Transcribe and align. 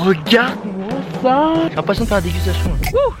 regarde-moi 0.00 0.88
ça 1.22 1.52
J'ai 1.68 1.76
l'impression 1.76 2.04
de 2.04 2.08
faire 2.08 2.18
la 2.18 2.22
dégustation. 2.22 2.70
Ouh 2.70 3.14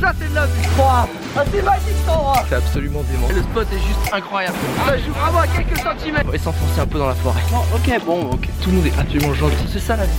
ça 0.00 0.12
c'est 0.20 0.28
de 0.28 0.34
la 0.34 0.44
vie 0.46 0.52
Ah 0.78 1.06
c'est 1.50 1.62
magique 1.62 1.88
cet 2.00 2.08
endroit 2.10 2.44
C'est 2.48 2.54
absolument 2.56 3.02
dément. 3.10 3.28
Le 3.28 3.42
spot 3.42 3.66
est 3.72 3.78
juste 3.78 4.12
incroyable. 4.12 4.56
Ça 4.84 4.98
joue 4.98 5.12
vraiment 5.12 5.38
à 5.38 5.46
quelques 5.46 5.78
centimètres. 5.78 6.26
On 6.28 6.32
va 6.32 6.38
s'enfoncer 6.38 6.80
un 6.80 6.86
peu 6.86 6.98
dans 6.98 7.08
la 7.08 7.14
forêt. 7.14 7.40
ok 7.74 8.04
bon 8.04 8.30
ok. 8.30 8.48
Tout 8.62 8.70
le 8.70 8.76
monde 8.76 8.86
est 8.86 8.98
absolument 8.98 9.32
gentil. 9.34 9.66
C'est 9.72 9.80
ça 9.80 9.96
la 9.96 10.04
vie. 10.04 10.12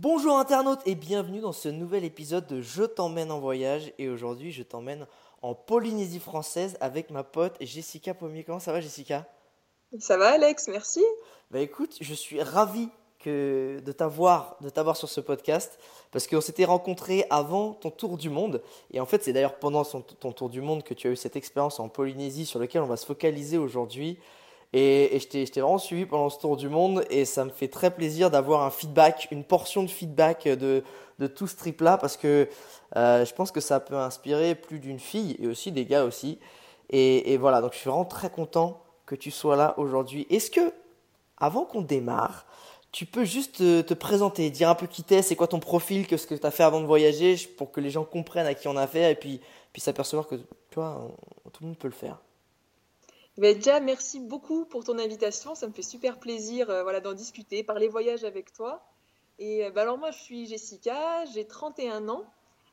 Bonjour 0.00 0.38
internautes 0.38 0.82
et 0.86 0.94
bienvenue 0.94 1.40
dans 1.40 1.52
ce 1.52 1.68
nouvel 1.68 2.04
épisode 2.04 2.46
de 2.46 2.62
Je 2.62 2.84
t'emmène 2.84 3.32
en 3.32 3.40
voyage 3.40 3.92
et 3.98 4.08
aujourd'hui 4.08 4.52
je 4.52 4.62
t'emmène 4.62 5.06
en 5.42 5.54
Polynésie 5.54 6.20
française 6.20 6.76
avec 6.80 7.10
ma 7.10 7.24
pote 7.24 7.56
Jessica 7.60 8.14
Pommier. 8.14 8.44
Comment 8.44 8.60
ça 8.60 8.72
va 8.72 8.80
Jessica? 8.80 9.26
Ça 9.98 10.16
va 10.16 10.32
Alex, 10.32 10.68
merci. 10.68 11.02
Bah 11.50 11.60
écoute, 11.60 11.96
je 12.00 12.12
suis 12.12 12.42
ravi 12.42 12.88
que 13.20 13.80
de 13.84 13.92
t'avoir 13.92 14.56
de 14.60 14.68
t'avoir 14.68 14.96
sur 14.96 15.08
ce 15.08 15.20
podcast 15.20 15.78
parce 16.10 16.26
qu'on 16.26 16.40
s'était 16.40 16.64
rencontrés 16.64 17.24
avant 17.30 17.72
ton 17.72 17.90
tour 17.90 18.18
du 18.18 18.28
monde. 18.28 18.62
Et 18.92 19.00
en 19.00 19.06
fait 19.06 19.22
c'est 19.22 19.32
d'ailleurs 19.32 19.58
pendant 19.58 19.84
ton 19.84 20.32
tour 20.32 20.50
du 20.50 20.60
monde 20.60 20.82
que 20.82 20.92
tu 20.92 21.06
as 21.06 21.12
eu 21.12 21.16
cette 21.16 21.36
expérience 21.36 21.80
en 21.80 21.88
Polynésie 21.88 22.46
sur 22.46 22.58
laquelle 22.58 22.82
on 22.82 22.86
va 22.86 22.96
se 22.96 23.06
focaliser 23.06 23.58
aujourd'hui. 23.58 24.18
Et, 24.72 25.16
et 25.16 25.20
je 25.20 25.28
t'ai 25.28 25.60
vraiment 25.60 25.78
suivi 25.78 26.04
pendant 26.04 26.28
ce 26.28 26.40
tour 26.40 26.56
du 26.56 26.68
monde 26.68 27.04
et 27.08 27.24
ça 27.24 27.44
me 27.44 27.50
fait 27.50 27.68
très 27.68 27.92
plaisir 27.92 28.30
d'avoir 28.30 28.62
un 28.64 28.70
feedback, 28.70 29.28
une 29.30 29.44
portion 29.44 29.84
de 29.84 29.88
feedback 29.88 30.48
de, 30.48 30.82
tout 31.34 31.46
ce 31.46 31.56
trip 31.56 31.80
là 31.80 31.96
parce 31.96 32.16
que 32.16 32.48
euh, 32.96 33.24
je 33.24 33.34
pense 33.34 33.52
que 33.52 33.60
ça 33.60 33.78
peut 33.78 33.96
inspirer 33.96 34.56
plus 34.56 34.80
d'une 34.80 34.98
fille 34.98 35.36
et 35.38 35.46
aussi 35.46 35.70
des 35.70 35.86
gars 35.86 36.04
aussi. 36.04 36.40
Et 36.90 37.36
voilà 37.38 37.60
donc 37.62 37.72
je 37.72 37.78
suis 37.78 37.88
vraiment 37.88 38.04
très 38.04 38.30
content 38.30 38.82
que 39.06 39.14
tu 39.14 39.30
sois 39.30 39.56
là 39.56 39.74
aujourd'hui. 39.78 40.26
Est-ce 40.30 40.50
que 40.50 40.72
avant 41.38 41.64
qu'on 41.64 41.82
démarre 41.82 42.46
tu 42.96 43.04
peux 43.04 43.24
juste 43.24 43.58
te, 43.58 43.92
présenter, 43.92 44.48
dire 44.48 44.70
un 44.70 44.74
peu 44.74 44.86
qui 44.86 45.02
t'es, 45.02 45.20
c'est 45.20 45.36
quoi 45.36 45.48
ton 45.48 45.60
profil, 45.60 46.06
que 46.06 46.16
ce 46.16 46.26
que 46.26 46.34
tu 46.34 46.46
as 46.46 46.50
fait 46.50 46.62
avant 46.62 46.80
de 46.80 46.86
voyager, 46.86 47.36
pour 47.58 47.70
que 47.70 47.78
les 47.78 47.90
gens 47.90 48.04
comprennent 48.04 48.46
à 48.46 48.54
qui 48.54 48.68
on 48.68 48.76
a 48.78 48.86
fait 48.86 49.12
et 49.12 49.14
puis, 49.14 49.38
puis 49.74 49.82
s'apercevoir 49.82 50.26
que 50.26 50.36
tu 50.36 50.44
tout 50.76 50.80
le 50.80 51.66
monde 51.66 51.76
peut 51.76 51.88
le 51.88 51.92
faire. 51.92 52.22
Mais 53.36 53.54
déjà, 53.54 53.80
merci 53.80 54.18
beaucoup 54.18 54.64
pour 54.64 54.82
ton 54.82 54.98
invitation. 54.98 55.54
Ça 55.54 55.68
me 55.68 55.74
fait 55.74 55.82
super 55.82 56.18
plaisir 56.18 56.70
euh, 56.70 56.82
voilà, 56.84 57.00
d'en 57.00 57.12
discuter, 57.12 57.62
parler 57.62 57.88
voyage 57.88 58.24
avec 58.24 58.50
toi. 58.54 58.82
Et 59.38 59.66
euh, 59.66 59.70
bah, 59.70 59.82
alors 59.82 59.98
moi, 59.98 60.10
je 60.10 60.18
suis 60.18 60.46
Jessica, 60.46 61.26
j'ai 61.26 61.46
31 61.46 62.08
ans. 62.08 62.24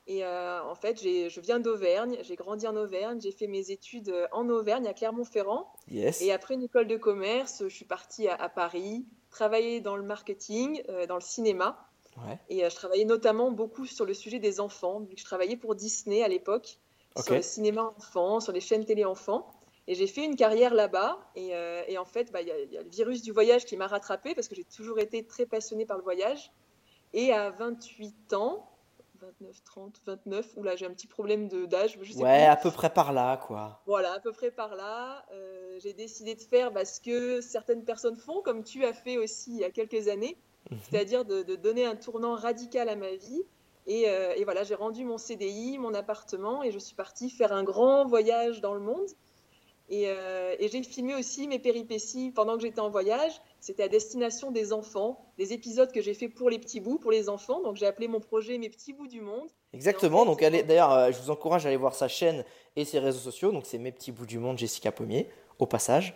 Et 0.06 0.26
euh, 0.26 0.62
en 0.64 0.76
fait, 0.76 1.02
je 1.02 1.40
viens 1.40 1.60
d'Auvergne, 1.60 2.18
j'ai 2.22 2.36
grandi 2.36 2.68
en 2.68 2.76
Auvergne, 2.76 3.22
j'ai 3.22 3.32
fait 3.32 3.48
mes 3.48 3.72
études 3.72 4.14
en 4.32 4.50
Auvergne, 4.50 4.88
à 4.88 4.94
Clermont-Ferrand. 4.94 5.72
Yes. 5.90 6.22
Et 6.22 6.32
après 6.32 6.56
une 6.56 6.64
école 6.64 6.88
de 6.88 6.98
commerce, 6.98 7.64
je 7.64 7.74
suis 7.74 7.86
partie 7.86 8.28
à 8.28 8.50
Paris, 8.50 9.06
travaillé 9.34 9.82
dans 9.82 9.98
le 9.98 10.04
marketing, 10.04 10.82
euh, 10.88 11.06
dans 11.06 11.16
le 11.16 11.22
cinéma. 11.22 11.90
Et 12.48 12.64
euh, 12.64 12.70
je 12.70 12.76
travaillais 12.76 13.06
notamment 13.06 13.52
beaucoup 13.52 13.88
sur 13.88 14.06
le 14.06 14.14
sujet 14.14 14.38
des 14.38 14.60
enfants, 14.60 15.00
vu 15.00 15.16
que 15.16 15.20
je 15.20 15.26
travaillais 15.26 15.58
pour 15.58 15.74
Disney 15.74 16.22
à 16.22 16.28
l'époque, 16.28 16.78
sur 17.18 17.34
le 17.34 17.42
cinéma 17.42 17.94
enfant, 17.98 18.40
sur 18.40 18.54
les 18.54 18.62
chaînes 18.62 18.86
télé 18.86 19.04
enfants. 19.04 19.52
Et 19.88 19.96
j'ai 19.96 20.08
fait 20.08 20.24
une 20.24 20.36
carrière 20.36 20.74
là-bas. 20.74 21.18
Et, 21.36 21.56
euh, 21.56 21.84
en 21.98 22.06
fait, 22.06 22.32
bah, 22.32 22.42
il 22.42 22.48
y, 22.48 22.78
a 22.78 22.84
le 22.84 22.90
virus 22.90 23.24
du 23.24 23.32
voyage 23.32 23.66
qui 23.66 23.76
m'a 23.76 23.88
rattrapé 23.88 24.36
parce 24.36 24.48
que 24.48 24.56
j'ai 24.56 24.64
toujours 24.64 25.00
été 25.00 25.26
très 25.26 25.46
passionnée 25.46 25.86
par 25.86 25.98
le 25.98 26.04
voyage. 26.04 26.52
Et 27.14 27.34
à 27.34 27.50
28 27.50 28.34
ans, 28.34 28.70
29, 29.24 29.64
30, 29.64 30.02
29, 30.06 30.58
là 30.64 30.76
j'ai 30.76 30.86
un 30.86 30.92
petit 30.92 31.08
problème 31.08 31.48
d'âge. 31.48 31.98
Ouais, 32.18 32.46
à 32.46 32.56
peu 32.56 32.72
près 32.72 32.92
par 32.92 33.14
là, 33.14 33.38
quoi. 33.38 33.82
Voilà, 33.86 34.14
à 34.14 34.20
peu 34.20 34.32
près 34.32 34.52
par 34.52 34.76
là. 34.76 35.26
Euh, 35.32 35.80
j'ai 35.80 35.94
décidé 35.94 36.36
de 36.36 36.42
faire 36.42 36.72
bah, 36.72 36.86
ce 36.86 37.00
que 37.00 37.42
certaines 37.42 37.86
personnes 37.86 38.18
font, 38.18 38.42
comme 38.42 38.64
tu 38.64 38.86
as 38.86 38.94
fait 38.94 39.18
aussi 39.18 39.52
il 39.52 39.60
y 39.60 39.64
a 39.64 39.72
quelques 39.72 40.08
années, 40.08 40.38
mhm. 40.70 40.78
c'est-à-dire 40.84 41.26
de, 41.26 41.56
donner 41.56 41.86
un 41.86 41.96
tournant 41.96 42.36
radical 42.36 42.90
à 42.90 42.96
ma 42.96 43.16
vie. 43.16 43.42
Et, 43.86 44.10
euh, 44.10 44.34
et 44.36 44.44
voilà, 44.44 44.64
j'ai 44.64 44.76
rendu 44.76 45.04
mon 45.06 45.18
CDI, 45.18 45.78
mon 45.78 45.94
appartement, 45.94 46.64
et 46.64 46.72
je 46.72 46.80
suis 46.80 46.96
partie 46.96 47.30
faire 47.30 47.52
un 47.52 47.64
grand 47.64 48.06
voyage 48.06 48.62
dans 48.62 48.74
le 48.74 48.80
monde. 48.80 49.08
Euh, 49.92 50.56
et, 50.60 50.68
j'ai 50.70 50.84
filmé 50.84 51.16
aussi 51.16 51.48
mes 51.48 51.60
péripéties 51.60 52.32
pendant 52.32 52.56
que 52.56 52.62
j'étais 52.62 52.80
en 52.80 52.90
voyage. 52.90 53.42
C'était 53.64 53.84
à 53.84 53.88
destination 53.88 54.52
des 54.52 54.74
enfants, 54.74 55.24
des 55.38 55.54
épisodes 55.54 55.90
que 55.90 56.02
j'ai 56.02 56.14
fait 56.14 56.28
pour 56.28 56.50
les 56.50 56.60
petits 56.60 56.82
bouts, 56.82 56.98
pour 56.98 57.12
les 57.12 57.30
enfants. 57.30 57.62
Donc 57.62 57.78
j'ai 57.78 57.86
appelé 57.86 58.10
mon 58.10 58.20
projet 58.20 58.58
Mes 58.58 58.68
petits 58.68 58.92
bouts 58.92 59.08
du 59.08 59.22
monde. 59.22 59.48
Exactement. 59.72 60.26
donc 60.26 60.42
d'ailleurs, 60.42 60.92
euh, 60.92 61.12
je 61.14 61.22
vous 61.22 61.30
encourage 61.30 61.66
à 61.66 61.70
aller 61.70 61.78
voir 61.78 61.96
sa 61.96 62.10
chaîne 62.10 62.44
et 62.76 62.84
ses 62.84 63.00
réseaux 63.00 63.22
sociaux. 63.22 63.54
Donc 63.54 63.66
c'est 63.66 63.78
Mes 63.78 63.94
petits 63.94 64.12
bouts 64.12 64.26
du 64.26 64.38
monde, 64.38 64.58
Jessica 64.58 64.92
Pommier, 64.92 65.30
au 65.60 65.66
passage. 65.66 66.14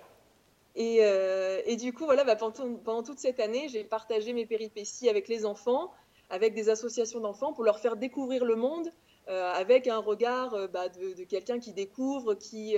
Et, 0.76 0.98
euh, 1.00 1.62
et 1.66 1.78
du 1.78 1.94
coup, 1.94 2.04
voilà, 2.04 2.26
bah, 2.26 2.36
pendant, 2.36 2.76
pendant, 2.84 3.02
toute 3.02 3.20
cette 3.20 3.40
année, 3.40 3.70
j'ai 3.70 3.86
partagé 3.86 4.34
mes 4.34 4.46
péripéties 4.46 5.08
avec 5.08 5.30
les 5.30 5.46
enfants, 5.46 5.94
avec 6.30 6.54
des 6.54 6.68
associations 6.68 7.22
d'enfants 7.22 7.54
pour 7.54 7.64
leur 7.64 7.80
faire 7.80 7.96
découvrir 7.96 8.44
le 8.44 8.58
monde 8.58 8.92
avec 9.30 9.88
un 9.88 9.98
regard 9.98 10.70
bah, 10.72 10.88
de, 10.88 11.14
de 11.14 11.24
quelqu'un 11.26 11.60
qui 11.60 11.74
découvre, 11.74 12.34
qui, 12.34 12.78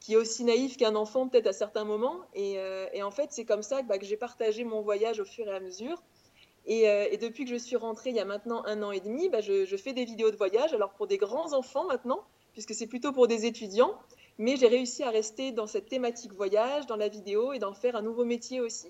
qui 0.00 0.14
est 0.14 0.16
aussi 0.16 0.44
naïf 0.44 0.76
qu'un 0.76 0.96
enfant 0.96 1.28
peut-être 1.28 1.46
à 1.46 1.52
certains 1.52 1.84
moments. 1.84 2.20
Et, 2.34 2.58
euh, 2.58 2.86
en 3.02 3.10
fait, 3.10 3.28
c'est 3.30 3.44
comme 3.44 3.62
ça 3.62 3.82
bah, 3.82 3.98
que 3.98 4.06
j'ai 4.06 4.16
partagé 4.16 4.64
mon 4.64 4.80
voyage 4.80 5.20
au 5.20 5.24
fur 5.24 5.46
et 5.46 5.54
à 5.54 5.60
mesure. 5.60 6.02
Euh, 6.68 7.06
et, 7.10 7.16
depuis 7.18 7.44
que 7.44 7.50
je 7.50 7.56
suis 7.56 7.76
rentrée 7.76 8.10
il 8.10 8.16
y 8.16 8.20
a 8.20 8.24
maintenant 8.24 8.62
un 8.66 8.82
an 8.82 8.92
et 8.92 9.00
demi, 9.00 9.28
bah, 9.28 9.40
je, 9.40 9.64
je, 9.64 9.76
fais 9.76 9.92
des 9.92 10.04
vidéos 10.04 10.30
de 10.30 10.36
voyage, 10.36 10.72
alors 10.72 10.92
pour 10.92 11.06
des 11.06 11.18
grands 11.18 11.52
enfants 11.52 11.86
maintenant, 11.86 12.22
puisque 12.52 12.74
c'est 12.74 12.86
plutôt 12.86 13.12
pour 13.12 13.28
des 13.28 13.46
étudiants. 13.46 13.94
Mais 14.38 14.56
j'ai 14.56 14.68
réussi 14.68 15.02
à 15.02 15.10
rester 15.10 15.52
dans 15.52 15.66
cette 15.66 15.88
thématique 15.88 16.32
voyage, 16.32 16.86
dans 16.86 16.96
la 16.96 17.08
vidéo, 17.08 17.52
et 17.52 17.58
d'en 17.58 17.74
faire 17.74 17.94
un 17.94 18.02
nouveau 18.02 18.24
métier 18.24 18.60
aussi. 18.60 18.88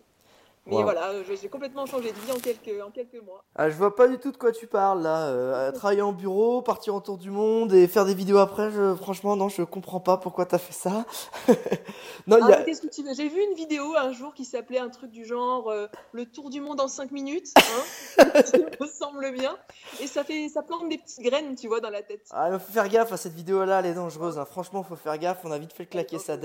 Mais 0.71 0.83
voilà, 0.83 1.13
j'ai 1.25 1.49
complètement 1.49 1.87
changé 1.87 2.13
de 2.13 2.19
vie 2.19 2.33
en 2.33 2.39
quelques, 2.39 2.83
en 2.83 2.91
quelques 2.91 3.23
mois. 3.23 3.45
Ah, 3.57 3.69
je 3.71 3.77
vois 3.77 3.95
pas 3.95 4.09
du 4.09 4.19
tout 4.19 4.31
de 4.33 4.37
quoi 4.37 4.53
tu 4.53 4.67
parles 4.67 5.03
là. 5.03 5.29
Euh, 5.29 5.73
travailler 5.81 6.03
en 6.03 6.13
bureau, 6.13 6.63
partir 6.63 6.95
autour 6.95 7.19
du 7.19 7.31
monde 7.31 7.73
et 7.73 7.89
faire 7.89 8.05
des 8.05 8.15
vidéos 8.15 8.39
après, 8.39 8.71
je, 8.71 8.95
franchement, 8.95 9.37
non, 9.37 9.49
je 9.49 9.63
comprends 9.63 10.01
pas 10.01 10.17
pourquoi 10.17 10.47
tu 10.47 10.55
as 10.55 10.59
fait 10.59 10.73
ça. 10.73 11.05
non, 12.27 12.39
ah, 12.43 12.53
a... 12.53 12.65
J'ai 12.65 13.29
vu 13.29 13.43
une 13.43 13.55
vidéo 13.55 13.95
un 13.97 14.13
jour 14.13 14.35
qui 14.35 14.45
s'appelait 14.45 14.79
un 14.79 14.89
truc 14.89 15.11
du 15.11 15.25
genre 15.25 15.69
euh, 15.71 15.87
Le 16.13 16.27
tour 16.27 16.51
du 16.51 16.61
monde 16.61 16.81
en 16.81 16.89
5 16.89 17.11
minutes. 17.11 17.53
Hein 17.57 18.25
ça 18.45 18.59
me 18.59 18.87
semble 18.87 19.33
bien. 19.33 19.57
Et 20.01 20.07
ça, 20.07 20.25
fait, 20.25 20.49
ça 20.49 20.63
plante 20.63 20.89
des 20.89 20.99
petites 20.99 21.21
graines, 21.21 21.55
tu 21.57 21.69
vois, 21.69 21.81
dans 21.81 21.91
la 21.91 22.03
tête. 22.03 22.27
Ah, 22.31 22.51
il 22.53 22.59
faut 22.59 22.73
faire 22.73 22.89
gaffe 22.89 23.13
à 23.13 23.17
cette 23.17 23.35
vidéo-là, 23.35 23.81
elle 23.81 23.87
est 23.87 23.95
dangereuse. 23.95 24.39
Hein. 24.39 24.45
Franchement, 24.45 24.83
faut 24.83 24.97
faire 24.97 25.19
gaffe. 25.19 25.41
On 25.45 25.51
a 25.51 25.59
vite 25.59 25.73
fait 25.73 25.87
claquer 25.87 26.19
sa 26.19 26.37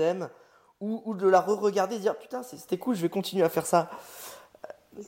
dème 0.80 1.00
ou, 1.04 1.14
de 1.14 1.28
la 1.28 1.40
re-regarder 1.40 1.96
et 1.96 1.98
dire 1.98 2.16
putain 2.16 2.42
c'était 2.42 2.78
cool 2.78 2.94
je 2.94 3.02
vais 3.02 3.08
continuer 3.08 3.44
à 3.44 3.48
faire 3.48 3.66
ça. 3.66 3.90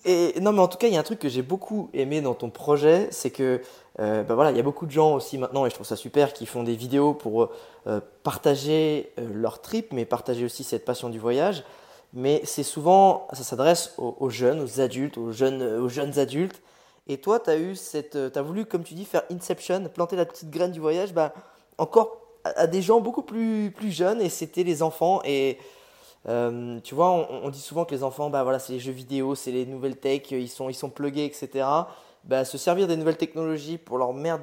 Et 0.04 0.38
non 0.40 0.52
mais 0.52 0.60
en 0.60 0.68
tout 0.68 0.76
cas 0.76 0.86
il 0.86 0.92
y 0.92 0.96
a 0.96 1.00
un 1.00 1.04
truc 1.04 1.18
que 1.18 1.30
j'ai 1.30 1.40
beaucoup 1.40 1.88
aimé 1.94 2.20
dans 2.20 2.34
ton 2.34 2.50
projet 2.50 3.08
c'est 3.10 3.30
que 3.30 3.62
euh, 4.00 4.22
bah 4.22 4.34
voilà 4.34 4.50
il 4.50 4.56
y 4.56 4.60
a 4.60 4.62
beaucoup 4.62 4.84
de 4.84 4.90
gens 4.90 5.14
aussi 5.14 5.38
maintenant 5.38 5.64
et 5.64 5.70
je 5.70 5.74
trouve 5.74 5.86
ça 5.86 5.96
super 5.96 6.34
qui 6.34 6.44
font 6.44 6.62
des 6.62 6.76
vidéos 6.76 7.14
pour 7.14 7.50
euh, 7.86 8.00
partager 8.22 9.12
euh, 9.18 9.26
leur 9.32 9.62
trip 9.62 9.92
mais 9.92 10.04
partager 10.04 10.44
aussi 10.44 10.62
cette 10.62 10.84
passion 10.84 11.08
du 11.08 11.18
voyage. 11.18 11.64
Mais 12.14 12.40
c'est 12.44 12.62
souvent 12.62 13.28
ça 13.32 13.44
s'adresse 13.44 13.94
aux, 13.98 14.30
jeunes 14.30 14.60
aux 14.60 14.80
adultes 14.80 15.18
aux 15.18 15.32
jeunes 15.32 15.62
aux 15.62 15.88
jeunes 15.88 16.18
adultes. 16.18 16.62
Et 17.06 17.18
toi 17.18 17.40
tu 17.40 17.50
as 17.50 17.56
eu 17.56 17.74
cette 17.74 18.16
as 18.16 18.42
voulu 18.42 18.66
comme 18.66 18.82
tu 18.82 18.94
dis 18.94 19.04
faire 19.06 19.22
inception 19.30 19.84
planter 19.88 20.16
la 20.16 20.26
petite 20.26 20.50
graine 20.50 20.72
du 20.72 20.80
voyage 20.80 21.14
bah 21.14 21.32
encore 21.78 22.27
à, 22.56 22.66
des 22.66 22.82
gens 22.82 23.00
beaucoup 23.00 23.22
plus, 23.22 23.72
plus 23.74 23.90
jeunes 23.90 24.20
et 24.20 24.28
c'était 24.28 24.64
les 24.64 24.82
enfants. 24.82 25.20
Et 25.24 25.58
euh, 26.28 26.80
tu 26.80 26.94
vois, 26.94 27.10
on, 27.10 27.48
dit 27.48 27.60
souvent 27.60 27.84
que 27.84 27.94
les 27.94 28.02
enfants, 28.02 28.30
bah 28.30 28.42
voilà, 28.42 28.58
c'est 28.58 28.72
les 28.72 28.80
jeux 28.80 28.92
vidéo, 28.92 29.34
c'est 29.34 29.52
les 29.52 29.66
nouvelles 29.66 29.96
tech, 29.96 30.30
ils 30.30 30.48
sont, 30.48 30.68
ils 30.68 30.74
sont 30.74 30.90
plugués, 30.90 31.24
etc. 31.24 31.66
Bah, 32.24 32.44
se 32.44 32.58
servir 32.58 32.86
des 32.86 32.96
nouvelles 32.96 33.16
technologies 33.16 33.78
pour 33.78 33.96
leur 33.96 34.12
merde, 34.12 34.42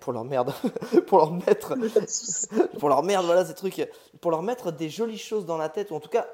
pour 0.00 0.12
leur 0.12 0.24
merde, 0.24 0.52
pour 1.06 1.18
leur 1.18 1.32
mettre, 1.32 1.74
pour 2.78 2.88
leur 2.88 3.02
merde, 3.02 3.26
voilà 3.26 3.44
ces 3.44 3.54
trucs, 3.54 3.88
pour 4.20 4.30
leur 4.30 4.42
mettre 4.42 4.70
des 4.72 4.88
jolies 4.88 5.18
choses 5.18 5.44
dans 5.44 5.58
la 5.58 5.68
tête 5.68 5.90
ou 5.90 5.94
en 5.94 6.00
tout 6.00 6.08
cas 6.08 6.26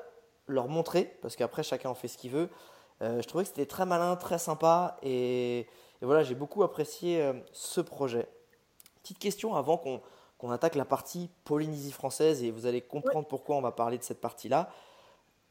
leur 0.47 0.69
montrer, 0.69 1.17
parce 1.23 1.35
qu'après 1.35 1.63
chacun 1.63 1.91
en 1.91 1.95
fait 1.95 2.09
ce 2.09 2.19
qu'il 2.19 2.31
veut. 2.31 2.49
Euh, 3.03 3.21
je 3.21 3.29
trouvais 3.29 3.45
que 3.45 3.49
c'était 3.49 3.67
très 3.67 3.85
malin, 3.85 4.17
très 4.17 4.39
sympa 4.39 4.97
et, 5.03 5.67
voilà, 6.03 6.23
j'ai 6.23 6.35
beaucoup 6.35 6.63
apprécié 6.63 7.21
euh, 7.21 7.33
ce 7.53 7.81
projet. 7.81 8.29
Petite 9.03 9.19
question 9.19 9.55
avant 9.55 9.77
qu'on 9.77 10.01
qu'on 10.39 10.51
attaque 10.51 10.75
la 10.75 10.85
partie 10.85 11.31
Polynésie 11.45 11.93
française 11.93 12.43
et 12.43 12.51
vous 12.51 12.67
allez 12.67 12.81
comprendre 12.81 13.27
pourquoi 13.27 13.57
on 13.57 13.63
va 13.63 13.73
parler 13.73 13.99
de 13.99 14.03
cette 14.03 14.21
partie-là. 14.21 14.71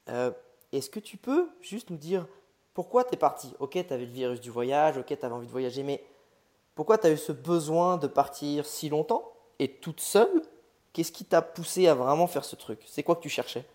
Euh, 0.10 0.32
est-ce 0.72 0.90
que 0.90 1.00
tu 1.00 1.18
peux 1.18 1.50
juste 1.62 1.90
nous 1.90 1.98
dire 1.98 2.28
pourquoi 2.74 3.04
tu 3.04 3.14
es 3.14 3.18
parti? 3.18 3.54
Ok, 3.60 3.72
tu 3.72 3.94
avais 3.94 4.06
le 4.06 4.12
virus 4.12 4.42
du 4.42 4.52
voyage, 4.52 4.98
ok, 4.98 5.08
tu 5.08 5.26
avais 5.26 5.34
envie 5.34 5.48
de 5.48 5.52
voyager, 5.52 5.84
mais 5.84 6.04
pourquoi 6.76 6.98
tu 6.98 7.08
as 7.08 7.12
eu 7.12 7.18
ce 7.18 7.32
besoin 7.32 7.98
de 7.98 8.08
partir 8.08 8.66
si 8.66 8.90
longtemps? 8.90 9.32
Et 9.60 9.72
toute 9.72 10.02
seule 10.02 10.44
Qu'est-ce 10.96 11.12
qui 11.12 11.26
t'a 11.26 11.42
poussé 11.42 11.90
à 11.90 11.94
vraiment 11.94 12.26
faire 12.26 12.46
ce 12.46 12.56
truc? 12.56 12.80
C'est 12.86 13.04
quoi 13.04 13.18
que 13.18 13.22
tu 13.22 13.28
cherchais? 13.28 13.66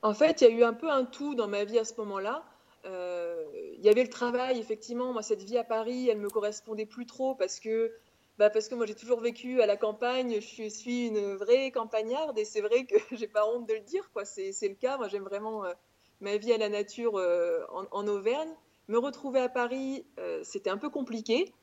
En 0.00 0.14
fait, 0.14 0.40
il 0.40 0.44
y 0.44 0.46
a 0.46 0.50
eu 0.50 0.64
un 0.64 0.72
peu 0.72 0.90
un 0.90 1.04
tout 1.04 1.34
dans 1.34 1.46
ma 1.46 1.64
vie 1.64 1.78
à 1.78 1.84
ce 1.84 1.92
moment-là. 1.98 2.42
Euh, 2.86 3.44
il 3.74 3.84
y 3.84 3.90
avait 3.90 4.02
le 4.02 4.08
travail, 4.08 4.58
effectivement. 4.58 5.12
Moi, 5.12 5.22
cette 5.22 5.42
vie 5.42 5.58
à 5.58 5.64
Paris, 5.64 6.08
elle 6.08 6.16
me 6.16 6.30
correspondait 6.30 6.86
plus 6.86 7.04
trop 7.04 7.34
parce 7.34 7.60
que 7.60 7.92
bah 8.38 8.50
parce 8.50 8.68
que 8.68 8.74
moi 8.74 8.84
j'ai 8.84 8.94
toujours 8.96 9.20
vécu 9.20 9.62
à 9.62 9.66
la 9.66 9.76
campagne, 9.76 10.40
je 10.40 10.68
suis 10.68 11.06
une 11.06 11.34
vraie 11.34 11.70
campagnarde 11.70 12.36
et 12.38 12.44
c'est 12.44 12.60
vrai 12.60 12.84
que 12.84 12.96
j'ai 13.12 13.28
pas 13.28 13.46
honte 13.46 13.68
de 13.68 13.74
le 13.74 13.80
dire. 13.80 14.10
C'est 14.24 14.68
le 14.68 14.74
cas. 14.74 14.96
Moi 14.96 15.08
j'aime 15.08 15.22
vraiment 15.22 15.64
euh, 15.64 15.72
ma 16.20 16.36
vie 16.36 16.52
à 16.52 16.58
la 16.58 16.68
nature 16.68 17.14
en, 17.14 17.84
en, 17.90 18.08
Auvergne. 18.08 18.52
Me 18.88 18.98
retrouver 18.98 19.40
à 19.40 19.48
Paris, 19.48 20.04
c'était 20.42 20.68
un 20.68 20.76
peu 20.76 20.90
compliqué. 20.90 21.54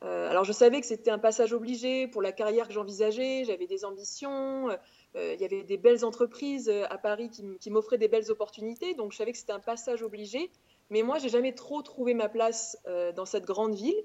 alors 0.00 0.44
je 0.44 0.52
savais 0.52 0.80
que 0.80 0.86
c'était 0.86 1.10
un 1.10 1.18
passage 1.18 1.52
obligé 1.52 2.08
pour 2.08 2.22
la 2.22 2.32
carrière 2.32 2.68
que 2.68 2.72
j'envisageais, 2.72 3.44
j'avais 3.44 3.66
des 3.66 3.84
ambitions, 3.84 4.70
il 5.14 5.38
y 5.38 5.44
avait 5.44 5.62
des 5.62 5.76
belles 5.76 6.06
entreprises 6.06 6.70
à 6.70 6.96
Paris 6.96 7.28
qui 7.28 7.70
m'offraient 7.70 7.98
des 7.98 8.08
belles 8.08 8.30
opportunités, 8.30 8.94
donc 8.94 9.12
je 9.12 9.18
savais 9.18 9.32
que 9.32 9.38
c'était 9.38 9.52
un 9.52 9.60
passage 9.60 10.02
obligé. 10.02 10.50
Mais 10.88 11.02
moi, 11.02 11.18
j'ai 11.18 11.28
jamais 11.28 11.52
trop 11.52 11.82
trouvé 11.82 12.14
ma 12.14 12.30
place 12.30 12.78
dans 13.14 13.26
cette 13.26 13.44
grande 13.44 13.74
ville. 13.74 14.02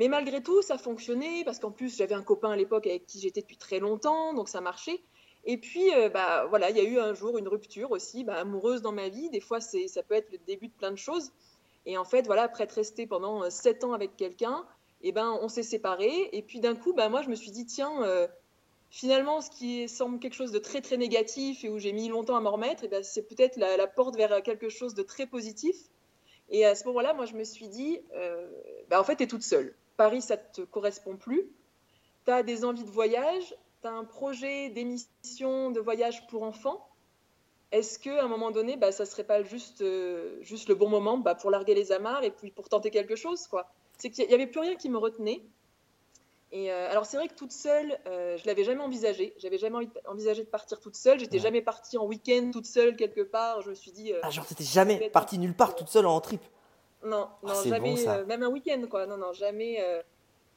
Mais 0.00 0.08
malgré 0.08 0.42
tout, 0.42 0.62
ça 0.62 0.78
fonctionnait 0.78 1.44
parce 1.44 1.58
qu'en 1.58 1.70
plus, 1.70 1.94
j'avais 1.94 2.14
un 2.14 2.22
copain 2.22 2.52
à 2.52 2.56
l'époque 2.56 2.86
avec 2.86 3.04
qui 3.04 3.20
j'étais 3.20 3.42
depuis 3.42 3.58
très 3.58 3.80
longtemps, 3.80 4.32
donc 4.32 4.48
ça 4.48 4.62
marchait. 4.62 5.02
Et 5.44 5.58
puis, 5.58 5.92
euh, 5.94 6.08
bah, 6.08 6.46
voilà, 6.48 6.70
il 6.70 6.76
y 6.78 6.80
a 6.80 6.84
eu 6.84 6.98
un 6.98 7.12
jour 7.12 7.36
une 7.36 7.48
rupture 7.48 7.90
aussi, 7.90 8.24
bah, 8.24 8.36
amoureuse 8.36 8.80
dans 8.80 8.92
ma 8.92 9.10
vie. 9.10 9.28
Des 9.28 9.40
fois, 9.40 9.60
ça 9.60 10.02
peut 10.08 10.14
être 10.14 10.32
le 10.32 10.38
début 10.46 10.68
de 10.68 10.72
plein 10.72 10.90
de 10.90 10.96
choses. 10.96 11.32
Et 11.84 11.98
en 11.98 12.06
fait, 12.06 12.24
voilà, 12.24 12.44
après 12.44 12.64
être 12.64 12.72
resté 12.72 13.06
pendant 13.06 13.44
euh, 13.44 13.50
sept 13.50 13.84
ans 13.84 13.92
avec 13.92 14.16
quelqu'un, 14.16 14.64
eh 15.02 15.12
ben, 15.12 15.38
on 15.42 15.48
s'est 15.48 15.62
séparés. 15.62 16.30
Et 16.32 16.40
puis 16.40 16.60
d'un 16.60 16.76
coup, 16.76 16.94
bah, 16.94 17.10
moi, 17.10 17.20
je 17.20 17.28
me 17.28 17.34
suis 17.34 17.50
dit, 17.50 17.66
tiens, 17.66 18.02
euh, 18.02 18.26
finalement, 18.88 19.42
ce 19.42 19.50
qui 19.50 19.86
semble 19.86 20.18
quelque 20.18 20.32
chose 20.32 20.50
de 20.50 20.58
très 20.58 20.80
très 20.80 20.96
négatif 20.96 21.62
et 21.62 21.68
où 21.68 21.78
j'ai 21.78 21.92
mis 21.92 22.08
longtemps 22.08 22.36
à 22.36 22.40
m'en 22.40 22.52
remettre, 22.52 22.84
et 22.84 22.88
ben, 22.88 23.02
c'est 23.02 23.28
peut-être 23.28 23.58
la, 23.58 23.86
porte 23.86 24.16
vers 24.16 24.42
quelque 24.42 24.70
chose 24.70 24.94
de 24.94 25.02
très 25.02 25.26
positif. 25.26 25.76
Et 26.48 26.64
à 26.64 26.74
ce 26.74 26.86
moment-là, 26.86 27.12
moi, 27.12 27.26
je 27.26 27.34
me 27.34 27.44
suis 27.44 27.68
dit, 27.68 28.00
bah, 28.88 28.98
en 28.98 29.04
fait, 29.04 29.16
tu 29.16 29.24
es 29.24 29.26
toute 29.26 29.42
seule. 29.42 29.76
Paris, 30.00 30.22
ça 30.22 30.38
te 30.38 30.62
correspond 30.62 31.18
plus. 31.18 31.46
Tu 32.24 32.32
as 32.32 32.42
des 32.42 32.64
envies 32.64 32.84
de 32.84 32.90
voyage, 32.90 33.54
tu 33.82 33.86
as 33.86 33.92
un 33.92 34.04
projet 34.04 34.70
d'émission 34.70 35.70
de 35.70 35.78
voyage 35.78 36.26
pour 36.28 36.42
enfants. 36.42 36.88
Est-ce 37.70 37.98
qu'à 37.98 38.24
un 38.24 38.26
moment 38.26 38.50
donné, 38.50 38.78
bah, 38.78 38.92
ça 38.92 39.04
serait 39.04 39.24
pas 39.24 39.42
juste, 39.42 39.82
euh, 39.82 40.38
juste 40.40 40.70
le 40.70 40.74
bon 40.74 40.88
moment 40.88 41.18
bah, 41.18 41.34
pour 41.34 41.50
larguer 41.50 41.74
les 41.74 41.92
amarres 41.92 42.24
et 42.24 42.30
puis 42.30 42.50
pour 42.50 42.70
tenter 42.70 42.90
quelque 42.90 43.14
chose 43.14 43.46
quoi? 43.46 43.74
C'est 43.98 44.08
qu'il 44.08 44.26
n'y 44.26 44.32
avait 44.32 44.46
plus 44.46 44.60
rien 44.60 44.74
qui 44.74 44.88
me 44.88 44.96
retenait. 44.96 45.42
Et 46.50 46.72
euh, 46.72 46.90
alors 46.90 47.04
c'est 47.04 47.18
vrai 47.18 47.28
que 47.28 47.34
toute 47.34 47.52
seule, 47.52 47.98
euh, 48.06 48.38
je 48.38 48.46
l'avais 48.46 48.64
jamais 48.64 48.80
envisagé. 48.80 49.34
J'avais 49.36 49.58
jamais 49.58 49.86
envisagé 50.06 50.44
de 50.44 50.48
partir 50.48 50.80
toute 50.80 50.96
seule. 50.96 51.20
J'étais 51.20 51.40
jamais 51.40 51.60
partie 51.60 51.98
en 51.98 52.06
week-end 52.06 52.52
toute 52.54 52.64
seule 52.64 52.96
quelque 52.96 53.20
part. 53.20 53.60
Je 53.60 53.68
me 53.68 53.74
suis 53.74 53.92
dit. 53.92 54.14
ah 54.22 54.30
genre 54.30 54.46
t'étais 54.46 54.64
jamais 54.64 55.10
partie 55.10 55.38
nulle 55.38 55.54
part 55.54 55.76
toute 55.76 55.88
seule 55.88 56.06
en 56.06 56.18
trip. 56.22 56.40
Non, 57.02 57.28
non, 57.42 57.52
ah, 57.52 57.62
jamais, 57.64 58.08
euh, 58.08 58.26
même 58.26 58.42
un 58.42 58.48
week-end, 58.48 58.82
quoi. 58.90 59.06
Non, 59.06 59.16
non, 59.16 59.32
jamais. 59.32 59.78
Euh, 59.80 60.02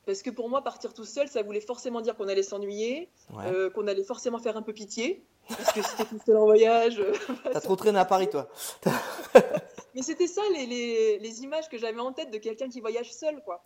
parce 0.05 0.21
que 0.21 0.29
pour 0.29 0.49
moi, 0.49 0.61
partir 0.61 0.93
tout 0.93 1.05
seul, 1.05 1.27
ça 1.29 1.41
voulait 1.41 1.61
forcément 1.61 2.01
dire 2.01 2.17
qu'on 2.17 2.27
allait 2.27 2.43
s'ennuyer, 2.43 3.09
euh, 3.37 3.69
qu'on 3.69 3.87
allait 3.87 4.03
forcément 4.03 4.39
faire 4.39 4.57
un 4.57 4.61
peu 4.61 4.73
pitié, 4.73 5.23
parce 5.47 5.71
que 5.71 5.81
c'était 5.81 6.05
tout 6.05 6.19
seul 6.25 6.37
en 6.37 6.45
voyage. 6.45 7.01
T'as 7.51 7.61
trop 7.61 7.77
traîné 7.77 7.99
à 7.99 8.05
Paris, 8.05 8.29
toi. 8.29 8.49
Mais 9.95 10.01
c'était 10.01 10.27
ça, 10.27 10.41
les, 10.53 10.65
les, 10.65 11.19
les, 11.19 11.43
images 11.43 11.69
que 11.69 11.77
j'avais 11.77 11.99
en 11.99 12.11
tête 12.11 12.31
de 12.31 12.37
quelqu'un 12.37 12.67
qui 12.67 12.81
voyage 12.81 13.13
seul, 13.13 13.41
quoi. 13.43 13.63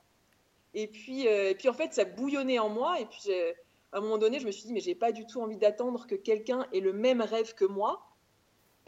Et 0.73 0.87
puis, 0.87 1.25
et 1.25 1.55
puis, 1.55 1.69
en 1.69 1.73
fait, 1.73 1.93
ça 1.93 2.05
bouillonnait 2.05 2.59
en 2.59 2.69
moi, 2.69 2.99
et 2.99 3.05
puis 3.05 3.31
à 3.91 3.97
un 3.97 4.01
moment 4.01 4.17
donné, 4.19 4.39
je 4.39 4.45
me 4.45 4.51
suis 4.51 4.65
dit, 4.65 4.73
mais 4.73 4.81
j'ai 4.81 4.95
pas 4.95 5.11
du 5.11 5.25
tout 5.25 5.41
envie 5.41 5.57
d'attendre 5.57 6.05
que 6.05 6.15
quelqu'un 6.15 6.67
ait 6.73 6.81
le 6.81 6.93
même 6.93 7.21
rêve 7.21 7.55
que 7.55 7.65
moi 7.65 8.06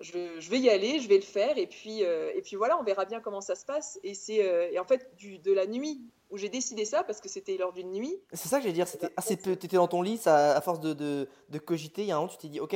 je, 0.01 0.49
vais 0.49 0.59
y 0.59 0.69
aller, 0.69 0.99
je 0.99 1.07
vais 1.07 1.15
le 1.15 1.21
faire, 1.21 1.57
et 1.57 1.67
puis, 1.67 2.03
euh, 2.03 2.31
et 2.35 2.41
puis 2.41 2.55
voilà, 2.55 2.79
on 2.79 2.83
verra 2.83 3.05
bien 3.05 3.19
comment 3.19 3.41
ça 3.41 3.55
se 3.55 3.65
passe. 3.65 3.99
Et 4.03 4.13
c'est 4.13 4.43
euh, 4.43 4.79
en 4.79 4.85
fait 4.85 5.15
du, 5.15 5.39
de 5.39 5.51
la 5.51 5.67
nuit 5.67 6.01
où 6.29 6.37
j'ai 6.37 6.49
décidé 6.49 6.85
ça, 6.85 7.03
parce 7.03 7.21
que 7.21 7.29
c'était 7.29 7.57
lors 7.57 7.73
d'une 7.73 7.91
nuit. 7.91 8.21
C'est 8.33 8.47
ça 8.47 8.57
que 8.57 8.63
j'allais 8.63 8.73
dire, 8.73 8.87
c'était 8.87 9.09
assez 9.17 9.35
peu. 9.35 9.55
T'étais 9.55 9.77
dans 9.77 9.87
ton 9.87 10.01
lit, 10.01 10.17
ça, 10.17 10.55
à 10.55 10.61
force 10.61 10.79
de, 10.79 10.93
de, 10.93 11.27
de 11.49 11.59
cogiter, 11.59 12.03
il 12.03 12.07
y 12.07 12.11
a 12.11 12.15
un 12.15 12.19
moment, 12.19 12.31
tu 12.31 12.37
t'es 12.37 12.47
dit, 12.49 12.59
ok 12.59 12.75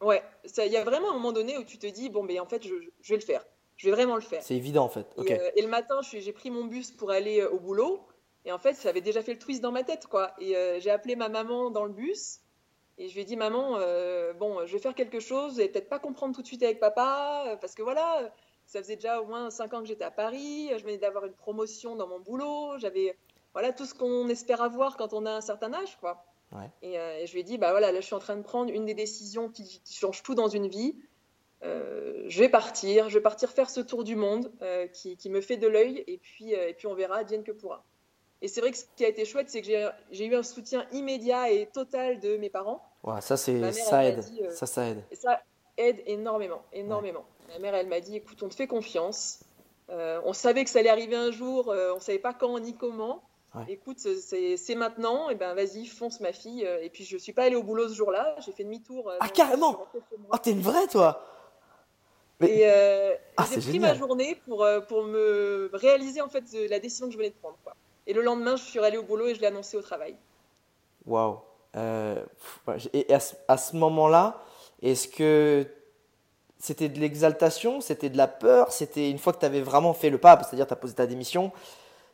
Ouais, 0.00 0.22
il 0.58 0.72
y 0.72 0.76
a 0.76 0.84
vraiment 0.84 1.10
un 1.10 1.14
moment 1.14 1.32
donné 1.32 1.58
où 1.58 1.64
tu 1.64 1.78
te 1.78 1.86
dis, 1.86 2.08
bon, 2.08 2.22
mais 2.22 2.38
en 2.38 2.46
fait, 2.46 2.62
je, 2.66 2.74
je 3.00 3.12
vais 3.12 3.18
le 3.18 3.24
faire. 3.24 3.44
Je 3.76 3.86
vais 3.86 3.92
vraiment 3.92 4.14
le 4.16 4.20
faire. 4.20 4.42
C'est 4.42 4.54
évident, 4.54 4.84
en 4.84 4.88
fait. 4.88 5.06
ok 5.16 5.30
Et, 5.30 5.40
euh, 5.40 5.50
et 5.56 5.62
le 5.62 5.68
matin, 5.68 6.00
j'ai 6.02 6.32
pris 6.32 6.50
mon 6.50 6.64
bus 6.64 6.90
pour 6.92 7.10
aller 7.10 7.44
au 7.44 7.58
boulot. 7.58 8.00
Et 8.44 8.52
en 8.52 8.58
fait, 8.58 8.74
ça 8.74 8.88
avait 8.88 9.00
déjà 9.00 9.22
fait 9.22 9.32
le 9.32 9.38
twist 9.38 9.60
dans 9.60 9.72
ma 9.72 9.84
tête, 9.84 10.06
quoi. 10.06 10.32
Et 10.40 10.54
j'ai 10.80 10.90
appelé 10.90 11.16
ma 11.16 11.28
maman 11.28 11.70
dans 11.70 11.84
le 11.84 11.92
bus. 11.92 12.40
Et 12.98 13.08
je 13.08 13.14
lui 13.14 13.20
ai 13.20 13.24
dit, 13.24 13.36
maman, 13.36 13.76
euh, 13.78 14.32
bon, 14.32 14.66
je 14.66 14.72
vais 14.72 14.80
faire 14.80 14.94
quelque 14.94 15.20
chose, 15.20 15.56
n'allez 15.56 15.68
peut-être 15.68 15.88
pas 15.88 16.00
comprendre 16.00 16.34
tout 16.34 16.42
de 16.42 16.46
suite 16.46 16.64
avec 16.64 16.80
papa, 16.80 17.44
euh, 17.46 17.56
parce 17.56 17.76
que 17.76 17.82
voilà, 17.82 18.32
ça 18.66 18.82
faisait 18.82 18.96
déjà 18.96 19.20
au 19.20 19.26
moins 19.26 19.50
5 19.50 19.72
ans 19.74 19.80
que 19.80 19.86
j'étais 19.86 20.04
à 20.04 20.10
Paris, 20.10 20.70
je 20.76 20.82
venais 20.82 20.98
d'avoir 20.98 21.24
une 21.24 21.32
promotion 21.32 21.94
dans 21.94 22.08
mon 22.08 22.18
boulot, 22.18 22.76
j'avais 22.78 23.16
voilà 23.52 23.72
tout 23.72 23.86
ce 23.86 23.94
qu'on 23.94 24.28
espère 24.28 24.60
avoir 24.62 24.96
quand 24.96 25.12
on 25.12 25.26
a 25.26 25.30
un 25.30 25.40
certain 25.40 25.72
âge, 25.72 25.96
quoi. 26.00 26.24
Euh, 26.54 26.66
et, 27.20 27.26
je 27.26 27.32
lui 27.32 27.40
ai 27.40 27.42
dit, 27.44 27.56
bah 27.56 27.70
voilà, 27.70 27.92
là 27.92 28.00
je 28.00 28.06
suis 28.06 28.14
en 28.14 28.20
train 28.20 28.36
de 28.36 28.42
prendre 28.42 28.72
une 28.72 28.84
des 28.84 28.94
décisions 28.94 29.48
qui, 29.48 29.80
change 29.88 30.22
tout 30.24 30.34
dans 30.34 30.48
une 30.48 30.66
vie. 30.66 30.96
je 31.62 32.38
vais 32.38 32.48
partir, 32.48 33.08
je 33.08 33.14
vais 33.14 33.22
partir 33.22 33.50
faire 33.50 33.70
ce 33.70 33.80
tour 33.80 34.02
du 34.02 34.16
monde 34.16 34.50
qui, 34.92 35.16
qui, 35.16 35.30
me 35.30 35.40
fait 35.40 35.56
de 35.56 35.68
l'œil, 35.68 36.02
et 36.08 36.18
puis, 36.18 36.52
et 36.52 36.74
puis 36.74 36.88
on 36.88 36.94
verra, 36.94 37.18
advienne 37.18 37.44
que 37.44 37.52
pourra. 37.52 37.84
Et 38.42 38.48
c'est 38.48 38.60
vrai 38.60 38.70
que 38.70 38.76
ce 38.76 38.84
qui 38.96 39.04
a 39.04 39.08
été 39.08 39.24
chouette, 39.24 39.50
c'est 39.50 39.62
que 39.62 39.68
j'ai 40.10 40.26
eu 40.26 40.34
un 40.34 40.42
soutien 40.42 40.86
immédiat 40.92 41.50
et 41.50 41.66
total 41.66 42.20
de 42.20 42.36
mes 42.36 42.50
parents. 42.50 42.87
Ouais, 43.04 43.20
ça, 43.20 43.36
c'est, 43.36 43.72
ça 43.72 44.04
aide. 44.04 44.24
Euh, 44.40 44.50
ça, 44.50 44.66
ça 44.66 44.86
aide. 44.86 45.04
Ça 45.12 45.40
aide 45.76 46.02
énormément, 46.06 46.62
énormément. 46.72 47.24
Ma 47.48 47.58
mère, 47.58 47.74
elle 47.74 47.88
m'a 47.88 48.00
dit, 48.00 48.16
écoute, 48.16 48.42
on 48.42 48.48
te 48.48 48.54
fait 48.54 48.66
confiance. 48.66 49.40
Euh, 49.90 50.20
on 50.24 50.32
savait 50.32 50.64
que 50.64 50.70
ça 50.70 50.80
allait 50.80 50.90
arriver 50.90 51.16
un 51.16 51.30
jour, 51.30 51.70
euh, 51.70 51.92
on 51.92 51.96
ne 51.96 52.00
savait 52.00 52.18
pas 52.18 52.34
quand 52.34 52.58
ni 52.58 52.74
comment. 52.74 53.22
Écoute, 53.66 53.98
c'est 53.98 54.74
maintenant, 54.76 55.30
et 55.30 55.34
ben 55.34 55.52
vas-y, 55.54 55.86
fonce 55.86 56.20
ma 56.20 56.32
fille. 56.32 56.62
Et 56.62 56.90
puis 56.90 57.04
je 57.04 57.16
suis 57.16 57.32
pas 57.32 57.44
allée 57.44 57.56
au 57.56 57.62
boulot 57.64 57.88
ce 57.88 57.94
jour-là, 57.94 58.36
j'ai 58.44 58.52
fait 58.52 58.62
demi-tour. 58.62 59.10
ah 59.18 59.28
carrément 59.30 59.84
Oh 60.30 60.36
t'es 60.40 60.52
une 60.52 60.60
vraie 60.60 60.86
toi 60.86 61.24
Et 62.42 62.68
ah, 63.36 63.44
j'ai 63.52 63.60
pris 63.60 63.80
ma 63.80 63.94
journée 63.94 64.40
pour, 64.46 64.64
pour 64.86 65.02
me 65.02 65.70
réaliser 65.72 66.20
en 66.20 66.28
fait 66.28 66.44
la 66.68 66.78
décision 66.78 67.06
que 67.06 67.12
je 67.12 67.18
venais 67.18 67.30
de 67.30 67.34
prendre. 67.34 67.56
Quoi. 67.64 67.74
Et 68.06 68.12
le 68.12 68.22
lendemain, 68.22 68.56
je 68.56 68.62
suis 68.62 68.78
allée 68.78 68.96
au 68.96 69.02
boulot 69.02 69.26
et 69.26 69.34
je 69.34 69.40
l'ai 69.40 69.48
annoncé 69.48 69.76
au 69.76 69.82
travail. 69.82 70.16
Waouh. 71.04 71.40
Euh, 71.76 72.24
et 72.92 73.06
à 73.12 73.56
ce, 73.56 73.76
moment-là, 73.76 74.42
est-ce 74.82 75.08
que 75.08 75.66
c'était 76.58 76.88
de 76.88 76.98
l'exaltation, 76.98 77.80
c'était 77.80 78.08
de 78.08 78.16
la 78.16 78.26
peur, 78.26 78.72
c'était 78.72 79.10
une 79.10 79.18
fois 79.18 79.32
que 79.32 79.40
tu 79.40 79.46
avais 79.46 79.60
vraiment 79.60 79.94
fait 79.94 80.10
le 80.10 80.18
pas, 80.18 80.38
c'est-à-dire 80.42 80.66
tu 80.66 80.72
as 80.72 80.76
posé 80.76 80.94
ta 80.94 81.06
démission, 81.06 81.52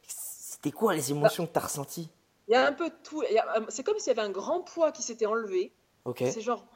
c'était 0.06 0.72
quoi 0.72 0.94
les 0.94 1.10
émotions 1.10 1.46
que 1.46 1.52
tu 1.52 1.58
as 1.58 1.62
ressenties? 1.62 2.08
Il 2.48 2.52
y 2.52 2.56
a 2.56 2.66
un 2.66 2.72
peu 2.72 2.90
de 2.90 2.94
tout. 3.02 3.22
C'est 3.68 3.84
comme 3.84 3.98
s'il 3.98 4.08
y 4.08 4.18
avait 4.18 4.26
un 4.26 4.32
grand 4.32 4.60
poids 4.60 4.92
qui 4.92 5.02
s'était 5.02 5.24
enlevé. 5.24 5.72
Ok. 6.04 6.18
C'est 6.30 6.42
genre, 6.42 6.66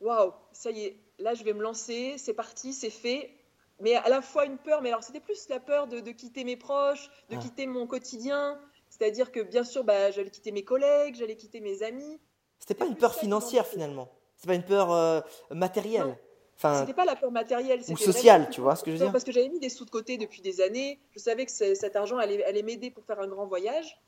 waouh, 0.00 0.32
ça 0.52 0.70
y 0.70 0.84
est, 0.84 1.00
là 1.18 1.34
je 1.34 1.42
vais 1.42 1.52
me 1.52 1.62
lancer, 1.62 2.14
c'est 2.18 2.34
parti, 2.34 2.72
c'est 2.72 2.90
fait 2.90 3.34
mais 3.80 3.94
à 3.94 4.08
la 4.08 4.22
fois 4.22 4.44
une 4.44 4.58
peur, 4.58 4.82
mais 4.82 4.88
alors 4.88 5.02
c'était 5.02 5.20
plus 5.20 5.48
la 5.48 5.60
peur 5.60 5.86
de, 5.86 6.00
quitter 6.10 6.44
mes 6.44 6.56
proches, 6.56 7.10
de 7.30 7.36
ah. 7.36 7.38
quitter 7.38 7.66
mon 7.66 7.86
quotidien. 7.86 8.58
C'est-à-dire 8.98 9.30
que 9.30 9.40
bien 9.40 9.64
sûr, 9.64 9.84
bah, 9.84 10.10
j'allais 10.10 10.30
quitter 10.30 10.50
mes 10.50 10.64
collègues, 10.64 11.14
j'allais 11.14 11.36
quitter 11.36 11.60
mes 11.60 11.82
amis. 11.82 12.18
C'était 12.58 12.74
pas 12.74 12.86
une 12.86 12.96
peur 12.96 13.14
financière 13.14 13.66
finalement. 13.66 14.08
C'est 14.36 14.48
pas 14.48 14.54
une 14.54 14.64
peur 14.64 14.92
euh, 14.92 15.20
matérielle. 15.50 16.18
Enfin, 16.56 16.80
c'était 16.80 16.94
pas 16.94 17.04
la 17.04 17.14
peur 17.14 17.30
matérielle. 17.30 17.80
Ou 17.88 17.96
sociale, 17.96 18.48
tu 18.50 18.60
vois 18.60 18.74
ce 18.74 18.82
que 18.82 18.90
je 18.90 18.96
veux 18.96 19.04
dire? 19.04 19.12
Parce 19.12 19.22
que 19.22 19.30
j'avais 19.30 19.48
mis 19.48 19.60
des 19.60 19.68
sous 19.68 19.84
de 19.84 19.90
côté 19.90 20.18
depuis 20.18 20.42
des 20.42 20.60
années. 20.60 20.98
Je 21.12 21.20
savais 21.20 21.46
que 21.46 21.52
cet 21.52 21.94
argent 21.94 22.18
allait, 22.18 22.42
allait 22.44 22.62
m'aider 22.62 22.90
pour 22.90 23.04
faire 23.04 23.20
un 23.20 23.28
grand 23.28 23.46
voyage. 23.46 24.00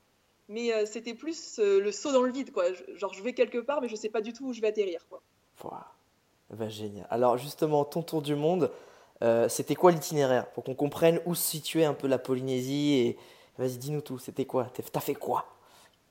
Mais 0.48 0.72
euh, 0.72 0.84
c'était 0.84 1.14
plus 1.14 1.60
euh, 1.60 1.80
le 1.80 1.92
saut 1.92 2.10
dans 2.10 2.22
le 2.22 2.32
vide, 2.32 2.50
quoi. 2.50 2.64
Genre, 2.96 3.14
je 3.14 3.22
vais 3.22 3.34
quelque 3.34 3.58
part, 3.58 3.80
mais 3.80 3.88
je 3.88 3.94
sais 3.94 4.08
pas 4.08 4.20
du 4.20 4.32
tout 4.32 4.48
où 4.48 4.52
je 4.52 4.60
vais 4.60 4.66
atterrir, 4.66 5.06
quoi. 5.08 5.22
Bah, 6.50 6.68
génial. 6.68 7.06
Alors, 7.10 7.38
justement, 7.38 7.84
ton 7.84 8.02
tour 8.02 8.20
du 8.22 8.34
monde, 8.34 8.72
c'était 9.48 9.76
quoi 9.76 9.92
l'itinéraire? 9.92 10.50
Pour 10.50 10.64
qu'on 10.64 10.74
comprenne 10.74 11.20
où 11.26 11.36
se 11.36 11.48
situait 11.48 11.84
un 11.84 11.94
peu 11.94 12.08
la 12.08 12.18
Polynésie. 12.18 12.94
Et 12.94 13.18
vas-y, 13.60 13.78
dis-nous 13.78 14.00
tout. 14.00 14.18
C'était 14.18 14.44
quoi? 14.44 14.68
T'as 14.92 15.00
fait 15.00 15.14
quoi? 15.14 15.46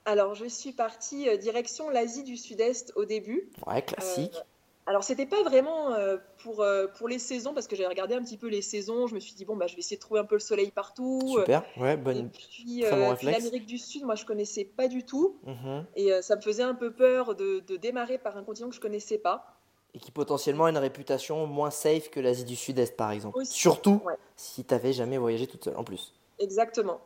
Alors, 0.05 0.33
je 0.35 0.45
suis 0.45 0.71
partie 0.71 1.27
euh, 1.27 1.37
direction 1.37 1.89
l'Asie 1.89 2.23
du 2.23 2.37
Sud-Est 2.37 2.93
au 2.95 3.05
début. 3.05 3.49
Ouais, 3.67 3.81
classique. 3.81 4.35
Euh, 4.35 4.43
alors, 4.85 5.03
c'était 5.03 5.27
pas 5.27 5.43
vraiment 5.43 5.93
pour, 6.39 6.65
pour 6.97 7.07
les 7.07 7.19
saisons, 7.19 7.53
parce 7.53 7.67
que 7.67 7.75
j'avais 7.75 7.89
regardé 7.89 8.15
un 8.15 8.23
petit 8.23 8.37
peu 8.37 8.47
les 8.47 8.63
saisons. 8.63 9.05
Je 9.05 9.13
me 9.13 9.19
suis 9.19 9.35
dit, 9.35 9.45
bon, 9.45 9.55
bah, 9.55 9.67
je 9.67 9.75
vais 9.75 9.81
essayer 9.81 9.97
de 9.97 10.01
trouver 10.01 10.19
un 10.19 10.25
peu 10.25 10.33
le 10.33 10.39
soleil 10.39 10.71
partout. 10.71 11.21
Super, 11.37 11.63
ouais, 11.77 11.95
bonne. 11.95 12.17
Et 12.17 12.23
puis, 12.23 12.81
l'Amérique 12.81 13.67
du 13.67 13.77
Sud, 13.77 14.03
moi, 14.03 14.15
je 14.15 14.25
connaissais 14.25 14.65
pas 14.65 14.87
du 14.87 15.03
tout. 15.03 15.37
Mhm. 15.45 15.85
Et 15.95 16.09
ça 16.23 16.37
me 16.37 16.41
faisait 16.41 16.63
un 16.63 16.73
peu 16.73 16.91
peur 16.91 17.35
de, 17.35 17.59
de 17.59 17.77
démarrer 17.77 18.17
par 18.17 18.35
un 18.35 18.43
continent 18.43 18.69
que 18.69 18.75
je 18.75 18.81
connaissais 18.81 19.19
pas 19.19 19.59
et 19.93 19.99
qui 19.99 20.11
potentiellement 20.11 20.65
a 20.65 20.69
une 20.69 20.77
réputation 20.77 21.47
moins 21.47 21.71
safe 21.71 22.09
que 22.09 22.19
l'Asie 22.19 22.45
du 22.45 22.55
Sud-Est, 22.55 22.95
par 22.95 23.11
exemple. 23.11 23.43
Surtout 23.45 24.01
si 24.35 24.63
tu 24.63 24.73
n'avais 24.73 24.93
jamais 24.93 25.17
voyagé 25.17 25.47
toute 25.47 25.63
seule, 25.63 25.77
en 25.77 25.83
plus. 25.83 26.13
Exactement. 26.37 26.99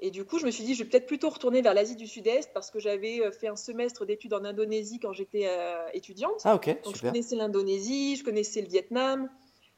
Et 0.00 0.10
du 0.10 0.24
coup, 0.24 0.38
je 0.38 0.44
me 0.44 0.50
suis 0.50 0.64
dit, 0.64 0.74
je 0.74 0.82
vais 0.82 0.90
peut-être 0.90 1.06
plutôt 1.06 1.30
retourner 1.30 1.62
vers 1.62 1.72
l'Asie 1.72 1.96
du 1.96 2.06
Sud-Est 2.06 2.52
parce 2.52 2.70
que 2.70 2.78
j'avais 2.78 3.20
euh, 3.20 3.30
fait 3.30 3.48
un 3.48 3.56
semestre 3.56 4.04
d'études 4.04 4.34
en 4.34 4.44
Indonésie 4.44 4.98
quand 4.98 5.12
j'étais 5.12 5.46
euh, 5.46 5.88
étudiante. 5.94 6.42
Ah, 6.44 6.54
ok. 6.54 6.82
Donc, 6.84 6.96
je 6.96 7.00
connaissais 7.00 7.36
l'Indonésie, 7.36 8.16
je 8.16 8.24
connaissais 8.24 8.60
le 8.60 8.68
Vietnam. 8.68 9.30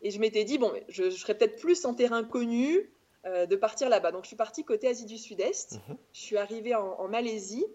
Et 0.02 0.10
je 0.10 0.18
m'étais 0.18 0.44
dit, 0.44 0.58
bon, 0.58 0.72
je, 0.88 1.10
serais 1.10 1.36
peut-être 1.36 1.60
plus 1.60 1.84
en 1.84 1.94
terrain 1.94 2.24
connu 2.24 2.90
euh, 3.26 3.46
de 3.46 3.56
partir 3.56 3.88
là-bas. 3.88 4.10
Donc, 4.10 4.24
je 4.24 4.28
suis 4.28 4.36
partie 4.36 4.64
côté 4.64 4.88
Asie 4.88 5.06
du 5.06 5.18
Sud-Est. 5.18 5.74
Mhm. 5.88 5.96
Je 6.12 6.20
suis 6.20 6.36
arrivée 6.36 6.74
en 6.74 7.08
Malaisie. 7.08 7.66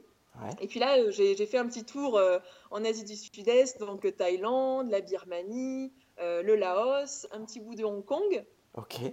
Et 0.62 0.67
puis 0.67 0.79
là, 0.79 1.12
j'ai 1.12 1.45
fait 1.45 1.59
un 1.59 1.67
petit 1.67 1.85
tour 1.85 2.17
euh, 2.17 2.39
en 2.71 2.83
Asie 2.83 3.03
du 3.03 3.15
Sud-Est, 3.15 3.79
donc 3.79 4.15
Thaïlande, 4.15 4.89
la 4.89 5.00
Birmanie, 5.00 5.93
le 6.17 6.55
Laos, 6.55 7.27
un 7.31 7.45
petit 7.45 7.59
bout 7.59 7.75
de 7.75 7.83
Hong 7.83 8.03
Kong. 8.03 8.43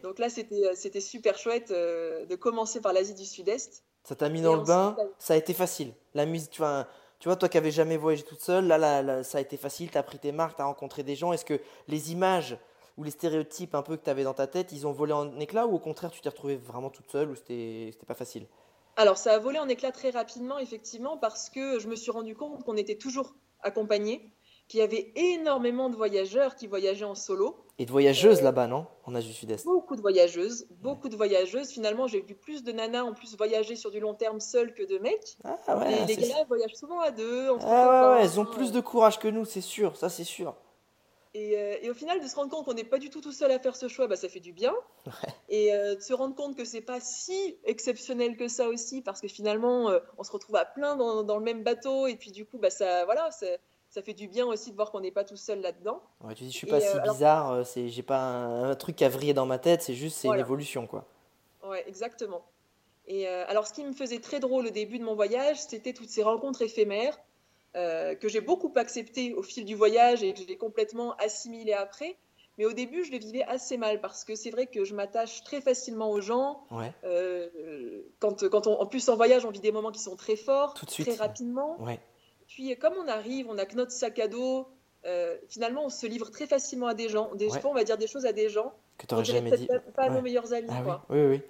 Donc 0.03 0.19
là, 0.19 0.31
c'était 0.31 0.75
c'était 0.75 1.01
super 1.01 1.39
chouette 1.39 1.71
de 1.71 2.35
commencer 2.35 2.81
par 2.81 2.93
l'Asie 2.93 3.15
du 3.15 3.27
Sud-Est. 3.27 3.85
Ça 4.05 4.15
t'a 4.17 4.29
mis 4.31 4.41
dans 4.41 4.57
le 4.57 4.65
bain, 4.65 4.97
ça 5.19 5.35
a 5.35 5.37
été 5.37 5.53
facile. 5.53 5.93
La 6.15 6.25
musique, 6.25 6.51
tu 6.51 6.63
vois, 6.63 6.89
tu 7.19 7.29
vois 7.29 7.37
toi 7.37 7.51
qui 7.51 7.59
n'avais 7.59 7.71
jamais 7.71 7.99
voyagé 7.99 8.23
toute 8.23 8.41
seule, 8.41 8.67
là, 8.67 8.79
là, 8.79 9.23
ça 9.23 9.37
a 9.37 9.41
été 9.43 9.59
facile, 9.59 9.91
tu 9.91 9.99
as 9.99 10.03
pris 10.03 10.19
tes 10.19 10.33
marques, 10.33 10.57
tu 10.57 10.63
as 10.63 10.65
rencontré 10.65 11.03
des 11.03 11.15
gens. 11.15 11.35
Est-ce 11.35 11.45
que 11.45 11.61
les 11.87 12.13
images 12.13 12.57
ou 12.97 13.05
les 13.05 13.11
stéréotypes 13.11 13.75
un 13.75 13.83
peu 13.83 13.99
que 13.99 14.05
tu 14.05 14.11
avais 14.11 14.25
dans 14.25 14.33
ta 14.33 14.47
tête, 14.47 14.73
ils 14.73 14.87
ont 14.87 14.93
volé 14.93 15.13
en 15.13 15.39
éclats 15.39 15.67
ou 15.67 15.75
au 15.75 15.79
contraire 15.79 16.11
tu 16.11 16.21
t'es 16.23 16.31
retrouvée 16.31 16.57
vraiment 16.57 16.89
toute 16.89 17.11
seule 17.11 17.31
ou 17.31 17.35
c'était 17.37 17.93
pas 18.07 18.15
facile? 18.15 18.47
Alors 18.97 19.19
ça 19.19 19.33
a 19.33 19.39
volé 19.39 19.59
en 19.59 19.69
éclats 19.69 19.93
très 19.93 20.11
rapidement 20.11 20.59
effectivement 20.59 21.17
parce 21.19 21.51
que 21.51 21.79
je 21.79 21.89
me 21.89 21.95
suis 21.95 22.11
rendu 22.11 22.35
compte 22.35 22.65
qu'on 22.65 22.77
était 22.77 22.97
toujours 22.97 23.35
accompagnés 23.63 24.33
qu'il 24.69 24.81
y 24.81 24.83
avait 24.83 25.13
énormément 25.17 25.91
de 25.91 25.97
voyageurs 25.97 26.55
qui 26.55 26.67
voyageaient 26.67 27.05
en 27.05 27.15
solo. 27.15 27.65
Et 27.81 27.87
de 27.87 27.93
voyageuses 27.93 28.41
euh, 28.41 28.45
là-bas, 28.45 28.67
non? 28.67 28.87
En 29.07 29.15
Asie 29.15 29.29
du 29.29 29.33
Sud-Est. 29.33 29.65
Beaucoup 29.65 29.97
de 29.97 30.03
voyageuses, 30.03 30.67
beaucoup 30.83 31.09
de 31.09 31.17
voyageuses. 31.17 31.71
Finalement, 31.71 32.07
j'ai 32.07 32.21
vu 32.21 32.35
plus 32.35 32.63
de 32.63 32.73
nanas 32.73 33.05
en 33.05 33.15
plus 33.15 33.35
voyager 33.39 33.75
sur 33.75 33.91
du 33.91 34.01
long 34.01 34.13
terme 34.13 34.39
seules 34.39 34.75
que 34.75 34.83
de 34.83 34.99
mecs. 34.99 35.39
Ah 35.45 35.79
ouais, 35.79 36.05
les, 36.07 36.17
gars 36.17 36.45
voyagent 36.47 36.75
souvent 36.75 37.01
à 37.01 37.11
deux. 37.11 37.49
ah 37.63 38.13
ouais, 38.13 38.17
ouais, 38.17 38.23
elles 38.23 38.39
ont 38.39 38.45
plus 38.45 38.71
de 38.71 38.81
courage 38.81 39.19
que 39.19 39.29
nous, 39.29 39.47
c'est 39.47 39.63
sûr, 39.63 39.97
ça 39.97 40.11
c'est 40.11 40.25
sûr. 40.25 40.55
Euh, 41.35 41.77
et, 41.81 41.89
au 41.89 41.95
final, 41.95 42.21
de 42.21 42.27
se 42.27 42.37
rendre 42.37 42.51
compte 42.51 42.67
qu'on 42.67 42.75
n'est 42.75 42.85
pas 42.85 42.99
du 42.99 43.09
tout 43.09 43.23
tout 43.23 43.33
seul 43.33 43.51
à 43.51 43.59
faire 43.59 43.77
ce 43.77 43.89
choix, 43.89 44.07
bah, 44.07 44.17
ça 44.17 44.29
fait 44.29 44.41
du 44.41 44.53
bien. 44.53 44.75
Et 45.49 45.73
euh, 45.73 45.95
de 45.95 46.03
se 46.03 46.13
rendre 46.13 46.35
compte 46.35 46.59
que 46.59 46.67
c'est 46.67 46.83
pas 46.83 47.01
si 47.01 47.57
exceptionnel 47.65 48.37
que 48.37 48.49
ça 48.49 48.69
aussi, 48.69 49.01
parce 49.01 49.23
que 49.23 49.29
finalement, 49.29 49.91
on 50.19 50.23
se 50.23 50.33
retrouve 50.33 50.57
à 50.57 50.67
plein 50.67 50.97
dans, 50.97 51.23
dans, 51.23 51.39
le 51.39 51.45
même 51.45 51.63
bateau, 51.63 52.07
et 52.07 52.17
puis 52.17 52.31
du 52.31 52.45
coup, 52.45 52.59
bah, 52.59 52.69
ça, 52.69 53.07
voilà, 53.07 53.31
ça 53.91 54.03
fait 54.03 54.15
du 54.15 54.29
bien 54.29 54.47
aussi 54.47 54.71
de 54.71 54.77
voir 54.77 54.93
qu'on 54.93 55.01
n'est 55.01 55.11
pas 55.11 55.25
tout 55.25 55.37
seul 55.37 55.61
là-dedans. 55.61 56.01
Ouais, 56.23 56.35
tu 56.35 56.45
dis, 56.45 56.53
je 56.53 56.57
suis 56.57 56.67
pas 56.67 56.81
si 56.81 56.97
euh, 56.97 57.01
bizarre, 57.01 57.51
euh, 57.51 57.65
c'est, 57.65 57.89
j'ai 57.89 58.05
pas 58.05 58.21
un, 58.21 58.75
truc 58.77 59.03
a 59.03 59.09
vrillé 59.09 59.35
dans 59.35 59.47
ma 59.47 59.59
tête, 59.59 59.83
c'est 59.83 59.95
juste, 59.95 60.17
c'est 60.17 60.29
une 60.29 60.39
évolution, 60.39 60.87
quoi. 60.87 61.05
Ouais, 61.67 61.85
exactement. 61.89 62.43
Et 63.09 63.27
euh, 63.27 63.45
alors, 63.49 63.67
ce 63.67 63.73
qui 63.73 63.85
me 63.85 63.93
faisait 63.93 64.21
très 64.21 64.39
drôle 64.39 64.69
au 64.69 64.71
début 64.71 64.99
de 65.01 65.05
mon 65.05 65.17
voyage, 65.17 65.61
c'était 65.61 65.93
toutes 65.93 66.09
ces 66.09 66.23
rencontres 66.23 66.63
éphémères 66.63 67.19
que 67.75 68.29
j'ai 68.29 68.41
beaucoup 68.41 68.73
acceptées 68.75 69.33
au 69.35 69.43
fil 69.45 69.65
du 69.65 69.77
voyage 69.77 70.25
et 70.25 70.35
que 70.35 70.41
j'ai 70.47 70.57
complètement 70.57 71.15
assimilées 71.19 71.73
après. 71.73 72.17
Mais 72.59 72.65
au 72.67 72.73
début, 72.73 73.05
je 73.05 73.13
les 73.13 73.21
vivais 73.21 73.45
assez 73.45 73.77
mal 73.77 74.01
parce 74.01 74.25
que 74.25 74.35
c'est 74.35 74.51
vrai 74.51 74.67
que 74.67 74.85
je 74.85 74.93
m'attache 74.93 75.45
très 75.45 75.61
facilement 75.61 76.11
aux 76.11 76.21
gens. 76.21 76.65
Ouais. 76.73 76.93
quand, 78.19 78.49
quand 78.49 78.67
on, 78.67 78.81
en 78.81 78.87
plus, 78.87 79.09
en 79.09 79.15
voyage, 79.15 79.45
on 79.45 79.51
vit 79.51 79.61
des 79.61 79.71
moments 79.71 79.93
qui 79.93 80.01
sont 80.01 80.17
très 80.17 80.35
forts, 80.35 80.75
Tout 80.75 80.85
de 80.85 80.91
suite. 80.91 81.07
très 81.09 81.17
rapidement. 81.17 81.81
Ouais. 81.81 82.01
Puis 82.51 82.77
comme 82.77 82.95
on 82.99 83.09
arrive, 83.09 83.47
on 83.49 83.59
a 83.59 83.65
que 83.65 83.77
notre 83.77 83.93
sac 83.93 84.19
à 84.19 84.27
dos, 84.27 84.67
euh, 85.07 85.37
finalement 85.49 85.85
on 85.85 85.89
se 85.89 86.07
livre 86.07 86.31
très 86.31 86.47
facilement 86.47 86.89
à 86.89 86.95
des 86.95 87.09
gens. 87.09 87.33
Des 87.37 87.49
fois 87.49 87.71
on 87.71 87.75
va 87.75 87.85
dire 87.85 87.97
des 87.97 88.09
choses 88.09 88.27
à 88.27 88.33
des 88.33 88.51
gens 88.51 88.75
que 88.99 89.07
tu 89.07 89.15
n'aurais 89.15 89.25
jamais 89.25 89.57
dit. 89.57 89.67
Pas, 89.67 89.79
pas 89.79 90.03
à 90.03 90.11
nos 90.11 90.21
meilleurs 90.21 90.53
amis. 90.53 90.69
Ah 90.71 90.83
quoi. 90.83 91.07
Oui, 91.09 91.19
oui, 91.21 91.27
oui. 91.29 91.43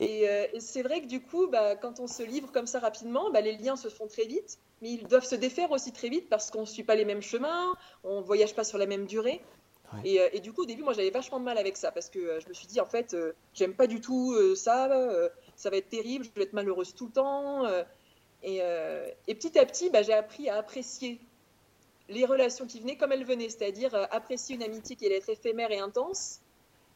Et, 0.00 0.28
euh, 0.28 0.46
et 0.52 0.60
c'est 0.60 0.82
vrai 0.82 1.02
que 1.02 1.06
du 1.06 1.20
coup, 1.22 1.46
bah, 1.46 1.76
quand 1.76 2.00
on 2.00 2.08
se 2.08 2.22
livre 2.22 2.50
comme 2.50 2.66
ça 2.66 2.80
rapidement, 2.80 3.30
bah, 3.30 3.40
les 3.40 3.56
liens 3.56 3.76
se 3.76 3.88
font 3.88 4.08
très 4.08 4.24
vite, 4.24 4.58
mais 4.82 4.90
ils 4.90 5.06
doivent 5.06 5.24
se 5.24 5.36
défaire 5.36 5.70
aussi 5.70 5.92
très 5.92 6.08
vite 6.08 6.28
parce 6.28 6.50
qu'on 6.50 6.62
ne 6.62 6.66
suit 6.66 6.82
pas 6.82 6.96
les 6.96 7.04
mêmes 7.04 7.22
chemins, 7.22 7.72
on 8.02 8.20
ne 8.20 8.24
voyage 8.24 8.54
pas 8.54 8.64
sur 8.64 8.78
la 8.78 8.86
même 8.86 9.06
durée. 9.06 9.40
Et, 10.04 10.20
euh, 10.20 10.28
et, 10.32 10.40
du 10.40 10.52
coup, 10.52 10.62
au 10.62 10.66
début, 10.66 10.82
moi, 10.82 10.92
j'avais 10.92 11.10
vachement 11.10 11.38
de 11.38 11.44
mal 11.44 11.56
avec 11.56 11.76
ça 11.76 11.92
parce 11.92 12.10
que 12.10 12.40
je 12.40 12.48
me 12.48 12.54
suis 12.54 12.66
dit, 12.66 12.80
en 12.80 12.86
fait, 12.86 13.16
j'aime 13.52 13.74
pas 13.74 13.86
du 13.86 14.00
tout 14.00 14.34
ça, 14.56 14.88
ça 15.54 15.70
va 15.70 15.76
être 15.76 15.88
terrible, 15.88 16.24
je 16.24 16.30
vais 16.34 16.42
être 16.42 16.52
malheureuse 16.52 16.94
tout 16.94 17.06
le 17.06 17.12
temps. 17.12 17.64
Euh, 18.46 19.08
et, 19.26 19.34
petit 19.34 19.58
à 19.58 19.64
petit, 19.66 19.90
bah, 19.90 20.02
j'ai 20.02 20.12
appris 20.12 20.48
à 20.48 20.56
apprécier 20.56 21.20
les 22.08 22.24
relations 22.24 22.66
qui 22.66 22.80
venaient 22.80 22.96
comme 22.96 23.12
elles 23.12 23.24
venaient, 23.24 23.48
c'est-à-dire 23.48 23.94
euh, 23.94 24.04
apprécier 24.10 24.56
une 24.56 24.62
amitié 24.62 24.96
qui 24.96 25.06
allait 25.06 25.16
être 25.16 25.30
éphémère 25.30 25.70
et 25.70 25.78
intense, 25.78 26.40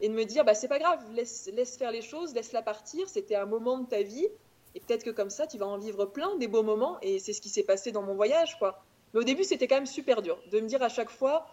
et 0.01 0.09
de 0.09 0.15
me 0.15 0.25
dire, 0.25 0.45
bah, 0.45 0.55
c'est 0.55 0.69
pas 0.69 0.79
grave, 0.79 1.03
laisse, 1.15 1.51
faire 1.79 1.91
les 1.91 2.03
choses, 2.03 2.35
laisse-la 2.35 2.63
partir, 2.63 3.09
c'était 3.09 3.35
un 3.35 3.47
moment 3.47 3.79
de 3.79 3.87
ta 3.87 4.03
vie, 4.03 4.27
et 4.75 4.81
peut-être 4.81 5.05
que 5.05 5.11
comme 5.11 5.31
ça, 5.31 5.47
tu 5.47 5.57
vas 5.57 5.67
en 5.67 5.79
vivre 5.79 6.05
plein, 6.05 6.37
des 6.37 6.47
beaux 6.47 6.63
moments, 6.63 6.99
et 7.01 7.19
c'est 7.19 7.33
ce 7.33 7.41
qui 7.41 7.49
s'est 7.49 7.63
passé 7.63 7.91
dans 7.91 8.03
mon 8.03 8.15
voyage, 8.15 8.59
quoi. 8.59 8.85
Mais 9.15 9.21
au 9.21 9.25
début, 9.25 9.45
c'était 9.45 9.67
quand 9.67 9.77
même 9.77 9.87
super 9.87 10.21
dur 10.21 10.39
de 10.51 10.61
me 10.61 10.67
dire 10.67 10.83
à 10.83 10.91
chaque 10.91 11.11
fois, 11.11 11.47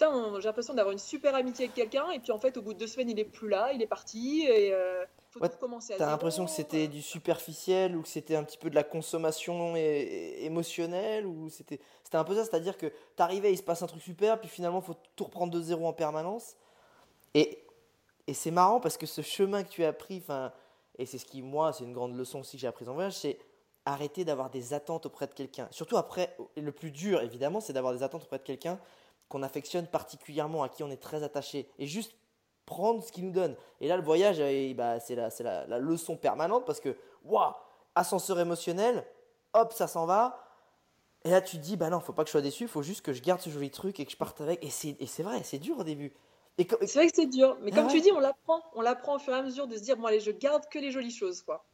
j'ai 0.00 0.06
l'impression 0.44 0.72
d'avoir 0.72 0.92
une 0.92 0.98
super 0.98 1.34
amitié 1.34 1.64
avec 1.64 1.74
quelqu'un, 1.74 2.10
et 2.12 2.20
puis 2.20 2.30
en 2.30 2.38
fait, 2.38 2.56
au 2.56 2.62
bout 2.62 2.72
de 2.72 2.78
deux 2.78 2.86
semaines, 2.86 3.10
il 3.10 3.18
est 3.18 3.24
plus 3.24 3.48
là, 3.48 3.72
il 3.72 3.82
est 3.82 3.88
parti, 3.88 4.46
et 4.48 4.72
euh, 4.72 5.04
faut 5.30 5.38
tout 5.38 5.44
à 5.44 5.96
T'as 5.96 6.06
l'impression 6.06 6.44
que 6.44 6.50
c'était 6.50 6.88
du 6.88 7.02
superficiel, 7.02 7.96
ou 7.96 8.02
que 8.02 8.08
c'était 8.08 8.34
un 8.34 8.42
petit 8.42 8.58
peu 8.58 8.68
de 8.68 8.74
la 8.74 8.82
consommation 8.82 9.76
émotionnelle, 9.76 11.26
ou 11.26 11.48
c'était 11.48 11.80
un 12.12 12.24
peu 12.24 12.34
ça, 12.34 12.44
c'est-à-dire 12.44 12.76
que 12.76 12.92
t'arrivais, 13.16 13.52
il 13.52 13.56
se 13.56 13.62
passe 13.62 13.82
un 13.82 13.86
truc 13.86 14.02
super, 14.02 14.40
puis 14.40 14.48
finalement, 14.48 14.80
il 14.80 14.84
faut 14.84 14.96
tout 15.14 15.24
reprendre 15.24 15.52
de 15.52 15.60
zéro 15.60 15.86
en 15.86 15.92
permanence. 15.92 16.56
Et, 17.34 17.64
et 18.26 18.34
c'est 18.34 18.50
marrant 18.50 18.80
parce 18.80 18.96
que 18.96 19.06
ce 19.06 19.22
chemin 19.22 19.62
que 19.62 19.68
tu 19.68 19.84
as 19.84 19.92
pris, 19.92 20.22
et 20.98 21.06
c'est 21.06 21.18
ce 21.18 21.24
qui, 21.24 21.42
moi, 21.42 21.72
c'est 21.72 21.84
une 21.84 21.92
grande 21.92 22.16
leçon 22.16 22.40
aussi 22.40 22.56
que 22.56 22.60
j'ai 22.60 22.66
apprise 22.66 22.88
en 22.88 22.94
voyage, 22.94 23.14
c'est 23.14 23.38
arrêter 23.84 24.24
d'avoir 24.24 24.50
des 24.50 24.74
attentes 24.74 25.06
auprès 25.06 25.26
de 25.26 25.32
quelqu'un. 25.32 25.68
Surtout 25.70 25.96
après, 25.96 26.36
le 26.56 26.72
plus 26.72 26.90
dur, 26.90 27.22
évidemment, 27.22 27.60
c'est 27.60 27.72
d'avoir 27.72 27.94
des 27.94 28.02
attentes 28.02 28.24
auprès 28.24 28.38
de 28.38 28.42
quelqu'un 28.42 28.78
qu'on 29.28 29.44
affectionne 29.44 29.86
particulièrement, 29.86 30.64
à 30.64 30.68
qui 30.68 30.82
on 30.82 30.90
est 30.90 31.00
très 31.00 31.22
attaché, 31.22 31.68
et 31.78 31.86
juste 31.86 32.16
prendre 32.70 33.02
ce 33.02 33.10
qu'il 33.10 33.26
nous 33.26 33.32
donne. 33.32 33.56
Et 33.80 33.88
là, 33.88 33.96
le 33.96 34.02
voyage, 34.02 34.38
eh, 34.38 34.72
bah, 34.74 35.00
c'est 35.00 35.16
la, 35.16 35.28
la, 35.40 35.66
la, 35.66 35.78
leçon 35.78 36.16
permanente 36.16 36.64
parce 36.64 36.78
que, 36.78 36.96
waouh, 37.24 37.52
ascenseur 37.96 38.38
émotionnel, 38.38 39.04
hop, 39.54 39.72
ça 39.72 39.88
s'en 39.88 40.06
va. 40.06 40.46
Et 41.24 41.30
là, 41.30 41.42
tu 41.42 41.56
te 41.56 41.62
dis, 41.62 41.76
bah 41.76 41.90
non, 41.90 41.98
faut 42.00 42.12
pas 42.12 42.22
que 42.22 42.28
je 42.28 42.32
sois 42.32 42.40
déçu, 42.40 42.64
il 42.64 42.68
faut 42.68 42.82
juste 42.82 43.02
que 43.02 43.12
je 43.12 43.22
garde 43.22 43.40
ce 43.40 43.50
joli 43.50 43.70
truc 43.70 43.98
et 43.98 44.06
que 44.06 44.12
je 44.12 44.16
parte 44.16 44.40
avec. 44.40 44.64
Et 44.64 44.70
c'est 44.70 45.22
vrai, 45.22 45.42
c'est 45.42 45.58
dur 45.58 45.80
au 45.80 45.84
début. 45.84 46.14
C'est 46.58 46.94
vrai 46.94 47.08
que 47.08 47.12
c'est 47.14 47.26
dur, 47.26 47.56
mais 47.62 47.70
comme 47.70 47.88
tu 47.88 48.00
dis, 48.00 48.12
on 48.12 48.20
l'apprend, 48.20 48.62
on 48.74 48.82
l'apprend 48.82 49.16
au 49.16 49.18
fur 49.18 49.34
et 49.34 49.36
à 49.36 49.42
mesure 49.42 49.66
de 49.66 49.76
se 49.76 49.82
dire, 49.82 49.96
bon 49.96 50.06
allez, 50.06 50.20
je 50.20 50.30
garde 50.30 50.68
que 50.68 50.78
les 50.78 50.90
jolies 50.90 51.10
choses, 51.10 51.42
quoi. 51.42 51.64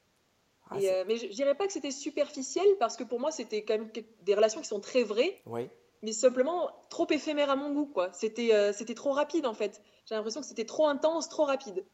Ah, 0.71 0.81
et, 0.81 0.91
euh, 0.91 1.05
mais 1.07 1.17
je, 1.17 1.27
dirais 1.27 1.55
pas 1.55 1.67
que 1.67 1.73
c'était 1.73 1.91
superficiel 1.91 2.67
parce 2.79 2.97
que 2.97 3.05
pour 3.05 3.21
moi, 3.21 3.31
c'était 3.31 3.65
quand 3.65 3.75
même 3.75 3.91
des 4.23 4.35
relations 4.35 4.61
qui 4.61 4.69
sont 4.69 4.81
très 4.81 5.03
vraies. 5.05 5.41
Oui 5.47 5.69
mais 6.03 6.13
simplement 6.13 6.71
trop 6.89 7.07
éphémère 7.11 7.51
à 7.51 7.57
mon 7.57 7.73
goût. 7.73 7.87
quoi. 7.87 8.13
C'était 8.13 8.55
euh, 8.55 8.73
c'était 8.73 8.95
trop 8.95 9.13
rapide 9.13 9.47
en 9.47 9.55
fait. 9.55 9.83
J'ai 10.07 10.15
l'impression 10.15 10.41
que 10.41 10.47
c'était 10.47 10.65
trop 10.65 10.87
intense, 10.87 11.29
trop 11.29 11.45
rapide. 11.45 11.85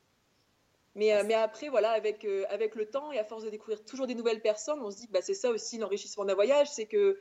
Mais, 0.95 1.15
euh, 1.15 1.23
mais 1.27 1.35
après, 1.35 1.69
voilà, 1.69 1.91
avec, 1.93 2.25
euh, 2.25 2.45
avec 2.51 2.75
le 2.75 2.89
temps 2.89 3.11
et 3.11 3.19
à 3.19 3.25
force 3.25 3.45
de 3.45 3.51
découvrir 3.51 3.83
toujours 3.85 4.07
des 4.07 4.15
nouvelles 4.15 4.43
personnes, 4.43 4.81
on 4.83 4.91
se 4.91 4.99
dit 4.99 5.07
que 5.07 5.13
bah, 5.13 5.23
c'est 5.23 5.35
ça 5.35 5.51
aussi 5.51 5.79
l'enrichissement 5.79 6.27
d'un 6.27 6.35
voyage, 6.35 6.71
c'est 6.71 6.87
que 6.87 7.19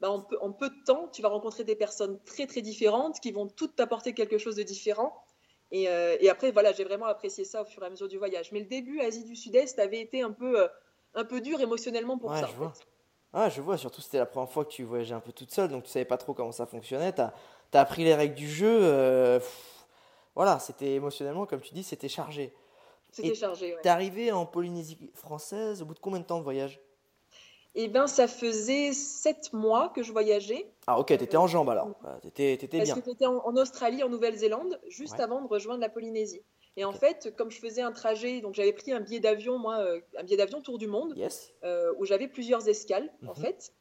bah, 0.00 0.10
en, 0.10 0.20
peu, 0.20 0.36
en, 0.42 0.52
peu, 0.52 0.68
de 0.68 0.84
temps, 0.84 1.08
tu 1.08 1.22
vas 1.22 1.30
rencontrer 1.30 1.64
des 1.64 1.76
personnes 1.76 2.20
très 2.24 2.46
très 2.46 2.60
différentes 2.60 3.20
qui 3.20 3.32
vont 3.32 3.46
toutes 3.46 3.74
t'apporter 3.76 4.12
quelque 4.12 4.36
chose 4.36 4.56
de 4.56 4.62
différent. 4.62 5.24
Et, 5.70 5.84
et 6.20 6.30
après, 6.30 6.52
voilà, 6.52 6.72
j'ai 6.72 6.84
vraiment 6.84 7.06
apprécié 7.06 7.42
ça 7.44 7.62
au 7.62 7.64
fur 7.64 7.82
et 7.82 7.86
à 7.86 7.90
mesure 7.90 8.06
du 8.06 8.16
voyage. 8.16 8.52
Mais 8.52 8.60
le 8.60 8.66
début, 8.66 9.00
Asie 9.00 9.24
du 9.24 9.34
Sud-Est, 9.34 9.80
avait 9.80 10.00
été 10.00 10.22
un 10.22 10.30
peu, 10.30 10.68
un 11.14 11.24
peu 11.24 11.40
dur 11.40 11.60
émotionnellement 11.60 12.16
pour 12.16 12.32
ça. 12.32 12.44
En 12.44 12.70
fait. 12.70 12.86
Ah, 13.32 13.48
je 13.48 13.60
vois, 13.60 13.76
surtout 13.76 14.00
c'était 14.00 14.18
la 14.18 14.26
première 14.26 14.48
fois 14.48 14.64
que 14.64 14.70
tu 14.70 14.84
voyageais 14.84 15.14
un 15.14 15.20
peu 15.20 15.32
toute 15.32 15.50
seule, 15.50 15.68
donc 15.68 15.82
tu 15.82 15.90
savais 15.90 16.04
pas 16.04 16.18
trop 16.18 16.32
comment 16.32 16.52
ça 16.52 16.66
fonctionnait. 16.66 17.12
Tu 17.12 17.22
as, 17.22 17.32
appris 17.72 18.04
les 18.04 18.14
règles 18.14 18.36
du 18.36 18.48
jeu. 18.48 18.78
Euh, 18.82 19.40
voilà, 20.34 20.58
c'était 20.58 20.92
émotionnellement, 20.92 21.46
comme 21.46 21.60
tu 21.60 21.74
dis, 21.74 21.82
c'était 21.82 22.08
chargé. 22.08 22.52
C'était 23.12 23.34
chargé, 23.34 23.74
ouais. 23.74 23.80
es 23.84 23.88
arrivé 23.88 24.32
en 24.32 24.44
Polynésie 24.44 24.98
française 25.14 25.82
au 25.82 25.84
bout 25.84 25.94
de 25.94 26.00
combien 26.00 26.18
de 26.18 26.24
temps 26.24 26.38
de 26.38 26.44
voyage? 26.44 26.80
Eh 27.76 27.88
bien, 27.88 28.06
ça 28.06 28.28
faisait 28.28 28.92
sept 28.92 29.52
mois 29.52 29.88
que 29.88 30.02
je 30.02 30.12
voyageais. 30.12 30.70
Ah, 30.86 30.98
ok, 30.98 31.08
tu 31.08 31.14
étais 31.14 31.36
en 31.36 31.48
jambes 31.48 31.70
alors. 31.70 31.90
Tu 32.22 32.28
étais, 32.28 32.56
bien. 32.68 32.84
Parce 32.84 32.92
que 33.00 33.04
tu 33.04 33.10
étais 33.10 33.26
en, 33.26 33.56
Australie, 33.56 34.02
en 34.02 34.08
Nouvelle-Zélande, 34.08 34.80
juste 34.88 35.18
avant 35.18 35.40
de 35.42 35.48
rejoindre 35.48 35.80
la 35.80 35.88
Polynésie. 35.88 36.42
Et 36.76 36.84
en 36.84 36.92
fait, 36.92 37.34
comme 37.36 37.50
je 37.50 37.58
faisais 37.58 37.82
un 37.82 37.92
trajet, 37.92 38.40
donc 38.40 38.54
j'avais 38.54 38.72
pris 38.72 38.92
un 38.92 39.00
billet 39.00 39.20
d'avion, 39.20 39.58
moi, 39.58 39.78
euh, 39.78 40.00
un 40.18 40.24
billet 40.24 40.36
d'avion 40.36 40.60
tour 40.60 40.78
du 40.78 40.86
monde, 40.86 41.14
euh, 41.62 41.92
où 41.98 42.04
j'avais 42.04 42.28
plusieurs 42.28 42.68
escales, 42.68 43.12
en 43.26 43.28
mhm. 43.28 43.36
fait. 43.36 43.72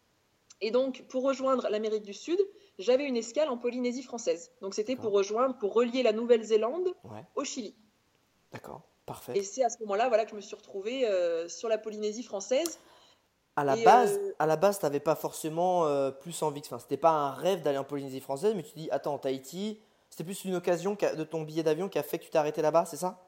Et 0.61 0.71
donc, 0.71 1.03
pour 1.09 1.23
rejoindre 1.23 1.67
l'Amérique 1.69 2.03
du 2.03 2.13
Sud, 2.13 2.39
j'avais 2.79 3.05
une 3.05 3.17
escale 3.17 3.49
en 3.49 3.57
Polynésie 3.57 4.03
française. 4.03 4.51
Donc, 4.61 4.73
c'était 4.73 4.95
pour 4.95 5.11
rejoindre, 5.13 5.57
pour 5.57 5.73
relier 5.73 6.03
la 6.03 6.13
Nouvelle-Zélande 6.13 6.93
au 7.35 7.43
Chili. 7.43 7.75
D'accord, 8.51 8.81
parfait. 9.05 9.37
Et 9.37 9.43
c'est 9.43 9.63
à 9.63 9.69
ce 9.69 9.79
moment-là, 9.81 10.07
voilà, 10.07 10.25
que 10.25 10.31
je 10.31 10.35
me 10.35 10.41
suis 10.41 10.55
retrouvée 10.55 11.07
euh, 11.07 11.47
sur 11.47 11.69
la 11.69 11.77
Polynésie 11.77 12.23
française. 12.23 12.79
À 13.55 13.63
la 13.63 13.75
base, 13.75 14.19
à 14.39 14.47
la 14.47 14.55
base, 14.55 14.79
t'avais 14.79 14.99
pas 14.99 15.15
forcément 15.15 15.87
plus 16.21 16.41
envie. 16.41 16.61
Enfin, 16.65 16.79
c'était 16.79 16.97
pas 16.97 17.11
un 17.11 17.31
rêve 17.31 17.61
d'aller 17.61 17.77
en 17.77 17.83
Polynésie 17.83 18.19
française, 18.19 18.53
mais 18.55 18.63
tu 18.63 18.73
dis, 18.75 18.89
attends, 18.91 19.19
Tahiti, 19.19 19.79
c'était 20.09 20.23
plus 20.23 20.45
une 20.45 20.55
occasion 20.55 20.95
de 20.95 21.23
ton 21.23 21.43
billet 21.43 21.63
d'avion 21.63 21.89
qui 21.89 21.99
a 21.99 22.03
fait 22.03 22.19
que 22.19 22.23
tu 22.23 22.29
t'es 22.29 22.37
arrêté 22.37 22.61
là-bas, 22.61 22.85
c'est 22.85 22.97
ça? 22.97 23.19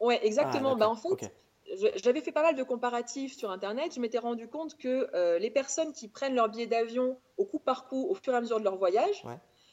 Ouais, 0.00 0.26
exactement. 0.26 0.72
Ah, 0.72 0.74
bah, 0.74 0.88
en 0.88 0.96
fait, 0.96 1.32
j'avais 1.96 2.20
fait 2.20 2.32
pas 2.32 2.42
mal 2.42 2.56
de 2.56 2.62
comparatifs 2.62 3.36
sur 3.36 3.50
Internet. 3.50 3.94
Je 3.94 4.00
m'étais 4.00 4.18
rendu 4.18 4.48
compte 4.48 4.76
que 4.76 5.08
euh, 5.14 5.38
les 5.38 5.50
personnes 5.50 5.92
qui 5.92 6.08
prennent 6.08 6.34
leur 6.34 6.48
billet 6.48 6.66
d'avion 6.66 7.18
au 7.36 7.44
coup 7.44 7.58
par 7.58 7.88
coup, 7.88 8.06
au 8.08 8.14
fur 8.14 8.32
et 8.32 8.36
à 8.36 8.40
mesure 8.40 8.58
de 8.58 8.64
leur 8.64 8.76
voyage, 8.76 9.24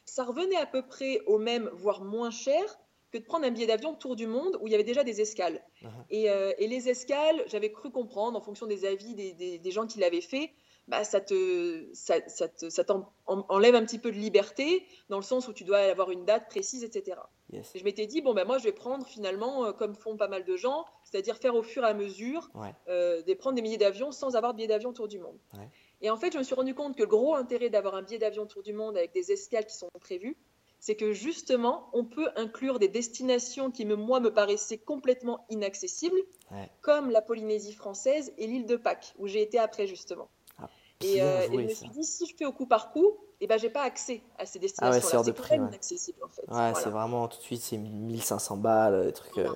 ça 0.06 0.24
revenait 0.24 0.58
à 0.58 0.66
peu 0.66 0.82
près 0.86 1.22
au 1.26 1.38
même, 1.38 1.70
voire 1.74 2.04
moins 2.04 2.32
cher 2.32 2.64
que 3.12 3.18
de 3.18 3.24
prendre 3.24 3.46
un 3.46 3.52
billet 3.52 3.68
d'avion 3.68 3.92
autour 3.92 4.16
du 4.16 4.26
monde 4.26 4.58
où 4.62 4.68
il 4.68 4.72
y 4.72 4.74
avait 4.74 4.86
déjà 4.86 5.04
des 5.04 5.20
escales. 5.20 5.62
Uh-huh. 5.82 6.30
Euh, 6.30 6.54
et, 6.58 6.68
les 6.68 6.88
escales, 6.88 7.44
j'avais 7.48 7.72
cru 7.72 7.92
comprendre, 7.92 8.38
en 8.38 8.42
fonction 8.42 8.68
des 8.68 8.86
avis 8.86 9.16
des, 9.16 9.60
des 9.60 9.72
gens 9.72 9.86
qui 9.86 10.00
l'avaient 10.00 10.22
fait, 10.22 10.54
bah, 10.88 11.04
ça 11.04 11.22
te, 11.22 11.88
ça, 11.94 12.16
ça 12.28 12.48
te, 12.48 12.70
ça 12.70 12.84
t'enlève 12.84 13.76
un 13.76 13.86
petit 13.86 14.00
peu 14.00 14.12
de 14.12 14.18
liberté 14.18 14.86
dans 15.10 15.18
le 15.18 15.24
sens 15.24 15.48
où 15.48 15.54
tu 15.54 15.64
dois 15.64 15.78
avoir 15.78 16.12
une 16.12 16.26
date 16.26 16.50
précise, 16.50 16.84
etc. 16.84 17.18
Yes. 17.52 17.72
Et 17.76 17.80
je 17.80 17.84
m'étais 17.84 18.08
dit 18.08 18.22
bon 18.22 18.34
ben 18.34 18.46
moi 18.46 18.58
je 18.58 18.64
vais 18.64 18.72
prendre 18.72 19.06
finalement 19.06 19.66
euh, 19.66 19.72
comme 19.72 19.96
font 19.96 20.18
pas 20.18 20.28
mal 20.28 20.44
de 20.44 20.56
gens, 20.58 20.86
c'est-à-dire 21.12 21.38
faire 21.38 21.56
au 21.56 21.64
fur 21.64 21.84
et 21.84 21.88
à 21.88 21.94
mesure, 21.94 22.50
Ouais. 22.56 22.74
euh, 22.88 23.22
de 23.22 23.34
prendre 23.34 23.56
des 23.56 23.62
billets 23.62 23.78
d'avion 23.78 24.12
sans 24.12 24.36
avoir 24.36 24.54
de 24.54 24.58
billets 24.58 24.68
d'avion 24.70 24.90
autour 24.92 25.08
du 25.08 25.20
monde. 25.20 25.38
Ouais. 25.54 25.68
Et 26.02 26.10
en 26.10 26.18
fait 26.18 26.32
je 26.34 26.38
me 26.38 26.44
suis 26.44 26.56
rendu 26.56 26.74
compte 26.74 26.96
que 26.96 27.02
le 27.02 27.08
gros 27.08 27.36
intérêt 27.36 27.70
d'avoir 27.70 27.96
un 27.96 28.02
billet 28.02 28.18
d'avion 28.20 28.44
autour 28.44 28.64
du 28.64 28.74
monde 28.74 28.98
avec 28.98 29.14
des 29.14 29.32
escales 29.32 29.66
qui 29.66 29.76
sont 29.76 29.90
prévues, 30.00 30.38
c'est 30.80 30.96
que 30.96 31.12
justement 31.12 31.90
on 31.94 32.06
peut 32.06 32.30
inclure 32.38 32.80
des 32.80 32.88
destinations 32.88 33.70
qui 33.72 33.86
moi 33.86 34.20
me 34.20 34.34
paraissaient 34.34 34.78
complètement 34.80 35.46
inaccessibles, 35.50 36.20
Ouais. 36.52 36.70
comme 36.82 37.12
la 37.12 37.22
Polynésie 37.22 37.74
française 37.74 38.34
et 38.38 38.48
l'île 38.48 38.66
de 38.66 38.76
Pâques 38.78 39.14
où 39.20 39.28
j'ai 39.28 39.42
été 39.42 39.58
après 39.60 39.88
justement. 39.88 40.28
Ah, 40.60 40.70
Et, 41.04 41.22
euh, 41.22 41.42
et 41.42 41.46
je 41.48 41.52
me 41.58 41.68
suis 41.70 41.90
dit, 41.90 42.04
si 42.04 42.26
je 42.26 42.36
fais 42.36 42.46
au 42.46 42.52
coup 42.52 42.66
par 42.66 42.92
coup, 42.92 43.18
eh 43.40 43.48
ben, 43.48 43.58
j'ai 43.58 43.70
pas 43.70 43.82
accès 43.84 44.22
à 44.38 44.46
ces 44.46 44.60
destinations-là. 44.60 45.02
Ah 45.04 45.08
c'est 45.10 45.16
hors 45.18 45.24
de 45.24 45.28
c'est 45.28 45.34
prix, 45.34 45.44
complètement 45.50 45.66
ouais. 45.66 45.72
inaccessible 45.72 46.24
en 46.24 46.28
fait. 46.30 46.42
Ouais, 46.42 46.48
Voilà. 46.50 46.74
c'est 46.76 46.90
vraiment 46.90 47.28
tout 47.28 47.38
de 47.38 47.44
suite, 47.44 47.62
c'est 47.62 47.78
1500 47.78 48.58
balles, 48.58 49.06
des 49.06 49.14
trucs. 49.14 49.38
euh, 49.38 49.54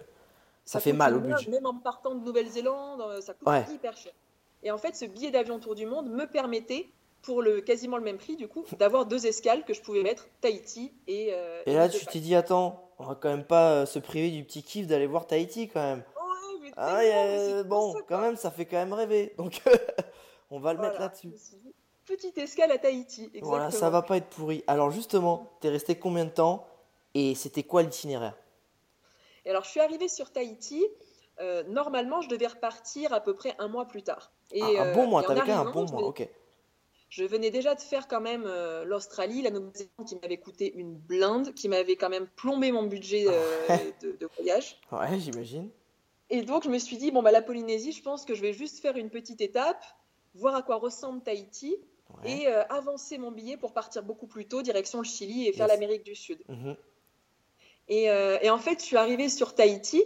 Ça, 0.65 0.79
fait 0.79 0.93
mal 0.93 1.15
au 1.15 1.19
budget. 1.19 1.49
Même 1.51 1.65
en 1.65 1.75
partant 1.75 2.15
de 2.15 2.23
Nouvelle-Zélande, 2.25 3.01
euh, 3.01 3.21
ça 3.21 3.33
coûte 3.33 3.47
Ouais. 3.47 3.65
hyper 3.71 3.95
cher. 3.95 4.11
Et 4.63 4.71
en 4.71 4.77
fait, 4.77 4.95
ce 4.95 5.05
billet 5.05 5.29
d'avion 5.31 5.59
tour 5.59 5.75
du 5.75 5.85
monde 5.85 6.09
me 6.09 6.25
permettait, 6.25 6.87
pour 7.21 7.41
le 7.41 7.61
quasiment 7.61 7.97
le 7.97 8.03
même 8.03 8.17
prix 8.17 8.35
du 8.35 8.47
coup, 8.47 8.65
d'avoir 8.79 9.05
deux 9.05 9.25
escales 9.27 9.63
que 9.63 9.73
je 9.73 9.81
pouvais 9.81 10.01
mettre, 10.03 10.27
Tahiti 10.41 10.91
et. 11.07 11.29
euh, 11.33 11.61
Et 11.65 11.73
là, 11.73 11.87
tu 11.89 12.03
t'es 12.05 12.19
dit, 12.19 12.35
attends, 12.35 12.89
on 12.99 13.03
va 13.05 13.15
quand 13.15 13.29
même 13.29 13.45
pas 13.45 13.71
euh, 13.71 13.85
se 13.85 13.99
priver 13.99 14.31
du 14.31 14.43
petit 14.43 14.63
kiff 14.63 14.87
d'aller 14.87 15.07
voir 15.07 15.27
Tahiti 15.27 15.67
quand 15.67 15.81
même. 15.81 15.99
Ouais, 15.99 16.59
mais 16.61 16.71
Ah, 16.77 17.63
bon, 17.63 17.93
ça, 17.93 17.99
quand 18.07 18.19
même, 18.19 18.35
ça 18.35 18.49
fait 18.51 18.65
quand 18.65 18.77
même 18.77 18.93
rêver. 18.93 19.33
Donc, 19.37 19.61
on 20.51 20.59
va 20.59 20.73
le 20.73 20.79
mettre 20.79 20.99
là-dessus. 20.99 21.31
Petite 22.05 22.37
escale 22.37 22.71
à 22.71 22.77
Tahiti, 22.77 23.23
exactement. 23.25 23.49
Voilà, 23.49 23.71
ça 23.71 23.89
va 23.89 24.01
pas 24.03 24.17
être 24.17 24.27
pourri. 24.29 24.63
Alors, 24.67 24.91
justement, 24.91 25.57
t'es 25.61 25.69
resté 25.69 25.95
combien 25.95 26.25
de 26.25 26.29
temps 26.29 26.67
et 27.15 27.33
c'était 27.35 27.63
quoi 27.63 27.81
l'itinéraire? 27.81 28.35
Et 29.45 29.49
alors, 29.51 29.63
je 29.63 29.69
suis 29.69 29.79
arrivée 29.79 30.07
sur 30.07 30.31
Tahiti. 30.31 30.85
euh, 31.41 31.63
normalement, 31.63 32.21
je 32.21 32.29
devais 32.29 32.47
repartir 32.47 33.13
à 33.13 33.19
peu 33.21 33.33
près 33.33 33.55
un 33.59 33.67
mois 33.67 33.85
plus 33.85 34.03
tard. 34.03 34.31
Et, 34.51 34.61
Ah, 34.61 34.67
un 34.83 34.85
euh, 34.87 34.93
bon 34.93 35.07
mois, 35.07 35.21
et 35.21 35.25
en 35.25 35.27
t'avais 35.35 35.41
même 35.45 35.67
un 35.67 35.71
bon 35.71 35.85
mois, 35.91 36.03
ok. 36.07 36.27
Je 37.09 37.23
venais 37.23 37.51
déjà 37.51 37.75
de 37.75 37.81
faire 37.81 38.07
quand 38.07 38.19
même 38.21 38.43
euh, 38.45 38.83
l'Australie, 38.85 39.41
la 39.41 39.49
Nouvelle-Zélande 39.51 40.07
qui 40.07 40.15
m'avait 40.21 40.37
coûté 40.37 40.73
une 40.75 40.95
blinde, 40.95 41.53
qui 41.53 41.69
m'avait 41.69 41.95
quand 41.97 42.09
même 42.09 42.27
plombé 42.35 42.71
mon 42.71 42.83
budget 42.83 43.25
euh, 43.27 43.67
de, 44.01 44.13
de 44.13 44.29
voyage. 44.37 44.79
Ouais, 44.91 45.19
j'imagine. 45.19 45.69
Et 46.29 46.41
donc 46.41 46.63
je 46.63 46.69
me 46.69 46.79
suis 46.79 46.97
dit, 46.97 47.11
bon, 47.11 47.21
bah, 47.21 47.31
la 47.31 47.41
Polynésie, 47.41 47.91
je 47.91 48.01
pense 48.01 48.25
que 48.25 48.33
je 48.33 48.41
vais 48.41 48.53
juste 48.53 48.79
faire 48.81 48.97
une 48.97 49.09
petite 49.09 49.39
étape, 49.41 49.83
voir 50.33 50.55
à 50.55 50.61
quoi 50.63 50.77
ressemble 50.77 51.21
Tahiti, 51.21 51.77
Ouais. 52.23 52.31
et 52.43 52.47
euh, 52.47 52.63
avancer 52.69 53.17
mon 53.17 53.31
billet 53.31 53.57
pour 53.57 53.73
partir 53.73 54.03
beaucoup 54.03 54.27
plus 54.27 54.45
tôt, 54.47 54.61
direction 54.61 54.99
le 54.99 55.05
Chili 55.05 55.47
et 55.47 55.53
faire 55.53 55.67
Yes. 55.67 55.73
l'Amérique 55.79 56.03
du 56.03 56.13
Sud. 56.15 56.39
Mhm. 56.47 56.75
Et, 57.87 58.09
euh, 58.09 58.37
et 58.41 58.49
en 58.49 58.57
fait, 58.57 58.79
je 58.79 58.85
suis 58.85 58.97
arrivée 58.97 59.29
sur 59.29 59.53
Tahiti. 59.55 60.03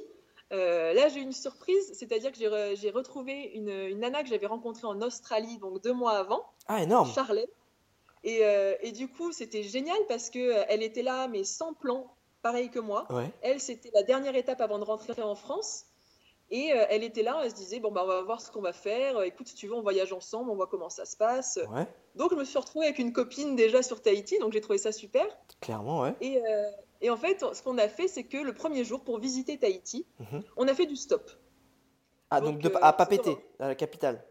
Euh, 0.51 0.93
là, 0.93 1.07
j'ai 1.09 1.19
eu 1.19 1.23
une 1.23 1.31
surprise, 1.31 1.91
c'est-à-dire 1.93 2.31
que 2.31 2.37
j'ai 2.37 2.47
re- 2.47 2.75
j'ai 2.75 2.89
retrouvé 2.89 3.51
une, 3.53 3.69
une 3.69 3.99
nana 3.99 4.23
que 4.23 4.29
j'avais 4.29 4.47
rencontrée 4.47 4.87
en 4.87 5.01
Australie, 5.01 5.57
donc 5.59 5.81
deux 5.81 5.93
mois 5.93 6.13
avant. 6.17 6.43
Ah, 6.67 6.81
énorme. 6.83 7.09
Charlène. 7.13 7.45
Et, 8.23 8.39
euh, 8.43 8.73
et 8.81 8.91
du 8.91 9.07
coup, 9.07 9.31
c'était 9.31 9.63
génial 9.63 9.97
parce 10.07 10.29
que 10.29 10.39
euh, 10.39 10.63
elle 10.67 10.83
était 10.83 11.03
là, 11.03 11.27
mais 11.27 11.43
sans 11.43 11.73
plan, 11.73 12.07
pareil 12.41 12.69
que 12.69 12.79
moi. 12.79 13.05
Ouais. 13.11 13.29
Elle, 13.41 13.59
c'était 13.61 13.91
la 13.93 14.03
dernière 14.03 14.35
étape 14.35 14.59
avant 14.59 14.79
de 14.79 14.83
rentrer 14.85 15.21
en 15.21 15.35
France. 15.35 15.85
Et 16.51 16.69
elle 16.89 17.03
était 17.03 17.21
là, 17.21 17.39
elle 17.43 17.51
se 17.51 17.55
disait 17.55 17.79
bon 17.79 17.91
bah 17.91 18.01
on 18.03 18.07
va 18.07 18.23
voir 18.23 18.41
ce 18.41 18.49
qu'on 18.51 18.59
va 18.61 18.73
faire. 18.73 19.21
Écoute, 19.21 19.47
si 19.47 19.53
tu 19.53 19.67
veux, 19.67 19.75
on 19.75 19.83
voyage 19.83 20.11
ensemble, 20.13 20.49
on 20.49 20.55
voit 20.55 20.65
comment 20.65 20.89
ça 20.89 21.05
se 21.05 21.15
passe. 21.15 21.59
Ouais, 21.71 21.85
Donc 22.15 22.31
je 22.31 22.35
me 22.37 22.43
suis 22.43 22.57
retrouvée 22.57 22.87
avec 22.87 22.97
une 22.97 23.13
copine 23.13 23.55
déjà 23.55 23.83
sur 23.83 24.01
Tahiti, 24.01 24.39
donc 24.39 24.51
j'ai 24.53 24.59
trouvé 24.59 24.79
ça 24.79 24.91
super. 24.91 25.25
clairement, 25.61 26.01
ouais. 26.01 26.15
Et, 26.21 26.37
euh, 26.43 26.71
et 27.01 27.09
en 27.09 27.17
fait, 27.17 27.45
ce 27.53 27.61
qu'on 27.63 27.77
a 27.77 27.87
fait, 27.87 28.07
c'est 28.07 28.23
que 28.23 28.37
le 28.37 28.53
premier 28.53 28.83
jour, 28.83 29.01
pour 29.03 29.19
visiter 29.19 29.57
Tahiti, 29.57 30.05
Mhm. 30.19 30.43
on 30.57 30.67
a 30.67 30.73
fait 30.73 30.85
du 30.85 30.95
stop. 30.95 31.29
Ah, 32.29 32.41
Donc, 32.41 32.55
donc, 32.59 32.61
de, 32.61 32.69
euh, 32.77 32.79
à 32.81 32.91
vraiment- 32.93 33.37
à 33.59 33.67
la 33.69 33.75
capitale. 33.75 34.23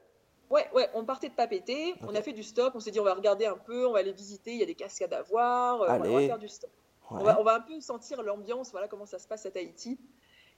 Ouais, 0.51 0.67
ouais, 0.75 0.89
on 0.95 1.05
partait 1.05 1.29
de 1.29 1.35
Papeete, 1.35 1.97
on 2.07 2.15
a 2.15 2.23
fait 2.23 2.33
du 2.33 2.43
stop, 2.43 2.73
on 2.75 2.81
s'est 2.81 2.91
dit 2.91 3.01
on 3.01 3.05
va 3.05 3.13
regarder 3.15 3.45
un 3.45 3.59
peu, 3.59 3.87
on 3.87 3.93
va 3.93 3.99
aller 3.99 4.13
visiter, 4.13 4.53
il 4.53 4.59
y 4.59 4.63
a 4.63 4.67
des 4.67 4.75
cascades 4.75 5.13
à 5.13 5.21
voir, 5.23 5.83
euh, 5.83 5.87
on 5.91 5.99
va 5.99 6.05
Allez. 6.17 6.27
faire 6.27 6.39
du 6.39 6.49
stop. 6.49 6.71
Ouais. 7.11 7.19
On, 7.21 7.25
va, 7.25 7.41
on 7.41 7.43
va 7.43 7.55
un 7.57 7.61
peu 7.61 7.79
sentir 7.81 8.23
l'ambiance, 8.23 8.71
voilà 8.71 8.89
comment 8.89 9.05
ça 9.07 9.19
se 9.19 9.27
passe 9.29 9.45
à 9.45 9.51
Tahiti. 9.51 9.99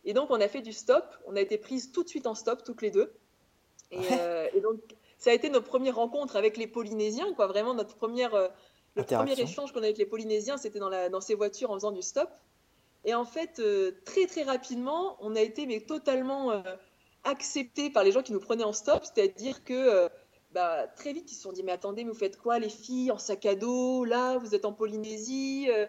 Et 0.05 0.13
donc 0.15 0.31
on 0.31 0.41
a 0.41 0.47
fait 0.49 0.63
du 0.63 0.73
stop, 0.73 1.05
on 1.27 1.35
a 1.35 1.41
été 1.41 1.59
prises 1.59 1.91
tout 1.93 2.03
de 2.05 2.09
suite 2.09 2.27
en 2.27 2.35
stop 2.35 2.63
toutes 2.65 2.83
les 2.83 2.91
deux. 2.91 3.13
Et, 3.91 3.99
Ouais. 3.99 4.07
euh, 4.13 4.49
et 4.55 4.61
donc 4.61 4.79
ça 5.19 5.31
a 5.31 5.33
été 5.33 5.51
nos 5.51 5.61
premières 5.61 5.97
rencontres 5.97 6.37
avec 6.37 6.57
les 6.57 6.67
Polynésiens, 6.69 7.33
quoi, 7.35 7.49
vraiment 7.49 7.75
notre 7.75 7.97
première, 7.97 8.35
le 8.97 9.05
premier 9.05 9.41
échange 9.41 9.73
qu'on 9.73 9.81
a 9.81 9.85
avec 9.85 9.99
les 9.99 10.07
Polynésiens, 10.07 10.57
c'était 10.57 10.79
dans, 10.79 10.89
la, 10.89 11.09
dans 11.09 11.21
ces 11.21 11.35
voitures 11.35 11.71
en 11.71 11.75
faisant 11.75 11.93
du 11.93 12.03
stop. 12.03 12.29
Et 13.05 13.15
en 13.15 13.25
fait, 13.25 13.61
euh, 13.61 13.93
très 14.05 14.27
très 14.27 14.43
rapidement, 14.43 15.17
on 15.21 15.35
a 15.37 15.41
été 15.41 15.67
mais 15.67 15.81
totalement 15.81 16.51
euh, 16.51 16.61
acceptés 17.25 17.91
par 17.91 18.05
les 18.05 18.13
gens 18.13 18.23
qui 18.23 18.33
nous 18.33 18.41
prenaient 18.41 18.65
en 18.65 18.73
stop, 18.73 19.03
c'est-à-dire 19.05 19.65
que 19.65 19.73
euh, 19.73 20.09
bah, 20.53 20.87
très 20.89 21.13
vite 21.13 21.31
ils 21.33 21.35
se 21.35 21.43
sont 21.43 21.53
dit 21.53 21.63
mais 21.63 21.73
attendez, 21.73 22.05
mais 22.05 22.11
vous 22.11 22.19
faites 22.19 22.37
quoi 22.37 22.59
les 22.59 22.69
filles 22.69 23.11
en 23.11 23.19
sac 23.19 23.47
à 23.47 23.55
dos 23.55 24.05
Là, 24.05 24.37
vous 24.39 24.55
êtes 24.55 24.65
en 24.65 24.73
Polynésie 24.73 25.69
euh, 25.71 25.87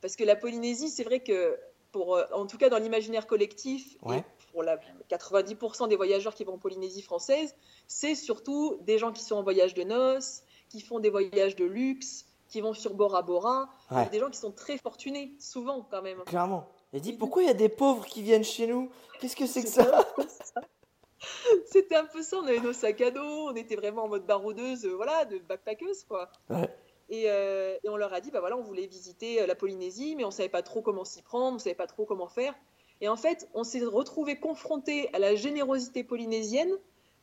Parce 0.00 0.16
que 0.16 0.24
la 0.24 0.36
Polynésie, 0.36 0.88
c'est 0.88 1.04
vrai 1.04 1.20
que 1.20 1.58
pour, 1.92 2.18
en 2.32 2.46
tout 2.46 2.56
cas 2.56 2.70
dans 2.70 2.78
l'imaginaire 2.78 3.26
collectif, 3.26 3.96
Ouais. 4.02 4.18
et 4.18 4.52
pour 4.52 4.62
la 4.62 4.78
90% 5.10 5.88
des 5.88 5.96
voyageurs 5.96 6.34
qui 6.34 6.44
vont 6.44 6.54
en 6.54 6.58
Polynésie 6.58 7.02
française, 7.02 7.54
c'est 7.86 8.14
surtout 8.14 8.78
des 8.80 8.98
gens 8.98 9.12
qui 9.12 9.22
sont 9.22 9.36
en 9.36 9.42
voyage 9.42 9.74
de 9.74 9.82
noces, 9.82 10.42
qui 10.70 10.80
font 10.80 10.98
des 10.98 11.10
voyages 11.10 11.56
de 11.56 11.64
luxe, 11.64 12.24
qui 12.54 12.60
vont 12.60 12.72
sur 12.72 12.94
Bora 12.94 13.22
Bora, 13.22 13.68
Ouais. 13.90 14.08
Des 14.10 14.20
gens 14.20 14.30
qui 14.30 14.38
sont 14.38 14.52
très 14.52 14.78
fortunés, 14.78 15.34
souvent 15.40 15.84
quand 15.90 16.02
même. 16.02 16.22
Clairement. 16.22 16.68
Et 16.92 17.00
du- 17.00 17.16
pourquoi 17.16 17.42
il 17.42 17.46
y 17.46 17.50
a 17.50 17.54
des 17.54 17.68
pauvres 17.68 18.06
qui 18.06 18.22
viennent 18.22 18.44
chez 18.44 18.68
nous? 18.68 18.90
Qu'est-ce 19.18 19.34
que 19.34 19.44
c'est 19.48 19.62
que 19.64 19.68
ça? 19.68 20.04
C'était 21.66 21.96
un 21.96 22.04
peu 22.04 22.22
ça, 22.22 22.36
on 22.38 22.46
avait 22.46 22.60
nos 22.60 22.72
sacs 22.72 23.00
à 23.00 23.10
dos, 23.10 23.48
on 23.50 23.54
était 23.56 23.74
vraiment 23.74 24.04
en 24.04 24.08
mode 24.08 24.24
baroudeuse, 24.24 24.84
euh, 24.84 24.94
voilà, 24.94 25.24
de 25.24 25.38
backpackeuse, 25.38 26.04
quoi. 26.04 26.30
Ouais. 26.48 26.68
Et, 27.08 27.24
euh, 27.26 27.76
et 27.82 27.88
on 27.88 27.96
leur 27.96 28.12
a 28.14 28.20
dit, 28.20 28.30
bah 28.30 28.38
voilà, 28.38 28.56
on 28.56 28.62
voulait 28.62 28.86
visiter 28.86 29.42
euh, 29.42 29.46
la 29.46 29.56
Polynésie, 29.56 30.14
mais 30.14 30.24
on 30.24 30.30
savait 30.30 30.48
pas 30.48 30.62
trop 30.62 30.80
comment 30.80 31.04
s'y 31.04 31.22
prendre, 31.22 31.56
on 31.56 31.58
savait 31.58 31.74
pas 31.74 31.88
trop 31.88 32.04
comment 32.04 32.28
faire. 32.28 32.54
Et 33.00 33.08
en 33.08 33.16
fait, 33.16 33.48
on 33.54 33.64
s'est 33.64 33.84
retrouvé 33.84 34.38
confrontés 34.38 35.12
à 35.12 35.18
la 35.18 35.34
générosité 35.34 36.04
polynésienne, 36.04 36.70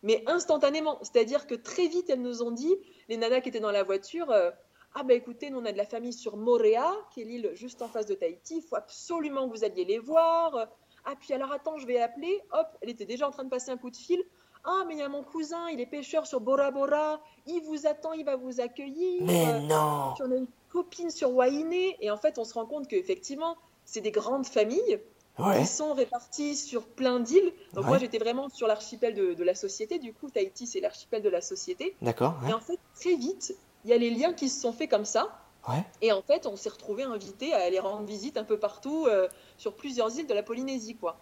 mais 0.04 0.24
instantanément. 0.28 1.00
C'est-à-dire 1.04 1.48
que 1.48 1.56
très 1.56 1.88
vite, 1.88 2.10
elles 2.10 2.22
nous 2.22 2.44
ont 2.44 2.52
dit, 2.52 2.76
les 3.08 3.16
nanas 3.16 3.40
qui 3.42 3.48
étaient 3.50 3.62
dans 3.62 3.72
la 3.72 3.84
voiture, 3.84 4.30
euh, 4.32 4.52
ah 4.96 5.04
bah 5.04 5.14
écoutez, 5.14 5.50
nous 5.50 5.60
on 5.60 5.66
a 5.66 5.72
de 5.72 5.78
la 5.78 5.86
famille 5.86 6.14
sur 6.14 6.38
Moréa, 6.38 6.92
qui 7.14 7.22
est 7.22 7.26
l'île 7.26 7.52
juste 7.54 7.82
en 7.82 7.88
face 7.88 8.06
de 8.06 8.14
Tahiti, 8.16 8.58
il 8.58 8.62
faut 8.62 8.76
absolument 8.76 9.48
que 9.50 9.56
vous 9.58 9.64
alliez 9.64 9.86
les 9.86 10.00
voir. 10.00 10.68
Ah 11.06 11.14
puis 11.20 11.34
alors 11.34 11.52
attends, 11.52 11.78
je 11.78 11.88
vais 11.88 12.00
appeler. 12.00 12.40
Hop, 12.52 12.68
elle 12.82 12.90
était 12.90 13.06
déjà 13.06 13.28
en 13.28 13.32
train 13.32 13.44
de 13.44 13.50
passer 13.50 13.72
un 13.72 13.78
coup 13.78 13.90
de 13.90 13.96
fil. 13.98 14.22
Ah 14.64 14.84
mais 14.88 14.94
il 14.96 15.00
y 15.00 15.02
a 15.02 15.10
mon 15.10 15.24
cousin, 15.24 15.70
il 15.70 15.80
est 15.80 15.86
pêcheur 15.88 16.28
sur 16.28 16.40
Bora 16.40 16.70
Bora, 16.72 17.20
il 17.48 17.62
vous 17.62 17.88
attend, 17.88 18.14
il 18.14 18.24
va 18.26 18.36
vous 18.36 18.62
accueillir. 18.62 19.24
Mais 19.24 19.60
non! 19.62 20.14
Puis 20.14 20.24
on 20.28 20.32
a 20.32 20.36
une 20.36 20.48
copine 20.70 21.10
sur 21.10 21.32
Wainé 21.34 21.98
et 22.00 22.12
en 22.12 22.18
fait 22.18 22.38
on 22.38 22.44
se 22.44 22.54
rend 22.54 22.66
compte 22.68 22.88
qu'effectivement 22.88 23.58
c'est 23.86 24.02
des 24.02 24.12
grandes 24.12 24.46
familles 24.46 25.00
Ouais. 25.40 25.62
qui 25.62 25.66
sont 25.66 25.94
réparties 25.94 26.56
sur 26.58 26.86
plein 26.86 27.20
d'îles. 27.22 27.54
Donc 27.74 27.86
Ouais. 27.86 27.90
moi 27.92 27.98
j'étais 27.98 28.20
vraiment 28.20 28.50
sur 28.50 28.68
l'archipel 28.68 29.16
de, 29.16 29.34
de 29.34 29.44
la 29.44 29.56
société, 29.56 29.98
du 29.98 30.14
coup 30.14 30.30
Tahiti 30.30 30.68
c'est 30.68 30.82
l'archipel 30.82 31.24
de 31.24 31.30
la 31.30 31.42
société. 31.42 31.96
D'accord, 32.02 32.36
ouais. 32.44 32.52
Et 32.52 32.54
en 32.54 32.60
fait 32.60 32.78
très 32.94 33.16
vite 33.16 33.56
il 33.84 33.90
y 33.92 33.94
a 33.94 33.98
les 33.98 34.10
liens 34.10 34.34
qui 34.34 34.50
se 34.50 34.62
sont 34.62 34.74
faits 34.74 34.90
comme 34.90 35.06
ça. 35.06 35.38
Ouais. 35.70 35.84
Et 36.02 36.12
en 36.12 36.22
fait 36.22 36.48
on 36.48 36.56
s'est 36.56 36.70
retrouvés 36.70 37.04
invités 37.04 37.54
à 37.54 37.58
aller 37.58 37.80
rendre 37.80 38.06
visite 38.06 38.38
un 38.38 38.44
peu 38.44 38.58
partout 38.58 39.06
euh, 39.08 39.28
sur 39.58 39.76
plusieurs 39.76 40.16
îles 40.18 40.28
de 40.28 40.34
la 40.34 40.44
Polynésie 40.44 40.96
quoi. 40.96 41.18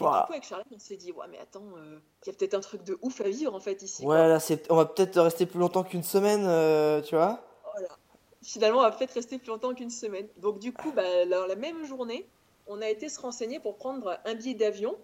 Et 0.00 0.04
du 0.04 0.08
coup 0.08 0.32
avec 0.32 0.44
Charlotte 0.44 0.66
on 0.74 0.78
s'est 0.78 0.96
dit 0.96 1.12
ouais 1.12 1.26
mais 1.30 1.38
attends 1.38 1.62
euh, 1.76 1.98
il 2.24 2.28
y 2.28 2.30
a 2.30 2.38
peut-être 2.38 2.54
un 2.54 2.60
truc 2.60 2.82
de 2.82 2.98
ouf 3.02 3.20
à 3.20 3.28
vivre 3.28 3.54
en 3.54 3.60
fait 3.60 3.82
ici. 3.82 4.04
quoi. 4.04 4.14
Ouais, 4.14 4.28
là, 4.28 4.38
on 4.70 4.76
va 4.76 4.86
peut-être 4.86 5.20
rester 5.20 5.44
plus 5.44 5.58
longtemps 5.58 5.82
qu'une 5.84 6.02
semaine, 6.02 6.44
euh, 6.46 7.02
tu 7.02 7.14
vois? 7.14 7.40
Voilà. 7.72 7.88
Finalement, 8.42 8.78
on 8.78 8.82
va 8.82 8.90
peut-être 8.90 9.12
rester 9.14 9.38
plus 9.38 9.48
longtemps 9.48 9.74
qu'une 9.74 9.90
semaine. 9.90 10.26
Donc, 10.38 10.58
du 10.58 10.72
coup, 10.72 10.92
bah, 10.92 11.24
la, 11.26 11.46
la 11.46 11.54
même 11.56 11.84
journée, 11.84 12.26
on 12.66 12.80
a 12.80 12.88
été 12.88 13.08
se 13.08 13.20
renseigner 13.20 13.60
pour 13.60 13.76
prendre 13.76 14.18
un 14.24 14.34
billet 14.34 14.54
d'avion 14.54 14.96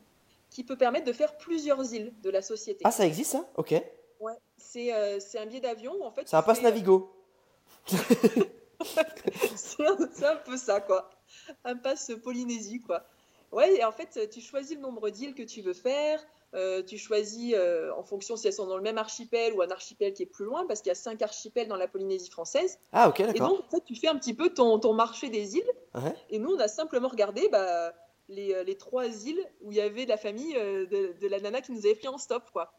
qui 0.51 0.65
peut 0.65 0.77
permettre 0.77 1.05
de 1.07 1.13
faire 1.13 1.37
plusieurs 1.37 1.93
îles 1.93 2.13
de 2.23 2.31
la 2.31 2.41
société. 2.43 2.81
Ah, 2.85 2.91
ça 2.91 3.05
existe, 3.05 3.33
ça? 3.33 3.45
Ok. 3.57 3.75
Ouais. 4.21 4.33
C'est 4.57 4.93
euh, 4.93 5.19
c'est 5.21 5.39
un 5.39 5.47
billet 5.47 5.61
d'avion 5.61 5.95
en 6.05 6.11
fait. 6.11 6.23
C'est 6.27 6.37
un 6.37 6.43
passe 6.43 6.59
fais- 6.59 6.65
Navigo. 6.65 7.13
c'est 9.57 10.25
un, 10.27 10.37
peu 10.37 10.57
ça, 10.57 10.81
quoi. 10.81 11.11
Un 11.65 11.77
passe 11.77 12.13
Polynésie, 12.23 12.81
quoi. 12.81 13.05
Ouais, 13.53 13.77
et 13.77 13.85
en 13.85 13.93
fait, 13.93 14.29
tu 14.31 14.41
choisis 14.41 14.77
le 14.77 14.83
nombre 14.83 15.09
d'îles 15.11 15.35
que 15.35 15.43
tu 15.43 15.63
veux 15.63 15.73
faire. 15.75 16.21
euh, 16.55 16.83
tu 16.83 16.97
choisis 16.99 17.55
euh, 17.57 17.91
en 17.97 18.03
fonction 18.03 18.37
si 18.37 18.47
elles 18.47 18.53
sont 18.53 18.67
dans 18.67 18.77
le 18.77 18.83
même 18.83 18.99
archipel 18.99 19.53
ou 19.55 19.63
un 19.63 19.71
archipel 19.71 20.13
qui 20.15 20.23
est 20.23 20.27
plus 20.27 20.45
loin, 20.45 20.67
parce 20.67 20.81
qu'il 20.81 20.89
y 20.89 20.93
a 20.93 20.95
cinq 20.95 21.23
archipels 21.23 21.69
dans 21.69 21.77
la 21.77 21.89
Polynésie 21.89 22.31
française. 22.31 22.79
Ah, 22.93 23.09
ok, 23.09 23.21
Et 23.21 23.27
d'accord. 23.27 23.49
donc, 23.49 23.61
en 23.67 23.71
fait, 23.71 23.85
tu 23.85 23.95
fais 23.97 24.09
un 24.09 24.17
petit 24.17 24.35
peu 24.35 24.51
ton, 24.51 24.79
ton 24.79 24.93
marché 24.93 25.29
des 25.31 25.57
îles. 25.57 25.71
Ouais. 25.95 26.15
Et 26.31 26.39
nous, 26.39 26.51
on 26.55 26.59
a 26.59 26.69
simplement 26.69 27.09
regardé 27.09 27.49
bah, 27.49 27.93
les, 28.29 28.55
euh, 28.55 28.63
les 28.65 28.77
trois 28.77 29.07
îles 29.07 29.43
où 29.63 29.71
il 29.73 29.77
y 29.79 29.81
avait 29.81 30.05
la 30.07 30.17
famille 30.19 30.55
euh, 30.57 30.87
de, 30.87 31.15
de 31.21 31.29
la 31.29 31.41
nana 31.41 31.61
qui 31.63 31.73
nous 31.73 31.85
avait 31.87 31.95
pris 31.95 32.09
en 32.09 32.19
stop, 32.19 32.45
quoi. 32.53 32.73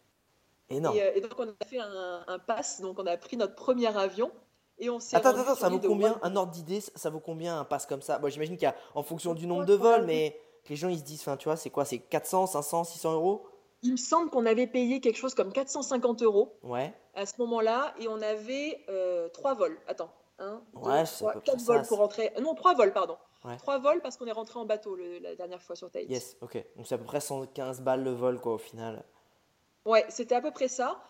Énorme. 0.69 0.95
Et, 0.97 1.03
euh, 1.03 1.11
et 1.15 1.21
donc 1.21 1.31
on 1.37 1.47
a 1.47 1.65
fait 1.65 1.79
un, 1.79 2.23
un 2.27 2.39
pass, 2.39 2.81
donc 2.81 2.99
on 2.99 3.05
a 3.05 3.17
pris 3.17 3.37
notre 3.37 3.55
premier 3.55 3.87
avion 3.95 4.31
et 4.77 4.89
on 4.89 4.99
s'est 4.99 5.15
Attends, 5.17 5.29
attends, 5.29 5.55
ça 5.55 5.69
vaut 5.69 5.79
combien. 5.79 6.19
Un 6.21 6.35
ordre 6.35 6.51
d'idée, 6.51 6.81
ça 6.81 6.91
ça 6.95 7.09
vaut 7.09 7.19
combien 7.19 7.59
un 7.59 7.65
pass 7.65 7.85
comme 7.85 8.01
ça? 8.01 8.19
Bon, 8.19 8.29
j'imagine 8.29 8.55
qu'il 8.55 8.63
y 8.63 8.71
a, 8.71 8.75
en 8.95 9.03
fonction 9.03 9.33
du 9.33 9.47
nombre 9.47 9.65
de 9.65 9.73
vols, 9.73 10.05
mais 10.05 10.39
que 10.63 10.69
les 10.69 10.75
gens 10.75 10.89
ils 10.89 10.99
se 10.99 11.03
disent, 11.03 11.21
enfin, 11.21 11.37
tu 11.37 11.45
vois, 11.49 11.55
c'est 11.57 11.69
quoi? 11.69 11.85
C'est 11.85 11.99
400, 11.99 12.45
500, 12.47 12.83
600 12.83 13.13
euros? 13.13 13.45
Il 13.81 13.93
me 13.93 13.97
semble 13.97 14.29
qu'on 14.29 14.45
avait 14.45 14.67
payé 14.67 14.99
quelque 14.99 15.15
chose 15.17 15.33
comme 15.33 15.51
450 15.53 16.21
euros 16.21 16.57
Ouais. 16.63 16.93
à 17.15 17.25
ce 17.25 17.33
moment-là 17.39 17.93
et 17.99 18.07
on 18.09 18.21
avait 18.21 18.83
euh, 18.89 19.29
trois 19.29 19.53
vols. 19.53 19.77
Attends, 19.87 20.11
un, 20.37 20.61
Ouais, 20.75 21.01
deux, 21.03 21.07
trois, 21.09 21.33
quatre 21.41 21.61
vols 21.61 21.81
pour 21.87 21.97
rentrer. 21.99 22.31
Non, 22.41 22.55
trois 22.55 22.73
vols, 22.73 22.91
pardon. 22.93 23.17
Ouais. 23.45 23.55
Trois 23.57 23.79
vols 23.79 24.01
parce 24.01 24.17
qu'on 24.17 24.25
est 24.27 24.33
rentré 24.33 24.59
en 24.59 24.65
bateau 24.65 24.95
le- 24.95 25.19
la 25.19 25.33
dernière 25.35 25.61
fois 25.61 25.77
sur 25.77 25.89
Tahiti. 25.89 26.11
Yes, 26.11 26.35
ok. 26.41 26.61
Donc 26.75 26.87
c'est 26.87 26.95
à 26.95 26.97
peu 26.97 27.05
près 27.05 27.21
115 27.21 27.79
balles 27.81 28.03
le 28.03 28.11
vol, 28.11 28.39
quoi, 28.41 28.53
au 28.53 28.57
final. 28.57 29.05
Ouais, 29.85 30.05
c'était 30.09 30.35
à 30.35 30.41
peu 30.41 30.51
près 30.51 30.67
ça. 30.67 31.01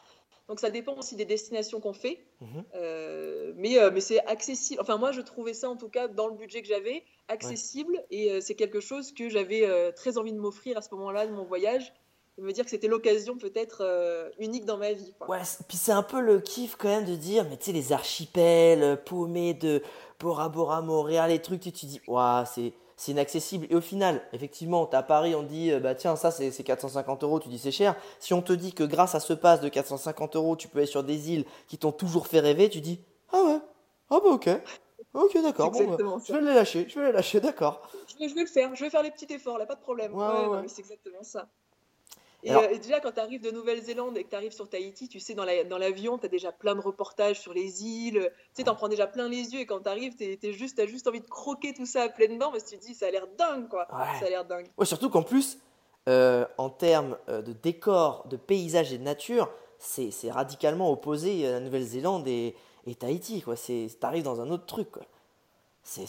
Donc 0.49 0.59
ça 0.59 0.71
dépend 0.71 0.95
aussi 0.95 1.15
des 1.15 1.25
destinations 1.25 1.79
qu'on 1.79 1.93
fait. 1.93 2.25
Mhm. 2.41 2.63
Euh, 2.73 3.53
mais 3.55 3.77
euh, 3.77 3.91
mais 3.93 4.01
c'est 4.01 4.19
accessible. 4.25 4.81
Enfin, 4.81 4.97
moi, 4.97 5.11
je 5.11 5.21
trouvais 5.21 5.53
ça, 5.53 5.69
en 5.69 5.77
tout 5.77 5.89
cas, 5.89 6.07
dans 6.07 6.27
le 6.27 6.33
budget 6.33 6.63
que 6.63 6.67
j'avais, 6.67 7.03
accessible. 7.27 8.03
Et 8.09 8.31
euh, 8.31 8.41
c'est 8.41 8.55
quelque 8.55 8.79
chose 8.79 9.13
que 9.13 9.29
j'avais 9.29 9.93
très 9.93 10.17
envie 10.17 10.33
de 10.33 10.39
m'offrir 10.39 10.77
à 10.77 10.81
ce 10.81 10.93
moment-là 10.95 11.27
de 11.27 11.31
mon 11.31 11.45
voyage. 11.45 11.93
Et 12.37 12.41
me 12.41 12.51
dire 12.51 12.63
que 12.63 12.71
c'était 12.71 12.87
l'occasion 12.87 13.37
peut-être 13.37 14.31
unique 14.39 14.65
dans 14.65 14.77
ma 14.77 14.93
vie. 14.93 15.13
quoi. 15.19 15.29
Ouais, 15.29 15.41
puis 15.67 15.77
c'est 15.77 15.91
un 15.91 16.03
peu 16.03 16.19
le 16.19 16.39
kiff 16.39 16.77
quand 16.77 16.87
même 16.87 17.05
de 17.05 17.15
dire, 17.15 17.45
mais 17.47 17.57
tu 17.57 17.65
sais, 17.65 17.71
les 17.71 17.91
archipels 17.91 18.97
paumés 19.03 19.53
de 19.53 19.83
Bora 20.19 20.49
Bora, 20.49 20.81
Montréal, 20.81 21.29
les 21.29 21.41
trucs, 21.41 21.61
tu 21.61 21.71
te 21.71 21.85
dis, 21.85 22.01
waouh, 22.07 22.45
c'est 22.45 22.73
c'est 22.99 23.13
inaccessible. 23.13 23.65
Et 23.69 23.75
au 23.75 23.81
final, 23.81 24.21
effectivement, 24.33 24.85
t'es 24.85 24.97
à 24.97 25.03
Paris, 25.03 25.33
on 25.33 25.41
te 25.43 25.47
dit, 25.47 25.71
euh, 25.71 25.79
bah 25.79 25.95
tiens, 25.95 26.17
ça 26.17 26.31
c'est 26.31 26.51
c'est 26.51 26.65
450 26.65 27.23
euros, 27.23 27.39
tu 27.39 27.47
dis 27.47 27.57
c'est 27.57 27.71
cher. 27.71 27.95
Si 28.19 28.33
on 28.33 28.41
te 28.41 28.51
dit 28.51 28.73
que 28.73 28.83
grâce 28.83 29.15
à 29.15 29.21
ce 29.21 29.31
pass 29.31 29.61
de 29.61 29.69
450 29.69 30.35
euros, 30.35 30.57
tu 30.57 30.67
peux 30.67 30.79
aller 30.79 30.85
sur 30.87 31.03
des 31.03 31.31
îles 31.31 31.45
qui 31.69 31.77
t'ont 31.77 31.93
toujours 31.93 32.27
fait 32.27 32.41
rêver, 32.41 32.69
tu 32.69 32.81
dis, 32.81 32.99
ah 33.31 33.41
ouais, 33.41 33.59
ah 34.09 34.19
bah 34.21 34.29
ok, 34.31 34.49
ok, 35.13 35.41
d'accord, 35.41 35.71
bon, 35.71 35.95
bah, 35.95 36.17
je 36.27 36.33
vais 36.33 36.41
les 36.41 36.53
lâcher, 36.53 36.87
je 36.89 36.99
vais 36.99 37.05
les 37.05 37.11
lâcher, 37.13 37.39
d'accord. 37.39 37.89
Je 38.07 38.17
vais, 38.17 38.27
je 38.27 38.35
vais 38.35 38.41
le 38.41 38.47
faire, 38.47 38.75
je 38.75 38.83
vais 38.83 38.89
faire 38.89 39.03
les 39.03 39.11
petits 39.11 39.33
efforts, 39.33 39.57
là, 39.57 39.65
pas 39.65 39.75
de 39.75 39.81
problème. 39.81 40.13
Ouais, 40.13 40.25
Ouais, 40.25 40.47
ouais, 40.47 40.67
c'est 40.67 40.81
exactement 40.81 41.23
ça. 41.23 41.47
Et, 42.43 42.51
Alors- 42.51 42.63
euh, 42.63 42.69
et 42.69 42.79
déjà, 42.79 42.99
quand 43.01 43.11
tu 43.11 43.19
arrives 43.19 43.41
de 43.41 43.51
Nouvelle-Zélande 43.51 44.17
et 44.17 44.23
que 44.23 44.29
tu 44.29 44.35
arrives 44.35 44.53
sur 44.53 44.69
Tahiti, 44.69 45.09
tu 45.09 45.19
sais, 45.19 45.33
dans 45.33 45.43
la- 45.43 45.63
dans 45.65 45.77
l'avion, 45.77 46.17
tu 46.17 46.25
as 46.25 46.29
déjà 46.29 46.51
plein 46.53 46.73
de 46.75 46.79
reportages 46.81 47.39
sur 47.39 47.53
les 47.53 47.83
îles. 47.83 48.31
Tu 48.31 48.49
sais, 48.53 48.63
t'en 48.63 48.75
prends 48.75 48.87
déjà 48.87 49.07
plein 49.07 49.27
les 49.27 49.53
yeux 49.53 49.59
et 49.59 49.65
quand 49.65 49.81
tu 49.81 49.89
arrives, 49.89 50.15
tu 50.15 50.37
as 50.47 50.51
juste, 50.51 50.77
t'as 50.77 50.85
juste 50.87 51.07
envie 51.07 51.19
de 51.19 51.27
croquer 51.27 51.73
tout 51.73 51.85
ça 51.85 52.03
à 52.03 52.09
pleines 52.09 52.37
dents 52.37 52.51
parce 52.51 52.63
que 52.63 52.69
tu 52.69 52.77
te 52.77 52.85
dis, 52.85 52.93
ça 52.93 53.07
a 53.07 53.11
l'air 53.11 53.27
dingue, 53.37 53.67
quoi. 53.67 53.87
Ouais. 53.91 54.19
Ça 54.19 54.25
a 54.27 54.29
l'air 54.29 54.45
dingue. 54.45 54.67
Ouais, 54.77 54.85
surtout 54.85 55.09
qu'en 55.09 55.23
plus, 55.23 55.57
euh, 56.07 56.45
en 56.57 56.69
termes 56.69 57.17
euh, 57.27 57.41
de 57.41 57.51
décor, 57.51 58.25
de 58.29 58.37
paysage 58.37 58.93
et 58.93 58.97
de 58.97 59.03
nature, 59.03 59.49
c'est 59.77 60.09
radicalement 60.31 60.91
opposé 60.91 61.45
à 61.47 61.51
la 61.51 61.59
Nouvelle-Zélande 61.59 62.27
et, 62.27 62.55
et 62.87 62.95
Tahiti, 62.95 63.41
quoi. 63.41 63.55
C'est, 63.57 63.87
t'arrives 63.99 64.23
dans 64.23 64.39
un 64.41 64.49
autre 64.49 64.65
truc, 64.65 64.91
quoi. 64.91 65.03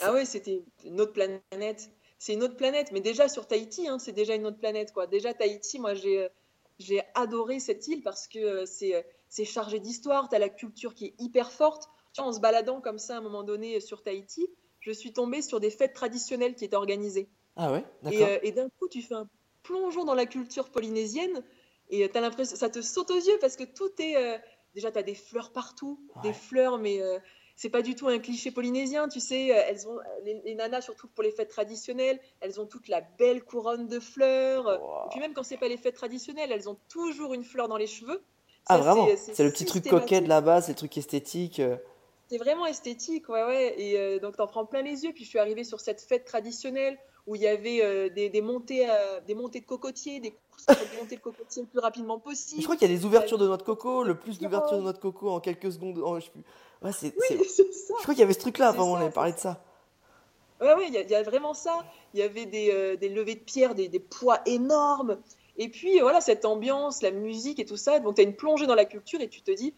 Ah 0.03 0.13
ouais, 0.13 0.25
c'était 0.27 0.63
une 0.85 1.01
autre 1.01 1.13
planète. 1.13 1.91
C'est 2.21 2.35
une 2.35 2.43
autre 2.45 2.57
planète, 2.57 2.93
mais 2.93 3.01
déjà 3.01 3.29
sur 3.29 3.47
Tahiti, 3.49 3.89
hein, 3.89 3.99
c'est 3.99 4.13
déjà 4.13 4.35
une 4.35 4.47
autre 4.47 4.59
planète, 4.59 4.93
quoi. 4.93 5.07
Déjà 5.07 5.33
Tahiti, 5.35 5.79
moi 5.81 5.95
j'ai 5.95 6.19
euh, 6.25 6.29
j'ai 6.79 7.03
adoré 7.15 7.59
cette 7.61 7.89
île 7.89 8.03
parce 8.03 8.29
que 8.29 8.39
euh, 8.39 8.67
c'est 8.67 8.95
euh, 8.95 9.03
c'est 9.29 9.47
chargé 9.47 9.81
d'histoire, 9.81 10.29
tu 10.29 10.37
as 10.37 10.39
la 10.39 10.51
culture 10.51 10.95
qui 10.95 11.07
est 11.07 11.15
hyper 11.19 11.51
forte. 11.51 11.89
En 12.19 12.33
se 12.33 12.41
baladant 12.41 12.81
comme 12.81 12.99
ça 12.99 13.15
à 13.15 13.19
un 13.19 13.21
moment 13.23 13.43
donné 13.43 13.81
sur 13.81 14.03
Tahiti, 14.03 14.47
je 14.81 14.91
suis 14.93 15.13
tombée 15.13 15.41
sur 15.43 15.61
des 15.61 15.71
fêtes 15.71 15.95
traditionnelles 15.95 16.55
qui 16.57 16.65
étaient 16.65 16.77
organisées. 16.77 17.29
Ah 17.57 17.73
ouais, 17.73 17.85
Et, 18.11 18.19
d'accord. 18.19 18.29
et 18.43 18.53
d'un 18.53 18.69
coup, 18.79 18.89
tu 18.89 19.01
fais 19.01 19.15
un 19.15 19.29
plongeon 19.63 20.05
dans 20.05 20.15
la 20.15 20.27
culture 20.27 20.71
polynésienne 20.71 21.43
et 21.89 22.09
tu 22.11 22.19
as 22.19 22.21
l'impression, 22.21 22.57
ça 22.57 22.69
te 22.69 22.83
saute 22.83 23.11
aux 23.13 23.17
yeux 23.21 23.39
parce 23.41 23.57
que 23.57 23.65
tout 23.65 23.91
est. 23.99 24.17
euh, 24.17 24.39
déjà, 24.75 24.91
tu 24.93 24.99
as 24.99 25.03
des 25.05 25.15
fleurs 25.15 25.53
partout, 25.53 26.01
Ouais. 26.17 26.23
des 26.23 26.33
fleurs, 26.35 26.79
mais 26.79 27.01
euh, 27.01 27.19
c'est 27.61 27.69
pas 27.69 27.83
du 27.83 27.95
tout 27.95 28.09
un 28.09 28.19
cliché 28.19 28.51
polynésien, 28.51 29.07
tu 29.07 29.21
sais. 29.21 29.55
euh, 29.55 29.63
Elles 29.69 29.87
ont, 29.87 29.99
les, 30.25 30.41
les 30.47 30.55
nanas, 30.55 30.81
surtout 30.81 31.09
pour 31.09 31.23
les 31.23 31.31
fêtes 31.31 31.51
traditionnelles, 31.51 32.19
elles 32.41 32.59
ont 32.59 32.65
toute 32.65 32.89
la 32.89 33.03
belle 33.03 33.45
couronne 33.45 33.87
de 33.87 34.01
fleurs. 34.01 34.67
euh, 34.67 34.79
Wow. 34.79 35.05
Et 35.05 35.09
puis 35.11 35.21
même 35.21 35.35
quand 35.35 35.43
c'est 35.43 35.59
pas 35.59 35.69
les 35.69 35.77
fêtes 35.77 35.95
traditionnelles, 35.95 36.51
elles 36.53 36.71
ont 36.71 36.79
toujours 36.89 37.35
une 37.35 37.45
fleur 37.45 37.69
dans 37.69 37.77
les 37.77 37.87
cheveux. 37.87 38.23
Ah 38.65 38.79
vraiment, 38.79 39.07
c'est- 39.15 39.45
le 39.45 39.51
petit 39.51 39.67
truc 39.67 39.87
coquet 39.87 40.23
de 40.23 40.29
là-bas, 40.29 40.63
c'est 40.63 40.73
le 40.73 40.77
truc 40.77 40.97
esthétique. 40.97 41.61
euh. 41.61 41.77
C'est 42.31 42.39
vraiment 42.39 42.65
esthétique, 42.65 43.29
ouais, 43.29 43.45
ouais. 43.45 43.75
Et 43.79 43.99
euh, 43.99 44.19
donc, 44.21 44.39
t'en 44.39 44.47
prends 44.47 44.65
plein 44.65 44.81
les 44.81 45.05
yeux. 45.05 45.13
Puis, 45.13 45.25
je 45.25 45.29
suis 45.29 45.39
arrivée 45.39 45.65
sur 45.65 45.81
cette 45.81 46.01
fête 46.01 46.25
traditionnelle 46.25 46.97
où 47.27 47.37
il 47.37 47.43
y 47.43 47.47
avait 47.49 47.83
euh, 47.83 48.09
des, 48.09 48.29
des 48.29 48.41
montées, 48.43 48.89
euh, 48.89 49.21
des 49.27 49.35
montées 49.35 49.61
de 49.61 49.67
cocotiers, 49.67 50.21
des 50.21 50.31
courses 50.33 50.67
pour 50.67 50.99
monter 51.01 51.17
le 51.17 51.21
cocotier 51.21 51.63
le 51.63 51.69
plus 51.69 51.79
rapidement 51.81 52.19
Je 52.19 52.23
possible. 52.31 52.63
crois 52.63 52.77
qu'il 52.77 52.91
y 52.91 52.95
a 52.95 52.97
des 52.97 53.05
ouvertures 53.05 53.39
de 53.39 53.47
noix 53.47 53.57
de 53.57 53.63
coco, 53.63 54.03
le 54.05 54.19
plus 54.19 54.39
d'ouvertures 54.39 54.77
de 54.79 54.83
noix 54.83 54.93
de 54.93 54.99
coco 54.99 55.31
en 55.31 55.41
quelques 55.41 55.73
secondes. 55.73 55.97
je 56.19 56.25
sais 56.25 56.31
plus. 56.31 56.43
Ouais, 56.83 56.93
c'est, 56.93 57.15
Oui, 57.17 57.27
c'est- 57.29 57.45
c'est 57.45 57.73
ça. 57.73 57.95
Je 57.99 58.03
crois 58.03 58.15
qu'il 58.15 58.21
y 58.21 58.25
avait 58.25 58.33
ce 58.33 58.39
truc-là, 58.41 58.69
avant 58.69 58.93
on 58.93 58.97
avait 58.97 59.11
parlé 59.11 59.33
de 59.33 59.39
ça. 59.39 59.63
Ouais, 60.61 60.87
il 60.89 60.93
y, 60.95 60.99
a- 60.99 61.03
il 61.03 61.11
y 61.11 61.15
a 61.15 61.23
vraiment 61.23 61.55
ça. 61.55 61.85
Il 62.13 62.21
y 62.21 62.23
avait 62.23 62.45
des, 62.47 62.71
euh, 62.73 62.97
des 62.97 63.09
levées 63.09 63.35
de 63.35 63.41
pierre, 63.41 63.75
des, 63.75 63.89
des 63.89 63.99
poids 64.01 64.41
énormes. 64.47 65.19
Et 65.57 65.69
puis, 65.69 66.01
voilà, 66.01 66.21
cette 66.21 66.45
ambiance, 66.45 67.03
la 67.03 67.11
musique 67.11 67.59
et 67.61 67.65
tout 67.65 67.77
ça. 67.79 67.99
Donc, 67.99 68.17
tu 68.17 68.21
as 68.21 68.25
une 68.25 68.35
plongée 68.37 68.67
dans 68.67 68.75
la 68.75 68.85
culture 68.85 69.21
et 69.21 69.29
tu 69.29 69.41
te 69.43 69.51
dis, 69.51 69.75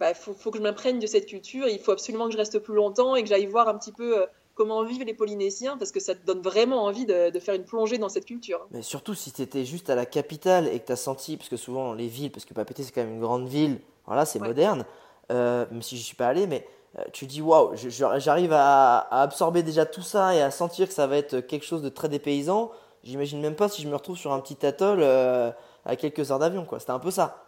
bah, 0.00 0.14
faut, 0.14 0.32
faut 0.32 0.50
que 0.50 0.58
je 0.58 0.62
m'imprègne 0.62 0.98
de 0.98 1.06
cette 1.06 1.26
culture. 1.26 1.68
Il 1.68 1.78
faut 1.78 1.92
absolument 1.92 2.26
que 2.26 2.32
je 2.32 2.38
reste 2.38 2.58
plus 2.58 2.74
longtemps 2.74 3.16
et 3.16 3.22
que 3.22 3.28
j'aille 3.28 3.46
voir 3.46 3.68
un 3.68 3.76
petit 3.78 3.92
peu 3.92 4.24
comment 4.54 4.82
vivent 4.84 5.04
les 5.04 5.14
Polynésiens 5.14 5.76
parce 5.76 5.92
que 5.92 6.00
ça 6.00 6.14
te 6.14 6.24
donne 6.24 6.40
vraiment 6.40 6.84
envie 6.84 7.06
de, 7.06 7.30
de 7.30 7.38
faire 7.40 7.54
une 7.54 7.64
plongée 7.64 7.98
dans 7.98 8.08
cette 8.08 8.24
culture. 8.26 8.66
Mais 8.70 8.82
surtout 8.82 9.14
si 9.14 9.32
t'étais 9.32 9.64
juste 9.64 9.90
à 9.90 9.94
la 9.94 10.06
capitale 10.06 10.68
et 10.68 10.78
que 10.80 10.86
t'as 10.86 10.96
senti, 10.96 11.36
parce 11.36 11.48
que 11.48 11.56
souvent 11.56 11.92
les 11.94 12.06
villes, 12.08 12.30
parce 12.32 12.44
que 12.44 12.54
Papeete 12.54 12.82
c'est 12.82 12.92
quand 12.92 13.02
même 13.02 13.14
une 13.14 13.20
grande 13.20 13.46
ville, 13.48 13.80
voilà, 14.06 14.24
c'est 14.24 14.40
Ouais. 14.40 14.48
moderne, 14.48 14.84
euh, 15.32 15.66
même 15.70 15.82
si 15.82 15.96
je 15.96 16.02
suis 16.02 16.16
pas 16.16 16.28
allé, 16.28 16.46
mais 16.46 16.66
euh, 16.98 17.02
tu 17.12 17.26
dis 17.26 17.42
waouh, 17.42 17.72
j'arrive 17.74 18.52
à, 18.52 18.98
à 18.98 19.22
absorber 19.22 19.62
déjà 19.62 19.86
tout 19.86 20.02
ça 20.02 20.34
et 20.34 20.42
à 20.42 20.50
sentir 20.50 20.86
que 20.88 20.94
ça 20.94 21.06
va 21.06 21.16
être 21.16 21.40
quelque 21.40 21.64
chose 21.64 21.82
de 21.82 21.88
très 21.88 22.08
dépaysant. 22.08 22.70
J'imagine 23.02 23.40
même 23.40 23.56
pas 23.56 23.68
si 23.68 23.82
je 23.82 23.88
me 23.88 23.94
retrouve 23.96 24.16
sur 24.16 24.32
un 24.32 24.40
petit 24.40 24.64
atoll 24.64 25.00
euh, 25.02 25.50
à 25.84 25.96
quelques 25.96 26.30
heures 26.30 26.38
d'avion, 26.38 26.64
quoi. 26.64 26.78
C'était 26.80 26.92
un 26.92 26.98
peu 26.98 27.10
ça. 27.10 27.44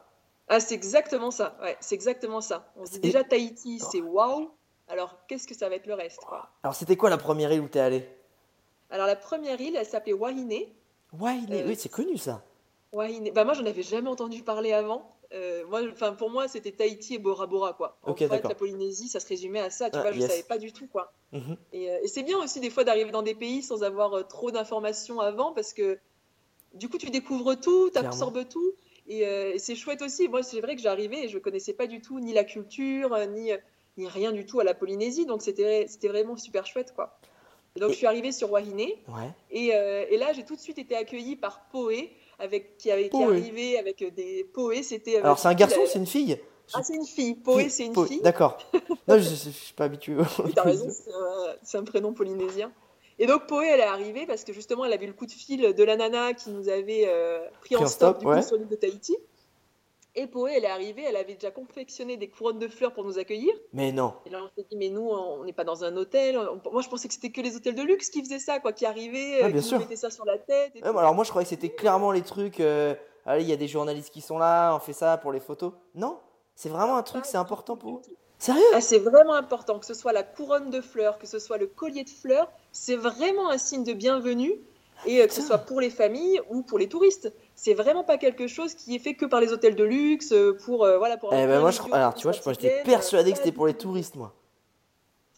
Ah, 0.49 0.61
c'est 0.61 0.75
exactement 0.75 1.31
ça. 1.31 1.57
Ouais, 1.63 1.77
c'est 1.81 1.95
exactement 1.95 2.41
ça. 2.41 2.71
On 2.77 2.85
se 2.87 2.93
dit 2.93 3.01
déjà 3.01 3.25
Tahiti, 3.25 3.79
c'est 3.81 4.01
waouh. 4.01 4.51
Alors, 4.89 5.17
qu'est-ce 5.27 5.47
que 5.47 5.55
ça 5.55 5.69
va 5.69 5.75
être 5.77 5.87
le 5.87 5.95
reste, 5.95 6.21
quoi? 6.21 6.51
Alors 6.63 6.75
c'était 6.75 6.97
quoi 6.97 7.11
la 7.11 7.19
première 7.19 7.53
île 7.53 7.61
où 7.61 7.69
t'es 7.69 7.81
allé? 7.81 8.09
Alors, 8.91 9.07
la 9.07 9.17
première 9.17 9.61
île, 9.61 9.75
elle 9.77 9.87
s'appelait 9.87 10.13
Wahine. 10.13 10.53
Wahine, 11.13 11.53
Euh, 11.53 11.65
oui, 11.67 11.77
c'est 11.77 11.89
connu 11.89 12.17
ça. 12.19 12.45
Wahine. 12.93 13.31
Bah, 13.33 13.45
moi, 13.45 13.55
j'en 13.55 13.67
avais 13.67 13.83
jamais 13.83 14.09
entendu 14.09 14.43
parler 14.43 14.73
avant. 14.73 15.13
Euh, 15.33 15.65
moi, 15.67 15.83
enfin, 15.91 16.13
pour 16.13 16.31
moi, 16.31 16.47
c'était 16.47 16.71
Tahiti 16.71 17.15
et 17.15 17.19
Bora 17.19 17.47
Bora, 17.49 17.73
quoi. 17.73 17.99
En 18.05 18.15
fait, 18.15 18.29
la 18.29 18.55
Polynésie, 18.55 19.09
ça 19.09 19.19
se 19.19 19.27
résumait 19.27 19.59
à 19.61 19.71
ça. 19.71 19.91
Tu 19.91 19.99
Ah, 19.99 20.03
vois, 20.03 20.13
je 20.13 20.21
yes. 20.21 20.31
savais 20.31 20.43
pas 20.45 20.59
du 20.59 20.73
tout, 20.73 20.87
quoi. 20.87 21.13
Mhm. 21.33 21.57
Et, 21.73 21.91
euh, 21.91 21.99
et 22.05 22.07
c'est 22.09 22.23
bien 22.23 22.39
aussi 22.39 22.61
des 22.61 22.71
fois 22.71 22.85
d'arriver 22.85 23.11
dans 23.11 23.23
des 23.23 23.35
pays 23.35 23.61
sans 23.63 23.83
avoir 23.83 24.27
trop 24.29 24.53
d'informations 24.53 25.19
avant 25.19 25.53
parce 25.53 25.73
que 25.73 25.99
du 26.73 26.89
coup 26.89 26.99
tu 26.99 27.11
découvres 27.11 27.59
tout, 27.59 27.91
tu 27.91 27.99
absorbes 27.99 28.47
tout 28.49 28.73
et, 29.09 29.23
et 29.23 29.59
c'est 29.59 29.75
chouette 29.75 30.03
aussi. 30.03 30.29
Moi 30.29 30.45
c'est 30.45 30.61
vrai 30.61 30.77
que 30.77 30.83
j'arrivais 30.83 31.25
et 31.25 31.29
je 31.29 31.39
connaissais 31.39 31.73
pas 31.73 31.89
du 31.89 32.01
tout 32.01 32.21
ni 32.21 32.33
la 32.33 32.45
culture 32.45 33.11
ni, 33.27 33.51
ni 33.97 34.07
rien 34.09 34.33
du 34.33 34.45
tout 34.47 34.61
à 34.61 34.65
la 34.65 34.75
Polynésie 34.75 35.27
donc 35.27 35.43
c'était 35.43 35.87
vraiment 36.05 36.37
super 36.37 36.67
chouette 36.67 36.93
quoi. 36.95 37.19
Et 37.77 37.81
donc 37.81 37.91
Et- 37.91 37.93
je 37.93 37.99
suis 37.99 38.07
arrivée 38.07 38.33
sur 38.33 38.51
Wahine 38.51 38.79
Ouais. 38.81 39.31
et, 39.51 39.75
euh, 39.75 40.05
et 40.09 40.17
là 40.17 40.33
j'ai 40.33 40.45
tout 40.45 40.57
de 40.57 40.61
suite 40.61 40.79
été 40.79 40.97
accueillie 40.97 41.37
par 41.37 41.69
Poé 41.71 42.11
avec 42.39 42.77
qui, 42.79 42.91
avait, 42.91 43.09
qui 43.09 43.23
arrivait 43.23 43.79
avec 43.79 44.03
des 44.15 44.45
Poé 44.45 44.83
c'était 44.83 45.17
euh, 45.17 45.25
Alors 45.25 45.39
c'est 45.39 45.49
un 45.49 45.51
la- 45.51 45.55
garçon, 45.57 45.81
c'est 45.87 45.99
une 45.99 46.07
fille? 46.07 46.39
Ah 46.75 46.83
c'est 46.83 46.95
une 46.95 47.07
fille 47.07 47.35
Poé 47.37 47.69
c'est 47.69 47.87
une 47.87 47.93
Poé, 47.93 48.09
fille 48.09 48.21
D'accord. 48.23 48.59
non, 49.09 49.19
je, 49.19 49.23
je 49.23 49.51
suis 49.51 49.73
pas 49.75 49.85
habitué. 49.85 50.15
Oui, 50.17 50.53
t'as 50.55 50.63
raison, 50.65 50.89
c'est 51.63 51.79
un, 51.79 51.85
prénom 51.85 52.13
polynésien. 52.13 52.73
Et 53.21 53.27
donc 53.27 53.47
Poé, 53.47 53.67
elle 53.67 53.81
est 53.81 53.85
arrivée 53.85 54.27
parce 54.27 54.43
que 54.45 54.53
justement, 54.53 54.85
elle 54.85 54.93
avait 54.93 55.07
le 55.07 55.13
coup 55.13 55.27
de 55.27 55.31
fil 55.33 55.73
de 55.75 55.85
la 55.85 55.97
nana 55.97 56.35
qui 56.35 56.51
nous 56.51 56.69
avait 56.69 57.05
euh, 57.07 57.39
pris, 57.61 57.77
en 57.77 57.87
stop, 57.87 58.17
stop, 58.17 58.19
du 58.19 58.27
ouais. 58.27 58.41
coup 58.41 58.47
sur 58.47 58.57
l'île 58.57 58.67
de 58.69 58.75
Tahiti. 58.75 59.17
Et 60.19 60.27
Poé, 60.27 60.55
elle 60.57 60.65
est 60.65 60.69
arrivée, 60.71 61.03
elle 61.07 61.17
avait 61.17 61.35
déjà 61.35 61.51
confectionné 61.51 62.17
des 62.17 62.29
couronnes 62.31 62.59
de 62.59 62.69
fleurs 62.69 62.95
pour 62.95 63.05
nous 63.05 63.19
accueillir. 63.19 63.53
Mais 63.75 63.93
non. 63.93 64.15
Et 64.25 64.31
là, 64.31 64.39
on 64.43 64.49
s'est 64.57 64.67
dit, 64.71 64.77
mais 64.77 64.89
nous, 64.89 65.07
on 65.07 65.45
n'est 65.45 65.53
pas 65.53 65.65
dans 65.65 65.85
un 65.85 65.95
hôtel. 65.97 66.39
On- 66.39 66.71
Moi, 66.73 66.81
je 66.81 66.89
pensais 66.89 67.07
que 67.07 67.13
c'était 67.13 67.31
que 67.31 67.43
les 67.43 67.55
hôtels 67.55 67.75
de 67.75 67.83
luxe 67.83 68.09
qui 68.09 68.23
faisaient 68.23 68.39
ça, 68.39 68.59
quoi, 68.59 68.73
qui 68.73 68.87
arrivaient, 68.87 69.41
Ah, 69.43 69.47
euh, 69.47 69.51
bien 69.51 69.61
qui 69.61 69.69
sûr. 69.69 69.77
nous 69.79 69.85
mettaient 69.85 69.97
ça 69.97 70.09
sur 70.11 70.25
la 70.25 70.39
tête. 70.39 70.73
et 70.75 70.79
Ouais, 70.81 70.89
tout. 70.89 70.93
mais 70.95 71.01
alors 71.01 71.15
moi 71.15 71.25
je 71.25 71.29
croyais 71.31 71.45
que 71.45 71.51
c'était 71.51 71.69
clairement 71.69 72.13
les 72.13 72.23
trucs. 72.23 72.61
euh, 72.61 72.95
allez, 73.27 73.43
il 73.45 73.49
y 73.49 73.53
a 73.53 73.57
des 73.57 73.69
journalistes 73.69 74.11
qui 74.11 74.23
sont 74.23 74.39
là, 74.39 74.75
on 74.75 74.79
fait 74.79 74.95
ça 74.95 75.19
pour 75.19 75.33
les 75.33 75.41
photos. 75.41 75.73
Non, 75.95 76.19
c'est 76.55 76.71
vraiment 76.71 76.97
un 76.97 77.03
truc, 77.03 77.25
Pas 77.25 77.29
c'est 77.29 77.37
important 77.37 77.77
pour 77.77 78.01
tout. 78.01 78.11
Sérieux? 78.39 78.63
Ah, 78.73 78.81
c'est 78.81 78.99
vraiment 78.99 79.35
important, 79.35 79.79
que 79.79 79.85
ce 79.87 79.95
soit 79.95 80.13
la 80.15 80.23
couronne 80.23 80.71
de 80.71 80.81
fleurs, 80.81 81.19
que 81.19 81.27
ce 81.27 81.39
soit 81.39 81.59
le 81.59 81.67
collier 81.67 82.05
de 82.05 82.11
fleurs, 82.11 82.51
c'est 82.73 82.97
vraiment 82.97 83.51
un 83.51 83.59
signe 83.59 83.85
de 83.85 83.93
bienvenue, 83.93 84.55
et 85.07 85.21
euh, 85.21 85.27
que 85.27 85.33
ce 85.35 85.43
soit 85.43 85.59
pour 85.59 85.81
les 85.81 85.91
familles 85.91 86.41
ou 86.51 86.63
pour 86.63 86.79
les 86.79 86.89
touristes. 86.89 87.31
C'est 87.57 87.75
vraiment 87.75 88.05
pas 88.05 88.19
quelque 88.19 88.47
chose 88.47 88.75
qui 88.75 88.95
est 88.95 88.99
fait 88.99 89.15
que 89.15 89.25
par 89.25 89.41
les 89.41 89.53
hôtels 89.53 89.75
de 89.75 89.83
luxe, 89.85 90.33
euh, 90.33 90.57
pour, 90.65 90.85
euh, 90.85 90.99
voilà, 90.99 91.17
pour 91.17 91.33
Eh 91.33 91.47
ben 91.47 91.61
moi, 91.61 91.71
je, 91.71 91.81
alors 91.91 92.15
tu 92.15 92.23
vois, 92.25 92.33
je, 92.33 92.41
j'étais 92.45 92.83
persuadé 92.85 93.31
euh, 93.31 93.33
que 93.33 93.39
pas 93.39 93.45
c'était 93.45 93.55
pour 93.57 93.67
les 93.67 93.75
touristes, 93.75 94.15
moi. 94.15 94.35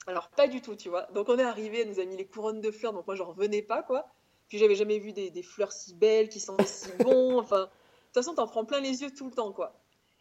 Alors, 0.09 0.29
pas 0.31 0.49
du 0.49 0.61
tout, 0.61 0.75
tu 0.75 0.89
vois. 0.89 1.03
Donc, 1.15 1.29
on 1.29 1.39
est 1.39 1.45
arrivé, 1.45 1.81
elle 1.83 1.89
nous 1.91 2.01
a 2.01 2.05
mis 2.05 2.17
les 2.17 2.27
couronnes 2.27 2.61
de 2.61 2.71
fleurs, 2.71 2.93
donc 2.93 3.07
moi, 3.07 3.15
j'en 3.15 3.27
revenais 3.27 3.63
pas, 3.63 3.83
quoi. 3.83 4.07
Puis, 4.49 4.59
j'avais 4.59 4.75
jamais 4.75 4.99
vu 4.99 5.13
des, 5.13 5.31
des 5.31 5.43
fleurs 5.43 5.71
si 5.71 5.95
belles, 5.95 6.29
qui 6.29 6.41
sentaient 6.41 6.65
si 6.65 6.89
bon. 7.01 7.39
Enfin, 7.39 7.61
de 7.61 7.65
toute 7.67 8.15
façon, 8.15 8.35
t'en 8.35 8.47
prends 8.47 8.65
plein 8.65 8.81
les 8.81 9.03
yeux 9.03 9.11
tout 9.11 9.27
le 9.27 9.33
temps, 9.33 9.53
quoi. 9.53 9.75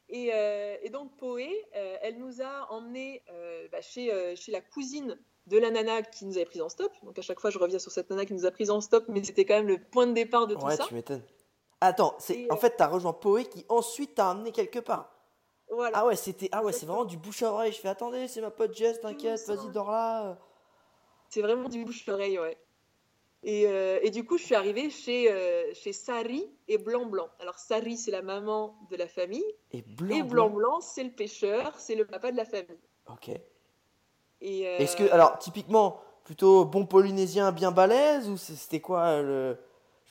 Et, 0.10 0.32
euh, 0.34 0.76
et 0.84 0.90
donc 0.90 1.16
Poé, 1.18 1.50
euh, 1.76 1.98
elle 2.02 2.18
nous 2.18 2.42
a 2.42 2.72
emmenés 2.72 3.24
euh, 3.30 3.68
bah, 3.72 3.82
chez, 3.82 4.14
euh, 4.14 4.36
chez 4.36 4.52
la 4.54 4.62
cousine 4.62 5.18
de 5.48 5.58
la 5.58 5.70
nana 5.70 6.02
qui 6.02 6.26
nous 6.26 6.38
avait 6.38 6.46
pris 6.46 6.62
en 6.62 6.70
stop. 6.70 6.92
Donc 7.04 7.18
à 7.20 7.22
chaque 7.22 7.40
fois, 7.40 7.50
je 7.50 7.58
reviens 7.58 7.80
sur 7.80 7.92
cette 7.92 8.10
nana 8.10 8.26
qui 8.26 8.34
nous 8.34 8.46
a 8.46 8.52
pris 8.52 8.70
en 8.70 8.80
stop, 8.80 9.06
mais 9.10 9.24
c'était 9.24 9.46
quand 9.46 9.56
même 9.56 9.68
le 9.68 9.78
point 9.80 10.08
de 10.08 10.14
départ 10.14 10.48
de 10.48 10.56
tout 10.56 10.66
Ouais, 10.66 10.76
ça. 10.78 10.86
tu 10.88 10.94
m'étonnes. 10.94 11.24
Attends, 11.82 12.16
c'est 12.20 12.52
en 12.52 12.56
euh, 12.56 12.58
fait, 12.58 12.76
t'as 12.78 12.88
rejoint 12.88 13.14
Poé 13.14 13.46
qui 13.46 13.66
ensuite 13.70 14.16
t'a 14.16 14.32
amené 14.32 14.52
quelque 14.52 14.80
part. 14.80 15.14
Voilà. 15.70 15.98
Ah 16.00 16.06
ouais, 16.06 16.16
c'était 16.16 16.50
ah 16.52 16.64
ouais, 16.64 16.72
c'est 16.72 16.86
vraiment 16.86 17.06
du 17.06 17.18
bouche 17.18 17.44
à 17.44 17.52
oreille. 17.52 17.72
Je 17.72 17.80
fais 17.80 17.90
attendez, 17.90 18.28
c'est 18.28 18.42
ma 18.42 18.52
pote 18.52 18.74
Jess, 18.74 19.02
t'inquiète, 19.02 19.46
vas-y 19.48 19.70
dors 19.72 19.92
là. 19.92 20.38
C'est 21.30 21.42
vraiment 21.42 21.68
du 21.68 21.84
bouche-oreille, 21.84 22.40
ouais. 22.40 22.58
Et, 23.44 23.68
euh, 23.68 24.00
et 24.02 24.10
du 24.10 24.26
coup, 24.26 24.38
je 24.38 24.44
suis 24.44 24.56
arrivée 24.56 24.90
chez, 24.90 25.32
euh, 25.32 25.74
chez 25.74 25.94
Sari 25.94 26.50
et 26.68 26.78
Blanc 26.78 27.06
Blanc. 27.06 27.28
Alors, 27.40 27.60
Sari, 27.60 27.98
c'est 27.98 28.12
la 28.12 28.22
maman 28.22 28.76
de 28.90 28.96
la 28.96 29.08
famille, 29.08 29.46
Et 29.72 29.82
blanc, 29.82 30.16
et 30.16 30.24
Blanc 30.24 30.50
Blanc, 30.50 30.82
c'est 30.82 31.04
le 31.04 31.12
pêcheur, 31.12 31.74
c'est 31.78 31.96
le 31.96 32.06
papa 32.06 32.32
de 32.32 32.38
la 32.38 32.46
famille. 32.46 32.80
Ok. 33.08 33.30
Et, 34.42 34.68
euh, 34.68 34.78
Est-ce 34.78 34.96
que 34.96 35.10
alors 35.12 35.40
typiquement 35.40 36.02
plutôt 36.24 36.66
bon 36.66 36.86
polynésien 36.86 37.52
bien 37.52 37.72
balèze 37.72 38.30
ou 38.30 38.38
c'était 38.38 38.82
quoi 38.82 39.06
euh, 39.06 39.22
le 39.24 39.58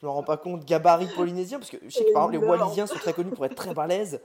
me 0.06 0.10
rends 0.10 0.22
pas 0.22 0.36
compte 0.36 0.64
gabarit 0.64 1.08
polynésien 1.14 1.58
parce 1.58 1.70
que 1.70 1.76
je 1.84 1.90
sais 1.90 2.04
que 2.04 2.12
par 2.12 2.22
exemple 2.24 2.38
les 2.40 2.44
Énorme. 2.46 2.60
Wallisiens 2.62 2.86
sont 2.86 2.94
très 2.96 3.12
connus 3.12 3.32
pour 3.32 3.44
être 3.44 3.54
très 3.54 3.74
balèzes. 3.74 4.20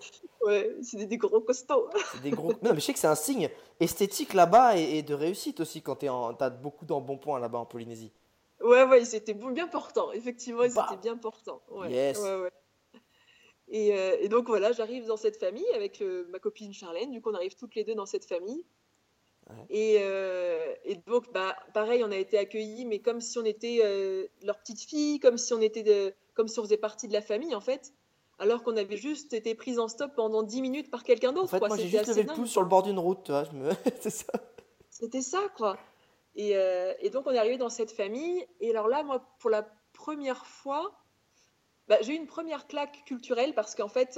ouais, 0.45 0.75
c'est 0.81 1.05
des, 1.05 1.17
gros 1.17 1.41
costauds. 1.41 1.89
Des 2.23 2.31
gros. 2.31 2.53
Non 2.61 2.71
mais 2.73 2.75
je 2.75 2.79
sais 2.81 2.93
que 2.93 2.99
c'est 2.99 3.07
un 3.07 3.15
signe 3.15 3.49
esthétique 3.79 4.33
là-bas 4.33 4.77
et, 4.77 4.97
et 4.97 5.03
de 5.03 5.13
réussite 5.13 5.59
aussi 5.59 5.81
quand 5.81 5.97
t'as 6.37 6.49
beaucoup 6.49 6.85
d'embonpoint 6.85 7.39
là-bas 7.39 7.59
en 7.59 7.65
Polynésie. 7.65 8.11
Ouais, 8.63 8.83
ouais, 8.83 9.03
c'était 9.05 9.33
bien 9.33 9.67
portant. 9.67 10.11
Effectivement, 10.11 10.61
Bah. 10.75 10.85
c'était 10.89 11.01
bien 11.01 11.17
portant. 11.17 11.61
Ouais, 11.71 11.91
Yes. 11.91 12.19
ouais, 12.19 12.35
ouais. 12.41 12.51
Et, 13.73 13.97
euh, 13.97 14.17
et 14.19 14.27
donc 14.27 14.47
voilà, 14.47 14.71
j'arrive 14.73 15.07
dans 15.07 15.17
cette 15.17 15.37
famille 15.37 15.65
avec 15.73 16.01
euh, 16.01 16.27
ma 16.29 16.39
copine 16.39 16.73
Charlène. 16.73 17.09
Du 17.11 17.21
coup, 17.21 17.31
on 17.31 17.33
arrive 17.35 17.55
toutes 17.55 17.73
les 17.75 17.83
deux 17.83 17.95
dans 17.95 18.05
cette 18.05 18.25
famille. 18.25 18.65
Et, 19.69 19.97
euh, 19.99 20.73
et 20.83 20.95
donc, 20.95 21.31
bah, 21.33 21.55
pareil, 21.73 22.03
on 22.03 22.11
a 22.11 22.17
été 22.17 22.37
accueillis, 22.37 22.85
mais 22.85 22.99
comme 22.99 23.21
si 23.21 23.37
on 23.37 23.45
était 23.45 23.79
euh, 23.83 24.27
leur 24.43 24.59
petite 24.59 24.81
fille, 24.81 25.19
comme 25.19 25.37
si 25.37 25.53
on 25.53 25.61
était 25.61 25.83
de- 25.83 26.13
comme 26.33 26.47
si 26.47 26.59
on 26.59 26.63
faisait 26.63 26.77
partie 26.77 27.07
de 27.07 27.13
la 27.13 27.21
famille 27.21 27.53
en 27.55 27.61
fait, 27.61 27.93
alors 28.39 28.63
qu'on 28.63 28.75
avait 28.77 28.97
juste 28.97 29.33
été 29.33 29.53
prise 29.55 29.79
en 29.79 29.87
stop 29.87 30.11
pendant 30.15 30.43
10 30.43 30.61
minutes 30.61 30.89
par 30.89 31.03
quelqu'un 31.03 31.31
d'autre. 31.33 31.45
En 31.45 31.47
fait 31.47 31.59
quoi. 31.59 31.67
moi 31.67 31.77
j'ai 31.77 31.83
C'était 31.85 31.97
juste 31.99 32.09
levé 32.09 32.23
le 32.23 32.33
pouce 32.33 32.49
sur 32.49 32.61
le 32.61 32.67
bord 32.67 32.83
d'une 32.83 32.97
route, 32.99 33.23
tu 33.23 33.31
vois, 33.31 33.43
je 33.43 33.51
me 33.51 33.69
c'est 34.01 34.09
ça. 34.09 34.31
C'était 34.89 35.21
ça, 35.21 35.41
quoi. 35.57 35.77
Et, 36.35 36.55
euh, 36.55 36.93
et 36.99 37.09
donc, 37.09 37.27
on 37.27 37.31
est 37.31 37.37
arrivé 37.37 37.57
dans 37.57 37.69
cette 37.69 37.91
famille. 37.91 38.45
Et 38.59 38.69
alors 38.71 38.87
là, 38.87 39.03
moi, 39.03 39.21
pour 39.39 39.49
la 39.49 39.67
première 39.93 40.45
fois, 40.45 40.93
bah, 41.87 41.97
j'ai 42.01 42.13
eu 42.13 42.15
une 42.15 42.27
première 42.27 42.67
claque 42.67 43.03
culturelle 43.05 43.53
parce 43.53 43.75
qu'en 43.75 43.89
fait, 43.89 44.17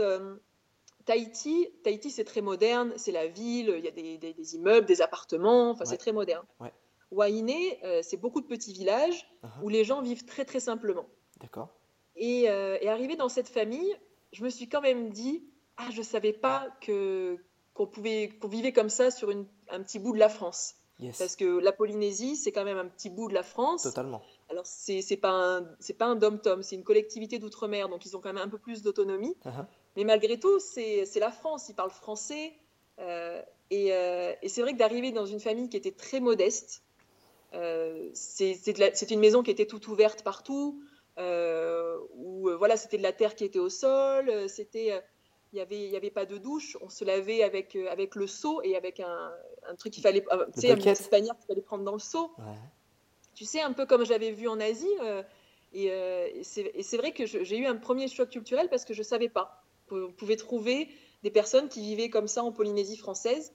Tahiti, 1.05 1.67
Tahiti 1.83 2.09
c'est 2.11 2.23
très 2.23 2.41
moderne, 2.41 2.93
c'est 2.97 3.11
la 3.11 3.27
ville, 3.27 3.73
il 3.77 3.83
y 3.83 3.87
a 3.87 3.91
des, 3.91 4.17
des- 4.17 4.33
des 4.33 4.55
immeubles, 4.55 4.85
des 4.87 5.01
appartements, 5.01 5.71
enfin, 5.71 5.81
Ouais. 5.81 5.89
c'est 5.89 5.97
très 5.97 6.11
moderne. 6.13 6.45
Ouais. 6.59 6.71
Wainé, 7.11 7.79
euh, 7.83 7.99
c'est 8.03 8.17
beaucoup 8.17 8.41
de 8.41 8.47
petits 8.47 8.73
villages 8.73 9.27
Uh-huh. 9.43 9.63
où 9.63 9.69
les 9.69 9.83
gens 9.83 10.01
vivent 10.01 10.25
très, 10.25 10.45
très 10.45 10.59
simplement. 10.59 11.05
D'accord. 11.41 11.69
Et, 12.15 12.49
euh, 12.49 12.77
et 12.81 12.89
arrivé 12.89 13.15
dans 13.15 13.29
cette 13.29 13.49
famille, 13.49 13.93
je 14.31 14.43
me 14.43 14.49
suis 14.49 14.67
quand 14.69 14.81
même 14.81 15.09
dit, 15.09 15.43
ah, 15.77 15.89
je 15.91 16.01
savais 16.01 16.33
pas 16.33 16.67
que 16.81 17.37
qu'on 17.73 17.87
pouvait 17.87 18.29
qu'on 18.39 18.47
vivait 18.47 18.71
comme 18.71 18.89
ça 18.89 19.09
sur 19.11 19.31
une- 19.31 19.47
un 19.69 19.81
petit 19.81 19.97
bout 19.99 20.13
de 20.13 20.19
la 20.19 20.29
France. 20.29 20.75
Yes. 20.99 21.17
Parce 21.17 21.35
que 21.35 21.57
la 21.59 21.71
Polynésie, 21.71 22.35
c'est 22.35 22.51
quand 22.51 22.63
même 22.63 22.77
un 22.77 22.85
petit 22.87 23.09
bout 23.09 23.27
de 23.27 23.33
la 23.33 23.41
France. 23.41 23.81
Totalement. 23.83 24.21
Alors, 24.49 24.65
c'est 24.67 25.17
pas 25.17 25.31
un, 25.57 25.67
c'est 25.79 25.95
pas 25.97 26.05
un 26.05 26.15
dom-tom, 26.15 26.61
c'est 26.61 26.75
une 26.75 26.83
collectivité 26.83 27.39
d'outre-mer, 27.39 27.89
donc 27.89 28.05
ils 28.05 28.15
ont 28.15 28.21
quand 28.21 28.31
même 28.31 28.43
un 28.43 28.47
peu 28.49 28.59
plus 28.59 28.83
d'autonomie. 28.83 29.35
Uh-huh. 29.43 29.65
Mais 29.95 30.03
malgré 30.03 30.39
tout, 30.39 30.59
c'est 30.59 31.05
la 31.19 31.31
France, 31.31 31.69
ils 31.69 31.75
parlent 31.75 31.91
français. 31.91 32.53
euh, 32.99 33.41
et 33.71 33.91
euh, 33.93 34.33
et 34.41 34.49
c'est 34.49 34.61
vrai 34.61 34.73
que 34.73 34.77
d'arriver 34.77 35.11
dans 35.11 35.25
une 35.25 35.39
famille 35.39 35.67
qui 35.69 35.77
était 35.77 35.91
très 35.91 36.19
modeste, 36.19 36.83
euh, 37.53 38.09
c'est 38.13 39.11
une 39.11 39.19
maison 39.19 39.41
qui 39.43 39.51
était 39.51 39.65
toute 39.65 39.87
ouverte 39.87 40.23
partout, 40.23 40.81
euh, 41.17 41.97
où 42.15 42.49
voilà, 42.57 42.77
c'était 42.77 42.97
de 42.97 43.03
la 43.03 43.13
terre 43.13 43.35
qui 43.35 43.45
était 43.45 43.59
au 43.59 43.69
sol, 43.69 44.47
c'était. 44.49 45.01
il 45.53 45.57
y 45.57 45.61
avait, 45.61 45.87
y 45.89 45.95
avait 45.95 46.11
pas 46.11 46.25
de 46.25 46.37
douche, 46.37 46.77
on 46.81 46.89
se 46.89 47.03
lavait 47.05 47.43
avec, 47.43 47.75
avec 47.75 48.15
le 48.15 48.25
seau 48.27 48.61
et 48.63 48.75
avec 48.75 48.99
un, 48.99 49.31
un 49.67 49.75
truc 49.75 49.93
qu'il 49.93 50.01
fallait, 50.03 50.21
tu 50.21 50.61
sais, 50.61 50.69
une 50.69 50.75
petite 50.77 51.09
qu'il 51.09 51.47
fallait 51.47 51.61
prendre 51.61 51.83
dans 51.83 51.93
le 51.93 51.99
seau 51.99 52.31
Ouais. 52.39 52.57
tu 53.35 53.45
sais, 53.45 53.61
un 53.61 53.73
peu 53.73 53.85
comme 53.85 54.05
j'avais 54.05 54.31
vu 54.31 54.47
en 54.47 54.59
Asie. 54.59 54.87
et 55.73 55.85
et 55.87 56.43
c'est 56.43 56.97
vrai 56.97 57.11
que 57.11 57.25
j'ai 57.25 57.57
eu 57.57 57.65
un 57.65 57.75
premier 57.77 58.07
choc 58.07 58.29
culturel 58.29 58.69
parce 58.69 58.85
que 58.85 58.93
je 58.93 58.99
ne 58.99 59.05
savais 59.05 59.29
pas. 59.29 59.62
On 59.91 60.11
pouvait 60.11 60.35
trouver 60.35 60.89
des 61.23 61.31
personnes 61.31 61.69
qui 61.69 61.81
vivaient 61.81 62.09
comme 62.09 62.27
ça 62.27 62.43
en 62.43 62.51
Polynésie 62.51 62.97
française. 62.97 63.53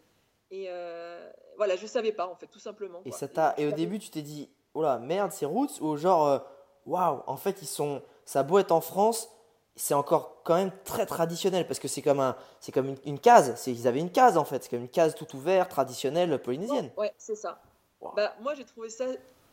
Et 0.51 0.67
euh, 0.69 1.31
voilà, 1.57 1.77
je 1.77 1.83
ne 1.83 1.88
savais 1.88 2.12
pas, 2.12 2.27
en 2.27 2.35
fait, 2.35 2.47
tout 2.47 2.59
simplement. 2.59 3.01
Et 3.05 3.12
ça 3.12 3.29
t'a 3.29 3.55
et 3.59 3.67
au 3.67 3.73
début 3.73 3.99
tu 3.99 4.11
t'es 4.11 4.23
dit 4.23 4.49
oh 4.75 4.83
là 4.83 4.99
merde 4.99 5.33
c'est 5.33 5.47
roots 5.47 5.81
ou 5.81 5.97
genre 5.97 6.27
euh, 6.27 6.38
waouh 6.87 7.23
en 7.27 7.37
fait 7.37 7.62
ils 7.62 7.67
sont 7.67 8.03
ça 8.25 8.41
a 8.41 8.43
beau 8.43 8.59
être 8.59 8.73
en 8.73 8.81
France 8.81 9.31
c'est 9.75 9.95
encore 9.95 10.43
quand 10.45 10.55
même 10.55 10.73
très 10.85 11.07
traditionnel 11.07 11.67
parce 11.67 11.79
que 11.79 11.88
c'est 11.88 12.03
comme 12.03 12.21
un 12.21 12.37
c'est 12.61 12.73
comme 12.73 12.88
une, 12.88 12.99
une 13.05 13.19
case 13.19 13.55
c'est 13.57 13.73
ils 13.73 13.88
avaient 13.88 14.01
une 14.01 14.12
case 14.12 14.37
en 14.37 14.45
fait 14.45 14.62
c'est 14.62 14.71
comme 14.71 14.81
une 14.81 14.88
case 14.88 15.14
toute 15.14 15.35
ouverte 15.35 15.71
traditionnelle 15.71 16.38
polynésienne. 16.41 16.91
Ouais, 16.97 17.12
c'est 17.19 17.37
ça. 17.37 17.61
Wow. 18.01 18.12
Bah, 18.14 18.35
moi, 18.41 18.55
j'ai 18.55 18.64
trouvé 18.64 18.91
ça 18.91 19.07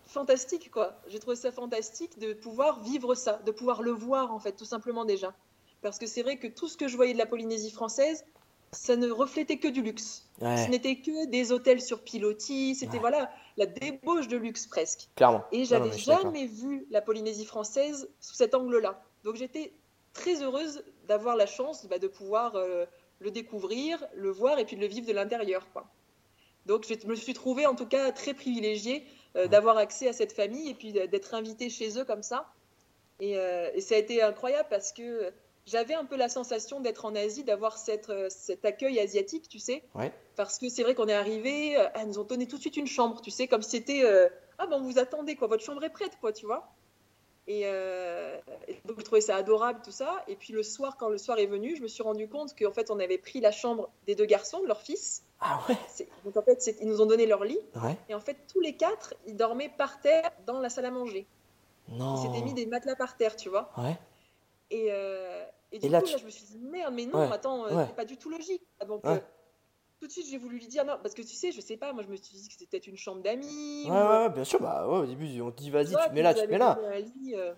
fantastique, 0.06 0.70
quoi. 0.72 0.94
J'ai 1.08 1.20
trouvé 1.20 1.36
ça 1.36 1.52
fantastique 1.52 2.20
de 2.20 2.34
pouvoir 2.34 2.82
vivre 2.82 3.16
ça, 3.16 3.40
de 3.46 3.52
pouvoir 3.52 3.82
le 3.82 3.92
voir, 3.92 4.32
en 4.32 4.40
fait, 4.40 4.54
tout 4.54 4.66
simplement 4.66 5.06
déjà. 5.06 5.34
Parce 5.86 6.00
que 6.00 6.08
c'est 6.08 6.24
vrai 6.24 6.38
que 6.38 6.48
tout 6.48 6.67
ce 6.67 6.78
que 6.78 6.88
je 6.88 6.95
voyais 6.95 7.13
de 7.13 7.19
la 7.19 7.28
Polynésie 7.28 7.69
française, 7.69 8.26
ça 8.71 8.95
ne 8.95 9.08
reflétait 9.12 9.58
que 9.58 9.67
du 9.67 9.84
luxe. 9.84 10.28
Ce 10.39 10.67
n'était 10.67 10.95
que 10.95 11.28
des 11.28 11.52
hôtels 11.52 11.80
sur 11.80 12.02
pilotis, 12.02 12.74
c'était 12.74 12.93
Ouais. 12.93 13.00
voilà 13.02 13.30
la 13.56 13.67
débauche 13.67 14.28
de 14.28 14.36
luxe 14.36 14.65
presque. 14.65 15.10
clairement. 15.15 15.43
Et 15.52 15.58
Non, 15.58 15.62
non, 15.62 15.67
j'avais 15.67 15.98
jamais 16.00 16.48
vu 16.48 16.88
la 16.89 17.02
Polynésie 17.02 17.45
française 17.45 18.10
sous 18.19 18.34
cet 18.34 18.56
angle-là. 18.56 19.00
Donc 19.24 19.36
j'étais 19.36 19.74
très 20.13 20.41
heureuse 20.41 20.84
d'avoir 21.08 21.36
la 21.36 21.45
chance 21.45 21.86
bah, 21.86 22.00
de 22.00 22.08
pouvoir 22.08 22.56
euh, 22.56 22.88
le 23.19 23.30
découvrir, 23.30 24.04
le 24.15 24.32
voir 24.32 24.58
et 24.58 24.65
puis 24.65 24.78
de 24.78 24.82
le 24.82 24.88
vivre 24.88 25.06
de 25.06 25.13
l'intérieur. 25.13 25.67
quoi. 25.71 25.86
Donc 26.65 26.88
je 26.89 27.06
me 27.08 27.13
suis 27.13 27.34
trouvée 27.34 27.67
en 27.67 27.76
tout 27.76 27.86
cas 27.86 28.12
très 28.12 28.34
privilégiée 28.34 29.06
euh, 29.36 29.45
d'avoir 29.45 29.78
accès 29.78 30.08
à 30.08 30.13
cette 30.13 30.34
famille 30.34 30.67
et 30.67 30.74
puis 30.74 30.93
d'être 30.93 31.36
invitée 31.36 31.69
chez 31.69 32.00
eux 32.00 32.06
comme 32.06 32.24
ça. 32.24 32.52
Et, 33.19 33.38
euh, 33.38 33.69
et 33.76 33.82
ça 33.82 33.93
a 33.93 34.00
été 34.00 34.24
incroyable 34.24 34.67
parce 34.71 34.91
que 34.91 35.32
j'avais 35.65 35.95
un 35.95 36.06
peu 36.06 36.15
la 36.15 36.30
sensation 36.30 36.80
d'être 36.80 37.06
en 37.06 37.15
Asie, 37.15 37.43
d'avoir 37.43 37.78
cette, 37.78 38.10
euh, 38.10 38.28
cet 38.30 38.65
accueil 38.65 38.99
asiatique, 38.99 39.49
tu 39.49 39.60
sais. 39.60 39.84
Ouais. 39.95 40.12
Parce 40.36 40.60
que 40.60 40.69
c'est 40.69 40.84
vrai 40.84 40.95
qu'on 40.95 41.08
est 41.08 41.13
arrivé, 41.13 41.78
euh, 41.78 41.88
elles 41.95 42.08
nous 42.08 42.19
ont 42.19 42.23
donné 42.23 42.47
tout 42.47 42.58
de 42.58 42.62
suite 42.62 42.78
une 42.78 42.88
chambre, 42.88 43.21
tu 43.21 43.32
sais, 43.32 43.47
comme 43.47 43.62
si 43.62 43.71
c'était 43.71 44.04
euh, 44.04 44.30
ah 44.58 44.67
ben 44.67 44.80
vous 44.80 44.99
attendez 44.99 45.36
quoi, 45.36 45.47
votre 45.47 45.63
chambre 45.63 45.84
est 45.84 45.89
prête 45.89 46.17
quoi, 46.19 46.32
tu 46.32 46.45
vois. 46.45 46.71
Et, 47.47 47.62
euh, 47.65 48.39
donc 48.86 48.97
je 48.99 49.04
trouvais 49.04 49.21
ça 49.21 49.36
adorable 49.36 49.82
tout 49.84 49.91
ça. 49.91 50.23
Et 50.28 50.36
puis 50.36 50.51
le 50.51 50.63
soir, 50.63 50.97
quand 50.97 51.10
le 51.10 51.17
soir 51.17 51.38
est 51.38 51.45
venu, 51.45 51.75
je 51.75 51.82
me 51.82 51.88
suis 51.88 52.01
rendu 52.01 52.28
compte 52.28 52.58
qu'en 52.58 52.71
fait 52.71 52.89
on 52.89 52.99
avait 52.99 53.19
pris 53.19 53.39
la 53.39 53.51
chambre 53.51 53.89
des 54.08 54.15
deux 54.15 54.25
garçons, 54.25 54.62
de 54.62 54.67
leur 54.67 54.82
fils. 54.82 55.23
Ah 55.39 55.62
ouais. 55.69 56.08
Donc 56.23 56.38
en 56.38 56.41
fait 56.41 56.75
ils 56.82 56.88
nous 56.88 57.01
ont 57.01 57.06
donné 57.06 57.28
leur 57.28 57.43
lit. 57.43 57.60
Ouais. 57.75 57.95
Et 58.10 58.15
en 58.15 58.19
fait 58.19 58.38
tous 58.51 58.62
les 58.62 58.75
quatre, 58.75 59.13
ils 59.28 59.36
dormaient 59.36 59.69
par 59.69 59.99
terre 59.99 60.32
dans 60.47 60.60
la 60.60 60.69
salle 60.69 60.86
à 60.86 60.91
manger. 60.91 61.28
Non. 61.89 62.15
Ils 62.15 62.28
s'étaient 62.28 62.43
mis 62.43 62.54
des 62.54 62.65
matelas 62.65 62.95
par 62.95 63.15
terre, 63.15 63.36
tu 63.36 63.49
vois. 63.49 63.71
Ouais. 63.78 63.95
Et, 64.71 64.88
euh, 64.89 65.45
et 65.71 65.80
du 65.80 65.86
Et 65.86 65.89
là, 65.89 65.99
coup, 66.01 66.08
tu- 66.08 66.13
là, 66.13 66.17
je 66.19 66.25
me 66.25 66.30
suis 66.30 66.45
dit, 66.45 66.58
merde, 66.60 66.93
mais 66.93 67.06
non, 67.06 67.19
Ouais, 67.19 67.34
attends, 67.34 67.65
euh, 67.65 67.75
ouais. 67.75 67.86
c'est 67.88 67.95
pas 67.95 68.06
du 68.06 68.17
tout 68.17 68.30
logique. 68.30 68.62
Ah, 68.80 68.86
Donc, 68.86 69.04
Ouais. 69.06 69.12
euh, 69.13 69.19
tout 69.99 70.08
de 70.08 70.12
suite, 70.12 70.28
j'ai 70.30 70.38
voulu 70.38 70.58
lui 70.60 70.67
dire 70.67 70.86
non, 70.86 70.97
parce 71.01 71.13
que 71.13 71.21
tu 71.21 71.36
sais, 71.36 71.51
je 71.51 71.62
sais 71.62 71.78
pas, 71.78 71.93
moi, 71.93 72.04
je 72.04 72.10
me 72.10 72.15
suis 72.15 72.36
dit 72.38 72.47
que 72.47 72.54
c'était 72.54 72.65
peut-être 72.67 72.88
une 72.88 72.97
chambre 72.97 73.21
d'amis. 73.21 73.84
Ouais, 73.86 73.91
ou, 73.91 74.10
ouais, 74.10 74.30
bien 74.30 74.43
sûr. 74.43 74.60
Bah 74.62 74.88
au 74.88 75.06
début 75.06 75.41
on 75.41 75.51
te 75.51 75.58
dit 75.58 75.69
vas-y 75.71 75.88
tu 75.88 76.12
mets 76.13 76.21
là 76.21 76.34
tu 76.34 76.47
mets 76.47 76.58
là. 76.58 76.78
lit, 76.99 77.34
euh. 77.36 77.54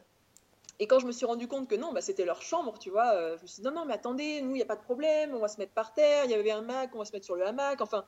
Et 0.80 0.86
quand 0.86 1.00
je 1.00 1.08
me 1.08 1.12
suis 1.12 1.26
rendu 1.26 1.48
compte 1.48 1.68
que 1.68 1.76
non, 1.76 1.92
bah, 1.92 2.02
c'était 2.02 2.24
leur 2.26 2.44
chambre, 2.44 2.78
tu 2.78 2.92
vois, 2.92 3.12
euh, 3.16 3.36
je 3.38 3.42
me 3.42 3.48
suis 3.48 3.62
dit 3.62 3.68
non, 3.68 3.74
non, 3.74 3.86
mais 3.86 3.94
attendez, 3.96 4.42
nous, 4.42 4.52
il 4.52 4.58
n'y 4.58 4.62
a 4.62 4.66
pas 4.66 4.76
de 4.76 4.82
problème, 4.84 5.34
on 5.34 5.40
va 5.40 5.48
se 5.48 5.58
mettre 5.58 5.74
par 5.74 5.94
terre, 5.94 6.26
il 6.26 6.32
y 6.32 6.36
avait 6.36 6.52
un 6.52 6.60
hamac, 6.60 6.92
on 6.94 7.00
va 7.00 7.06
se 7.06 7.12
mettre 7.14 7.26
sur 7.26 7.36
le 7.36 7.46
hamac, 7.48 7.82
enfin. 7.82 8.06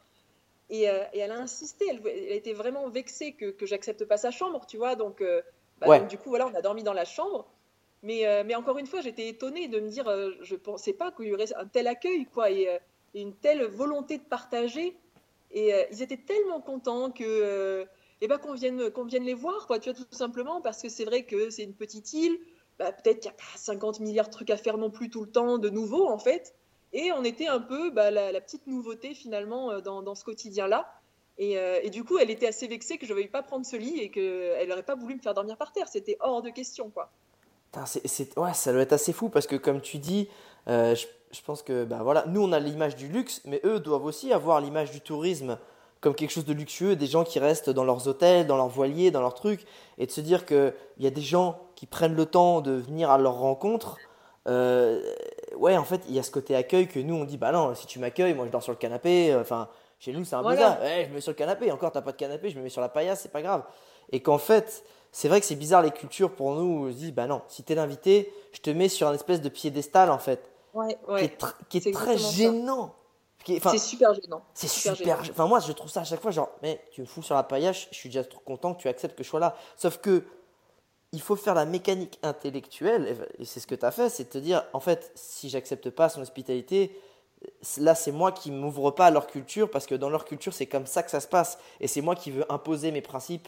Et, 0.69 0.87
euh, 0.87 1.03
et 1.13 1.19
elle 1.19 1.31
a 1.31 1.39
insisté, 1.39 1.85
elle, 1.89 2.01
elle 2.05 2.33
était 2.37 2.53
vraiment 2.53 2.87
vexée 2.89 3.33
que, 3.33 3.49
que 3.49 3.65
j'accepte 3.65 4.05
pas 4.05 4.17
sa 4.17 4.29
chambre, 4.29 4.67
tu 4.67 4.77
vois, 4.77 4.95
donc, 4.95 5.19
euh, 5.21 5.41
bah, 5.79 5.87
donc, 6.01 6.09
du 6.09 6.17
coup, 6.19 6.29
voilà, 6.29 6.45
on 6.45 6.53
a 6.53 6.61
dormi 6.61 6.83
dans 6.83 6.93
la 6.93 7.05
chambre. 7.05 7.47
Mais, 8.03 8.25
euh, 8.25 8.43
mais 8.45 8.55
encore 8.55 8.77
une 8.77 8.87
fois, 8.87 9.01
j'étais 9.01 9.27
étonnée 9.27 9.67
de 9.67 9.79
me 9.79 9.89
dire, 9.89 10.07
euh, 10.07 10.31
je 10.41 10.55
pensais 10.55 10.93
pas 10.93 11.11
qu'il 11.11 11.25
y 11.25 11.33
aurait 11.33 11.53
un 11.55 11.65
tel 11.65 11.87
accueil, 11.87 12.25
quoi, 12.25 12.49
et, 12.49 12.69
euh, 12.69 12.77
une 13.13 13.33
telle 13.33 13.63
volonté 13.65 14.17
de 14.17 14.23
partager. 14.23 14.95
Et 15.51 15.73
ils 15.91 16.03
étaient 16.03 16.15
tellement 16.15 16.61
contents 16.61 17.09
que, 17.09 17.87
eh 18.21 18.27
ben, 18.27 18.37
qu'on 18.37 18.53
vienne, 18.53 18.91
qu'on 18.91 19.05
vienne 19.05 19.23
les 19.23 19.33
voir, 19.33 19.65
quoi, 19.65 19.79
tu 19.79 19.89
vois, 19.89 19.97
tout 19.97 20.05
simplement, 20.15 20.61
parce 20.61 20.79
que 20.83 20.89
c'est 20.89 21.05
vrai 21.05 21.23
que 21.23 21.49
c'est 21.49 21.63
une 21.63 21.73
petite 21.73 22.13
île, 22.13 22.37
bah, 22.77 22.91
peut-être 22.91 23.19
qu'il 23.19 23.31
n'y 23.31 23.35
a 23.35 23.39
pas 23.39 23.57
50 23.57 23.99
milliards 23.99 24.27
de 24.27 24.31
trucs 24.31 24.51
à 24.51 24.57
faire 24.57 24.77
non 24.77 24.91
plus 24.91 25.09
tout 25.09 25.23
le 25.23 25.31
temps 25.31 25.57
de 25.57 25.69
nouveau, 25.69 26.07
en 26.07 26.19
fait. 26.19 26.53
Et 26.93 27.11
on 27.13 27.23
était 27.23 27.47
un 27.47 27.59
peu 27.59 27.89
bah, 27.89 28.11
la, 28.11 28.39
petite 28.41 28.67
nouveauté, 28.67 29.15
finalement, 29.15 29.81
dans, 29.81 30.13
ce 30.13 30.23
quotidien-là. 30.23 30.93
Et, 31.39 31.53
et 31.53 31.89
du 31.89 32.03
coup, 32.03 32.19
elle 32.19 32.29
était 32.29 32.47
assez 32.47 32.67
vexée 32.67 32.99
que 32.99 33.07
je 33.07 33.13
ne 33.13 33.17
veuille 33.17 33.27
pas 33.27 33.41
prendre 33.41 33.65
ce 33.65 33.75
lit 33.75 33.99
et 33.99 34.11
qu'elle 34.11 34.67
n'aurait 34.69 34.83
pas 34.83 34.95
voulu 34.95 35.15
me 35.15 35.21
faire 35.21 35.33
dormir 35.33 35.57
par 35.57 35.71
terre. 35.71 35.87
C'était 35.87 36.17
hors 36.19 36.43
de 36.43 36.51
question, 36.51 36.91
quoi. 36.91 37.11
Putain, 37.71 37.85
c'est, 37.85 38.05
c'est- 38.07 38.37
ouais, 38.39 38.53
ça 38.53 38.71
doit 38.73 38.81
être 38.81 38.93
assez 38.93 39.13
fou 39.13 39.29
parce 39.29 39.47
que 39.47 39.55
comme 39.55 39.81
tu 39.81 39.97
dis, 39.99 40.27
euh, 40.67 40.95
je- 40.95 41.07
je 41.31 41.41
pense 41.41 41.61
que 41.61 41.83
bah 41.83 41.99
voilà, 42.01 42.25
nous 42.27 42.41
on 42.43 42.51
a 42.51 42.59
l'image 42.59 42.95
du 42.95 43.07
luxe, 43.07 43.41
mais 43.45 43.61
eux 43.63 43.79
doivent 43.79 44.05
aussi 44.05 44.33
avoir 44.33 44.59
l'image 44.61 44.91
du 44.91 45.01
tourisme 45.01 45.57
comme 46.01 46.15
quelque 46.15 46.31
chose 46.31 46.45
de 46.45 46.53
luxueux, 46.53 46.95
des 46.95 47.07
gens 47.07 47.23
qui 47.25 47.39
restent 47.39 47.69
dans 47.69 47.83
leurs 47.83 48.07
hôtels, 48.07 48.47
dans 48.47 48.55
leurs 48.55 48.69
voiliers, 48.69 49.11
dans 49.11 49.19
leurs 49.21 49.33
trucs, 49.35 49.65
et 49.97 50.05
de 50.05 50.11
se 50.11 50.21
dire 50.21 50.45
qu'il 50.45 50.73
y 50.97 51.05
a 51.05 51.09
des 51.11 51.21
gens 51.21 51.59
qui 51.75 51.85
prennent 51.85 52.15
le 52.15 52.25
temps 52.25 52.61
de 52.61 52.71
venir 52.71 53.11
à 53.11 53.17
leur 53.17 53.33
rencontre. 53.35 53.97
Euh, 54.47 55.01
ouais, 55.57 55.75
en 55.77 55.83
fait, 55.83 56.01
il 56.07 56.15
y 56.15 56.19
a 56.19 56.23
ce 56.23 56.31
côté 56.31 56.55
accueil 56.55 56.87
que 56.87 56.99
nous 56.99 57.15
on 57.15 57.25
dit 57.25 57.37
bah 57.37 57.51
non, 57.51 57.75
si 57.75 57.85
tu 57.85 57.99
m'accueilles, 57.99 58.33
moi 58.33 58.45
je 58.45 58.51
dors 58.51 58.63
sur 58.63 58.71
le 58.71 58.77
canapé. 58.77 59.31
euh, 59.33 59.41
Enfin, 59.41 59.67
chez 59.99 60.13
nous 60.13 60.23
c'est 60.23 60.35
un 60.35 60.39
peu 60.39 60.45
Voilà. 60.55 60.77
ça. 60.77 60.81
Ouais, 60.81 61.03
je 61.03 61.09
me 61.09 61.15
mets 61.15 61.21
sur 61.21 61.31
le 61.31 61.35
canapé. 61.35 61.71
Encore 61.71 61.91
t'as 61.91 62.01
pas 62.01 62.13
de 62.13 62.17
canapé, 62.17 62.49
je 62.49 62.57
me 62.57 62.63
mets 62.63 62.69
sur 62.69 62.81
la 62.81 62.89
paillasse, 62.89 63.19
c'est 63.21 63.31
pas 63.31 63.41
grave. 63.41 63.63
Et 64.11 64.21
qu'en 64.21 64.37
fait, 64.39 64.83
c'est 65.11 65.27
vrai 65.27 65.39
que 65.39 65.45
c'est 65.45 65.55
bizarre 65.55 65.81
les 65.81 65.91
cultures 65.91 66.31
pour 66.31 66.53
nous. 66.55 66.85
On 66.87 66.91
se 66.91 66.95
dit 66.97 67.11
bah 67.11 67.27
non, 67.27 67.41
si 67.47 67.63
t'es 67.63 67.75
l'invité, 67.75 68.31
je 68.51 68.59
te 68.61 68.69
mets 68.69 68.89
sur 68.89 69.07
un 69.07 69.13
espèce 69.13 69.41
de 69.41 69.49
piédestal 69.49 70.11
en 70.11 70.19
fait, 70.19 70.41
Ouais, 70.73 70.97
qui 71.05 71.11
ouais. 71.11 71.25
est, 71.25 71.41
tr- 71.41 71.53
qui 71.69 71.77
est 71.77 71.93
très 71.93 72.17
gênant. 72.17 72.93
Qui 73.43 73.55
est- 73.55 73.69
C'est 73.69 73.77
super 73.77 74.13
gênant. 74.13 74.41
c'est 74.53 74.67
super 74.67 74.95
super. 74.95 75.23
gênant. 75.23 75.33
Enfin, 75.33 75.47
moi, 75.47 75.59
je 75.61 75.71
trouve 75.71 75.89
ça 75.89 76.01
à 76.01 76.03
chaque 76.03 76.21
fois, 76.21 76.29
genre, 76.31 76.49
mais 76.61 76.81
tu 76.91 77.01
me 77.01 77.05
fous 77.05 77.23
sur 77.23 77.35
la 77.35 77.43
paillasse, 77.43 77.87
je 77.89 77.95
suis 77.95 78.09
déjà 78.09 78.23
trop 78.23 78.41
content 78.41 78.73
que 78.73 78.81
tu 78.81 78.87
acceptes 78.89 79.17
que 79.17 79.23
je 79.23 79.29
sois 79.29 79.39
là. 79.39 79.55
Sauf 79.77 79.97
que, 79.99 80.25
il 81.13 81.21
faut 81.21 81.35
faire 81.37 81.55
la 81.55 81.65
mécanique 81.65 82.19
intellectuelle, 82.21 83.17
et 83.39 83.45
c'est 83.45 83.59
ce 83.61 83.65
que 83.65 83.75
tu 83.75 83.85
as 83.85 83.91
fait, 83.91 84.09
c'est 84.09 84.25
de 84.25 84.29
te 84.29 84.37
dire, 84.37 84.63
en 84.73 84.79
fait, 84.79 85.11
si 85.15 85.49
j'accepte 85.49 85.89
pas 85.89 86.09
son 86.09 86.21
hospitalité, 86.21 86.93
là, 87.77 87.95
c'est 87.95 88.11
moi 88.11 88.31
qui 88.33 88.51
m'ouvre 88.51 88.91
pas 88.91 89.05
à 89.07 89.11
leur 89.11 89.25
culture, 89.25 89.71
parce 89.71 89.85
que 89.87 89.95
dans 89.95 90.09
leur 90.09 90.25
culture, 90.25 90.53
c'est 90.53 90.67
comme 90.67 90.85
ça 90.85 91.01
que 91.01 91.09
ça 91.09 91.19
se 91.21 91.27
passe. 91.27 91.57
Et 91.79 91.87
c'est 91.87 92.01
moi 92.01 92.15
qui 92.15 92.29
veux 92.29 92.45
imposer 92.51 92.91
mes 92.91 93.01
principes 93.01 93.47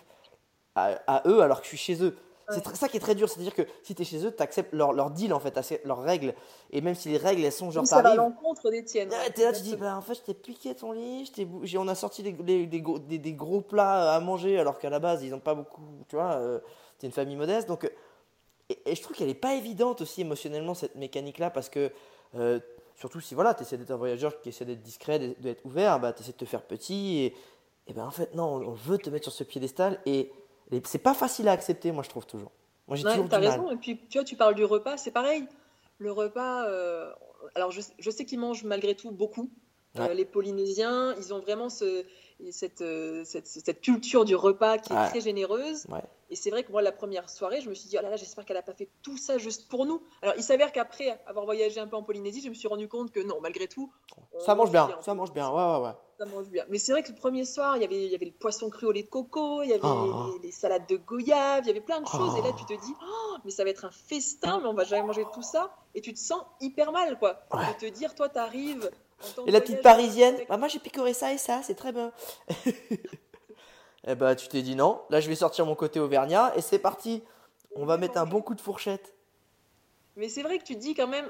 à, 0.75 0.99
à 1.07 1.27
eux 1.27 1.41
alors 1.41 1.60
que 1.60 1.63
je 1.65 1.69
suis 1.69 1.77
chez 1.77 2.03
eux. 2.03 2.15
C'est 2.53 2.75
ça 2.75 2.89
qui 2.89 2.97
est 2.97 2.99
très 2.99 3.15
dur, 3.15 3.29
c'est-à-dire 3.29 3.53
que 3.53 3.62
si 3.81 3.95
tu 3.95 4.01
es 4.01 4.05
chez 4.05 4.25
eux, 4.25 4.36
tu 4.36 4.43
acceptes 4.43 4.73
leur, 4.73 4.91
leur 4.91 5.10
deal, 5.10 5.34
en 5.34 5.39
fait, 5.39 5.57
leurs 5.86 6.01
règles. 6.03 6.34
Et 6.71 6.81
même 6.81 6.95
si 6.95 7.07
les 7.07 7.15
règles, 7.17 7.45
elles 7.45 7.51
sont 7.53 7.71
genre, 7.71 7.88
ça 7.88 8.01
va 8.01 8.10
à 8.10 8.15
l'encontre 8.15 8.69
des 8.69 8.84
tiennes. 8.84 9.10
Ouais, 9.10 9.29
t'es 9.34 9.43
là, 9.45 9.53
tu 9.53 9.62
dis, 9.62 9.77
bah 9.77 9.95
en 9.95 10.01
fait, 10.01 10.15
je 10.15 10.19
t'ai 10.19 10.34
piqué 10.34 10.75
ton 10.75 10.91
lit, 10.91 11.31
je 11.63 11.77
on 11.77 11.88
a 11.88 11.95
sorti 11.95 12.23
des, 12.23 12.34
des- 12.34 12.65
des 12.67 12.81
gros, 12.81 12.99
des- 12.99 13.19
des 13.19 13.31
gros 13.31 13.62
plats 13.62 14.13
à 14.13 14.19
manger, 14.19 14.60
alors 14.60 14.79
qu'à 14.79 14.89
la 14.89 14.99
base, 14.99 15.23
ils 15.23 15.29
n'ont 15.31 15.39
pas 15.39 15.55
beaucoup, 15.55 15.81
tu 16.10 16.17
vois, 16.17 16.34
euh, 16.34 16.60
c'est 16.97 17.07
une 17.07 17.13
famille 17.13 17.38
modeste. 17.38 17.69
Donc, 17.69 17.86
euh, 17.86 17.89
et, 18.67 18.79
et 18.86 18.95
je 18.95 19.01
trouve 19.01 19.15
qu'elle 19.15 19.27
n'est 19.29 19.34
pas 19.34 19.53
évidente 19.55 20.01
aussi 20.01 20.19
émotionnellement, 20.19 20.73
cette 20.73 20.95
mécanique-là, 20.95 21.51
parce 21.51 21.69
que, 21.69 21.89
euh, 22.36 22.60
surtout 22.97 23.21
si 23.21 23.34
voilà, 23.34 23.53
tu 23.53 23.62
essaies 23.62 23.77
d'être 23.77 23.91
un 23.91 23.95
voyageur 23.95 24.41
qui 24.41 24.49
essaie 24.49 24.65
d'être 24.65 24.81
discret, 24.81 25.19
d'être 25.39 25.65
ouvert, 25.65 26.01
bah, 26.01 26.12
tu 26.12 26.21
essaies 26.21 26.34
de 26.34 26.38
te 26.38 26.43
faire 26.45 26.63
petit, 26.63 27.19
et, 27.19 27.36
et 27.88 27.93
ben 27.93 28.05
en 28.05 28.12
fait, 28.12 28.36
non, 28.36 28.55
on 28.55 28.71
veut 28.73 28.97
te 28.97 29.10
mettre 29.10 29.23
sur 29.23 29.31
ce 29.34 29.45
piédestal, 29.45 30.01
et 30.05 30.34
c'est 30.86 30.99
pas 30.99 31.13
facile 31.13 31.47
à 31.47 31.51
accepter, 31.51 31.91
moi, 31.91 32.03
je 32.03 32.10
trouve 32.10 32.25
toujours. 32.25 32.51
Moi, 32.88 32.97
j'ai 32.97 33.05
Ouais, 33.05 33.12
toujours 33.13 33.29
t'as 33.29 33.39
du 33.39 33.47
mal. 33.47 33.60
raison. 33.60 33.71
Et 33.71 33.77
puis, 33.77 33.99
tu 34.10 34.17
vois, 34.17 34.25
tu 34.25 34.36
parles 34.36 34.55
du 34.55 34.65
repas, 34.65 34.97
c'est 34.97 35.12
pareil. 35.12 35.45
Le 35.97 36.12
repas, 36.12 36.65
euh, 36.65 37.12
alors 37.55 37.71
je, 37.71 37.81
je 37.99 38.10
sais 38.10 38.25
qu'ils 38.25 38.39
mangent 38.39 38.63
malgré 38.63 38.95
tout 38.95 39.12
beaucoup. 39.12 39.49
Euh, 39.99 40.13
les 40.13 40.23
Polynésiens, 40.23 41.13
ils 41.17 41.34
ont 41.34 41.39
vraiment 41.39 41.67
ce, 41.69 42.05
cette, 42.49 42.81
euh, 42.81 43.23
cette, 43.25 43.45
cette 43.45 43.81
culture 43.81 44.23
du 44.23 44.36
repas 44.36 44.77
qui 44.77 44.93
est 44.93 44.95
Ouais. 44.95 45.10
très 45.10 45.19
généreuse. 45.21 45.86
Ouais. 45.89 45.99
Et 46.29 46.36
c'est 46.38 46.49
vrai 46.49 46.63
que 46.63 46.71
moi, 46.71 46.81
la 46.81 46.93
première 46.93 47.29
soirée, 47.29 47.60
je 47.60 47.67
me 47.69 47.73
suis 47.73 47.89
dit, 47.89 47.97
oh 47.99 48.01
là 48.01 48.10
là, 48.10 48.15
j'espère 48.15 48.45
qu'elle 48.45 48.55
n'a 48.55 48.62
pas 48.62 48.73
fait 48.73 48.88
tout 49.03 49.17
ça 49.17 49.38
juste 49.38 49.67
pour 49.67 49.86
nous. 49.86 50.01
Alors, 50.21 50.34
il 50.38 50.43
s'avère 50.43 50.71
qu'après 50.71 51.19
avoir 51.27 51.43
voyagé 51.43 51.81
un 51.81 51.88
peu 51.88 51.97
en 51.97 52.03
Polynésie, 52.03 52.41
je 52.41 52.47
me 52.47 52.53
suis 52.53 52.69
rendu 52.69 52.88
compte 52.88 53.12
que 53.12 53.19
non, 53.19 53.39
malgré 53.41 53.67
tout, 53.67 53.91
Ça 54.39 54.55
mange 54.55 54.71
bien. 54.71 54.89
ça 55.01 55.13
mange 55.13 55.34
bien, 55.34 55.49
ouais, 55.49 55.55
ouais, 55.77 55.88
ouais. 55.88 55.93
Ça 56.21 56.25
mange 56.36 56.47
bien. 56.49 56.63
Mais 56.69 56.77
c'est 56.77 56.91
vrai 56.91 57.01
que 57.01 57.10
le 57.10 57.15
premier 57.15 57.45
soir, 57.45 57.77
il 57.77 57.81
y 57.81 57.86
avait, 57.86 58.03
il 58.05 58.12
y 58.12 58.15
avait 58.15 58.25
le 58.27 58.31
poisson 58.31 58.69
cru 58.69 58.86
au 58.86 58.91
lait 58.91 59.01
de 59.03 59.07
coco, 59.10 59.63
il 59.63 59.69
y 59.69 59.73
avait 59.73 59.81
Oh. 59.84 60.34
les, 60.41 60.47
les 60.47 60.51
salades 60.51 60.86
de 60.88 60.97
goyave, 60.97 61.63
il 61.63 61.67
y 61.67 61.71
avait 61.71 61.81
plein 61.81 61.99
de 61.99 62.05
choses. 62.07 62.38
Et 62.38 62.41
là, 62.41 62.49
Oh. 62.53 62.55
tu 62.60 62.65
te 62.65 62.79
dis, 62.86 62.93
oh, 63.01 63.38
mais 63.43 63.49
ça 63.51 63.63
va 63.63 63.71
être 63.71 63.86
un 63.86 63.91
festin, 63.91 64.60
mais 64.62 64.67
on 64.67 64.73
va 64.73 64.84
jamais 64.84 65.03
manger 65.07 65.25
tout 65.34 65.41
ça. 65.41 65.73
Et 65.95 66.01
tu 66.01 66.13
te 66.13 66.19
sens 66.19 66.43
hyper 66.60 66.91
mal, 66.91 67.17
quoi. 67.17 67.41
Ouais. 67.51 67.65
De 67.73 67.79
te 67.79 67.86
dire, 67.91 68.13
toi, 68.13 68.29
t'arrives. 68.29 68.91
Et 69.47 69.51
la 69.51 69.62
petite 69.62 69.81
parisienne, 69.81 70.36
avec- 70.36 70.49
bah 70.49 70.57
moi 70.57 70.67
j'ai 70.67 70.79
picoré 70.79 71.13
ça 71.13 71.31
et 71.31 71.38
ça, 71.38 71.62
c'est 71.63 71.75
très 71.75 71.91
bien. 71.91 72.12
eh 74.07 74.15
bah 74.15 74.36
tu 74.36 74.47
t'es 74.47 74.63
dit 74.63 74.75
non, 74.75 74.99
là 75.12 75.19
je 75.19 75.29
vais 75.29 75.36
sortir 75.36 75.63
mon 75.67 75.75
côté 75.75 75.99
auvergnat 75.99 76.53
et 76.55 76.62
c'est 76.62 76.79
parti. 76.79 77.21
On 77.75 77.86
va 77.86 77.97
mettre 77.97 78.17
un 78.17 78.25
bon 78.25 78.41
coup 78.41 78.55
de 78.55 78.62
fourchette. 78.62 79.13
Mais 80.17 80.27
c'est 80.27 80.41
vrai 80.41 80.57
que 80.57 80.63
tu 80.63 80.73
te 80.75 80.79
dis 80.79 80.93
quand 80.95 81.07
même, 81.07 81.27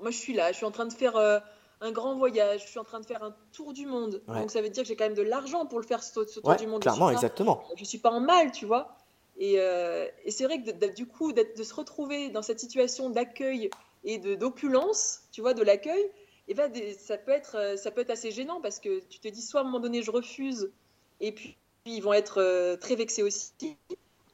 moi, 0.00 0.10
je 0.10 0.16
suis 0.16 0.32
là, 0.32 0.50
je 0.52 0.56
suis 0.56 0.64
en 0.66 0.70
train 0.72 0.86
de 0.86 0.92
faire 0.92 1.16
euh, 1.16 1.38
un 1.84 1.92
grand 1.92 2.16
voyage, 2.16 2.62
je 2.62 2.68
suis 2.68 2.78
en 2.78 2.84
train 2.84 2.98
de 3.00 3.06
faire 3.06 3.22
un 3.22 3.34
tour 3.52 3.72
du 3.72 3.86
monde. 3.86 4.22
Ouais. 4.28 4.40
Donc 4.40 4.50
ça 4.50 4.60
veut 4.62 4.68
dire 4.70 4.82
que 4.82 4.88
j'ai 4.88 4.96
quand 4.96 5.04
même 5.04 5.14
de 5.14 5.22
l'argent 5.22 5.66
pour 5.66 5.78
le 5.80 5.86
faire, 5.86 6.02
ce, 6.02 6.12
ce 6.26 6.40
tour 6.40 6.48
Ouais, 6.50 6.56
du 6.56 6.66
monde. 6.66 6.82
Je 6.82 6.88
clairement, 6.88 7.06
pas- 7.06 7.12
exactement. 7.12 7.62
je 7.76 7.84
suis 7.84 7.98
pas 7.98 8.10
en 8.10 8.20
mal, 8.20 8.50
tu 8.52 8.64
vois. 8.66 8.96
Et, 9.38 9.56
euh, 9.58 10.06
et 10.24 10.30
c'est 10.30 10.44
vrai 10.44 10.60
que 10.62 10.70
de- 10.70 10.86
de- 10.86 10.92
du 10.92 11.06
coup, 11.06 11.32
de 11.32 11.62
se 11.62 11.74
retrouver 11.74 12.30
dans 12.30 12.42
cette 12.42 12.60
situation 12.60 13.10
d'accueil 13.10 13.68
et 14.04 14.18
d'opulence, 14.18 15.20
tu 15.32 15.40
vois, 15.40 15.54
de 15.54 15.62
l'accueil, 15.62 16.04
et 16.48 16.54
ben 16.54 16.70
des- 16.70 16.94
ça 16.94 17.16
peut 17.18 17.32
être 17.32 17.56
euh, 17.56 17.76
ça 17.76 17.90
peut 17.90 18.02
être 18.02 18.10
assez 18.10 18.30
gênant 18.30 18.60
parce 18.60 18.78
que 18.78 19.00
tu 19.08 19.18
te 19.18 19.28
dis 19.28 19.40
soit 19.42 19.60
à 19.60 19.62
un 19.62 19.66
moment 19.66 19.80
donné 19.80 20.02
je 20.02 20.10
refuse 20.10 20.70
et 21.20 21.32
puis, 21.32 21.56
puis 21.84 21.94
ils 21.96 22.00
vont 22.02 22.12
être 22.12 22.38
euh, 22.40 22.76
très 22.76 22.96
vexés 22.96 23.22
aussi. 23.22 23.52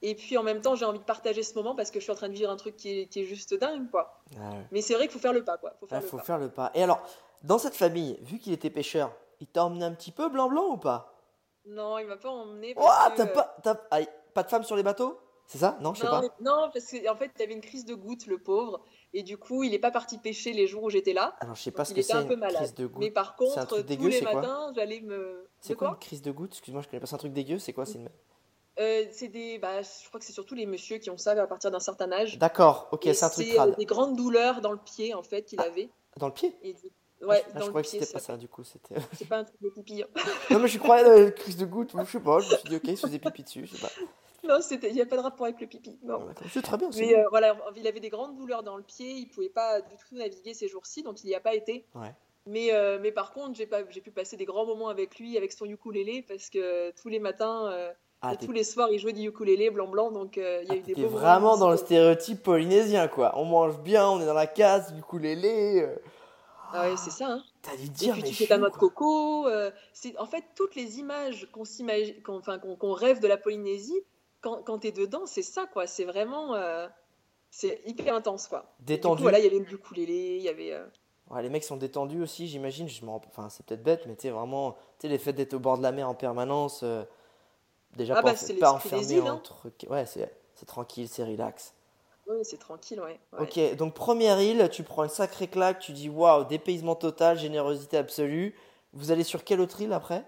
Et 0.02 0.14
puis 0.14 0.36
en 0.38 0.42
même 0.42 0.60
temps, 0.62 0.74
j'ai 0.74 0.84
envie 0.86 0.98
de 0.98 1.04
partager 1.04 1.42
ce 1.42 1.54
moment 1.54 1.74
parce 1.74 1.90
que 1.90 2.00
je 2.00 2.04
suis 2.04 2.12
en 2.12 2.16
train 2.16 2.28
de 2.28 2.34
vivre 2.34 2.50
un 2.50 2.56
truc 2.56 2.74
qui 2.76 3.00
est, 3.00 3.06
qui 3.06 3.20
est 3.20 3.24
juste 3.26 3.54
dingue, 3.54 3.90
quoi. 3.90 4.18
Ah 4.36 4.50
ouais. 4.50 4.56
Mais 4.72 4.80
c'est 4.80 4.94
vrai 4.94 5.04
qu'il 5.04 5.12
faut 5.12 5.18
faire 5.18 5.32
le 5.34 5.44
pas, 5.44 5.58
quoi. 5.58 5.74
Faut 5.78 5.86
faire 5.86 5.98
Ah, 5.98 6.00
le 6.02 6.06
faut 6.08 6.16
pas. 6.16 6.22
faire 6.24 6.38
le 6.38 6.48
pas. 6.48 6.70
Et 6.74 6.82
alors, 6.82 7.00
dans 7.42 7.58
cette 7.58 7.74
famille, 7.76 8.18
vu 8.22 8.38
qu'il 8.38 8.52
était 8.52 8.70
pêcheur, 8.70 9.12
il 9.40 9.46
t'a 9.46 9.64
emmené 9.64 9.84
un 9.84 9.92
petit 9.94 10.12
peu 10.12 10.28
blanc-blanc 10.28 10.66
ou 10.72 10.76
pas? 10.76 11.14
Non, 11.66 11.98
il 11.98 12.06
m'a 12.06 12.16
pas 12.16 12.30
emmené. 12.30 12.74
Oh, 12.76 12.80
que, 13.10 13.16
t'as 13.16 13.26
pas, 13.26 13.56
t'as- 13.62 13.80
ah, 13.90 14.00
pas 14.34 14.42
de 14.42 14.48
femme 14.48 14.64
sur 14.64 14.76
les 14.76 14.82
bateaux? 14.82 15.18
C'est 15.46 15.58
ça? 15.58 15.76
Non, 15.80 15.94
je 15.94 16.00
sais 16.00 16.06
non, 16.06 16.12
pas. 16.20 16.22
non, 16.40 16.70
parce 16.72 16.90
qu'en 16.92 17.16
fait, 17.16 17.32
il 17.36 17.42
avait 17.42 17.52
une 17.54 17.60
crise 17.60 17.84
de 17.84 17.94
goutte, 17.94 18.26
le 18.26 18.38
pauvre. 18.38 18.80
Et 19.12 19.24
du 19.24 19.36
coup, 19.36 19.64
il 19.64 19.72
n'est 19.72 19.80
pas 19.80 19.90
parti 19.90 20.16
pêcher 20.18 20.52
les 20.52 20.68
jours 20.68 20.84
où 20.84 20.90
j'étais 20.90 21.12
là. 21.12 21.34
Alors, 21.40 21.56
je 21.56 21.62
sais 21.62 21.72
pas 21.72 21.84
ce 21.84 21.90
il 21.90 21.94
que 21.96 22.00
était 22.00 22.12
c'est 22.12 22.18
un 22.18 22.24
peu 22.24 22.34
une 22.34 22.38
malade. 22.40 22.56
crise 22.56 22.74
de 22.74 22.86
goutte. 22.86 23.00
Mais 23.02 23.10
par 23.10 23.34
C'est 23.36 23.44
un 23.44 23.46
contre, 23.66 23.66
truc 23.82 23.86
tous 23.98 24.06
les 24.06 24.20
matins, 24.22 24.72
j'allais 24.76 25.00
me. 25.00 25.48
C'est 25.60 25.74
quoi 25.74 25.88
quoi? 25.88 25.96
une 25.96 26.00
crise 26.00 26.22
de 26.22 26.30
goutte? 26.30 26.52
Excuse-moi, 26.52 26.82
je 26.82 26.88
connais 26.88 27.00
pas, 27.00 27.06
c'est 27.06 27.16
un 27.16 27.18
truc 27.18 27.32
dégueu, 27.32 27.58
c'est 27.58 27.72
quoi 27.72 27.84
c'est 27.84 27.98
une... 27.98 28.08
Euh, 28.78 29.04
C'est 29.10 29.26
des. 29.28 29.58
Bah, 29.58 29.82
je 29.82 30.08
crois 30.08 30.20
que 30.20 30.24
c'est 30.26 30.32
surtout 30.32 30.54
les 30.54 30.66
messieurs 30.66 30.98
qui 30.98 31.10
ont 31.10 31.18
ça 31.18 31.32
à 31.32 31.46
partir 31.48 31.72
d'un 31.72 31.80
certain 31.80 32.12
âge. 32.12 32.38
D'accord, 32.38 32.88
ok, 32.92 33.02
c'est 33.12 33.24
un 33.24 33.28
truc 33.30 33.48
c'est, 33.48 33.58
euh, 33.60 33.74
des 33.76 33.84
grandes 33.86 34.16
douleurs 34.16 34.60
dans 34.60 34.70
le 34.72 34.78
pied, 34.78 35.12
en 35.14 35.22
fait, 35.24 35.42
qu'il 35.42 35.60
Ah. 35.60 35.64
avait. 35.64 35.90
Dans 36.16 36.28
le 36.28 36.32
pied? 36.32 36.56
Et 36.62 36.74
du- 36.74 36.92
Ouais, 37.22 37.42
ah, 37.46 37.52
dans 37.54 37.60
je 37.60 37.64
le 37.66 37.68
croyais 37.70 37.84
que 37.84 37.90
c'était 37.90 38.12
pas 38.12 38.18
ça, 38.18 38.36
du 38.36 38.48
coup. 38.48 38.64
C'était... 38.64 38.94
C'est 39.12 39.28
pas 39.28 39.38
un 39.38 39.44
truc 39.44 39.60
de 39.60 39.68
pipi. 39.70 40.02
hein. 40.02 40.06
non, 40.50 40.58
mais 40.58 40.68
je 40.68 40.78
croyais 40.78 41.04
dans 41.04 41.24
la 41.24 41.30
crise 41.30 41.56
de 41.56 41.66
goutte, 41.66 41.94
ou 41.94 41.98
je 42.04 42.10
sais 42.10 42.20
pas, 42.20 42.40
je 42.40 42.50
me 42.50 42.56
suis 42.56 42.68
dit, 42.68 42.76
ok, 42.76 42.82
il 42.84 42.96
se 42.96 43.06
faisait 43.06 43.18
pipi 43.18 43.42
dessus, 43.42 43.66
je 43.66 43.76
sais 43.76 43.80
pas. 43.80 43.92
non, 44.48 44.58
il 44.82 44.94
n'y 44.94 45.02
a 45.02 45.06
pas 45.06 45.16
de 45.16 45.22
rapport 45.22 45.46
avec 45.46 45.60
le 45.60 45.66
pipi. 45.66 45.98
Non. 46.02 46.24
D'accord, 46.24 46.46
C'est 46.50 46.62
très 46.62 46.76
bien, 46.78 46.88
Mais 46.96 47.14
euh, 47.14 47.24
voilà, 47.30 47.56
il 47.76 47.86
avait 47.86 48.00
des 48.00 48.10
grandes 48.10 48.36
douleurs 48.36 48.62
dans 48.62 48.76
le 48.76 48.82
pied, 48.82 49.10
il 49.12 49.26
pouvait 49.28 49.48
pas 49.50 49.80
du 49.80 49.96
tout 50.08 50.16
naviguer 50.16 50.54
ces 50.54 50.68
jours-ci, 50.68 51.02
donc 51.02 51.22
il 51.22 51.26
n'y 51.26 51.34
a 51.34 51.40
pas 51.40 51.54
été. 51.54 51.84
Ouais. 51.94 52.14
Mais, 52.46 52.72
euh, 52.72 52.98
mais 53.00 53.12
par 53.12 53.32
contre, 53.32 53.54
j'ai 53.54 53.66
pas, 53.66 53.82
j'ai 53.90 54.00
pu 54.00 54.10
passer 54.10 54.36
des 54.36 54.46
grands 54.46 54.64
moments 54.64 54.88
avec 54.88 55.18
lui, 55.18 55.36
avec 55.36 55.52
son 55.52 55.66
ukulélé, 55.66 56.22
parce 56.26 56.48
que 56.48 56.90
tous 56.92 57.08
les 57.08 57.18
matins 57.20 57.70
euh, 57.70 57.92
Ah, 58.22 58.32
et 58.32 58.44
tous 58.44 58.52
les 58.52 58.64
soirs, 58.64 58.88
il 58.90 58.98
jouait 58.98 59.12
du 59.12 59.28
ukulélé 59.28 59.70
blanc-blanc, 59.70 60.10
donc 60.10 60.38
euh, 60.38 60.60
il 60.62 60.68
y 60.68 60.70
a 60.70 60.74
ah, 60.74 60.76
eu 60.78 60.80
des 60.80 60.94
beaux 60.94 61.02
moments 61.02 61.18
vraiment 61.18 61.56
dans 61.58 61.70
le 61.70 61.76
stéréotype 61.76 62.42
polynésien, 62.42 63.08
quoi. 63.08 63.34
On 63.36 63.44
mange 63.44 63.78
bien, 63.80 64.08
on 64.08 64.20
est 64.22 64.26
dans 64.26 64.34
la 64.34 64.46
case, 64.46 64.92
du 64.94 65.00
ukulélé. 65.00 65.82
euh. 65.82 65.94
Ah 66.72 66.88
ouais, 66.88 66.96
c'est 66.96 67.10
ça. 67.10 67.26
Hein. 67.32 67.44
T'as 67.62 67.76
dû 67.76 67.84
Et 67.84 67.88
dire, 67.88 68.12
puis 68.14 68.22
mais 68.22 68.28
tu 68.28 68.34
fais 68.34 68.46
ta 68.46 68.58
noix 68.58 68.70
de 68.70 68.76
coco. 68.76 69.46
euh, 69.48 69.70
c'est 69.92 70.16
en 70.18 70.26
fait 70.26 70.44
toutes 70.54 70.74
les 70.74 70.98
images 70.98 71.48
qu'on 71.52 71.64
s'imagine, 71.64 72.22
qu'on, 72.22 72.38
enfin, 72.38 72.58
qu'on, 72.58 72.76
qu'on 72.76 72.92
rêve 72.92 73.20
de 73.20 73.26
la 73.28 73.36
Polynésie. 73.36 74.00
Quand, 74.40 74.62
quand 74.62 74.78
t'es 74.78 74.92
dedans, 74.92 75.26
c'est 75.26 75.42
ça, 75.42 75.66
quoi. 75.66 75.86
C'est 75.86 76.04
vraiment, 76.04 76.54
euh, 76.54 76.88
c'est 77.50 77.82
hyper 77.84 78.14
intense, 78.14 78.48
quoi. 78.48 78.58
Et 78.58 78.62
du 78.62 78.66
coup, 78.70 78.84
Détendu. 78.86 79.22
voilà, 79.22 79.38
il 79.38 79.44
y 79.44 79.46
avait 79.48 79.58
le 79.58 79.70
ukulélé, 79.72 80.36
il 80.36 80.42
y 80.42 80.48
avait. 80.48 80.72
euh, 80.72 80.86
Ouais, 81.30 81.42
les 81.42 81.48
mecs 81.50 81.62
sont 81.64 81.76
détendus 81.76 82.22
aussi, 82.22 82.48
j'imagine. 82.48 82.88
Je 82.88 83.04
m'en... 83.04 83.16
Enfin, 83.28 83.48
c'est 83.50 83.64
peut-être 83.64 83.82
bête, 83.82 84.06
mais 84.06 84.16
tu 84.16 84.22
sais, 84.22 84.30
vraiment, 84.30 84.72
tu 84.72 85.02
sais, 85.02 85.08
les 85.08 85.18
faits 85.18 85.36
d'être 85.36 85.54
au 85.54 85.58
bord 85.60 85.78
de 85.78 85.82
la 85.82 85.92
mer 85.92 86.08
en 86.08 86.14
permanence, 86.14 86.84
déjà 87.96 88.14
Ah 88.16 88.22
pas, 88.22 88.30
bah, 88.32 88.36
c'est 88.36 88.54
pas 88.54 88.72
enfermé 88.72 89.04
îles, 89.12 89.26
hein. 89.26 89.34
entre. 89.34 89.70
Ouais, 89.88 90.06
c'est, 90.06 90.34
c'est 90.54 90.66
tranquille, 90.66 91.08
c'est 91.08 91.22
relax. 91.24 91.74
Ouais, 92.30 92.44
c'est 92.44 92.58
tranquille, 92.58 93.00
ouais. 93.00 93.20
ouais. 93.32 93.40
Ok, 93.42 93.76
donc 93.76 93.94
première 93.94 94.40
île, 94.40 94.68
tu 94.70 94.82
prends 94.82 95.04
une 95.04 95.10
sacrée 95.10 95.48
claque, 95.48 95.78
tu 95.80 95.92
dis 95.92 96.08
waouh, 96.08 96.44
dépaysement 96.44 96.94
total, 96.94 97.38
générosité 97.38 97.96
absolue. 97.98 98.54
Vous 98.92 99.10
allez 99.12 99.24
sur 99.24 99.44
quelle 99.44 99.60
autre 99.60 99.80
île 99.80 99.92
après? 99.92 100.24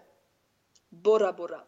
Bora 0.93 1.33
Bora. 1.33 1.65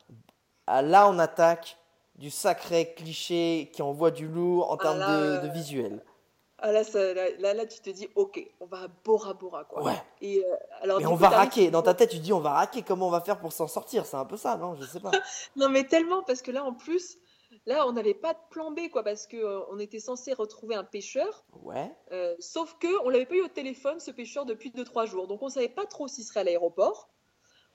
Ah, 0.66 0.82
Là, 0.82 1.08
on 1.08 1.18
attaque 1.18 1.76
du 2.16 2.30
sacré 2.30 2.94
cliché 2.94 3.70
qui 3.72 3.82
envoie 3.82 4.10
du 4.10 4.28
lourd 4.28 4.70
en 4.70 4.76
Ah, 4.78 4.82
termes 4.82 4.98
là, 4.98 5.06
de, 5.06 5.12
euh, 5.12 5.38
de 5.38 5.48
visuel. 5.48 6.02
Ah 6.58 6.72
là, 6.72 6.84
ça- 6.84 7.12
là, 7.12 7.24
là, 7.38 7.52
là, 7.52 7.66
tu 7.66 7.80
te 7.80 7.90
dis, 7.90 8.08
ok, 8.14 8.40
on 8.60 8.66
va 8.66 8.82
à 8.82 8.88
Bora 8.88 9.34
Bora, 9.34 9.64
quoi. 9.64 9.82
Ouais, 9.82 10.00
Et 10.22 10.38
euh, 10.44 10.56
alors, 10.80 11.00
mais 11.00 11.06
on 11.06 11.14
coup, 11.14 11.20
va 11.20 11.28
raquer. 11.28 11.70
Dans 11.70 11.82
ta 11.82 11.94
tête, 11.94 12.10
tu 12.10 12.18
dis 12.18 12.32
on 12.32 12.40
va 12.40 12.52
raquer, 12.52 12.82
comment 12.82 13.08
on 13.08 13.10
va 13.10 13.20
faire 13.20 13.38
pour 13.38 13.52
s'en 13.52 13.66
sortir? 13.66 14.06
C'est 14.06 14.16
un 14.16 14.24
peu 14.24 14.36
ça, 14.36 14.56
non? 14.56 14.74
Je 14.76 14.86
sais 14.86 15.00
pas. 15.00 15.10
Non, 15.56 15.68
mais 15.68 15.84
tellement, 15.84 16.22
parce 16.22 16.40
que 16.42 16.50
là, 16.52 16.64
en 16.64 16.72
plus, 16.72 17.18
là, 17.66 17.86
on 17.86 17.92
n'avait 17.92 18.14
pas 18.14 18.34
de 18.34 18.38
plan 18.50 18.70
B, 18.70 18.88
quoi, 18.90 19.02
parce 19.02 19.26
que 19.26 19.36
euh, 19.36 19.60
on 19.70 19.78
était 19.78 20.00
censé 20.00 20.32
retrouver 20.32 20.74
un 20.74 20.84
pêcheur. 20.84 21.44
Ouais, 21.62 21.90
Euh, 22.12 22.34
sauf 22.38 22.76
que 22.78 22.88
on 23.04 23.08
l'avait 23.08 23.26
pas 23.26 23.34
eu 23.36 23.42
au 23.42 23.48
téléphone, 23.48 24.00
ce 24.00 24.10
pêcheur, 24.10 24.44
depuis 24.44 24.70
2-3 24.70 25.06
jours. 25.06 25.26
Donc 25.26 25.42
on 25.42 25.48
savait 25.48 25.68
pas 25.68 25.86
trop 25.86 26.08
s'il 26.08 26.24
serait 26.24 26.40
à 26.40 26.44
l'aéroport. 26.44 27.08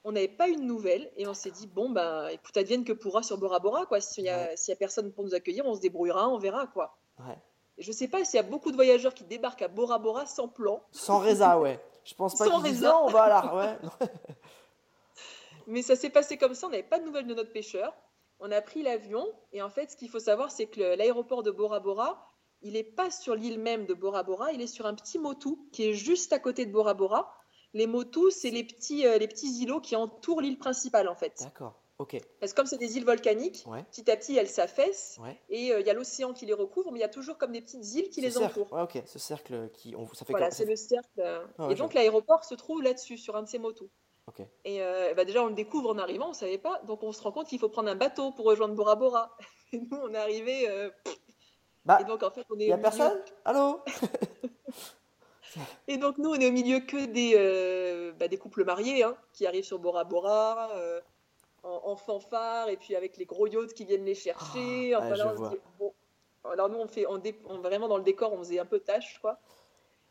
On 0.06 0.14
n'avait 0.14 0.28
pas 0.30 0.48
eu 0.48 0.56
de 0.56 0.62
nouvelles 0.62 1.12
et 1.18 1.28
on 1.28 1.34
s'est 1.34 1.52
dit 1.52 1.68
bon 1.68 1.90
ben 1.90 2.28
écoute 2.30 2.56
advienne 2.56 2.86
que 2.86 2.94
pourra 2.94 3.22
sur 3.22 3.38
Bora 3.38 3.60
Bora 3.60 3.86
quoi. 3.86 4.00
S'il 4.00 4.24
y 4.24 4.30
a, 4.30 4.38
Ouais. 4.50 4.56
s'il 4.56 4.72
y 4.72 4.74
a 4.74 4.78
personne 4.78 5.12
pour 5.12 5.26
nous 5.26 5.36
accueillir, 5.36 5.66
on 5.66 5.76
se 5.76 5.82
débrouillera, 5.82 6.30
on 6.30 6.38
verra 6.38 6.68
quoi. 6.68 6.98
ouais. 7.20 7.38
Et 7.78 7.82
je 7.84 7.92
sais 7.92 8.08
pas 8.08 8.24
s'il 8.24 8.38
y 8.38 8.40
a 8.40 8.44
beaucoup 8.44 8.72
de 8.72 8.76
voyageurs 8.78 9.14
qui 9.14 9.26
débarquent 9.26 9.62
à 9.64 9.68
Bora 9.68 10.00
Bora 10.00 10.26
sans 10.26 10.48
plan. 10.48 10.82
Sans 10.92 11.18
résa, 11.20 11.60
ouais. 11.60 11.80
Je 12.06 12.14
pense 12.16 12.38
pas 12.38 12.46
Sans 12.46 12.62
qu'ils 12.62 12.72
disent 12.72 12.82
résa. 12.82 12.92
non, 12.94 13.02
on 13.06 13.08
va 13.10 13.24
à 13.24 13.30
la. 13.30 13.56
Ouais. 13.56 13.78
Mais 15.68 15.82
ça 15.82 15.96
s'est 15.96 16.10
passé 16.10 16.38
comme 16.38 16.54
ça, 16.54 16.68
on 16.68 16.70
n'avait 16.70 16.84
pas 16.84 17.00
de 17.00 17.06
nouvelles 17.06 17.28
de 17.28 17.34
notre 17.34 17.52
pêcheur. 17.52 17.94
On 18.40 18.52
a 18.52 18.62
pris 18.62 18.82
l'avion 18.84 19.26
et 19.52 19.62
en 19.62 19.70
fait, 19.70 19.92
ce 19.92 19.96
qu'il 19.98 20.10
faut 20.10 20.20
savoir, 20.20 20.52
c'est 20.52 20.68
que 20.68 20.96
l'aéroport 20.96 21.44
de 21.44 21.52
Bora 21.52 21.80
Bora, 21.80 22.26
il 22.62 22.74
n'est 22.74 22.84
pas 22.84 23.10
sur 23.12 23.36
l'île 23.36 23.60
même 23.60 23.86
de 23.86 23.94
Bora 23.94 24.24
Bora, 24.24 24.52
il 24.54 24.62
est 24.62 24.68
sur 24.68 24.86
un 24.86 24.94
petit 24.94 25.20
motu 25.20 25.50
qui 25.72 25.88
est 25.90 25.94
juste 25.94 26.32
à 26.34 26.40
côté 26.40 26.66
de 26.66 26.72
Bora 26.72 26.94
Bora. 26.94 27.34
Les 27.74 27.86
motus, 27.88 28.34
c'est 28.36 28.50
les 28.50 28.64
petits, 28.64 29.06
euh, 29.06 29.18
les 29.18 29.28
petits 29.28 29.62
îlots 29.62 29.80
qui 29.82 29.96
entourent 29.96 30.42
l'île 30.42 30.58
principale 30.58 31.08
en 31.08 31.16
fait. 31.16 31.34
D'accord, 31.42 31.82
ok. 32.00 32.18
Parce 32.40 32.52
que 32.54 32.58
comme 32.58 32.66
c'est 32.66 32.78
des 32.78 32.98
îles 32.98 33.06
volcaniques, 33.06 33.64
Ouais, 33.68 33.84
petit 33.92 34.10
à 34.10 34.18
petit, 34.18 34.36
elles 34.36 34.48
s'affaissent 34.50 35.18
ouais. 35.22 35.40
et 35.50 35.72
euh, 35.72 35.82
il 35.82 35.86
y 35.86 35.90
a 35.90 35.94
l'océan 35.94 36.34
qui 36.34 36.46
les 36.46 36.54
recouvre, 36.54 36.92
mais 36.92 36.98
il 37.00 37.02
y 37.02 37.06
a 37.06 37.10
toujours 37.10 37.38
comme 37.38 37.52
des 37.52 37.62
petites 37.62 37.86
îles 37.94 38.10
qui 38.10 38.22
Ce 38.22 38.26
les 38.26 38.32
cercle, 38.32 38.62
entourent. 38.62 38.74
Ouais, 38.74 38.82
ok. 38.82 39.04
Ce 39.06 39.20
cercle 39.20 39.70
qui. 39.74 39.96
On... 39.96 40.08
Ça 40.14 40.26
fait 40.26 40.34
Voilà, 40.34 40.50
c'est 40.50 40.66
le 40.66 40.76
cercle. 40.76 41.08
euh, 41.20 41.46
Ah 41.60 41.68
et 41.70 41.76
donc 41.76 41.94
l'aéroport 41.94 42.44
se 42.44 42.56
trouve 42.56 42.82
là-dessus, 42.82 43.18
sur 43.18 43.36
un 43.36 43.44
de 43.44 43.48
ces 43.48 43.60
motos. 43.60 43.90
Ok. 44.30 44.46
Et 44.66 44.82
euh, 44.82 45.14
bah 45.16 45.26
déjà, 45.26 45.44
on 45.44 45.48
le 45.48 45.54
découvre 45.54 45.90
en 45.92 45.98
arrivant, 45.98 46.28
on 46.28 46.30
ne 46.30 46.34
savait 46.36 46.58
pas. 46.58 46.82
Donc 46.88 47.04
on 47.04 47.12
se 47.12 47.22
rend 47.22 47.32
compte 47.32 47.48
qu'il 47.48 47.60
faut 47.60 47.70
prendre 47.70 47.90
un 47.90 47.96
bateau 47.96 48.32
pour 48.32 48.46
rejoindre 48.46 48.76
Bora 48.76 48.96
Bora. 48.96 49.36
Et 49.74 49.78
nous, 49.80 49.98
on 50.02 50.14
est 50.14 50.18
arrivé. 50.18 50.68
euh, 50.70 50.90
Bah, 51.86 52.00
et 52.02 52.04
donc 52.06 52.24
en 52.24 52.32
fait, 52.32 52.46
on 52.50 52.58
est. 52.60 52.64
il 52.66 52.70
y 52.70 52.72
a 52.72 52.78
milieu- 52.78 52.82
personne? 52.82 53.22
Allô? 53.46 53.82
Et 55.88 55.98
donc 55.98 56.20
nous, 56.20 56.30
on 56.30 56.36
est 56.36 56.48
au 56.48 56.52
milieu 56.52 56.80
que 56.80 57.06
des, 57.08 57.34
euh, 57.36 58.12
bah, 58.20 58.28
des 58.28 58.38
couples 58.38 58.64
mariés 58.64 59.02
hein, 59.04 59.16
qui 59.34 59.48
arrivent 59.48 59.64
sur 59.64 59.80
Bora 59.80 60.04
Bora. 60.04 60.70
euh, 60.76 61.02
en, 61.64 61.82
en 61.92 61.96
fanfare 61.98 62.70
et 62.70 62.78
puis 62.78 62.96
avec 62.96 63.18
les 63.18 63.26
gros 63.26 63.46
yachts 63.46 63.74
qui 63.74 63.84
viennent 63.84 64.06
les 64.06 64.16
chercher. 64.16 64.94
Ah, 64.94 65.00
Enfin, 65.00 65.12
ouais, 65.12 65.18
là, 65.18 65.24
je 65.26 65.28
on 65.28 65.32
se 65.34 65.38
vois. 65.40 65.50
dit, 65.50 65.58
bon. 65.78 65.94
Alors 66.50 66.70
nous, 66.70 66.78
on 66.78 66.88
fait, 66.88 67.06
on 67.08 67.18
dé- 67.18 67.38
on- 67.50 67.58
vraiment 67.60 67.90
dans 67.90 67.98
le 67.98 68.04
décor, 68.04 68.32
on 68.32 68.38
faisait 68.38 68.60
un 68.60 68.66
peu 68.66 68.80
tâche, 68.80 69.20
quoi. 69.20 69.38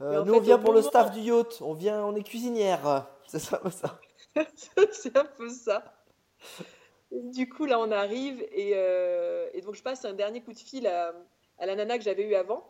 Euh, 0.03 0.23
Nous, 0.25 0.33
fait, 0.35 0.39
on 0.39 0.43
vient 0.43 0.59
pour 0.59 0.75
le 0.75 0.83
staff 0.83 1.11
du 1.13 1.21
yacht. 1.21 1.63
On 1.63 1.73
vient, 1.73 2.05
on 2.05 2.15
est 2.17 2.23
cuisinière. 2.23 3.07
C'est 3.27 3.39
ça, 3.39 3.63
ça. 3.71 3.99
c'est 4.93 5.17
un 5.17 5.25
peu 5.25 5.49
ça. 5.49 5.85
Du 7.11 7.49
coup, 7.49 7.65
là, 7.65 7.81
on 7.81 7.91
arrive 7.91 8.43
et, 8.53 8.73
euh, 8.75 9.49
et 9.55 9.61
donc 9.63 9.75
je 9.75 9.83
passe 9.83 10.05
un 10.05 10.13
dernier 10.13 10.43
coup 10.43 10.53
de 10.53 10.59
fil 10.59 10.87
à, 10.87 11.15
à 11.59 11.67
la 11.67 11.75
nana 11.75 11.99
que 11.99 12.05
j'avais 12.05 12.25
eue 12.25 12.35
avant. 12.35 12.69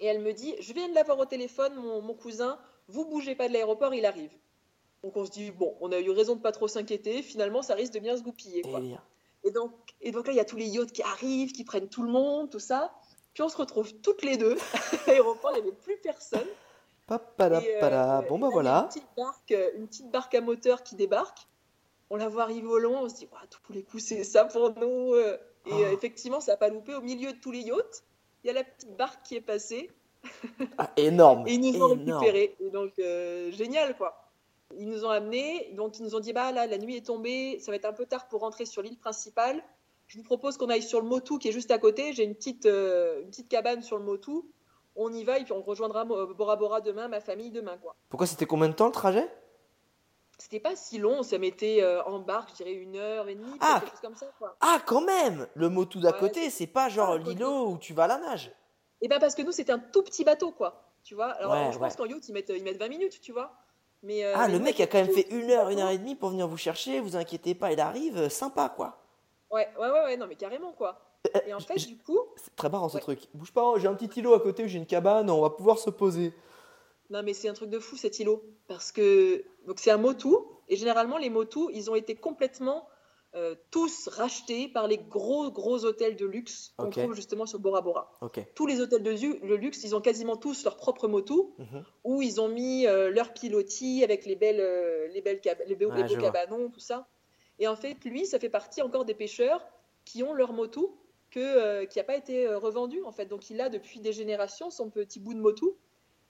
Et 0.00 0.06
elle 0.06 0.20
me 0.20 0.32
dit 0.32 0.54
Je 0.60 0.72
viens 0.72 0.88
de 0.88 0.94
l'avoir 0.94 1.18
au 1.18 1.26
téléphone, 1.26 1.74
mon, 1.74 2.00
mon 2.00 2.14
cousin, 2.14 2.58
vous 2.88 3.04
bougez 3.04 3.34
pas 3.34 3.48
de 3.48 3.52
l'aéroport, 3.52 3.94
il 3.94 4.06
arrive. 4.06 4.32
Donc 5.02 5.16
on 5.16 5.24
se 5.24 5.30
dit 5.30 5.50
Bon, 5.50 5.76
on 5.80 5.90
a 5.92 5.98
eu 5.98 6.10
raison 6.10 6.36
de 6.36 6.40
pas 6.40 6.52
trop 6.52 6.68
s'inquiéter, 6.68 7.22
finalement, 7.22 7.62
ça 7.62 7.74
risque 7.74 7.92
de 7.92 7.98
bien 7.98 8.16
se 8.16 8.22
goupiller. 8.22 8.62
quoi. 8.62 8.80
Délire. 8.80 9.02
Et 9.44 9.50
donc, 9.50 9.72
et 10.00 10.12
donc 10.12 10.26
là, 10.26 10.32
il 10.32 10.36
y 10.36 10.40
a 10.40 10.44
tous 10.44 10.56
les 10.56 10.66
yachts 10.66 10.92
qui 10.92 11.02
arrivent, 11.02 11.52
qui 11.52 11.64
prennent 11.64 11.88
tout 11.88 12.02
le 12.02 12.10
monde, 12.10 12.50
tout 12.50 12.60
ça. 12.60 12.94
Puis 13.34 13.42
on 13.42 13.48
se 13.48 13.56
retrouve 13.56 13.92
toutes 13.94 14.22
les 14.22 14.36
deux 14.36 14.56
à 14.74 15.06
l'aéroport, 15.06 15.50
il 15.52 15.62
n'y 15.62 15.68
avait 15.68 15.76
plus 15.76 15.96
personne. 15.98 16.46
Papadapala. 17.06 18.18
Euh, 18.20 18.28
Bon, 18.28 18.38
bah 18.38 18.48
voilà. 18.52 18.82
Une 18.82 18.88
petite, 18.88 19.08
barque, 19.16 19.52
euh, 19.52 19.70
une 19.76 19.86
petite 19.88 20.10
barque 20.10 20.34
à 20.34 20.40
moteur 20.40 20.82
qui 20.82 20.94
débarque. 20.96 21.46
On 22.10 22.16
la 22.16 22.28
voit 22.28 22.42
arriver 22.42 22.66
au 22.66 22.78
loin, 22.78 23.00
on 23.02 23.08
se 23.08 23.14
dit, 23.16 23.28
Ouah, 23.32 23.40
tous 23.48 23.72
les 23.72 23.82
coups, 23.82 24.02
c'est 24.04 24.24
ça 24.24 24.44
pour 24.44 24.72
nous. 24.78 25.14
euh. 25.14 25.36
Et 25.66 25.70
Ah. 25.84 25.92
effectivement, 25.92 26.40
ça 26.40 26.52
n'a 26.52 26.56
pas 26.56 26.68
loupé. 26.68 26.94
Au 26.94 27.00
milieu 27.00 27.32
de 27.32 27.38
tous 27.38 27.52
les 27.52 27.60
yachts, 27.60 28.04
il 28.42 28.48
y 28.48 28.50
a 28.50 28.52
la 28.52 28.64
petite 28.64 28.96
barque 28.96 29.22
qui 29.24 29.36
est 29.36 29.40
passée 29.40 29.90
Ah, 30.78 30.90
énorme. 30.96 31.46
et 31.46 31.52
ils 31.54 31.60
nous 31.60 31.82
ont 31.82 31.94
énorme. 31.96 32.20
récupérés. 32.20 32.56
Et 32.60 32.70
donc, 32.70 32.92
euh, 32.98 33.50
génial, 33.52 33.96
quoi. 33.96 34.18
Ils 34.78 34.88
nous 34.88 35.04
ont 35.04 35.10
amenés, 35.10 35.70
donc 35.74 35.98
ils 35.98 36.02
nous 36.02 36.14
ont 36.14 36.20
dit, 36.20 36.32
bah 36.32 36.50
là, 36.50 36.66
la 36.66 36.78
nuit 36.78 36.96
est 36.96 37.06
tombée, 37.06 37.58
ça 37.60 37.70
va 37.70 37.76
être 37.76 37.84
un 37.84 37.92
peu 37.92 38.06
tard 38.06 38.26
pour 38.28 38.40
rentrer 38.40 38.64
sur 38.64 38.80
l'île 38.82 38.98
principale. 38.98 39.62
Je 40.06 40.18
vous 40.18 40.24
propose 40.24 40.56
qu'on 40.56 40.68
aille 40.68 40.82
sur 40.82 41.00
le 41.00 41.06
Motu 41.06 41.38
qui 41.38 41.48
est 41.48 41.52
juste 41.52 41.70
à 41.70 41.78
côté. 41.78 42.12
J'ai 42.12 42.24
une 42.24 42.34
petite, 42.34 42.66
euh, 42.66 43.20
une 43.22 43.28
petite 43.28 43.48
cabane 43.48 43.82
sur 43.82 43.98
le 43.98 44.04
Motu. 44.04 44.30
On 44.96 45.12
y 45.12 45.24
va 45.24 45.38
et 45.38 45.44
puis 45.44 45.52
on 45.52 45.62
rejoindra 45.62 46.04
Mo- 46.04 46.34
Bora 46.34 46.56
Bora 46.56 46.80
demain, 46.80 47.08
ma 47.08 47.20
famille 47.20 47.50
demain, 47.50 47.78
quoi. 47.78 47.94
Pourquoi 48.10 48.26
c'était 48.26 48.46
combien 48.46 48.68
de 48.68 48.74
temps 48.74 48.86
le 48.86 48.92
trajet? 48.92 49.26
C'était 50.38 50.60
pas 50.60 50.74
si 50.76 50.98
long, 50.98 51.22
ça 51.22 51.38
mettait 51.38 51.82
euh, 51.82 52.02
en 52.04 52.18
barque, 52.18 52.50
je 52.50 52.56
dirais 52.56 52.72
une 52.72 52.96
heure 52.96 53.28
et 53.28 53.34
demie, 53.34 53.52
Ah. 53.60 53.78
quelque 53.80 53.90
chose 53.92 54.00
comme 54.00 54.16
ça, 54.16 54.26
quoi. 54.38 54.56
Ah, 54.60 54.80
quand 54.84 55.00
même 55.02 55.46
Le 55.54 55.68
mot 55.68 55.84
tout 55.84 56.00
d'à 56.00 56.10
Ouais, 56.12 56.18
côté, 56.18 56.50
c'est 56.50 56.66
pas 56.66 56.88
genre 56.88 57.16
l'îlot 57.16 57.68
où 57.70 57.78
tu 57.78 57.94
vas 57.94 58.04
à 58.04 58.08
la 58.08 58.18
nage. 58.18 58.52
Et 59.00 59.08
ben 59.08 59.18
parce 59.20 59.34
que 59.34 59.42
nous, 59.42 59.52
c'était 59.52 59.72
un 59.72 59.78
tout 59.78 60.02
petit 60.02 60.24
bateau, 60.24 60.50
quoi. 60.52 60.82
Tu 61.04 61.14
vois? 61.14 61.26
Alors, 61.32 61.52
Ouais, 61.52 61.72
je 61.72 61.78
pense 61.78 61.96
qu'en 61.96 62.06
yacht, 62.06 62.28
ils 62.28 62.32
mettent, 62.32 62.50
ils 62.54 62.62
mettent 62.62 62.78
20 62.78 62.88
minutes, 62.88 63.20
tu 63.20 63.32
vois. 63.32 63.52
Mais, 64.02 64.24
euh, 64.24 64.32
Ah, 64.36 64.46
mais 64.48 64.54
le 64.54 64.58
mec 64.58 64.80
a 64.80 64.86
quand 64.86 64.98
même 64.98 65.12
fait 65.12 65.28
une 65.30 65.50
heure, 65.50 65.68
une 65.70 65.78
heure 65.78 65.90
et 65.90 65.98
demie 65.98 66.16
pour 66.16 66.30
venir 66.30 66.48
vous 66.48 66.56
chercher, 66.56 66.98
vous 67.00 67.14
inquiétez 67.16 67.54
pas, 67.54 67.72
il 67.72 67.80
arrive, 67.80 68.16
euh, 68.18 68.28
sympa 68.28 68.68
quoi. 68.68 68.98
Ouais, 69.50 69.68
ouais, 69.78 69.90
ouais, 69.90 70.00
ouais, 70.04 70.16
non, 70.16 70.26
mais 70.26 70.34
carrément, 70.36 70.72
quoi. 70.72 71.00
Et 71.46 71.54
en 71.54 71.60
fait, 71.60 71.76
du 71.86 71.96
coup, 71.98 72.18
C'est 72.36 72.54
très 72.56 72.68
marrant 72.68 72.88
ce 72.88 72.96
Ouais. 72.96 73.00
truc. 73.00 73.20
Bouge 73.34 73.52
pas, 73.52 73.74
j'ai 73.78 73.86
un 73.88 73.94
petit 73.94 74.18
îlot 74.20 74.34
à 74.34 74.40
côté 74.40 74.64
où 74.64 74.68
j'ai 74.68 74.78
une 74.78 74.86
cabane, 74.86 75.30
on 75.30 75.40
va 75.40 75.50
pouvoir 75.50 75.78
se 75.78 75.90
poser. 75.90 76.32
non, 77.10 77.22
mais 77.22 77.34
c'est 77.34 77.48
un 77.48 77.52
truc 77.54 77.68
de 77.70 77.78
fou, 77.78 77.96
cet 77.96 78.18
îlot. 78.20 78.42
Parce 78.68 78.90
que, 78.90 79.44
donc, 79.66 79.78
c'est 79.78 79.90
un 79.90 79.98
motu, 79.98 80.28
et 80.68 80.76
généralement, 80.76 81.18
les 81.18 81.28
motus, 81.30 81.68
ils 81.74 81.90
ont 81.90 81.94
été 81.94 82.14
complètement 82.14 82.88
euh, 83.34 83.54
tous 83.70 84.08
rachetés 84.08 84.68
par 84.68 84.86
les 84.88 84.98
gros, 84.98 85.50
gros 85.50 85.84
hôtels 85.84 86.16
de 86.16 86.26
luxe 86.26 86.74
qu'on 86.76 86.90
trouve 86.90 87.14
justement 87.14 87.46
sur 87.46 87.58
Bora 87.60 87.80
Bora. 87.82 88.12
Tous 88.54 88.66
les 88.66 88.80
hôtels 88.80 89.02
de 89.02 89.10
le 89.10 89.56
luxe, 89.56 89.84
ils 89.84 89.94
ont 89.94 90.00
quasiment 90.00 90.36
tous 90.36 90.64
leur 90.64 90.76
propre 90.76 91.06
motu. 91.08 91.34
Mhm. 91.58 91.84
où 92.04 92.20
ils 92.22 92.40
ont 92.40 92.48
mis 92.48 92.86
euh, 92.86 93.10
leur 93.10 93.32
pilotis 93.32 94.02
avec 94.04 94.26
les 94.26 94.34
belles, 94.36 94.60
euh, 94.60 95.06
les 95.08 95.20
belles 95.22 95.40
les 95.66 95.74
beaux, 95.76 95.86
Ouais, 95.90 95.96
les 95.96 96.02
beaux 96.02 96.14
vois. 96.20 96.30
cabanons, 96.30 96.68
tout 96.70 96.80
ça. 96.80 97.06
Et 97.58 97.68
en 97.68 97.76
fait, 97.76 97.96
lui, 98.04 98.26
ça 98.26 98.38
fait 98.38 98.48
partie 98.50 98.82
encore 98.82 99.04
des 99.04 99.14
pêcheurs 99.14 99.64
qui 100.04 100.22
ont 100.22 100.32
leur 100.34 100.52
motu 100.52 100.80
que, 101.32 101.40
euh, 101.40 101.84
qui 101.86 101.98
n'a 101.98 102.04
pas 102.04 102.16
été 102.16 102.46
euh, 102.46 102.58
revendu 102.58 103.02
en 103.04 103.10
fait. 103.12 103.26
Donc 103.26 103.50
il 103.50 103.60
a 103.60 103.68
depuis 103.68 103.98
des 104.00 104.12
générations 104.12 104.70
son 104.70 104.88
petit 104.90 105.18
bout 105.18 105.34
de 105.34 105.40
motu. 105.40 105.66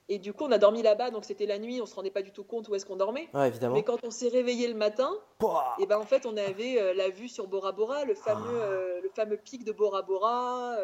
Et 0.09 0.19
du 0.19 0.33
coup, 0.33 0.43
on 0.43 0.51
a 0.51 0.57
dormi 0.57 0.81
là-bas, 0.81 1.11
donc 1.11 1.23
c'était 1.23 1.45
la 1.45 1.57
nuit, 1.59 1.79
on 1.81 1.85
se 1.85 1.95
rendait 1.95 2.11
pas 2.11 2.21
du 2.23 2.31
tout 2.33 2.43
compte 2.43 2.67
où 2.67 2.75
est-ce 2.75 2.85
qu'on 2.85 2.97
dormait. 2.97 3.29
Ouais, 3.33 3.47
évidemment. 3.47 3.75
Mais 3.75 3.83
quand 3.83 4.03
on 4.03 4.09
s'est 4.11 4.27
réveillé 4.27 4.67
le 4.67 4.73
matin, 4.73 5.09
Pouah 5.39 5.77
et 5.79 5.85
ben 5.85 5.97
en 5.97 6.03
fait, 6.05 6.25
on 6.25 6.35
avait 6.35 6.77
euh, 6.81 6.93
la 6.93 7.09
vue 7.09 7.29
sur 7.29 7.47
Bora 7.47 7.71
Bora, 7.71 8.03
le 8.03 8.13
fameux, 8.15 8.59
Ah. 8.61 8.65
euh, 8.65 9.01
le 9.01 9.09
fameux 9.15 9.37
pic 9.37 9.63
de 9.63 9.71
Bora 9.71 10.01
Bora. 10.01 10.75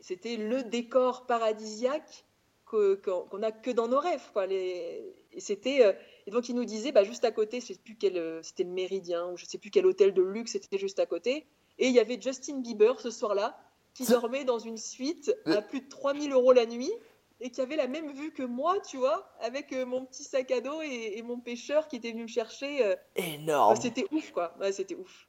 C'était 0.00 0.36
le 0.36 0.62
décor 0.62 1.26
paradisiaque 1.26 2.24
que- 2.66 2.94
qu'on 2.96 3.22
qu'on 3.22 3.42
a 3.42 3.50
que 3.50 3.70
dans 3.70 3.88
nos 3.88 3.98
rêves. 3.98 4.28
Quoi. 4.32 4.46
Les- 4.46 5.14
Et 5.32 5.40
c'était 5.40 5.96
et 6.26 6.30
donc 6.30 6.48
il 6.48 6.54
nous 6.54 6.64
disait, 6.64 6.90
bah, 6.92 7.04
juste 7.04 7.24
à 7.24 7.30
côté, 7.30 7.60
je 7.60 7.66
sais 7.66 7.74
plus 7.82 7.96
quel, 7.96 8.40
c'était 8.42 8.64
le 8.64 8.70
Méridien 8.70 9.30
ou 9.30 9.36
je 9.36 9.44
sais 9.46 9.58
plus 9.58 9.70
quel 9.70 9.86
hôtel 9.86 10.12
de 10.12 10.22
luxe 10.22 10.52
c'était 10.52 10.78
juste 10.78 10.98
à 10.98 11.06
côté. 11.06 11.46
Et 11.78 11.88
il 11.88 11.92
y 11.94 12.00
avait 12.00 12.20
Justin 12.20 12.58
Bieber 12.60 13.00
ce 13.00 13.10
soir-là 13.10 13.58
qui 13.94 14.04
dormait 14.06 14.44
dans 14.44 14.58
une 14.58 14.76
suite 14.76 15.34
Euh. 15.46 15.56
à 15.58 15.62
plus 15.62 15.80
de 15.80 15.88
3000 15.88 16.32
euros 16.32 16.52
la 16.52 16.66
nuit. 16.66 16.92
Et 17.40 17.50
qui 17.50 17.60
avait 17.60 17.76
la 17.76 17.86
même 17.86 18.10
vue 18.12 18.32
que 18.32 18.42
moi, 18.42 18.80
tu 18.80 18.96
vois, 18.96 19.30
avec 19.40 19.72
euh, 19.72 19.86
mon 19.86 20.04
petit 20.04 20.24
sac 20.24 20.50
à 20.50 20.60
dos 20.60 20.82
et, 20.82 21.12
et 21.18 21.22
mon 21.22 21.38
pêcheur 21.38 21.86
qui 21.86 21.94
était 21.94 22.10
venu 22.10 22.22
me 22.22 22.26
chercher. 22.28 22.84
euh, 22.84 22.96
Énorme. 23.14 23.74
Ouais, 23.74 23.80
c'était 23.80 24.06
ouf, 24.10 24.32
quoi. 24.32 24.52
Ouais, 24.58 24.72
c'était 24.72 24.96
ouf. 24.96 25.28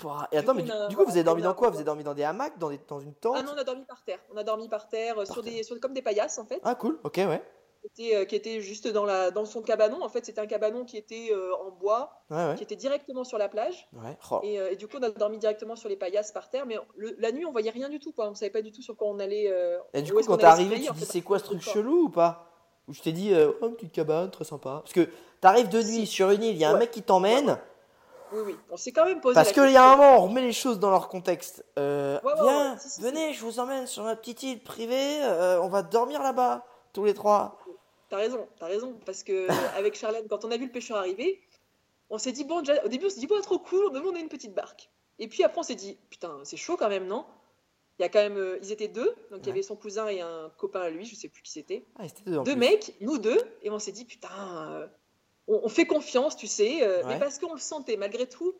Et 0.00 0.04
Du 0.04 0.08
attends, 0.38 0.52
coup, 0.52 0.56
mais 0.58 0.62
du, 0.62 0.70
a- 0.70 0.86
du 0.86 0.96
coup, 0.96 1.04
vous 1.04 1.10
avez 1.10 1.24
dormi 1.24 1.42
dans 1.42 1.54
quoi? 1.54 1.68
Vous 1.70 1.76
avez 1.76 1.84
dormi 1.84 2.04
dans 2.04 2.14
des 2.14 2.22
hamacs, 2.22 2.58
dans, 2.58 2.70
des, 2.70 2.78
dans 2.88 3.00
une 3.00 3.14
tente? 3.14 3.34
Ah 3.36 3.42
non, 3.42 3.52
on 3.54 3.58
a 3.58 3.64
dormi 3.64 3.84
par 3.84 4.04
terre. 4.04 4.20
On 4.32 4.36
a 4.36 4.44
dormi 4.44 4.68
par 4.68 4.88
terre, 4.88 5.18
euh, 5.18 5.24
sur 5.24 5.42
terre. 5.42 5.52
des, 5.52 5.62
sur, 5.64 5.78
comme 5.80 5.92
des 5.94 6.02
paillasses, 6.02 6.38
en 6.38 6.44
fait. 6.44 6.60
Ah, 6.62 6.76
cool, 6.76 6.98
ok, 7.02 7.16
ouais. 7.16 7.42
Qui 7.82 8.04
était, 8.04 8.16
euh, 8.16 8.24
qui 8.24 8.36
était 8.36 8.60
juste 8.60 8.86
dans, 8.86 9.04
la, 9.04 9.30
dans 9.32 9.44
son 9.44 9.60
cabanon. 9.60 10.02
En 10.04 10.08
fait, 10.08 10.24
c'était 10.24 10.40
un 10.40 10.46
cabanon 10.46 10.84
qui 10.84 10.96
était 10.96 11.30
euh, 11.32 11.50
en 11.66 11.70
bois, 11.72 12.12
Ouais, 12.30 12.36
ouais. 12.50 12.54
qui 12.54 12.62
était 12.62 12.76
directement 12.76 13.24
sur 13.24 13.38
la 13.38 13.48
plage. 13.48 13.88
ouais. 13.94 14.16
Oh. 14.30 14.38
Et, 14.44 14.60
euh, 14.60 14.70
et 14.70 14.76
du 14.76 14.86
coup, 14.86 14.98
on 15.00 15.02
a 15.02 15.10
dormi 15.10 15.38
directement 15.38 15.74
sur 15.74 15.88
les 15.88 15.96
paillasses 15.96 16.30
par 16.32 16.48
terre. 16.48 16.64
Mais 16.66 16.78
le- 16.96 17.16
la 17.18 17.32
nuit, 17.32 17.44
on 17.44 17.50
voyait 17.50 17.70
rien 17.70 17.88
du 17.88 17.98
tout, 17.98 18.12
quoi. 18.12 18.28
On 18.28 18.34
savait 18.34 18.50
pas 18.50 18.62
du 18.62 18.70
tout 18.70 18.82
sur 18.82 18.96
quoi 18.96 19.08
on 19.08 19.18
allait. 19.18 19.52
Et 19.94 20.02
du 20.02 20.12
coup, 20.12 20.20
quand 20.24 20.36
t'es 20.36 20.44
arrivé, 20.44 20.80
tu 20.80 20.86
te 20.88 20.92
dis 20.94 21.04
c'est 21.04 21.22
quoi 21.22 21.38
ce 21.40 21.44
truc 21.44 21.60
chelou 21.60 22.04
ou 22.04 22.08
pas 22.08 22.46
Ou 22.88 22.94
je 22.94 23.00
t'ai 23.02 23.10
dit, 23.12 23.34
oh, 23.34 23.66
une 23.66 23.74
petite 23.74 23.92
cabane, 23.92 24.30
très 24.30 24.44
sympa. 24.44 24.80
Parce 24.84 24.92
que 24.92 25.08
t'arrives 25.40 25.68
de 25.68 25.78
nuit 25.82 26.06
Si. 26.06 26.06
sur 26.06 26.30
une 26.30 26.42
île, 26.44 26.54
il 26.54 26.58
y 26.58 26.64
a 26.64 26.70
un 26.70 26.78
mec 26.78 26.90
qui 26.92 27.02
t'emmène. 27.02 27.58
Oui, 28.32 28.40
oui. 28.46 28.56
On 28.70 28.76
s'est 28.78 28.92
quand 28.92 29.04
même 29.04 29.20
posé 29.20 29.34
Parce 29.34 29.52
qu'il 29.52 29.70
y 29.70 29.76
a 29.76 29.84
un 29.92 29.96
moment, 29.96 30.16
on 30.18 30.28
remet 30.28 30.40
les 30.40 30.52
choses 30.52 30.78
dans 30.78 30.90
leur 30.90 31.08
contexte. 31.08 31.64
Euh, 31.78 32.18
Ouais, 32.24 32.32
ouais, 32.32 32.38
viens, 32.42 32.72
ouais, 32.72 32.78
si, 32.78 32.88
si, 32.90 33.02
venez, 33.02 33.32
je 33.34 33.44
vous 33.44 33.58
emmène 33.60 33.86
sur 33.86 34.04
ma 34.04 34.16
petite 34.16 34.42
île 34.44 34.62
privée. 34.62 35.18
euh, 35.22 35.60
on 35.60 35.68
va 35.68 35.82
dormir 35.82 36.22
là-bas, 36.22 36.64
tous 36.94 37.04
les 37.04 37.12
trois. 37.12 37.58
T'as 38.12 38.18
raison, 38.18 38.46
t'as 38.58 38.66
raison. 38.66 38.94
Parce 39.06 39.22
que 39.22 39.48
avec 39.78 39.94
Charlène, 39.94 40.28
quand 40.28 40.44
on 40.44 40.50
a 40.50 40.58
vu 40.58 40.66
le 40.66 40.70
pêcheur 40.70 40.98
arriver, 40.98 41.40
on 42.10 42.18
s'est 42.18 42.32
dit, 42.32 42.44
bon, 42.44 42.60
déjà, 42.60 42.84
au 42.84 42.88
début, 42.88 43.06
on 43.06 43.08
s'est 43.08 43.20
dit, 43.20 43.26
bon, 43.26 43.40
trop 43.40 43.58
cool, 43.58 43.86
on 43.90 43.96
on 44.06 44.14
a 44.14 44.18
une 44.18 44.28
petite 44.28 44.52
barque. 44.52 44.90
Et 45.18 45.28
puis 45.28 45.42
après, 45.44 45.60
on 45.60 45.62
s'est 45.62 45.76
dit, 45.76 45.96
putain, 46.10 46.38
c'est 46.44 46.58
chaud 46.58 46.76
quand 46.76 46.90
même, 46.90 47.06
non? 47.06 47.24
Il 47.98 48.02
y 48.02 48.04
a 48.04 48.10
quand 48.10 48.18
même, 48.18 48.36
euh, 48.36 48.58
ils 48.62 48.70
étaient 48.70 48.88
deux, 48.88 49.14
donc 49.30 49.40
il 49.42 49.46
y 49.46 49.50
avait 49.50 49.62
son 49.62 49.76
cousin 49.76 50.08
et 50.08 50.20
un 50.20 50.50
copain 50.58 50.82
à 50.82 50.90
lui, 50.90 51.06
je 51.06 51.14
sais 51.14 51.28
plus 51.28 51.40
qui 51.40 51.52
c'était. 51.52 51.86
Ah, 51.98 52.04
deux 52.26 52.54
mecs, 52.54 52.94
nous 53.00 53.16
deux, 53.16 53.40
et 53.62 53.70
on 53.70 53.78
s'est 53.78 53.92
dit, 53.92 54.04
putain, 54.04 54.28
euh, 54.72 54.86
on, 55.48 55.60
on 55.64 55.68
fait 55.70 55.86
confiance, 55.86 56.36
tu 56.36 56.46
sais, 56.46 56.82
euh, 56.82 56.98
Ouais. 56.98 57.14
mais 57.14 57.18
parce 57.18 57.38
qu'on 57.38 57.54
le 57.54 57.60
sentait, 57.60 57.96
malgré 57.96 58.28
tout, 58.28 58.54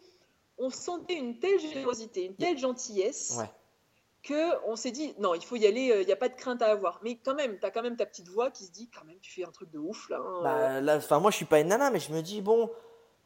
on 0.57 0.71
sentait 0.71 1.17
une 1.17 1.39
telle 1.39 1.61
générosité, 1.61 2.25
une 2.25 2.37
telle 2.37 2.57
gentillesse. 2.57 3.35
Ouais. 3.39 3.51
Que 4.23 4.65
on 4.69 4.77
s'est 4.77 4.93
dit 4.93 5.15
non, 5.19 5.35
il 5.35 5.45
faut 5.45 5.57
y 5.57 5.67
aller, 5.67 5.91
euh, 5.91 6.03
il 6.03 6.07
n'y 6.07 6.13
a 6.13 6.17
pas 6.17 6.29
de 6.29 6.35
crainte 6.37 6.63
à 6.63 6.67
avoir. 6.67 7.01
Mais 7.03 7.17
quand 7.17 7.35
même, 7.35 7.59
tu 7.59 7.67
as 7.67 7.71
quand 7.73 7.83
même 7.83 7.97
ta 7.97 8.07
petite 8.07 8.29
voix 8.29 8.51
qui 8.53 8.65
se 8.65 8.71
dit 8.71 8.89
quand 8.89 9.05
même, 9.05 9.19
tu 9.21 9.33
fais 9.33 9.45
un 9.45 9.51
truc 9.51 9.71
de 9.71 9.79
ouf 9.81 10.09
là. 10.11 10.19
hein, 10.19 10.35
euh. 10.39 10.43
Bah, 10.43 10.81
là, 10.81 11.19
moi, 11.19 11.31
je 11.33 11.37
suis 11.37 11.45
pas 11.45 11.59
une 11.59 11.69
nana, 11.69 11.91
mais 11.91 11.99
je 11.99 12.13
me 12.13 12.21
dis, 12.23 12.41
bon, 12.41 12.71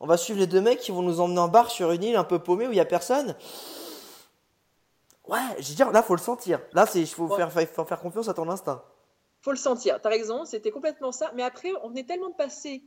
on 0.01 0.07
va 0.07 0.17
suivre 0.17 0.39
les 0.39 0.47
deux 0.47 0.63
mecs 0.63 0.81
qui 0.81 0.93
vont 0.93 1.03
nous 1.03 1.21
emmener 1.21 1.39
en 1.41 1.49
bar 1.49 1.71
sur 1.71 1.91
une 1.93 2.03
île 2.03 2.17
un 2.17 2.25
peu 2.25 2.39
paumée 2.39 2.67
où 2.67 2.71
il 2.73 2.77
y 2.77 2.81
a 2.81 2.87
personne. 2.87 3.37
Ouais, 5.29 5.39
j'ai 5.59 5.75
dire, 5.75 5.91
là, 5.91 6.03
faut 6.03 6.15
le 6.15 6.21
sentir. 6.21 6.61
Là, 6.73 6.87
c'est, 6.87 7.01
il 7.01 7.07
faut, 7.07 7.27
Ouais. 7.27 7.37
faire, 7.37 7.53
faut 7.53 7.67
faut 7.67 7.85
faire 7.85 8.01
confiance 8.01 8.29
à 8.29 8.35
ton 8.35 8.49
instinct. 8.49 8.83
faut 9.43 9.51
le 9.51 9.57
sentir. 9.59 10.01
T'as 10.01 10.09
raison, 10.09 10.45
c'était 10.45 10.71
complètement 10.71 11.13
ça. 11.13 11.31
Mais 11.35 11.43
après, 11.43 11.73
on 11.83 11.89
venait 11.89 12.05
tellement 12.05 12.31
de 12.31 12.35
passer 12.37 12.83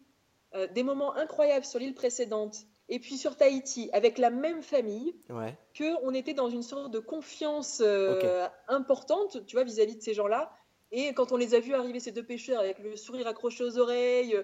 euh, 0.55 0.67
des 0.67 0.83
moments 0.83 1.13
incroyables 1.15 1.65
sur 1.65 1.79
l'île 1.79 1.93
précédente 1.93 2.55
et 2.89 2.99
puis 2.99 3.17
sur 3.17 3.37
Tahiti 3.37 3.89
avec 3.93 4.17
la 4.17 4.29
même 4.29 4.61
famille 4.63 5.15
Ouais. 5.29 5.55
que 5.73 5.95
on 6.03 6.13
était 6.13 6.33
dans 6.33 6.49
une 6.49 6.63
sorte 6.63 6.91
de 6.91 6.99
confiance 6.99 7.81
euh, 7.85 8.47
importante, 8.67 9.45
tu 9.45 9.55
vois, 9.55 9.63
vis-à-vis 9.63 9.95
de 9.95 10.01
ces 10.01 10.13
gens-là. 10.13 10.51
Et 10.91 11.13
quand 11.13 11.31
on 11.31 11.37
les 11.37 11.53
a 11.53 11.59
vus 11.59 11.75
arriver, 11.75 11.99
ces 11.99 12.11
deux 12.11 12.23
pêcheurs, 12.25 12.59
avec 12.59 12.79
le 12.79 12.95
sourire 12.95 13.27
accroché 13.27 13.63
aux 13.63 13.77
oreilles, 13.77 14.35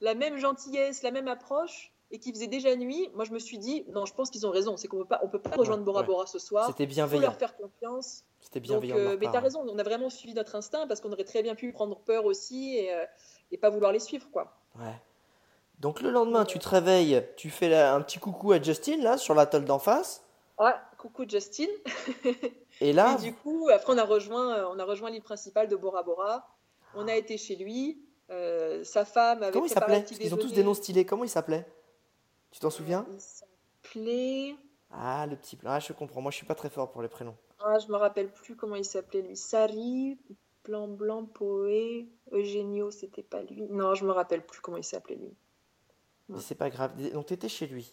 la 0.00 0.14
même 0.14 0.36
gentillesse, 0.36 1.02
la 1.02 1.10
même 1.10 1.28
approche, 1.28 1.92
et 2.10 2.18
qui 2.18 2.30
faisait 2.30 2.46
déjà 2.46 2.76
nuit, 2.76 3.08
moi 3.14 3.24
je 3.24 3.32
me 3.32 3.38
suis 3.38 3.56
dit, 3.58 3.84
non, 3.88 4.04
je 4.04 4.12
pense 4.14 4.30
qu'ils 4.30 4.46
ont 4.46 4.50
raison, 4.50 4.76
c'est 4.76 4.86
qu'on 4.86 4.98
peut 4.98 5.06
pas, 5.06 5.20
on 5.24 5.28
peut 5.28 5.40
pas 5.40 5.56
rejoindre 5.56 5.82
Bora 5.82 6.02
ouais. 6.02 6.06
Bora 6.06 6.26
ce 6.26 6.38
soir. 6.38 6.66
C'était 6.66 6.84
Il 6.84 6.88
faut 6.88 6.94
bienveillant. 6.94 7.22
leur 7.22 7.36
faire 7.38 7.56
confiance. 7.56 8.22
C'était 8.40 8.60
Donc, 8.60 8.82
bienveillant. 8.82 8.96
de 8.96 9.00
euh, 9.14 9.16
mais 9.18 9.26
t'as 9.26 9.32
ouais. 9.32 9.38
raison, 9.38 9.64
on 9.66 9.78
a 9.78 9.82
vraiment 9.82 10.10
suivi 10.10 10.34
notre 10.34 10.54
instinct 10.54 10.86
parce 10.86 11.00
qu'on 11.00 11.10
aurait 11.10 11.24
très 11.24 11.42
bien 11.42 11.54
pu 11.54 11.72
prendre 11.72 11.98
peur 12.00 12.26
aussi 12.26 12.76
et, 12.76 12.92
euh, 12.94 13.04
et 13.50 13.56
pas 13.56 13.70
vouloir 13.70 13.90
les 13.90 13.98
suivre, 13.98 14.28
quoi. 14.30 14.54
Ouais. 14.78 14.92
Donc 15.80 16.00
le 16.00 16.10
lendemain, 16.10 16.44
tu 16.44 16.58
te 16.58 16.68
réveilles, 16.68 17.26
tu 17.36 17.50
fais 17.50 17.68
la- 17.68 17.94
un 17.94 18.00
petit 18.00 18.18
coucou 18.18 18.52
à 18.52 18.60
Justin, 18.62 18.98
là, 19.02 19.18
sur 19.18 19.34
l'atoll 19.34 19.64
d'en 19.64 19.78
face. 19.78 20.24
Ouais, 20.58 20.72
coucou 20.98 21.24
Justin. 21.28 21.66
Et 22.80 22.92
là, 22.92 23.16
Et 23.18 23.22
du 23.22 23.34
coup, 23.34 23.68
après, 23.72 23.92
on 23.92 23.98
a 23.98 24.04
rejoint, 24.04 24.54
euh, 24.58 24.68
on 24.70 24.78
a 24.78 24.84
rejoint 24.84 25.10
l'île 25.10 25.22
principale 25.22 25.68
de 25.68 25.76
Bora 25.76 26.02
Bora. 26.02 26.48
On 26.94 27.08
a 27.08 27.14
été 27.16 27.36
chez 27.36 27.56
lui. 27.56 28.00
euh, 28.30 28.82
sa 28.84 29.04
femme 29.04 29.42
avait 29.42 29.52
comment 29.52 29.66
il 29.66 29.68
s'appelait? 29.68 30.04
Qu'ils 30.04 30.32
ont 30.32 30.38
tous 30.38 30.52
des 30.52 30.62
noms 30.62 30.74
stylés. 30.74 31.04
Comment 31.04 31.24
il 31.24 31.28
s'appelait? 31.28 31.66
Tu 32.50 32.60
t'en 32.60 32.70
souviens? 32.70 33.04
Il 33.12 33.20
s'appelait. 33.20 34.54
Ah, 34.92 35.26
le 35.26 35.36
petit. 35.36 35.58
Ah, 35.66 35.80
je 35.80 35.92
comprends. 35.92 36.20
Moi, 36.22 36.30
je 36.30 36.36
suis 36.36 36.46
pas 36.46 36.54
très 36.54 36.70
fort 36.70 36.90
pour 36.92 37.02
les 37.02 37.08
prénoms. 37.08 37.36
Ah, 37.60 37.78
je 37.80 37.88
me 37.90 37.96
rappelle 37.96 38.30
plus 38.32 38.54
comment 38.56 38.76
il 38.76 38.84
s'appelait 38.84 39.22
lui. 39.22 39.36
Sari, 39.36 40.16
Blanc 40.64 40.86
Blanc, 40.88 41.24
Poé, 41.24 42.08
Eugenio, 42.32 42.90
c'était 42.90 43.22
pas 43.24 43.42
lui. 43.42 43.62
Non, 43.68 43.94
je 43.94 44.04
me 44.06 44.12
rappelle 44.12 44.46
plus 44.46 44.60
comment 44.60 44.76
il 44.78 44.84
s'appelait 44.84 45.16
lui. 45.16 45.34
Mais 46.28 46.40
c'est 46.40 46.54
pas 46.54 46.70
grave. 46.70 46.96
Donc, 47.12 47.26
t'étais 47.26 47.48
chez 47.48 47.66
lui. 47.66 47.92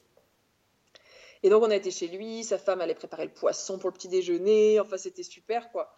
Et 1.43 1.49
donc, 1.49 1.63
on 1.63 1.71
a 1.71 1.75
été 1.75 1.91
chez 1.91 2.07
lui, 2.07 2.43
sa 2.43 2.57
femme 2.57 2.81
allait 2.81 2.95
préparer 2.95 3.25
le 3.25 3.33
poisson 3.33 3.79
pour 3.79 3.89
le 3.89 3.95
petit 3.95 4.09
déjeuner, 4.09 4.79
enfin, 4.79 4.97
c'était 4.97 5.23
super, 5.23 5.71
quoi. 5.71 5.95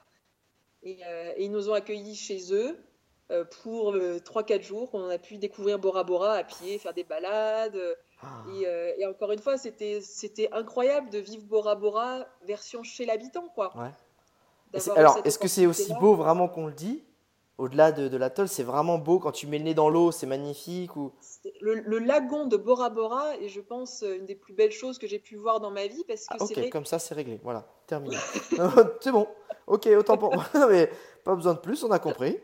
Et, 0.84 1.00
euh, 1.06 1.34
et 1.36 1.46
ils 1.46 1.52
nous 1.52 1.70
ont 1.70 1.74
accueillis 1.74 2.16
chez 2.16 2.54
eux 2.54 2.78
euh, 3.32 3.46
pour 3.64 3.94
euh, 3.94 4.20
3-4 4.20 4.62
jours, 4.62 4.90
on 4.94 5.10
a 5.10 5.18
pu 5.18 5.38
découvrir 5.38 5.80
Bora 5.80 6.04
Bora 6.04 6.34
à 6.34 6.44
pied, 6.44 6.78
faire 6.78 6.94
des 6.94 7.06
balades. 7.06 7.80
Ah. 8.22 8.44
et, 8.54 8.68
euh, 8.68 8.94
et 8.98 9.06
encore 9.06 9.32
une 9.32 9.40
fois, 9.40 9.58
c'était 9.58 10.02
c'était 10.02 10.50
incroyable 10.52 11.10
de 11.10 11.20
vivre 11.20 11.44
Bora 11.44 11.76
Bora 11.76 12.26
version 12.46 12.84
chez 12.84 13.06
l'habitant, 13.06 13.48
quoi. 13.56 13.74
Ouais. 13.78 14.82
Alors, 14.96 15.20
est-ce 15.24 15.40
que 15.40 15.48
c'est 15.48 15.66
aussi 15.66 15.94
beau 16.00 16.16
vraiment 16.16 16.48
qu'on 16.48 16.68
le 16.68 16.74
dit 16.74 17.04
Au-delà 17.64 17.94
de, 17.94 18.10
de 18.10 18.18
l'atoll, 18.18 18.50
c'est 18.50 18.64
vraiment 18.64 18.98
beau 18.98 19.20
quand 19.20 19.32
tu 19.32 19.48
mets 19.48 19.58
le 19.58 19.64
nez 19.64 19.74
dans 19.74 19.88
l'eau, 19.88 20.12
c'est 20.12 20.26
magnifique 20.26 20.98
ou... 20.98 21.14
Le, 21.62 21.76
le 21.76 21.98
lagon 22.00 22.46
de 22.46 22.58
Bora 22.58 22.90
Bora 22.90 23.38
est, 23.38 23.48
je 23.48 23.62
pense, 23.62 24.04
une 24.04 24.26
des 24.26 24.36
plus 24.36 24.54
belles 24.54 24.74
choses 24.74 24.98
que 24.98 25.08
j'ai 25.08 25.18
pu 25.18 25.38
voir 25.38 25.62
dans 25.62 25.72
ma 25.72 25.88
vie 25.88 26.04
parce 26.06 26.28
que 26.28 26.34
Ah, 26.38 26.44
ok, 26.44 26.52
vrai. 26.58 26.70
comme 26.70 26.86
ça, 26.86 27.00
c'est 27.00 27.16
réglé. 27.16 27.40
Voilà, 27.42 27.66
terminé. 27.88 28.18
c'est 29.00 29.14
bon. 29.14 29.30
Ok, 29.66 29.88
autant 29.98 30.18
pour 30.18 30.34
moi. 30.34 30.44
Mais 30.70 30.92
pas 31.24 31.36
besoin 31.36 31.54
de 31.54 31.60
plus, 31.60 31.82
on 31.86 31.92
a 31.92 32.00
compris. 32.00 32.38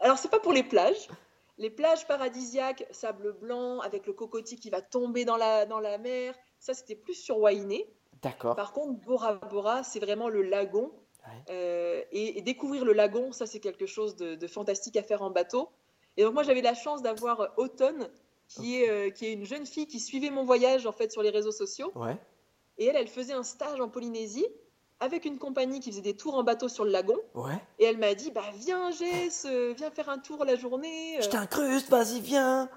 Alors, 0.00 0.18
c'est 0.18 0.30
pas 0.30 0.38
pour 0.38 0.52
les 0.52 0.62
plages. 0.62 1.08
Les 1.56 1.70
plages 1.70 2.06
paradisiaques, 2.06 2.86
sable 2.90 3.32
blanc, 3.40 3.80
avec 3.80 4.06
le 4.06 4.12
cocotier 4.12 4.58
qui 4.58 4.68
va 4.68 4.82
tomber 4.82 5.24
dans 5.24 5.38
la, 5.38 5.64
dans 5.64 5.80
la 5.80 5.96
mer, 5.96 6.34
ça 6.58 6.74
c'était 6.74 6.94
plus 6.94 7.14
sur 7.14 7.38
Wainé. 7.38 7.90
D'accord. 8.20 8.54
Par 8.54 8.72
contre, 8.72 9.00
Bora 9.00 9.36
Bora, 9.36 9.82
c'est 9.82 10.00
vraiment 10.00 10.28
le 10.28 10.42
lagon. 10.42 10.92
Ouais. 11.26 11.32
Euh, 11.50 12.02
et, 12.12 12.38
et 12.38 12.42
découvrir 12.42 12.84
le 12.84 12.92
lagon, 12.92 13.32
ça 13.32 13.46
c'est 13.46 13.60
quelque 13.60 13.86
chose 13.86 14.16
de, 14.16 14.34
de 14.34 14.46
fantastique 14.46 14.96
à 14.96 15.02
faire 15.02 15.22
en 15.22 15.30
bateau. 15.30 15.68
Et 16.16 16.24
donc 16.24 16.34
moi 16.34 16.42
j'avais 16.42 16.62
la 16.62 16.74
chance 16.74 17.02
d'avoir 17.02 17.40
euh, 17.40 17.48
est, 18.62 18.88
euh, 18.88 19.10
qui 19.10 19.26
est 19.26 19.32
une 19.32 19.44
jeune 19.44 19.66
fille 19.66 19.86
qui 19.86 20.00
suivait 20.00 20.30
mon 20.30 20.44
voyage 20.44 20.86
en 20.86 20.92
fait 20.92 21.12
sur 21.12 21.22
les 21.22 21.30
réseaux 21.30 21.52
sociaux. 21.52 21.92
Ouais. 21.94 22.16
Et 22.78 22.86
elle, 22.86 22.96
elle 22.96 23.08
faisait 23.08 23.32
un 23.32 23.42
stage 23.42 23.80
en 23.80 23.88
Polynésie 23.88 24.46
avec 25.00 25.24
une 25.24 25.38
compagnie 25.38 25.80
qui 25.80 25.90
faisait 25.90 26.02
des 26.02 26.16
tours 26.16 26.36
en 26.36 26.42
bateau 26.42 26.68
sur 26.68 26.84
le 26.84 26.90
lagon. 26.90 27.18
Ouais. 27.34 27.58
Et 27.78 27.84
elle 27.84 27.98
m'a 27.98 28.14
dit, 28.14 28.30
bah 28.30 28.44
viens 28.54 28.90
Jess, 28.90 29.46
viens 29.76 29.90
faire 29.90 30.08
un 30.08 30.18
tour 30.18 30.44
la 30.44 30.56
journée. 30.56 31.18
Je 31.20 31.28
t'incruste, 31.28 31.90
vas-y, 31.90 32.20
viens. 32.20 32.70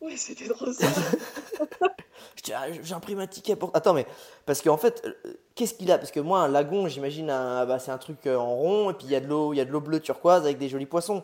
Ouais, 0.00 0.16
c'était 0.16 0.48
trop 0.48 0.72
ça. 0.72 0.86
Je 2.36 2.42
dis, 2.42 2.52
ah, 2.52 2.66
J'imprime 2.82 3.20
un 3.20 3.26
ticket 3.26 3.56
pour. 3.56 3.70
Attends, 3.74 3.94
mais. 3.94 4.06
Parce 4.46 4.62
qu'en 4.62 4.76
fait, 4.76 5.02
euh, 5.04 5.34
qu'est-ce 5.54 5.74
qu'il 5.74 5.90
a? 5.90 5.98
Parce 5.98 6.10
que 6.10 6.20
moi, 6.20 6.40
un 6.40 6.48
lagon, 6.48 6.88
j'imagine, 6.88 7.30
un... 7.30 7.66
bah, 7.66 7.78
c'est 7.78 7.90
un 7.90 7.98
truc 7.98 8.26
euh, 8.26 8.36
en 8.36 8.54
rond, 8.54 8.90
et 8.90 8.94
puis 8.94 9.06
il 9.06 9.10
y 9.10 9.16
a 9.16 9.20
de 9.20 9.26
l'eau 9.26 9.52
il 9.52 9.56
y 9.56 9.60
a 9.60 9.64
de 9.64 9.70
l'eau 9.70 9.80
bleue 9.80 10.00
turquoise 10.00 10.44
avec 10.44 10.58
des 10.58 10.68
jolis 10.68 10.86
poissons. 10.86 11.22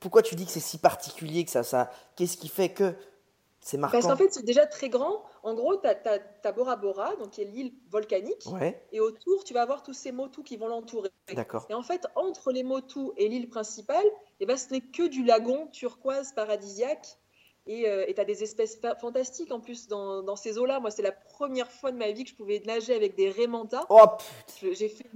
Pourquoi 0.00 0.22
tu 0.22 0.34
dis 0.34 0.46
que 0.46 0.52
c'est 0.52 0.60
si 0.60 0.78
particulier 0.78 1.44
que 1.44 1.50
ça, 1.50 1.62
ça... 1.62 1.90
Qu'est-ce 2.14 2.38
qui 2.38 2.48
fait 2.48 2.70
que 2.70 2.94
c'est 3.60 3.76
marquant? 3.76 3.98
Parce 3.98 4.06
qu'en 4.06 4.16
fait, 4.16 4.32
c'est 4.32 4.44
déjà 4.44 4.64
très 4.64 4.88
grand. 4.88 5.22
En 5.42 5.54
gros, 5.54 5.76
tu 5.76 5.86
as, 5.86 6.52
Bora 6.52 6.76
Bora, 6.76 7.14
donc 7.16 7.30
qui 7.30 7.42
est 7.42 7.44
l'île 7.44 7.72
volcanique. 7.90 8.46
Ouais, 8.52 8.80
Et 8.92 9.00
autour, 9.00 9.44
tu 9.44 9.52
vas 9.52 9.62
avoir 9.62 9.82
tous 9.82 9.92
ces 9.92 10.12
motus 10.12 10.44
qui 10.44 10.56
vont 10.56 10.68
l'entourer. 10.68 11.10
d'accord. 11.34 11.66
Et 11.68 11.74
en 11.74 11.82
fait, 11.82 12.06
entre 12.14 12.52
les 12.52 12.62
motus 12.62 13.10
et 13.16 13.28
l'île 13.28 13.48
principale, 13.48 14.06
eh 14.40 14.46
ben, 14.46 14.56
ce 14.56 14.72
n'est 14.72 14.80
que 14.80 15.08
du 15.08 15.24
lagon 15.24 15.66
turquoise 15.72 16.32
paradisiaque. 16.32 17.18
Et 17.66 18.12
tu 18.14 18.20
as 18.20 18.24
des 18.24 18.42
espèces 18.42 18.76
fa- 18.76 18.94
fantastiques 18.96 19.52
en 19.52 19.60
plus 19.60 19.88
dans, 19.88 20.22
dans 20.22 20.36
ces 20.36 20.58
eaux-là. 20.58 20.80
Moi, 20.80 20.90
c'est 20.90 21.02
la 21.02 21.12
première 21.12 21.70
fois 21.70 21.90
de 21.92 21.96
ma 21.96 22.10
vie 22.12 22.24
que 22.24 22.30
je 22.30 22.34
pouvais 22.36 22.60
nager 22.64 22.94
avec 22.94 23.16
des 23.16 23.30
raimentas. 23.30 23.84
Oh 23.88 24.06
J'ai 24.62 24.88
fait 24.88 25.06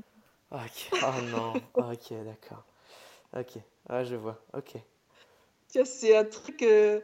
Ok, 0.51 0.91
oh 1.03 1.23
non. 1.33 1.53
ok, 1.93 2.25
d'accord. 2.25 2.65
Ok, 3.37 3.59
ah, 3.89 4.05
je 4.05 4.17
vois. 4.17 4.39
Ok. 4.55 4.77
Tu 5.73 5.79
vois, 5.79 5.85
c'est 5.87 6.17
un 6.17 6.25
truc. 6.25 6.63
euh, 6.63 7.01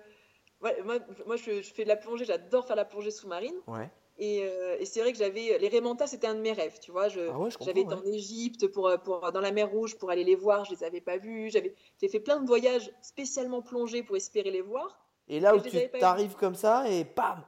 ouais, 0.63 0.83
moi, 0.83 0.99
moi, 1.27 1.37
je, 1.37 1.63
je 1.63 1.73
fais 1.75 1.85
de 1.85 1.89
la 1.89 1.97
plongée, 1.97 2.25
j'adore 2.25 2.67
faire 2.67 2.77
la 2.77 2.85
plongée 2.85 3.11
sous-marine. 3.11 3.57
Ouais. 3.67 3.91
Et, 4.19 4.43
euh, 4.45 4.77
et 4.81 4.87
c'est 4.87 5.01
vrai 5.01 5.13
que 5.13 5.19
j'avais. 5.19 5.59
Les 5.59 5.69
Raimentas, 5.69 6.09
c'était 6.09 6.27
un 6.27 6.35
de 6.35 6.41
mes 6.41 6.53
rêves, 6.53 6.79
tu 6.81 6.91
vois. 6.91 7.09
Je, 7.09 7.21
Ah 7.31 7.39
ouais, 7.39 7.51
j'avais 7.61 7.83
été 7.83 7.95
ouais. 7.95 7.95
en 7.95 8.05
Égypte, 8.05 8.67
pour, 8.69 8.89
euh, 8.89 8.97
pour, 8.99 9.33
dans 9.33 9.41
la 9.41 9.53
mer 9.53 9.71
Rouge, 9.71 9.97
pour 9.99 10.11
aller 10.11 10.25
les 10.25 10.37
voir, 10.37 10.65
je 10.65 10.73
les 10.73 10.85
avais 10.85 11.01
pas 11.03 11.19
vus. 11.19 11.51
J'avais, 11.51 11.75
j'ai 12.01 12.09
fait 12.09 12.21
plein 12.21 12.41
de 12.41 12.47
voyages 12.47 12.91
spécialement 13.03 13.63
plongés 13.63 14.03
pour 14.03 14.17
espérer 14.17 14.51
les 14.51 14.63
voir. 14.63 15.06
Et 15.29 15.41
là 15.41 15.55
où 15.55 15.61
les 15.61 15.71
tu 15.89 15.99
t'arrives 15.99 16.37
comme 16.37 16.55
ça 16.55 16.89
et 16.89 17.05
bam 17.05 17.43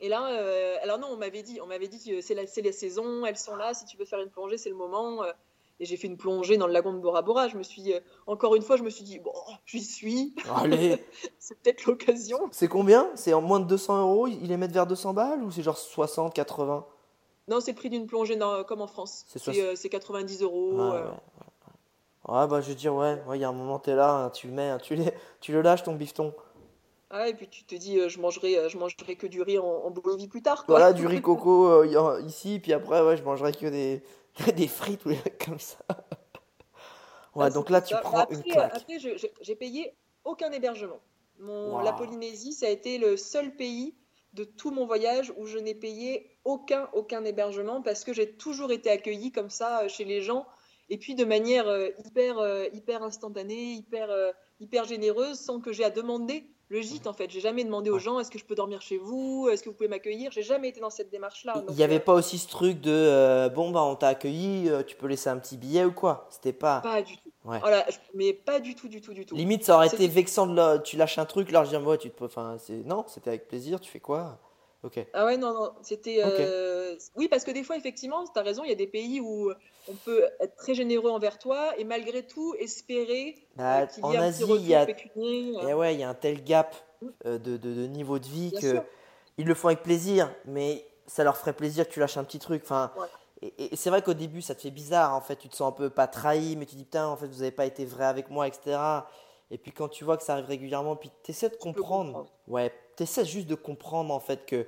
Et 0.00 0.08
là, 0.08 0.28
euh, 0.32 0.76
alors 0.82 0.98
non, 0.98 1.08
on 1.10 1.16
m'avait 1.16 1.42
dit, 1.42 1.60
on 1.62 1.66
m'avait 1.66 1.88
dit 1.88 2.02
que 2.02 2.20
c'est 2.20 2.34
la, 2.34 2.46
c'est 2.46 2.62
la 2.62 2.72
saison, 2.72 3.24
elles 3.26 3.36
sont 3.38 3.56
là, 3.56 3.74
si 3.74 3.84
tu 3.84 3.96
veux 3.96 4.04
faire 4.04 4.20
une 4.20 4.30
plongée, 4.30 4.58
c'est 4.58 4.70
le 4.70 4.76
moment. 4.76 5.22
euh, 5.22 5.32
et 5.82 5.86
j'ai 5.86 5.96
fait 5.96 6.08
une 6.08 6.18
plongée 6.18 6.58
dans 6.58 6.66
le 6.66 6.74
lagon 6.74 6.92
de 6.92 6.98
Bora 6.98 7.22
Bora. 7.22 7.48
Je 7.48 7.56
me 7.56 7.62
suis, 7.62 7.94
euh, 7.94 8.00
encore 8.26 8.54
une 8.54 8.60
fois, 8.62 8.76
je 8.76 8.82
me 8.82 8.90
suis 8.90 9.02
dit, 9.04 9.18
bon, 9.18 9.32
j'y 9.64 9.82
suis, 9.82 10.34
Allez 10.56 11.02
c'est 11.38 11.58
peut-être 11.58 11.86
l'occasion. 11.86 12.38
C'est 12.52 12.68
combien? 12.68 13.08
C'est 13.14 13.32
en 13.32 13.40
moins 13.40 13.60
de 13.60 13.64
200 13.64 13.98
euros 14.02 14.26
Ils 14.26 14.46
les 14.48 14.58
mettent 14.58 14.72
vers 14.72 14.86
200 14.86 15.14
balles 15.14 15.42
ou 15.42 15.50
c'est 15.50 15.62
genre 15.62 15.78
60, 15.78 16.34
80 16.34 16.86
Non, 17.48 17.60
c'est 17.60 17.70
le 17.72 17.76
prix 17.76 17.88
d'une 17.88 18.06
plongée 18.06 18.36
dans- 18.36 18.62
comme 18.64 18.82
en 18.82 18.86
France. 18.86 19.24
C'est 19.26 19.38
C'est 19.38 19.52
soix- 19.54 19.62
euh, 19.64 19.74
c'est 19.74 19.88
90 19.88 20.42
euros. 20.42 20.72
Ouais, 20.72 20.96
euh, 20.96 21.04
ouais, 21.08 21.10
ouais. 22.28 22.40
Ouais, 22.40 22.46
bah 22.46 22.60
je 22.60 22.68
veux 22.68 22.74
dire, 22.74 22.94
ouais, 22.94 23.18
ouais, 23.26 23.38
il 23.38 23.40
y 23.40 23.44
a 23.44 23.48
un 23.48 23.52
moment, 23.52 23.78
t'es 23.78 23.94
là, 23.94 24.10
hein, 24.26 24.30
tu 24.30 24.48
le 24.48 24.52
mets, 24.52 24.68
hein, 24.68 24.78
tu, 24.78 24.94
les- 24.96 25.14
tu 25.40 25.52
le 25.52 25.62
lâches 25.62 25.82
ton 25.82 25.94
bifton. 25.94 26.34
Ah, 27.12 27.28
et 27.28 27.34
puis 27.34 27.48
tu 27.48 27.64
te 27.64 27.74
dis, 27.74 27.98
euh, 27.98 28.08
je 28.08 28.20
mangerai, 28.20 28.56
euh, 28.56 28.68
je 28.68 28.78
mangerai 28.78 29.16
que 29.16 29.26
du 29.26 29.42
riz 29.42 29.58
en, 29.58 29.64
en 29.66 29.90
Bolivie 29.90 30.28
plus 30.28 30.42
tard. 30.42 30.64
Quoi. 30.64 30.76
Voilà, 30.78 30.92
du 30.92 31.06
riz 31.08 31.20
coco 31.20 31.66
euh, 31.66 32.22
ici, 32.24 32.60
puis 32.62 32.72
après, 32.72 33.02
ouais, 33.02 33.16
je 33.16 33.24
mangerai 33.24 33.52
que 33.52 33.66
des, 33.66 34.02
des 34.56 34.68
frites 34.68 35.04
ou 35.04 35.08
des 35.10 35.16
trucs 35.16 35.44
comme 35.44 35.58
ça. 35.58 35.78
Ouais, 37.36 37.44
Ah, 37.44 37.50
donc 37.50 37.70
là, 37.70 37.80
tu 37.80 37.94
ça. 37.94 38.00
prends 38.00 38.18
après, 38.18 38.34
une 38.34 38.42
claque. 38.42 38.72
Après, 38.74 38.98
j'ai 38.98 39.54
payé 39.54 39.94
aucun 40.24 40.50
hébergement. 40.50 40.98
Mon, 41.38 41.74
Waouh. 41.74 41.84
La 41.84 41.92
Polynésie, 41.92 42.52
ça 42.52 42.66
a 42.66 42.70
été 42.70 42.98
le 42.98 43.16
seul 43.16 43.54
pays 43.54 43.94
de 44.32 44.42
tout 44.42 44.72
mon 44.72 44.84
voyage 44.84 45.32
où 45.36 45.46
je 45.46 45.56
n'ai 45.58 45.76
payé 45.76 46.36
aucun, 46.42 46.88
aucun 46.92 47.24
hébergement 47.24 47.82
parce 47.82 48.02
que 48.02 48.12
j'ai 48.12 48.32
toujours 48.36 48.72
été 48.72 48.90
accueillie 48.90 49.30
comme 49.30 49.48
ça 49.48 49.82
euh, 49.84 49.88
chez 49.88 50.04
les 50.04 50.22
gens 50.22 50.44
et 50.88 50.98
puis 50.98 51.14
de 51.14 51.24
manière 51.24 51.72
hyper, 52.04 52.66
hyper 52.74 53.04
instantanée, 53.04 53.74
hyper, 53.74 54.08
hyper 54.58 54.84
généreuse 54.84 55.38
sans 55.38 55.60
que 55.60 55.72
j'ai 55.72 55.84
à 55.84 55.90
demander 55.90 56.50
le 56.70 56.80
gîte 56.80 57.06
en 57.06 57.12
fait. 57.12 57.30
J'ai 57.30 57.40
jamais 57.40 57.64
demandé 57.64 57.90
aux 57.90 57.98
gens 57.98 58.18
est-ce 58.20 58.30
que 58.30 58.38
je 58.38 58.44
peux 58.44 58.54
dormir 58.54 58.80
chez 58.80 58.96
vous, 58.96 59.48
est-ce 59.52 59.62
que 59.62 59.68
vous 59.68 59.74
pouvez 59.74 59.88
m'accueillir? 59.88 60.30
J'ai 60.32 60.42
jamais 60.42 60.68
été 60.68 60.80
dans 60.80 60.88
cette 60.90 61.10
démarche-là. 61.10 61.52
Il 61.56 61.66
Donc, 61.66 61.76
n'y 61.76 61.82
avait 61.82 61.96
euh, 61.96 62.00
pas 62.00 62.14
aussi 62.14 62.38
ce 62.38 62.48
truc 62.48 62.80
de 62.80 62.90
euh, 62.90 63.48
bon, 63.48 63.70
bah 63.70 63.82
on 63.82 63.96
t'a 63.96 64.08
accueilli, 64.08 64.68
euh, 64.70 64.82
tu 64.82 64.96
peux 64.96 65.06
laisser 65.08 65.28
un 65.28 65.36
petit 65.38 65.56
billet 65.58 65.84
ou 65.84 65.92
quoi? 65.92 66.26
C'était 66.30 66.52
pas. 66.52 66.80
pas 66.80 67.02
du 67.02 67.16
tout. 67.16 67.30
Ouais. 67.44 67.58
Voilà, 67.58 67.84
je- 67.90 67.96
mais 68.14 68.32
pas 68.32 68.60
du 68.60 68.74
tout, 68.74 68.88
du 68.88 69.00
tout, 69.00 69.12
du 69.14 69.26
tout. 69.26 69.34
Limite, 69.34 69.64
ça 69.64 69.74
aurait 69.76 69.88
été 69.88 70.06
vexant 70.08 70.46
de 70.46 70.54
leur- 70.54 70.82
tu 70.82 70.96
lâches 70.96 71.18
un 71.18 71.24
truc, 71.26 71.50
leur 71.50 71.64
dire, 71.64 71.84
ouais, 71.86 71.98
tu 71.98 72.10
te. 72.10 72.24
Enfin, 72.24 72.56
c'est. 72.58 72.84
Non, 72.86 73.04
c'était 73.08 73.30
avec 73.30 73.48
plaisir, 73.48 73.80
tu 73.80 73.90
fais 73.90 74.00
quoi? 74.00 74.38
Ok. 74.82 75.04
Ah 75.12 75.26
ouais, 75.26 75.36
non, 75.36 75.52
non, 75.52 75.72
c'était... 75.82 76.20
Euh, 76.24 76.96
Oui, 77.16 77.28
parce 77.28 77.44
que 77.44 77.50
des 77.50 77.62
fois, 77.62 77.76
effectivement, 77.76 78.24
tu 78.24 78.38
as 78.38 78.42
raison, 78.42 78.64
il 78.64 78.70
y 78.70 78.72
a 78.72 78.76
des 78.76 78.86
pays 78.86 79.20
où 79.20 79.52
on 79.88 79.94
peut 79.94 80.24
être 80.40 80.56
très 80.56 80.74
généreux 80.74 81.10
envers 81.10 81.38
toi 81.38 81.74
et 81.78 81.84
malgré 81.84 82.26
tout 82.26 82.54
espérer 82.58 83.34
Bah, 83.56 83.82
euh, 83.82 83.86
qu'il 83.86 84.04
en 84.04 84.12
y 84.12 84.14
ait 84.14 84.18
un 84.18 84.22
Asie, 84.22 84.42
petit 84.44 84.54
il 84.56 84.66
y 84.68 84.74
a. 84.74 84.86
pécunier. 84.86 85.54
Eh 85.68 85.74
ouais, 85.74 85.94
il 85.94 86.00
y 86.00 86.02
a 86.02 86.08
un 86.08 86.14
tel 86.14 86.42
gap 86.42 86.74
euh, 87.26 87.38
de, 87.38 87.56
de- 87.56 87.74
de 87.74 87.86
niveau 87.86 88.18
de 88.18 88.26
vie 88.26 88.50
Bien 88.50 88.60
que 88.60 88.70
sûr. 88.70 88.84
ils 89.36 89.46
le 89.46 89.54
font 89.54 89.68
avec 89.68 89.82
plaisir, 89.82 90.34
mais 90.46 90.86
ça 91.06 91.24
leur 91.24 91.36
ferait 91.36 91.52
plaisir 91.52 91.86
que 91.86 91.92
tu 91.92 92.00
lâches 92.00 92.16
un 92.16 92.24
petit 92.24 92.38
truc. 92.38 92.62
Enfin, 92.64 92.92
Ouais. 92.96 93.06
Et, 93.42 93.72
et 93.72 93.76
c'est 93.76 93.88
vrai 93.88 94.02
qu'au 94.02 94.12
début, 94.14 94.42
ça 94.42 94.54
te 94.54 94.60
fait 94.60 94.70
bizarre, 94.70 95.14
en 95.14 95.22
fait, 95.22 95.36
tu 95.36 95.48
te 95.48 95.56
sens 95.56 95.68
un 95.70 95.72
peu 95.72 95.88
pas 95.88 96.06
trahi, 96.06 96.56
mais 96.56 96.66
tu 96.66 96.76
dis, 96.76 96.84
putain, 96.84 97.06
en 97.06 97.16
fait, 97.16 97.26
vous 97.26 97.38
n'avez 97.38 97.50
pas 97.50 97.64
été 97.64 97.86
vrai 97.86 98.04
avec 98.04 98.28
moi, 98.28 98.46
etc. 98.46 98.78
Et 99.50 99.56
puis 99.58 99.72
quand 99.72 99.88
tu 99.88 100.04
vois 100.04 100.16
que 100.18 100.22
ça 100.22 100.34
arrive 100.34 100.44
régulièrement, 100.46 100.94
puis 100.94 101.10
tu 101.22 101.30
essaies 101.30 101.48
de 101.48 101.56
comprendre. 101.56 102.12
comprendre. 102.12 102.30
Ouais, 102.48 102.70
essaies 103.02 103.24
juste 103.24 103.46
de 103.46 103.54
comprendre, 103.54 104.12
en 104.14 104.20
fait, 104.20 104.46
que 104.46 104.66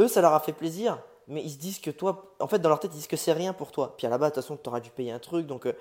eux, 0.00 0.08
ça 0.08 0.20
leur 0.20 0.34
a 0.34 0.40
fait 0.40 0.52
plaisir, 0.52 1.02
mais 1.28 1.42
ils 1.42 1.50
se 1.50 1.58
disent 1.58 1.78
que 1.80 1.90
toi, 1.90 2.34
en 2.40 2.46
fait, 2.46 2.58
dans 2.58 2.68
leur 2.68 2.80
tête, 2.80 2.90
ils 2.92 2.96
disent 2.96 3.06
que 3.06 3.16
c'est 3.16 3.32
rien 3.32 3.52
pour 3.52 3.72
toi. 3.72 3.94
Puis 3.96 4.06
à 4.06 4.10
la 4.10 4.18
base, 4.18 4.30
de 4.30 4.34
toute 4.34 4.42
façon, 4.44 4.56
tu 4.56 4.68
auras 4.68 4.80
dû 4.80 4.90
payer 4.90 5.12
un 5.12 5.18
truc, 5.18 5.46
donc 5.46 5.66
euh, 5.66 5.72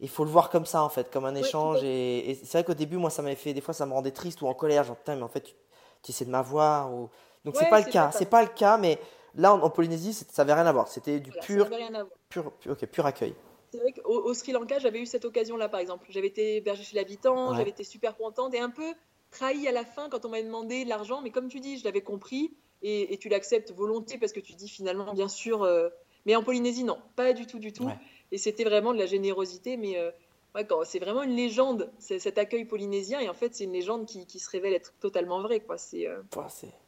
il 0.00 0.08
faut 0.08 0.24
le 0.24 0.30
voir 0.30 0.50
comme 0.50 0.66
ça, 0.66 0.82
en 0.82 0.88
fait, 0.88 1.10
comme 1.10 1.24
un 1.24 1.34
échange. 1.34 1.82
Et, 1.84 2.30
et 2.30 2.34
c'est 2.34 2.58
vrai 2.58 2.64
qu'au 2.64 2.74
début, 2.74 2.96
moi, 2.96 3.10
ça 3.10 3.22
m'avait 3.22 3.36
fait, 3.36 3.52
des 3.54 3.60
fois, 3.60 3.74
ça 3.74 3.86
me 3.86 3.92
rendait 3.92 4.10
triste 4.12 4.42
ou 4.42 4.46
en 4.48 4.54
colère, 4.54 4.84
genre, 4.84 4.96
putain, 4.96 5.16
mais 5.16 5.22
en 5.22 5.28
fait, 5.28 5.42
tu, 5.42 5.54
tu 6.02 6.10
essaies 6.10 6.24
de 6.24 6.30
m'avoir. 6.30 6.92
Ou... 6.92 7.08
Donc 7.44 7.56
c'est 7.56 7.68
pas 7.68 7.80
le 7.80 7.90
cas, 7.90 8.10
c'est 8.12 8.26
pas 8.26 8.42
le 8.42 8.48
cas, 8.48 8.78
mais 8.78 8.98
là, 9.34 9.52
en, 9.54 9.60
en 9.60 9.70
Polynésie, 9.70 10.12
ça 10.14 10.42
avait 10.42 10.54
rien 10.54 10.66
à 10.66 10.72
voir. 10.72 10.88
C'était 10.88 11.20
du 11.20 11.30
Voilà, 11.30 12.04
pur, 12.28 12.52
pur, 12.60 12.76
pur, 12.76 13.06
accueil. 13.06 13.34
C'est 13.72 13.78
vrai 13.78 13.92
qu'au 13.92 14.22
au 14.24 14.34
Sri 14.34 14.52
Lanka, 14.52 14.78
j'avais 14.78 15.00
eu 15.00 15.06
cette 15.06 15.24
occasion-là, 15.24 15.68
par 15.68 15.80
exemple. 15.80 16.06
J'avais 16.10 16.26
été 16.26 16.56
hébergée 16.56 16.82
chez 16.84 16.96
l'habitant, 16.96 17.50
Ouais. 17.50 17.56
j'avais 17.56 17.70
été 17.70 17.84
super 17.84 18.16
contente 18.16 18.54
et 18.54 18.60
un 18.60 18.70
peu 18.70 18.92
trahie 19.32 19.66
à 19.66 19.72
la 19.72 19.84
fin 19.84 20.08
quand 20.08 20.24
on 20.24 20.28
m'avait 20.28 20.44
demandé 20.44 20.84
de 20.84 20.88
l'argent. 20.88 21.20
Mais 21.22 21.30
comme 21.30 21.48
tu 21.48 21.58
dis, 21.58 21.78
je 21.78 21.84
l'avais 21.84 22.02
compris 22.02 22.54
et, 22.82 23.12
et 23.12 23.18
tu 23.18 23.28
l'acceptes 23.28 23.72
volontiers 23.72 24.18
parce 24.18 24.32
que 24.32 24.40
tu 24.40 24.52
dis 24.54 24.68
finalement, 24.68 25.12
bien 25.12 25.28
sûr. 25.28 25.62
euh, 25.64 25.88
Mais 26.26 26.36
en 26.36 26.44
Polynésie, 26.44 26.84
non, 26.84 26.98
pas 27.16 27.32
du 27.32 27.46
tout, 27.46 27.58
du 27.58 27.72
tout. 27.72 27.86
Ouais. 27.86 27.98
Et 28.30 28.38
c'était 28.38 28.64
vraiment 28.64 28.92
de 28.92 28.98
la 28.98 29.06
générosité, 29.06 29.76
mais 29.76 29.98
euh, 29.98 30.10
ouais, 30.54 30.66
c'est 30.84 30.98
vraiment 31.00 31.22
une 31.22 31.34
légende, 31.34 31.90
cet 31.98 32.38
accueil 32.38 32.64
polynésien. 32.64 33.18
Et 33.20 33.28
en 33.28 33.34
fait, 33.34 33.54
c'est 33.54 33.64
une 33.64 33.72
légende 33.72 34.06
qui, 34.06 34.26
qui 34.26 34.38
se 34.38 34.48
révèle 34.48 34.72
être 34.74 34.94
totalement 35.00 35.40
vraie. 35.42 35.60
Quoi. 35.60 35.76
C'est, 35.78 36.06
euh, 36.06 36.22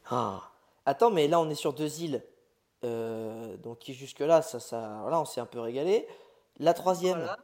Ah. 0.09 0.51
Attends, 0.87 1.11
mais 1.11 1.27
là, 1.27 1.39
on 1.39 1.49
est 1.49 1.55
sur 1.55 1.73
deux 1.73 2.01
îles. 2.01 2.23
Euh, 2.83 3.57
donc 3.57 3.79
qui 3.79 3.93
jusque-là, 3.95 4.41
ça, 4.43 4.59
ça, 4.59 4.99
voilà, 5.01 5.19
on 5.19 5.25
s'est 5.25 5.41
un 5.41 5.45
peu 5.47 5.59
régalé. 5.59 6.07
La 6.59 6.73
troisième. 6.73 7.17
voilà. 7.17 7.37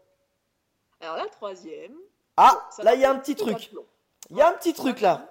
Alors 1.00 1.18
la 1.18 1.26
troisième. 1.28 1.96
Ah, 2.38 2.68
ça 2.70 2.84
là, 2.84 2.92
m'a 2.92 2.96
il 2.96 3.02
y 3.02 3.06
a 3.06 3.12
un 3.12 3.18
petit 3.18 3.36
truc. 3.36 3.72
Il 4.30 4.38
y 4.38 4.42
a 4.42 4.50
un 4.50 4.54
petit 4.54 4.74
truc 4.74 5.02
là. 5.02 5.28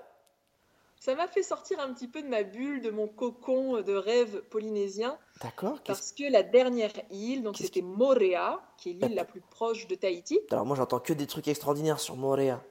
Ça 0.99 1.14
m'a 1.14 1.26
fait 1.28 1.43
sortir 1.43 1.80
un 1.80 1.95
petit 1.95 2.09
peu 2.09 2.20
de 2.20 2.28
ma 2.28 2.43
bulle, 2.43 2.82
de 2.82 2.91
mon 2.91 3.09
cocon 3.09 3.80
de 3.80 3.95
rêve 3.95 4.43
polynésien, 4.51 5.16
D'accord. 5.43 5.82
qu'est-ce- 5.82 5.99
parce 5.99 6.12
que 6.12 6.30
la 6.30 6.43
dernière 6.43 6.93
île, 7.11 7.43
donc 7.43 7.57
c'était 7.57 7.80
Moréa, 7.80 8.61
qui 8.76 8.91
est 8.91 8.93
l'île 8.93 9.14
la 9.14 9.24
plus 9.24 9.41
proche 9.41 9.86
de 9.86 9.95
Tahiti. 9.95 10.38
Alors 10.51 10.66
moi, 10.66 10.76
j'entends 10.76 11.01
que 11.01 11.14
des 11.14 11.26
trucs 11.26 11.49
extraordinaires 11.49 12.01
sur 12.01 12.16
Moréa. 12.16 12.62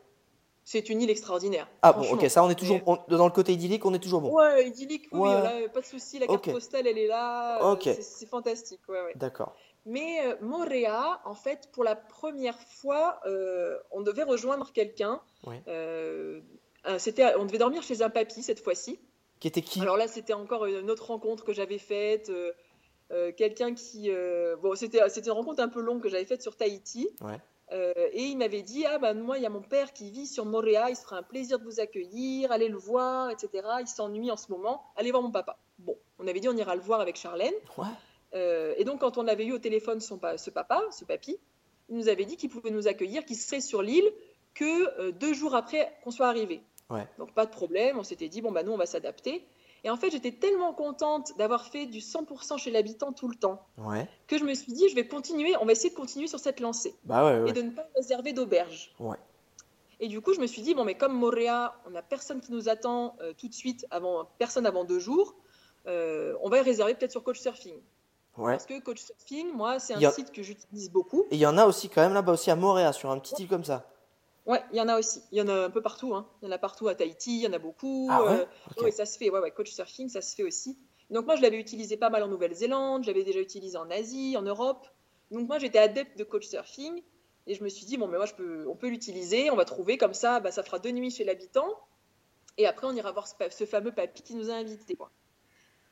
C'est 0.63 0.89
une 0.89 1.01
île 1.01 1.09
extraordinaire. 1.09 1.67
Ah 1.82 1.93
bon, 1.93 2.07
ok, 2.13 2.30
ça, 2.30 2.43
on 2.43 2.49
est 2.51 2.55
toujours 2.55 2.80
on- 2.86 2.99
dans 3.07 3.26
le 3.26 3.32
côté 3.32 3.53
idyllique, 3.53 3.84
on 3.86 3.93
est 3.95 3.99
toujours 3.99 4.22
bon. 4.22 4.32
Ouais, 4.32 4.67
idyllique, 4.67 5.07
oui, 5.11 5.28
Ouais. 5.28 5.67
pas 5.70 5.82
de 5.82 5.86
souci, 5.88 6.20
la 6.20 6.28
carte 6.28 6.47
Ok. 6.47 6.53
postale, 6.53 6.86
elle 6.86 6.99
est 6.99 7.07
là, 7.07 7.72
Ok. 7.72 7.82
c'est- 7.86 8.01
c'est 8.03 8.28
fantastique, 8.28 8.82
ouais, 8.88 9.01
ouais. 9.01 9.13
D'accord. 9.15 9.55
Mais 9.90 10.20
euh, 10.24 10.36
Moréa, 10.42 11.20
en 11.26 11.34
fait, 11.34 11.68
pour 11.72 11.84
la 11.84 11.96
première 11.96 12.60
fois, 12.60 13.20
euh, 13.26 13.76
on 13.90 14.02
devait 14.02 14.24
rejoindre 14.24 14.72
quelqu'un. 14.72 15.20
Ouais. 15.48 15.64
Euh, 15.68 16.42
c'était, 17.00 17.36
on 17.36 17.46
devait 17.46 17.58
dormir 17.58 17.82
chez 17.82 18.04
un 18.04 18.12
papy 18.12 18.44
cette 18.44 18.64
fois-ci. 18.64 19.00
Qui 19.40 19.48
était 19.48 19.64
qui? 19.64 19.82
Alors 19.82 19.98
là, 19.98 20.08
c'était 20.08 20.34
encore 20.34 20.68
une 20.68 20.92
autre 20.92 21.08
rencontre 21.08 21.44
que 21.44 21.54
j'avais 21.54 21.80
faite. 21.80 22.32
quelqu'un 23.36 23.74
qui. 23.74 24.12
bon, 24.62 24.76
c'était, 24.76 25.10
c'était 25.10 25.30
une 25.32 25.38
rencontre 25.38 25.62
un 25.62 25.70
peu 25.70 25.82
longue 25.82 26.04
que 26.04 26.10
j'avais 26.10 26.26
faite 26.26 26.44
sur 26.44 26.56
Tahiti. 26.56 27.10
Ouais. 27.22 27.40
Et 28.14 28.26
il 28.26 28.38
m'avait 28.38 28.62
dit 28.62 28.86
Ah, 28.86 29.00
ben 29.00 29.16
moi, 29.16 29.38
il 29.38 29.44
y 29.44 29.48
a 29.48 29.50
mon 29.50 29.62
père 29.62 29.92
qui 29.92 30.12
vit 30.12 30.28
sur 30.28 30.46
Moréa, 30.46 30.92
il 30.92 30.96
se 30.96 31.02
fera 31.02 31.18
un 31.18 31.24
plaisir 31.24 31.58
de 31.58 31.64
vous 31.64 31.80
accueillir, 31.80 32.52
allez 32.52 32.70
le 32.70 32.78
voir, 32.78 33.32
etc. 33.32 33.50
Il 33.80 33.88
s'ennuie 33.88 34.30
en 34.30 34.38
ce 34.38 34.52
moment, 34.52 34.84
allez 34.98 35.10
voir 35.10 35.24
mon 35.24 35.32
papa. 35.32 35.58
Bon, 35.80 35.98
on 36.20 36.28
avait 36.28 36.40
dit 36.40 36.50
On 36.50 36.58
ira 36.58 36.76
le 36.76 36.82
voir 36.82 37.02
avec 37.02 37.16
Charlène. 37.16 37.54
Ouais. 37.78 37.86
Euh, 38.34 38.73
et 38.77 38.84
donc, 38.84 38.99
quand 38.99 39.17
on 39.17 39.27
avait 39.27 39.45
eu 39.45 39.53
au 39.53 39.59
téléphone 39.59 39.99
son, 39.99 40.19
ce 40.38 40.49
papa, 40.49 40.82
ce 40.91 41.05
papy, 41.05 41.38
il 41.89 41.97
nous 41.97 42.07
avait 42.09 42.25
dit 42.25 42.38
qu'il 42.38 42.49
pouvait 42.49 42.69
nous 42.71 42.88
accueillir, 42.88 43.25
qu'il 43.25 43.36
serait 43.36 43.61
sur 43.61 43.82
l'île 43.82 44.11
que 44.53 44.99
euh, 44.99 45.11
deux 45.11 45.34
jours 45.34 45.55
après 45.55 45.91
qu'on 46.03 46.11
soit 46.11 46.27
arrivé. 46.27 46.61
Ouais. 46.89 47.07
Donc, 47.17 47.34
pas 47.34 47.45
de 47.45 47.51
problème. 47.51 47.97
On 47.97 48.03
s'était 48.03 48.30
dit, 48.30 48.41
bon, 48.41 48.51
bah, 48.51 48.63
nous, 48.63 48.71
on 48.71 48.77
va 48.77 48.86
s'adapter. 48.86 49.45
Et 49.84 49.89
en 49.89 49.95
fait, 49.95 50.09
j'étais 50.11 50.32
tellement 50.34 50.73
contente 50.73 51.38
d'avoir 51.38 51.65
fait 51.67 51.86
du 51.86 51.99
100% 51.99 52.57
chez 52.57 52.69
l'habitant 52.69 53.13
tout 53.13 53.30
le 53.30 53.36
temps 53.36 53.65
Ouais. 53.77 54.07
que 54.27 54.38
je 54.38 54.43
me 54.43 54.53
suis 54.53 54.73
dit, 54.73 54.89
je 54.89 54.95
vais 54.95 55.07
continuer, 55.07 55.55
on 55.61 55.65
va 55.65 55.71
essayer 55.71 55.89
de 55.89 55.95
continuer 55.95 56.27
sur 56.27 56.39
cette 56.39 56.59
lancée 56.59 56.93
Bah 57.05 57.23
ouais, 57.43 57.49
et 57.49 57.53
de 57.53 57.61
ne 57.61 57.71
pas 57.71 57.88
réserver 57.95 58.34
d'auberge. 58.34 58.93
Et 60.01 60.07
du 60.09 60.19
coup, 60.21 60.34
je 60.34 60.41
me 60.41 60.47
suis 60.47 60.61
dit, 60.61 60.73
bon, 60.75 60.84
mais 60.84 60.95
comme 60.95 61.13
Moréa, 61.13 61.75
on 61.86 61.91
n'a 61.91 62.01
personne 62.01 62.41
qui 62.41 62.51
nous 62.51 62.67
attend 62.67 63.15
euh, 63.21 63.34
tout 63.38 63.47
de 63.47 63.53
suite, 63.53 63.86
avant, 63.89 64.25
personne 64.38 64.65
avant 64.65 64.84
deux 64.84 64.99
jours, 64.99 65.34
euh, 65.88 66.36
on 66.41 66.49
va 66.49 66.61
réserver 66.61 66.93
peut-être 66.93 67.11
sur 67.11 67.23
Couchsurfing. 67.23 67.75
Ouais. 68.38 68.53
Parce 68.53 68.65
que 68.65 68.80
Couchsurfing, 68.80 69.51
moi, 69.53 69.80
c'est 69.80 69.93
un 69.95 70.03
a- 70.03 70.11
site 70.11 70.32
que 70.32 70.41
j'utilise 70.43 70.89
beaucoup. 70.91 71.25
Et 71.32 71.36
il 71.36 71.39
y 71.39 71.45
en 71.45 71.57
a 71.57 71.65
aussi 71.65 71.89
quand 71.89 72.01
même 72.01 72.13
là-bas 72.13 72.34
aussi 72.34 72.51
à 72.51 72.55
Moréa, 72.55 72.93
sur 72.93 73.11
un 73.11 73.19
petit 73.19 73.36
île 73.41 73.49
comme 73.49 73.65
ça. 73.65 73.89
Ouais, 74.45 74.63
il 74.71 74.77
y 74.77 74.82
en 74.82 74.88
a 74.88 74.97
aussi. 74.97 75.21
Il 75.32 75.38
y 75.38 75.41
en 75.41 75.47
a 75.47 75.65
un 75.65 75.69
peu 75.69 75.82
partout. 75.82 76.15
Hein. 76.15 76.27
Il 76.41 76.45
y 76.45 76.49
en 76.49 76.51
a 76.51 76.57
partout 76.57 76.88
à 76.88 76.95
Tahiti, 76.95 77.38
il 77.39 77.43
y 77.43 77.47
en 77.47 77.53
a 77.53 77.59
beaucoup. 77.59 78.07
Ah 78.09 78.23
ouais? 78.23 78.47
Euh, 78.80 78.84
ouais, 78.84 78.91
ça 78.91 79.05
se 79.05 79.17
fait. 79.17 79.30
Ouais, 79.30 79.39
ouais, 79.39 79.51
Couchsurfing, 79.51 80.09
ça 80.09 80.21
se 80.21 80.36
fait 80.36 80.43
aussi. 80.43 80.77
Donc 81.09 81.25
moi, 81.25 81.36
je 81.36 81.41
l'avais 81.41 81.59
utilisé 81.59 81.97
pas 81.97 82.09
mal 82.09 82.23
en 82.23 82.27
Nouvelle-Zélande, 82.27 83.03
j'avais 83.03 83.23
déjà 83.23 83.39
utilisé 83.39 83.77
en 83.77 83.89
Asie, 83.89 84.36
en 84.38 84.43
Europe. 84.43 84.88
Donc 85.32 85.47
moi, 85.47 85.59
j'étais 85.59 85.80
adepte 85.80 86.17
de 86.17 86.23
Couchsurfing 86.23 87.01
et 87.47 87.55
je 87.55 87.63
me 87.63 87.69
suis 87.69 87.86
dit 87.86 87.97
bon, 87.97 88.07
mais 88.07 88.17
moi, 88.17 88.25
je 88.25 88.36
peux, 88.36 88.67
on 88.67 88.75
peut 88.75 88.89
l'utiliser, 88.89 89.49
on 89.51 89.55
va 89.55 89.65
trouver 89.65 89.97
comme 89.97 90.13
ça, 90.13 90.39
bah, 90.39 90.51
ça 90.51 90.63
fera 90.63 90.80
deux 90.80 90.91
nuits 90.91 91.11
chez 91.11 91.23
l'habitant 91.23 91.67
et 92.57 92.67
après, 92.67 92.88
on 92.88 92.93
ira 92.93 93.11
voir 93.11 93.27
ce, 93.27 93.65
fameux 93.65 93.91
papy 93.91 94.21
qui 94.21 94.36
nous 94.36 94.49
a 94.49 94.53
invités. 94.53 94.95
Quoi. 94.95 95.09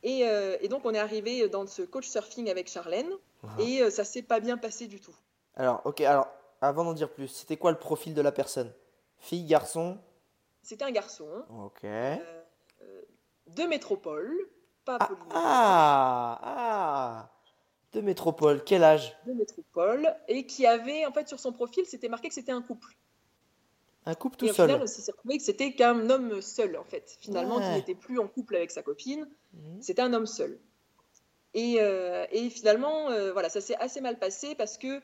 Et, 0.02 0.26
euh, 0.28 0.56
et 0.60 0.68
donc, 0.68 0.84
on 0.84 0.94
est 0.94 0.98
arrivé 0.98 1.48
dans 1.48 1.66
ce 1.66 1.82
Couchsurfing 1.82 2.48
avec 2.50 2.68
Charlène. 2.68 3.10
Et 3.58 3.82
euh, 3.82 3.90
ça 3.90 4.04
s'est 4.04 4.22
pas 4.22 4.40
bien 4.40 4.56
passé 4.58 4.86
du 4.86 5.00
tout. 5.00 5.14
Alors, 5.54 5.80
ok, 5.84 6.00
alors, 6.00 6.28
avant 6.60 6.84
d'en 6.84 6.92
dire 6.92 7.10
plus, 7.10 7.28
c'était 7.28 7.56
quoi 7.56 7.70
le 7.70 7.78
profil 7.78 8.14
de 8.14 8.20
la 8.20 8.32
personne? 8.32 8.72
Fille, 9.18 9.44
garçon? 9.44 9.98
C'était 10.62 10.84
un 10.84 10.90
garçon. 10.90 11.44
Ok. 11.64 11.84
euh, 11.84 12.16
euh, 12.82 13.02
de 13.48 13.62
métropole, 13.64 14.32
pas 14.84 14.98
Ah, 15.00 15.18
ah, 15.32 16.40
ah. 16.42 17.30
De 17.92 18.00
métropole, 18.02 18.62
quel 18.64 18.84
âge? 18.84 19.16
De 19.26 19.32
métropole 19.32 20.14
et 20.28 20.46
qui 20.46 20.66
avait 20.66 21.06
en 21.06 21.12
fait 21.12 21.26
sur 21.26 21.40
son 21.40 21.52
profil 21.52 21.86
c'était 21.86 22.10
marqué 22.10 22.28
que 22.28 22.34
c'était 22.34 22.52
un 22.52 22.60
couple 22.60 22.94
Un 24.08 24.14
couple 24.14 24.36
et 24.36 24.38
tout 24.38 24.52
au 24.52 24.54
seul. 24.54 24.66
final 24.68 24.82
on 24.82 24.86
s'est 24.86 25.10
retrouvé 25.12 25.36
que 25.38 25.42
c'était 25.44 25.72
qu'un 25.74 26.08
homme 26.10 26.40
seul 26.40 26.76
en 26.76 26.84
fait 26.84 27.16
finalement 27.20 27.56
Ouais. 27.58 27.62
qui 27.64 27.70
n'était 27.72 27.94
plus 27.94 28.18
en 28.18 28.26
couple 28.26 28.56
avec 28.56 28.70
sa 28.70 28.82
copine 28.82 29.28
Mhm. 29.52 29.82
c'était 29.82 30.02
un 30.02 30.12
homme 30.12 30.26
seul 30.26 30.58
et, 31.54 31.76
euh, 31.80 32.24
et 32.32 32.50
finalement 32.50 33.10
euh, 33.10 33.32
voilà 33.32 33.48
ça 33.48 33.60
s'est 33.60 33.76
assez 33.76 34.00
mal 34.00 34.18
passé 34.18 34.54
parce 34.54 34.76
que 34.78 35.00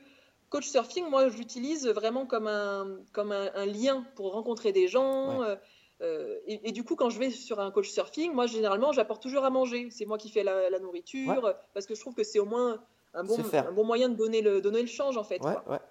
coach 0.49 0.67
surfing 0.67 1.05
moi 1.09 1.29
je 1.29 1.37
l'utilise 1.37 1.87
vraiment 1.87 2.25
comme 2.25 2.47
un 2.47 2.97
comme 3.13 3.31
un, 3.31 3.49
un 3.55 3.65
lien 3.65 4.05
pour 4.15 4.31
rencontrer 4.33 4.71
des 4.71 4.87
gens 4.87 5.39
Ouais. 5.41 5.47
euh, 5.47 5.55
euh, 6.01 6.37
et, 6.45 6.59
et 6.67 6.71
du 6.73 6.83
coup, 6.83 6.97
quand 6.97 7.09
je 7.09 7.17
vais 7.17 7.29
sur 7.31 7.61
un 7.61 7.71
coach 7.71 7.87
surfing, 7.89 8.33
moi 8.33 8.47
généralement, 8.47 8.91
j'apporte 8.91 9.21
toujours 9.23 9.45
à 9.45 9.49
manger. 9.49 9.87
C'est 9.91 10.05
moi 10.05 10.17
qui 10.17 10.29
fais 10.29 10.43
la, 10.43 10.69
la 10.69 10.79
nourriture, 10.79 11.45
euh, 11.45 11.53
parce 11.73 11.85
que 11.85 11.95
je 11.95 12.01
trouve 12.01 12.13
que 12.13 12.25
c'est 12.25 12.37
au 12.37 12.43
moins 12.43 12.83
un 13.13 13.23
bon, 13.23 13.37
un 13.53 13.71
bon 13.71 13.85
moyen 13.85 14.09
de 14.09 14.15
donner 14.15 14.41
le, 14.41 14.59
donner 14.59 14.81
le 14.81 14.87
change 14.89 15.15
en 15.15 15.23
fait. 15.23 15.41
Ouais, 15.41 15.53
quoi. 15.65 15.81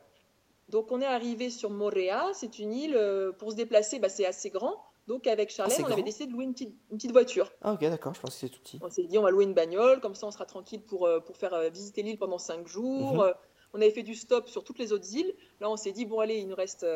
Donc 0.68 0.90
on 0.92 1.00
est 1.00 1.06
arrivé 1.06 1.50
sur 1.50 1.70
Moréa, 1.70 2.30
c'est 2.32 2.58
une 2.58 2.72
île 2.72 2.96
euh, 2.96 3.32
pour 3.32 3.50
se 3.50 3.56
déplacer, 3.56 3.98
bah, 3.98 4.08
c'est 4.08 4.26
assez 4.26 4.50
grand. 4.50 4.82
Donc 5.06 5.26
avec 5.26 5.50
Charlène, 5.50 5.76
Ah, 5.80 5.84
on 5.88 5.92
avait 5.92 6.02
décidé 6.02 6.26
de 6.26 6.32
louer 6.32 6.44
une 6.44 6.54
petite, 6.54 6.74
une 6.90 6.96
petite 6.96 7.12
voiture. 7.12 7.52
Ah, 7.60 7.74
ok, 7.74 7.80
d'accord, 7.82 8.14
je 8.14 8.20
pense 8.20 8.30
que 8.30 8.36
c'est 8.40 8.48
tout 8.48 8.60
petit. 8.60 8.78
On 8.82 8.88
s'est 8.88 9.02
dit 9.04 9.18
on 9.18 9.22
va 9.22 9.30
louer 9.30 9.44
une 9.44 9.52
bagnole, 9.52 10.00
comme 10.00 10.14
ça 10.14 10.26
on 10.26 10.30
sera 10.30 10.46
tranquille 10.46 10.80
pour, 10.82 11.06
euh, 11.06 11.20
pour 11.20 11.36
faire 11.36 11.52
euh, 11.52 11.68
visiter 11.68 12.02
l'île 12.02 12.18
pendant 12.18 12.38
cinq 12.38 12.66
jours. 12.66 13.14
Mhm. 13.24 13.34
On 13.74 13.80
avait 13.80 13.90
fait 13.90 14.02
du 14.02 14.14
stop 14.14 14.48
sur 14.48 14.64
toutes 14.64 14.78
les 14.78 14.92
autres 14.92 15.12
îles. 15.14 15.34
Là 15.60 15.68
on 15.70 15.76
s'est 15.76 15.92
dit 15.92 16.06
bon 16.06 16.20
allez, 16.20 16.36
il 16.38 16.48
nous 16.48 16.54
reste 16.56 16.86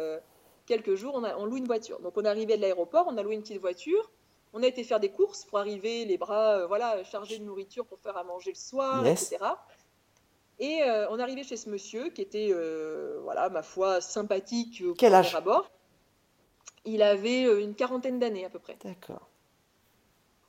quelques 0.65 0.95
jours, 0.95 1.13
on, 1.15 1.25
a, 1.25 1.37
on 1.37 1.45
loue 1.45 1.57
une 1.59 1.67
voiture. 1.67 1.99
Donc 2.01 2.15
on 2.17 2.25
est 2.25 2.29
arrivé 2.29 2.57
de 2.57 2.63
l'aéroport, 2.63 3.07
on 3.09 3.17
a 3.19 3.23
loué 3.23 3.35
une 3.35 3.43
petite 3.43 3.61
voiture. 3.61 4.11
On 4.55 4.63
a 4.63 4.67
été 4.67 4.83
faire 4.85 4.99
des 5.01 5.11
courses 5.11 5.45
pour 5.45 5.59
arriver 5.59 6.07
les 6.07 6.17
bras 6.17 6.61
euh, 6.61 6.67
voilà, 6.67 7.05
chargés 7.05 7.39
de 7.39 7.45
nourriture 7.45 7.85
pour 7.85 7.99
faire 7.99 8.17
à 8.17 8.25
manger 8.25 8.53
le 8.53 8.57
soir, 8.59 9.05
Yes. 9.05 9.31
etc. 9.33 9.45
Et 10.61 10.83
euh, 10.83 11.09
on 11.11 11.19
arrivé 11.21 11.45
chez 11.45 11.57
ce 11.57 11.69
monsieur 11.71 12.09
qui 12.11 12.21
était, 12.21 12.49
euh, 12.51 13.21
voilà, 13.23 13.49
ma 13.49 13.63
foi, 13.63 14.01
sympathique 14.01 14.83
au 14.85 14.95
Quel 14.95 15.13
premier 15.13 15.27
âge 15.27 15.35
abord. 15.35 15.71
Il 16.85 17.03
avait 17.03 17.45
euh, 17.45 17.61
une 17.61 17.75
quarantaine 17.75 18.19
d'années 18.19 18.45
à 18.45 18.51
peu 18.51 18.59
près. 18.59 18.77
D'accord. 18.85 19.29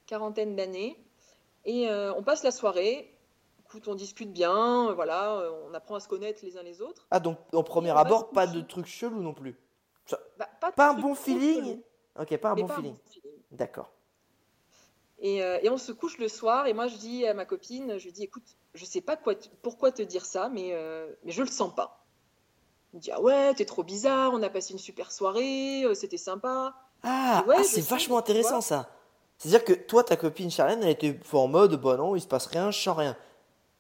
Quarantaine 0.07 0.55
d'années. 0.55 0.97
Et 1.66 1.89
euh, 1.89 2.14
on 2.16 2.24
passe 2.24 2.43
la 2.43 2.51
soirée. 2.51 3.14
Écoute, 3.60 3.88
on 3.88 3.93
discute 3.93 4.34
bien, 4.34 4.89
euh, 4.89 4.93
voilà, 4.93 5.41
euh, 5.41 5.51
on 5.70 5.74
apprend 5.76 5.95
à 5.95 5.99
se 5.99 6.07
connaître 6.07 6.43
les 6.43 6.57
uns 6.57 6.64
les 6.64 6.82
autres. 6.82 7.05
Ah, 7.12 7.20
donc 7.20 7.38
au 7.51 7.62
premier 7.62 7.91
abord, 7.91 8.32
pas 8.32 8.47
de 8.47 8.62
trucs 8.62 8.88
chelous 8.88 9.22
non 9.22 9.34
plus. 9.36 9.55
Bah, 10.39 10.49
pas 10.60 10.72
de 10.72 10.76
Pas 10.76 10.89
un 10.89 10.93
bon 10.95 11.14
feeling 11.14 11.64
chelou, 11.64 11.84
Ok, 12.20 12.38
pas 12.38 12.49
un 12.49 12.55
bon 12.55 12.66
pas 12.66 12.76
feeling. 12.78 12.95
feeling. 13.12 13.32
D'accord. 13.51 13.91
Et, 15.22 15.43
euh, 15.43 15.59
et 15.61 15.70
on 15.70 15.78
se 15.78 15.91
couche 15.91 16.17
le 16.17 16.28
soir, 16.30 16.67
et 16.67 16.74
moi 16.74 16.88
je 16.88 16.95
dis 16.95 17.26
à 17.28 17.34
ma 17.34 17.45
copine, 17.45 17.97
je 17.97 18.05
lui 18.05 18.11
dis, 18.13 18.24
écoute, 18.24 18.43
je 18.74 18.86
sais 18.86 19.01
pas 19.01 19.17
quoi 19.17 19.34
pourquoi 19.61 19.91
te 19.91 20.01
dire 20.01 20.26
ça, 20.26 20.47
mais, 20.49 20.70
euh, 20.74 21.11
mais 21.24 21.32
je 21.32 21.41
le 21.41 21.47
sens 21.49 21.74
pas. 21.76 22.05
Il 22.93 22.97
me 22.97 23.01
dit, 23.01 23.11
ah 23.11 23.22
ouais, 23.22 23.53
t'es 23.53 23.65
trop 23.65 23.84
bizarre, 23.84 24.32
on 24.34 24.41
a 24.41 24.49
passé 24.49 24.72
une 24.74 24.80
super 24.80 25.11
soirée, 25.11 25.84
euh, 25.84 25.93
c'était 25.93 26.17
sympa. 26.17 26.74
Ah, 27.03 27.43
Ouais, 27.47 27.55
ah, 27.59 27.63
c'est 27.63 27.82
vachement 27.82 28.17
intéressant 28.17 28.61
ça. 28.61 28.89
C'est-à-dire 29.38 29.63
que 29.63 29.74
toi, 29.74 30.03
ta 30.03 30.15
copine 30.17 30.49
Charlène, 30.51 30.84
elle 30.84 30.89
était 30.89 31.17
en 31.34 31.47
mode, 31.47 31.76
bah 31.82 31.97
non, 31.97 32.15
il 32.15 32.22
se 32.22 32.28
passe 32.28 32.45
rien, 32.47 32.72
je 32.72 32.80
sens 32.80 32.97
rien. 32.97 33.15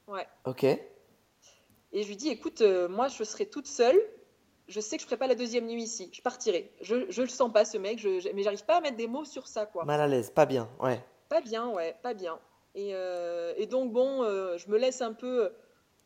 Ouais. 0.07 0.27
Ok. 0.45 0.63
Et 0.63 2.03
je 2.03 2.07
lui 2.07 2.15
dis, 2.15 2.29
écoute, 2.29 2.61
moi, 2.89 3.07
je 3.07 3.23
serai 3.23 3.45
toute 3.47 3.67
seule. 3.67 3.99
Je 4.67 4.79
sais 4.79 4.97
que 4.97 5.01
je 5.01 5.07
ferai 5.07 5.17
pas 5.17 5.25
la 5.27 5.33
deuxième 5.35 5.65
nuit 5.65 5.81
ici. 5.83 6.09
Je 6.13 6.21
partirai. 6.21 6.71
Je, 6.81 7.09
je 7.09 7.21
le 7.23 7.27
sens 7.27 7.51
pas, 7.51 7.65
ce 7.65 7.77
mec. 7.77 7.97
Je- 7.97 8.31
mais 8.33 8.43
j'arrive 8.43 8.63
pas 8.63 8.77
à 8.77 8.81
mettre 8.81 8.97
des 8.97 9.07
mots 9.07 9.25
sur 9.25 9.47
ça, 9.47 9.65
quoi. 9.65 9.83
Mal 9.85 9.99
à 9.99 10.07
l'aise, 10.07 10.29
pas 10.29 10.45
bien, 10.45 10.69
ouais. 10.79 11.03
Pas 11.29 11.41
bien, 11.41 11.69
ouais, 11.69 11.95
pas 12.01 12.13
bien. 12.13 12.39
Et, 12.75 12.91
euh, 12.93 13.53
et 13.57 13.67
donc, 13.67 13.91
bon, 13.91 14.23
euh, 14.23 14.57
je 14.57 14.69
me 14.69 14.77
laisse 14.77 15.01
un 15.01 15.13
peu 15.13 15.51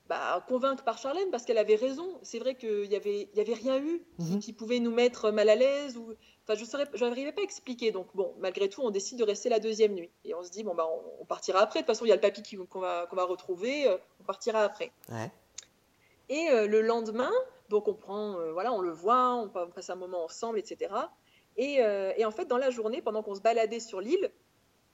bah, 0.07 0.43
convaincre 0.47 0.83
par 0.83 0.97
Charlène 0.97 1.29
parce 1.31 1.43
qu'elle 1.45 1.57
avait 1.57 1.75
raison. 1.75 2.19
C'est 2.23 2.39
vrai 2.39 2.55
qu'il 2.55 2.89
n'y 2.89 2.95
avait, 2.95 3.29
y 3.33 3.39
avait 3.39 3.53
rien 3.53 3.77
eu 3.79 4.01
qui, 4.19 4.33
Mhm. 4.33 4.39
qui 4.39 4.53
pouvait 4.53 4.79
nous 4.79 4.91
mettre 4.91 5.31
mal 5.31 5.49
à 5.49 5.55
l'aise. 5.55 5.97
Ou... 5.97 6.13
Enfin, 6.47 6.61
je 6.61 7.05
n'arrivais 7.05 7.31
pas 7.31 7.41
à 7.41 7.43
expliquer. 7.45 7.91
Donc, 7.91 8.07
bon, 8.13 8.33
malgré 8.39 8.67
tout, 8.69 8.81
on 8.81 8.91
décide 8.91 9.17
de 9.19 9.23
rester 9.23 9.47
la 9.49 9.59
deuxième 9.59 9.93
nuit. 9.93 10.11
Et 10.25 10.35
on 10.35 10.43
se 10.43 10.51
dit, 10.51 10.63
bon, 10.63 10.75
bah, 10.75 10.87
on, 10.91 11.21
on 11.21 11.25
partira 11.25 11.59
après. 11.59 11.79
De 11.79 11.85
toute 11.85 11.95
façon, 11.95 12.05
il 12.05 12.09
y 12.09 12.11
a 12.11 12.15
le 12.15 12.21
papy 12.21 12.41
qu'on 12.69 12.79
va, 12.79 13.07
qu'on 13.09 13.15
va 13.15 13.23
retrouver. 13.25 13.87
euh, 13.87 13.97
on 14.19 14.23
partira 14.23 14.61
après. 14.63 14.91
Ouais. 15.09 15.31
Et 16.29 16.47
le 16.67 16.81
lendemain, 16.81 17.31
donc 17.69 17.87
on 17.87 17.93
prend, 17.93 18.37
voilà, 18.53 18.71
on 18.73 18.79
le 18.81 18.91
voit, 18.91 19.35
on, 19.35 19.49
pa- 19.49 19.65
on 19.67 19.71
passe 19.71 19.89
un 19.89 19.95
moment 19.95 20.23
ensemble, 20.23 20.57
etc. 20.57 20.91
Et, 21.57 21.83
euh, 21.83 22.11
et 22.17 22.23
en 22.25 22.31
fait, 22.31 22.45
dans 22.45 22.57
la 22.57 22.71
journée, 22.71 23.01
pendant 23.01 23.21
qu'on 23.23 23.35
se 23.35 23.41
baladait 23.41 23.81
sur 23.81 23.99
l'île, 24.01 24.31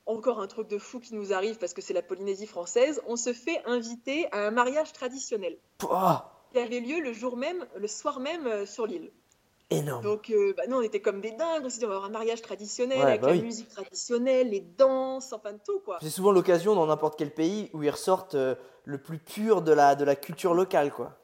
encore 0.10 0.40
un 0.40 0.48
truc 0.48 0.68
de 0.68 0.78
fou 0.78 1.00
qui 1.00 1.16
nous 1.16 1.34
arrive 1.34 1.58
parce 1.58 1.74
que 1.74 1.82
c'est 1.82 1.94
la 1.94 2.02
Polynésie 2.02 2.48
française, 2.48 3.02
on 3.08 3.16
se 3.16 3.34
fait 3.34 3.62
inviter 3.66 4.28
à 4.32 4.48
un 4.48 4.52
mariage 4.52 4.92
traditionnel 4.94 5.58
Pouah, 5.78 6.32
qui 6.54 6.60
avait 6.60 6.80
lieu 6.80 7.00
le 7.00 7.14
jour 7.14 7.38
même, 7.38 7.66
le 7.78 7.88
soir 7.88 8.20
même 8.20 8.48
euh, 8.48 8.66
sur 8.66 8.88
l'île. 8.88 9.12
énorme. 9.70 10.04
Donc, 10.04 10.30
euh, 10.32 10.54
bah, 10.58 10.64
nous, 10.68 10.78
on 10.78 10.82
était 10.82 11.00
comme 11.02 11.22
des 11.22 11.32
dingues. 11.32 11.64
On 11.64 11.70
s'est 11.70 11.80
dit, 11.80 11.86
on 11.86 11.90
va 11.90 11.96
avoir 11.96 12.10
un 12.10 12.14
mariage 12.14 12.42
traditionnel 12.42 12.98
Ouais, 13.00 13.04
avec 13.06 13.22
bah 13.22 13.28
la 13.28 13.34
oui. 13.34 13.42
musique 13.44 13.70
traditionnelle, 13.70 14.50
les 14.50 14.62
danses, 14.62 15.32
enfin 15.32 15.54
tout 15.64 15.80
quoi. 15.82 16.00
C'est 16.02 16.10
souvent 16.10 16.32
l'occasion 16.32 16.74
dans 16.76 16.88
n'importe 16.88 17.18
quel 17.18 17.32
pays 17.34 17.70
où 17.74 17.84
ils 17.84 17.90
ressortent 17.92 18.36
euh, 18.36 18.56
le 18.86 18.98
plus 18.98 19.20
pur 19.20 19.62
de 19.62 19.72
la, 19.72 19.96
de 19.96 20.04
la 20.04 20.16
culture 20.16 20.54
locale, 20.56 20.92
quoi. 20.92 21.16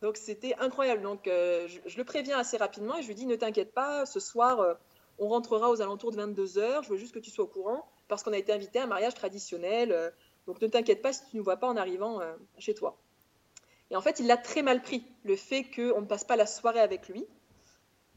Donc 0.00 0.16
c'était 0.16 0.54
incroyable. 0.60 1.02
Donc 1.02 1.26
euh, 1.28 1.66
je, 1.68 1.78
je 1.86 1.96
le 1.96 2.04
préviens 2.04 2.38
assez 2.38 2.56
rapidement 2.56 2.96
et 2.96 3.02
je 3.02 3.08
lui 3.08 3.14
dis 3.14 3.26
ne 3.26 3.36
t'inquiète 3.36 3.72
pas, 3.74 4.04
ce 4.06 4.18
soir 4.20 4.76
on 5.18 5.28
rentrera 5.28 5.70
aux 5.70 5.80
alentours 5.82 6.10
de 6.10 6.16
22h, 6.16 6.82
je 6.84 6.88
veux 6.88 6.96
juste 6.96 7.12
que 7.14 7.20
tu 7.20 7.30
sois 7.30 7.44
au 7.44 7.48
courant 7.48 7.86
parce 8.12 8.22
qu'on 8.22 8.32
a 8.32 8.38
été 8.38 8.52
invité 8.52 8.78
à 8.78 8.84
un 8.84 8.86
mariage 8.86 9.14
traditionnel. 9.14 9.92
euh, 9.92 10.10
donc 10.46 10.60
ne 10.60 10.66
t'inquiète 10.66 11.02
pas 11.02 11.12
si 11.12 11.20
tu 11.30 11.36
ne 11.36 11.38
nous 11.38 11.44
vois 11.44 11.56
pas 11.56 11.68
en 11.68 11.76
arrivant 11.76 12.20
euh, 12.20 12.34
chez 12.58 12.74
toi. 12.74 12.96
Et 13.90 13.96
en 13.96 14.00
fait, 14.00 14.18
il 14.20 14.26
l'a 14.26 14.36
très 14.36 14.62
mal 14.62 14.82
pris, 14.82 15.04
le 15.24 15.36
fait 15.36 15.64
qu'on 15.64 16.00
ne 16.00 16.06
passe 16.06 16.24
pas 16.24 16.34
la 16.36 16.46
soirée 16.46 16.80
avec 16.80 17.08
lui. 17.08 17.26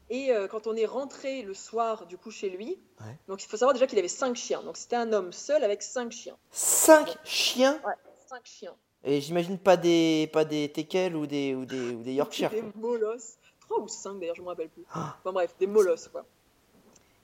Et 0.08 0.30
euh, 0.32 0.46
quand 0.48 0.66
on 0.66 0.74
est 0.76 0.86
rentré 0.86 1.42
le 1.42 1.52
soir 1.54 2.06
du 2.06 2.16
coup 2.16 2.30
chez 2.30 2.48
lui, 2.50 2.78
Ouais. 3.00 3.14
donc 3.28 3.42
il 3.44 3.46
faut 3.48 3.56
savoir 3.58 3.74
déjà 3.74 3.86
qu'il 3.86 3.98
avait 3.98 4.08
cinq 4.08 4.36
chiens. 4.36 4.62
Donc 4.62 4.76
c'était 4.76 4.96
un 4.96 5.12
homme 5.12 5.32
seul 5.32 5.62
avec 5.64 5.82
cinq 5.82 6.12
chiens. 6.12 6.36
Cinq 6.50 7.16
chiens? 7.24 7.80
Cinq 8.28 8.40
chiens. 8.44 8.74
Et 9.04 9.20
j'imagine 9.20 9.58
pas 9.58 9.76
des, 9.76 10.28
pas 10.32 10.44
des 10.44 10.70
teckels 10.72 11.14
ou 11.14 11.26
des, 11.26 11.54
ou 11.54 11.64
des, 11.64 11.90
ou 11.94 12.02
des 12.02 12.14
Yorkshire. 12.20 12.50
Des 12.50 12.62
molosses. 12.76 13.34
Trois 13.60 13.80
ou 13.80 13.88
cinq 13.88 14.18
d'ailleurs, 14.18 14.34
je 14.36 14.42
me 14.42 14.46
rappelle 14.48 14.68
plus. 14.70 14.84
Ah. 14.92 15.16
Enfin 15.20 15.32
bref, 15.32 15.54
des 15.60 15.66
molosses 15.66 16.08
quoi. 16.08 16.24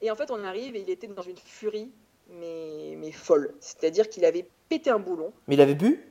Et 0.01 0.11
en 0.11 0.17
fait, 0.17 0.31
on 0.31 0.43
arrive 0.45 0.75
et 0.77 0.81
il 0.81 0.91
était 0.91 1.07
dans 1.07 1.23
une 1.23 1.37
furie, 1.39 1.91
mais, 2.33 2.95
mais 2.99 3.13
folle. 3.13 3.55
C'est-à-dire 3.61 4.09
qu'il 4.09 4.25
avait 4.25 4.47
pété 4.69 4.91
un 4.91 4.99
boulon. 4.99 5.33
Mais 5.49 5.55
il 5.55 5.61
avait 5.61 5.75
bu? 5.75 6.05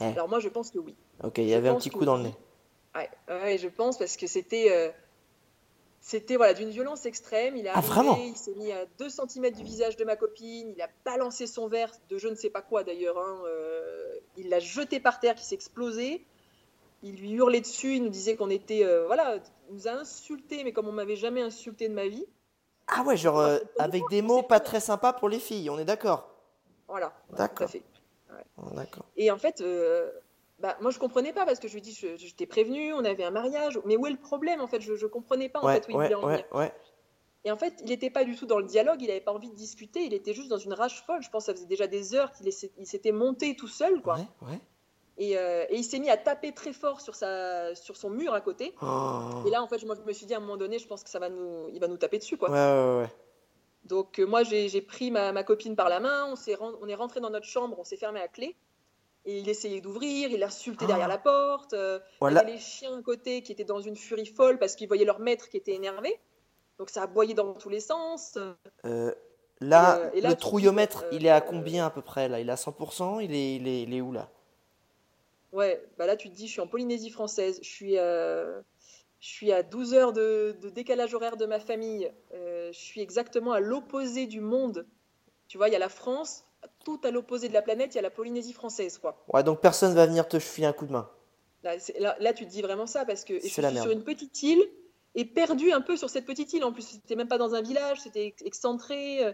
Eh. 0.00 0.04
Alors 0.04 0.28
moi, 0.28 0.40
je 0.40 0.48
pense 0.48 0.70
que 0.70 0.78
oui. 0.78 0.94
Ok, 1.22 1.38
il 1.38 1.44
y 1.48 1.54
avait 1.54 1.68
un 1.68 1.74
petit 1.76 1.90
que 1.90 1.96
coup 1.98 2.04
dans 2.04 2.16
le 2.16 2.24
nez. 2.24 2.34
Ouais, 2.94 3.08
ouais, 3.28 3.58
je 3.58 3.68
pense 3.68 3.98
parce 3.98 4.16
que 4.16 4.26
c'était, 4.26 4.66
euh, 4.70 4.90
c'était 6.00 6.36
voilà, 6.36 6.54
d'une 6.54 6.70
violence 6.70 7.06
extrême. 7.06 7.56
Il 7.56 7.66
est 7.66 7.70
Ah, 7.70 7.78
arrivé, 7.78 8.28
il 8.28 8.36
s'est 8.36 8.54
mis 8.54 8.72
à 8.72 8.86
2 8.98 9.08
cm 9.08 9.50
du 9.50 9.62
visage 9.62 9.96
de 9.96 10.04
ma 10.04 10.16
copine. 10.16 10.72
Il 10.74 10.80
a 10.82 10.88
balancé 11.04 11.46
son 11.46 11.68
verre 11.68 11.92
de 12.08 12.18
je 12.18 12.28
ne 12.28 12.34
sais 12.34 12.50
pas 12.50 12.62
quoi 12.62 12.84
d'ailleurs. 12.84 13.18
hein, 13.18 13.42
euh, 13.46 14.14
il 14.36 14.48
l'a 14.48 14.60
jeté 14.60 14.98
par 15.00 15.20
terre, 15.20 15.34
qui 15.34 15.44
s'est 15.44 15.54
explosé. 15.54 16.24
Il 17.02 17.16
lui 17.16 17.32
hurlait 17.32 17.60
dessus. 17.60 17.96
Il 17.96 18.04
nous 18.04 18.10
disait 18.10 18.36
qu'on 18.36 18.50
était, 18.50 18.84
euh, 18.84 19.06
voilà, 19.06 19.38
il 19.68 19.74
nous 19.74 19.88
a 19.88 19.92
insulté, 19.92 20.64
mais 20.64 20.72
comme 20.72 20.88
on 20.88 20.92
m'avait 20.92 21.16
jamais 21.16 21.42
insulté 21.42 21.88
de 21.88 21.94
ma 21.94 22.08
vie. 22.08 22.26
Ah 22.88 23.02
ouais, 23.04 23.16
genre 23.16 23.38
euh, 23.38 23.58
avec 23.78 24.02
des 24.10 24.22
mots 24.22 24.42
pas 24.42 24.60
très 24.60 24.80
sympas 24.80 25.12
pour 25.12 25.28
les 25.28 25.38
filles, 25.38 25.70
on 25.70 25.78
est 25.78 25.84
d'accord 25.84 26.28
Voilà, 26.88 27.12
tout 27.28 27.34
à 27.34 27.38
D'accord. 27.38 27.70
fait. 27.70 27.82
D'accord. 28.72 29.04
Et 29.16 29.30
en 29.30 29.38
fait, 29.38 29.60
euh, 29.60 30.10
bah, 30.58 30.76
moi 30.80 30.90
je 30.90 30.98
comprenais 30.98 31.32
pas 31.32 31.44
parce 31.46 31.58
que 31.58 31.68
je 31.68 31.74
lui 31.74 31.80
dis, 31.82 31.94
je, 31.94 32.16
je 32.16 32.34
t'ai 32.34 32.46
prévenu, 32.46 32.92
on 32.92 33.04
avait 33.04 33.24
un 33.24 33.30
mariage, 33.30 33.80
mais 33.84 33.96
où 33.96 34.06
est 34.06 34.10
le 34.10 34.18
problème 34.20 34.60
en 34.60 34.66
fait? 34.66 34.80
Je, 34.80 34.94
je 34.96 35.06
comprenais 35.06 35.48
pas 35.48 35.60
en 35.60 35.66
Ouais, 35.66 35.74
fait 35.74 35.86
où 35.88 35.90
il 35.90 35.96
ouais, 35.96 36.04
voulait 36.04 36.14
en 36.14 36.22
venir. 36.22 36.44
ouais, 36.52 36.58
ouais. 36.58 36.72
Et 37.44 37.50
en 37.50 37.56
fait, 37.56 37.74
il 37.80 37.86
n'était 37.86 38.10
pas 38.10 38.24
du 38.24 38.36
tout 38.36 38.46
dans 38.46 38.58
le 38.58 38.66
dialogue, 38.66 39.02
il 39.02 39.08
n'avait 39.08 39.20
pas 39.20 39.32
envie 39.32 39.50
de 39.50 39.54
discuter, 39.56 40.04
il 40.04 40.14
était 40.14 40.32
juste 40.32 40.48
dans 40.48 40.58
une 40.58 40.74
rage 40.74 41.02
folle. 41.04 41.22
Je 41.22 41.30
pense 41.30 41.44
que 41.44 41.52
ça 41.52 41.54
faisait 41.54 41.66
déjà 41.66 41.86
des 41.88 42.14
heures 42.14 42.30
qu'il 42.32 42.52
s'était 42.86 43.12
monté 43.12 43.56
tout 43.56 43.66
seul, 43.68 44.00
quoi. 44.00 44.14
Ouais, 44.16 44.48
ouais. 44.48 44.60
Et, 45.18 45.36
euh, 45.36 45.64
et 45.68 45.76
il 45.76 45.84
s'est 45.84 45.98
mis 45.98 46.08
à 46.10 46.16
taper 46.16 46.52
très 46.52 46.72
fort 46.72 47.00
sur, 47.00 47.14
sa, 47.14 47.74
sur 47.74 47.96
son 47.96 48.08
mur 48.10 48.32
à 48.32 48.40
côté. 48.40 48.74
Oh. 48.82 49.42
Et 49.46 49.50
là, 49.50 49.62
en 49.62 49.66
fait, 49.68 49.78
je 49.78 49.86
me 49.86 50.12
suis 50.12 50.24
dit 50.26 50.34
à 50.34 50.38
un 50.38 50.40
moment 50.40 50.56
donné, 50.56 50.78
je 50.78 50.86
pense 50.86 51.02
que 51.04 51.10
ça 51.10 51.18
va 51.18 51.28
nous, 51.28 51.68
il 51.72 51.78
va 51.80 51.86
nous 51.88 51.98
taper 51.98 52.18
dessus, 52.18 52.36
quoi. 52.38 52.50
Ouais, 52.50 52.56
ouais, 52.56 53.02
ouais. 53.02 53.10
Donc 53.84 54.18
euh, 54.20 54.24
moi, 54.26 54.42
j'ai 54.42 54.80
pris 54.80 55.10
ma, 55.10 55.32
ma 55.32 55.42
copine 55.44 55.76
par 55.76 55.88
la 55.88 56.00
main, 56.00 56.32
on, 56.32 56.54
ren- 56.54 56.78
on 56.80 56.88
est 56.88 56.94
rentré 56.94 57.20
dans 57.20 57.30
notre 57.30 57.46
chambre, 57.46 57.76
on 57.78 57.84
s'est 57.84 57.96
fermé 57.96 58.20
à 58.20 58.28
clé. 58.28 58.56
Et 59.24 59.38
il 59.38 59.48
essayait 59.48 59.80
d'ouvrir, 59.80 60.30
il 60.30 60.42
a 60.42 60.46
insulté 60.46 60.84
Ah. 60.84 60.88
derrière 60.88 61.08
la 61.08 61.18
porte. 61.18 61.74
euh, 61.74 61.98
il 62.00 62.14
y 62.14 62.18
Voilà. 62.20 62.40
avait 62.40 62.52
les 62.52 62.58
chiens 62.58 62.98
à 62.98 63.02
côté 63.02 63.42
qui 63.42 63.52
étaient 63.52 63.64
dans 63.64 63.80
une 63.80 63.96
furie 63.96 64.26
folle 64.26 64.58
parce 64.58 64.74
qu'ils 64.76 64.88
voyaient 64.88 65.04
leur 65.04 65.20
maître 65.20 65.48
qui 65.48 65.56
était 65.58 65.74
énervé. 65.74 66.18
Donc 66.78 66.90
ça 66.90 67.02
aboyait 67.02 67.34
dans 67.34 67.52
tous 67.54 67.68
les 67.68 67.80
sens. 67.80 68.38
Là, 69.60 70.10
Et, 70.14 70.20
là, 70.20 70.30
le 70.30 70.34
trouillomètre, 70.34 71.04
il 71.12 71.24
est 71.24 71.30
à 71.30 71.40
combien 71.40 71.86
à 71.86 71.90
peu 71.90 72.02
près 72.02 72.28
là? 72.28 72.40
Il 72.40 72.48
est 72.48 72.52
à 72.52 72.56
100% 72.56 73.20
il 73.22 73.32
est, 73.32 73.54
il, 73.56 73.68
est, 73.68 73.82
il 73.82 73.94
est 73.94 74.00
où 74.00 74.10
là? 74.10 74.28
Ouais, 75.52 75.84
bah 75.98 76.06
là 76.06 76.16
tu 76.16 76.30
te 76.30 76.34
dis, 76.34 76.46
je 76.46 76.52
suis 76.52 76.60
en 76.60 76.66
Polynésie 76.66 77.10
française, 77.10 77.58
je 77.62 77.68
suis, 77.68 77.98
euh, 77.98 78.60
je 79.20 79.28
suis 79.28 79.52
à 79.52 79.62
12 79.62 79.92
heures 79.94 80.12
de, 80.12 80.56
de 80.60 80.70
décalage 80.70 81.14
horaire 81.14 81.36
de 81.36 81.44
ma 81.46 81.60
famille, 81.60 82.10
euh, 82.32 82.72
je 82.72 82.78
suis 82.78 83.00
exactement 83.00 83.52
à 83.52 83.60
l'opposé 83.60 84.26
du 84.26 84.40
monde. 84.40 84.86
Tu 85.48 85.58
vois, 85.58 85.68
il 85.68 85.72
y 85.72 85.76
a 85.76 85.78
la 85.78 85.90
France, 85.90 86.44
tout 86.84 87.00
à 87.04 87.10
l'opposé 87.10 87.48
de 87.48 87.52
la 87.52 87.60
planète, 87.60 87.92
il 87.94 87.96
y 87.96 87.98
a 87.98 88.02
la 88.02 88.10
Polynésie 88.10 88.54
française, 88.54 88.96
quoi. 88.96 89.22
Ouais, 89.32 89.42
donc 89.42 89.60
personne 89.60 89.94
va 89.94 90.06
venir 90.06 90.26
te 90.26 90.38
filer 90.38 90.66
un 90.66 90.72
coup 90.72 90.86
de 90.86 90.92
main. 90.92 91.10
Là, 91.62 91.76
là, 91.98 92.16
là, 92.18 92.32
tu 92.32 92.44
te 92.46 92.50
dis 92.50 92.62
vraiment 92.62 92.86
ça 92.86 93.04
parce 93.04 93.24
que 93.24 93.34
je 93.34 93.46
suis 93.46 93.52
sur 93.80 93.90
une 93.90 94.02
petite 94.04 94.42
île 94.42 94.62
et 95.14 95.24
perdu 95.26 95.70
un 95.72 95.82
peu 95.82 95.96
sur 95.96 96.08
cette 96.10 96.24
petite 96.24 96.52
île. 96.54 96.64
En 96.64 96.72
plus, 96.72 96.82
c'était 96.82 97.14
même 97.14 97.28
pas 97.28 97.38
dans 97.38 97.54
un 97.54 97.60
village, 97.62 98.00
c'était 98.00 98.26
ex- 98.28 98.42
excentré. 98.42 99.24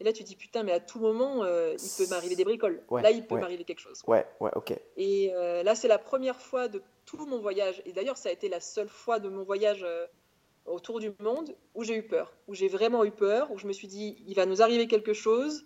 Et 0.00 0.04
là, 0.04 0.12
tu 0.14 0.22
te 0.24 0.28
dis 0.28 0.36
putain, 0.36 0.62
mais 0.62 0.72
à 0.72 0.80
tout 0.80 0.98
moment, 0.98 1.44
euh, 1.44 1.74
il 1.78 1.90
peut 1.98 2.08
m'arriver 2.10 2.34
des 2.34 2.44
bricoles. 2.44 2.82
Ouais, 2.88 3.02
là, 3.02 3.10
il 3.10 3.26
peut 3.26 3.34
ouais. 3.34 3.40
m'arriver 3.42 3.64
quelque 3.64 3.80
chose. 3.80 4.02
Ouais, 4.06 4.26
ouais, 4.40 4.50
ok. 4.56 4.72
Et 4.96 5.30
euh, 5.34 5.62
là, 5.62 5.74
c'est 5.74 5.88
la 5.88 5.98
première 5.98 6.40
fois 6.40 6.68
de 6.68 6.82
tout 7.04 7.26
mon 7.26 7.38
voyage. 7.38 7.82
Et 7.84 7.92
d'ailleurs, 7.92 8.16
ça 8.16 8.30
a 8.30 8.32
été 8.32 8.48
la 8.48 8.60
seule 8.60 8.88
fois 8.88 9.18
de 9.18 9.28
mon 9.28 9.42
voyage 9.42 9.82
euh, 9.84 10.06
autour 10.64 11.00
du 11.00 11.12
monde 11.20 11.54
où 11.74 11.84
j'ai 11.84 11.94
eu 11.96 12.02
peur, 12.02 12.32
où 12.48 12.54
j'ai 12.54 12.68
vraiment 12.68 13.04
eu 13.04 13.10
peur, 13.10 13.50
où 13.52 13.58
je 13.58 13.66
me 13.66 13.72
suis 13.74 13.88
dit, 13.88 14.16
il 14.26 14.34
va 14.34 14.46
nous 14.46 14.62
arriver 14.62 14.86
quelque 14.88 15.12
chose. 15.12 15.64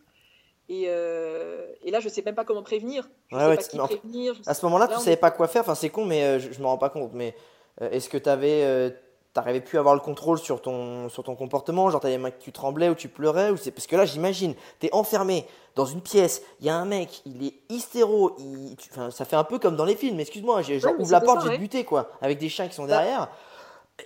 Et, 0.68 0.84
et 0.84 1.90
là, 1.90 2.00
je 2.00 2.08
sais 2.08 2.22
même 2.22 2.34
pas 2.34 2.44
comment 2.44 2.62
prévenir. 2.62 3.08
Je 3.28 3.36
Ouais, 3.36 3.42
sais 3.42 3.48
ouais, 3.50 3.56
pas 3.56 3.62
tu- 3.62 3.68
qui 3.68 3.76
mais 3.76 3.82
en 3.82 3.86
fait, 3.86 3.96
prévenir. 3.98 4.34
je 4.34 4.40
À 4.40 4.54
sais- 4.54 4.60
ce 4.60 4.66
moment-là, 4.66 4.86
Là, 4.86 4.92
tu 4.94 4.98
on 4.98 5.02
savais 5.04 5.16
pas 5.18 5.30
quoi 5.30 5.46
faire. 5.46 5.60
Enfin, 5.62 5.74
c'est 5.74 5.90
con, 5.90 6.06
mais 6.06 6.40
je, 6.40 6.50
je 6.52 6.60
m'en 6.62 6.70
rends 6.70 6.78
pas 6.78 6.88
compte. 6.90 7.12
Mais 7.12 7.34
est-ce 7.80 8.08
que 8.08 8.16
t'avais, 8.16 8.62
euh, 8.64 8.90
t'arrivais 9.34 9.60
plus 9.60 9.76
à 9.76 9.80
avoir 9.80 9.94
le 9.94 10.00
contrôle 10.00 10.38
sur 10.38 10.62
ton, 10.62 11.08
sur 11.10 11.22
ton 11.24 11.34
comportement 11.34 11.90
Genre, 11.90 12.00
t'avais 12.00 12.14
les 12.14 12.18
mains 12.18 12.30
que 12.30 12.40
tu 12.40 12.52
tremblais 12.52 12.88
ou 12.88 12.94
tu 12.94 13.08
pleurais 13.08 13.50
ou 13.50 13.56
c'est 13.56 13.70
parce 13.72 13.86
que 13.86 13.96
là, 13.96 14.06
j'imagine, 14.06 14.54
t'es 14.78 14.88
enfermé 14.92 15.44
dans 15.74 15.84
une 15.86 16.00
pièce. 16.00 16.42
Il 16.60 16.66
y 16.66 16.70
a 16.70 16.76
un 16.76 16.84
mec, 16.84 17.20
il 17.26 17.44
est 17.46 17.54
hystéro. 17.68 18.36
Il, 18.38 18.76
tu- 18.76 18.88
enfin, 18.92 19.10
ça 19.10 19.24
fait 19.24 19.36
un 19.36 19.44
peu 19.44 19.58
comme 19.58 19.76
dans 19.76 19.84
les 19.84 19.96
films. 19.96 20.20
Excuse-moi, 20.20 20.62
j'ai- 20.62 20.78
genre 20.80 20.92
Ouais, 20.92 20.96
mais 20.98 21.02
ouvre 21.04 21.12
la 21.12 21.20
porte, 21.20 21.42
j'ai 21.42 21.48
ouais. 21.48 21.58
buté 21.58 21.84
quoi, 21.84 22.10
avec 22.22 22.38
des 22.38 22.48
chiens 22.48 22.68
qui 22.68 22.74
sont 22.74 22.86
Bah. 22.86 23.28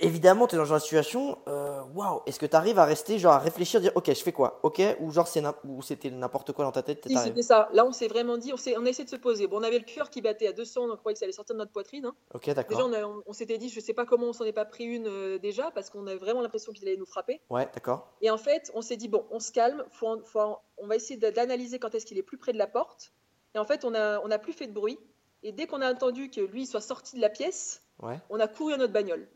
Évidemment, 0.01 0.47
t'es 0.47 0.57
dans 0.59 0.67
une 0.71 0.79
situation. 0.81 1.39
euh, 1.49 1.83
Waouh, 1.95 2.21
est-ce 2.27 2.39
que 2.39 2.45
t'arrives 2.45 2.79
à 2.79 2.85
rester, 2.85 3.19
genre 3.19 3.33
à 3.33 3.39
réfléchir, 3.39 3.81
dire, 3.81 3.91
ok, 3.95 4.07
je 4.09 4.23
fais 4.23 4.33
quoi? 4.33 4.61
Ok, 4.63 4.83
ou 5.01 5.11
genre 5.11 5.27
c'était 5.27 6.11
n'importe 6.11 6.53
quoi 6.53 6.67
dans 6.67 6.73
ta 6.73 6.83
tête. 6.83 7.09
Si, 7.09 7.17
c'était 7.17 7.41
ça. 7.43 7.71
Là, 7.73 7.87
on 7.87 7.93
s'est 7.93 8.07
vraiment 8.07 8.37
dit, 8.37 8.53
on, 8.53 8.57
a 8.85 8.89
essayé 8.89 9.05
de 9.05 9.09
se 9.11 9.17
poser. 9.17 9.47
Bon, 9.47 9.59
on 9.59 9.63
avait 9.63 9.79
le 9.79 9.85
cœur 9.87 10.11
qui 10.11 10.21
battait 10.21 10.47
à 10.47 10.53
200, 10.53 10.89
donc 10.89 10.97
on 10.97 10.97
croyait 10.99 11.15
que 11.15 11.19
ça 11.21 11.25
allait 11.25 11.33
sortir 11.33 11.55
de 11.55 11.59
notre 11.61 11.73
poitrine. 11.73 12.05
hein. 12.05 12.15
Ok, 12.35 12.43
Déjà, 12.43 12.55
d'accord. 12.55 12.81
on, 12.87 12.93
a- 12.93 13.03
on- 13.07 13.23
on 13.27 13.33
s'était 13.33 13.57
dit, 13.57 13.71
je 13.71 13.81
sais 13.81 13.95
pas 13.95 14.05
comment 14.05 14.27
on 14.27 14.33
s'en 14.35 14.45
est 14.45 14.53
pas 14.53 14.67
pris 14.67 14.85
une 14.85 15.07
euh, 15.07 15.39
déjà, 15.39 15.71
parce 15.71 15.89
qu'on 15.89 16.07
avait 16.07 16.19
vraiment 16.19 16.43
l'impression 16.43 16.73
qu'il 16.73 16.87
allait 16.87 16.99
nous 16.99 17.07
frapper. 17.07 17.41
Ouais, 17.49 17.67
d'accord. 17.73 18.09
Et 18.21 18.31
en 18.31 18.39
fait, 18.39 18.71
on 18.75 18.83
s'est 18.83 18.97
dit, 18.99 19.09
bon, 19.09 19.25
on 19.31 19.41
se 19.41 19.53
calme, 19.53 19.85
faut 19.91 20.21
faut 20.27 20.59
on 20.77 20.87
va 20.87 20.97
essayer 20.97 21.19
d'analyser 21.19 21.79
quand 21.79 21.95
est-ce 21.95 22.05
qu'il 22.05 22.19
est 22.19 22.23
plus 22.23 22.37
près 22.39 22.53
de 22.53 22.59
la 22.59 22.67
porte. 22.67 23.13
Et 23.55 23.59
en 23.59 23.65
fait, 23.65 23.87
on 23.87 23.93
n'a 23.93 24.21
on 24.23 24.31
a 24.31 24.39
plus 24.39 24.53
fait 24.53 24.67
de 24.67 24.73
bruit. 24.75 24.99
Et 25.43 25.53
dès 25.53 25.67
qu'on 25.67 25.81
a 25.81 25.91
entendu 25.91 26.29
que 26.31 26.43
lui 26.43 26.67
soit 26.67 26.83
sorti 26.83 27.17
de 27.17 27.23
la 27.23 27.31
pièce, 27.31 27.81
Ouais. 28.03 28.19
on 28.29 28.39
a 28.39 28.47
couru 28.49 28.75
à 28.75 28.77
notre 28.77 28.93
bagnole. 28.93 29.27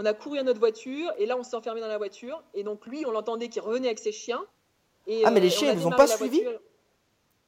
On 0.00 0.04
a 0.06 0.14
couru 0.14 0.38
à 0.38 0.44
notre 0.44 0.60
voiture, 0.60 1.10
et 1.18 1.26
là, 1.26 1.36
on 1.36 1.42
s'est 1.42 1.56
enfermé 1.56 1.80
dans 1.80 1.88
la 1.88 1.98
voiture. 1.98 2.40
Et 2.54 2.62
donc, 2.62 2.86
lui, 2.86 3.04
on 3.04 3.10
l'entendait 3.10 3.48
qui 3.48 3.58
revenait 3.58 3.88
avec 3.88 3.98
ses 3.98 4.12
chiens. 4.12 4.44
Et, 5.08 5.22
Ah, 5.24 5.32
mais 5.32 5.40
les 5.40 5.48
on 5.48 5.50
chiens, 5.50 5.72
ils 5.72 5.78
vous 5.78 5.88
ont 5.88 5.90
pas 5.90 6.06
suivis. 6.06 6.44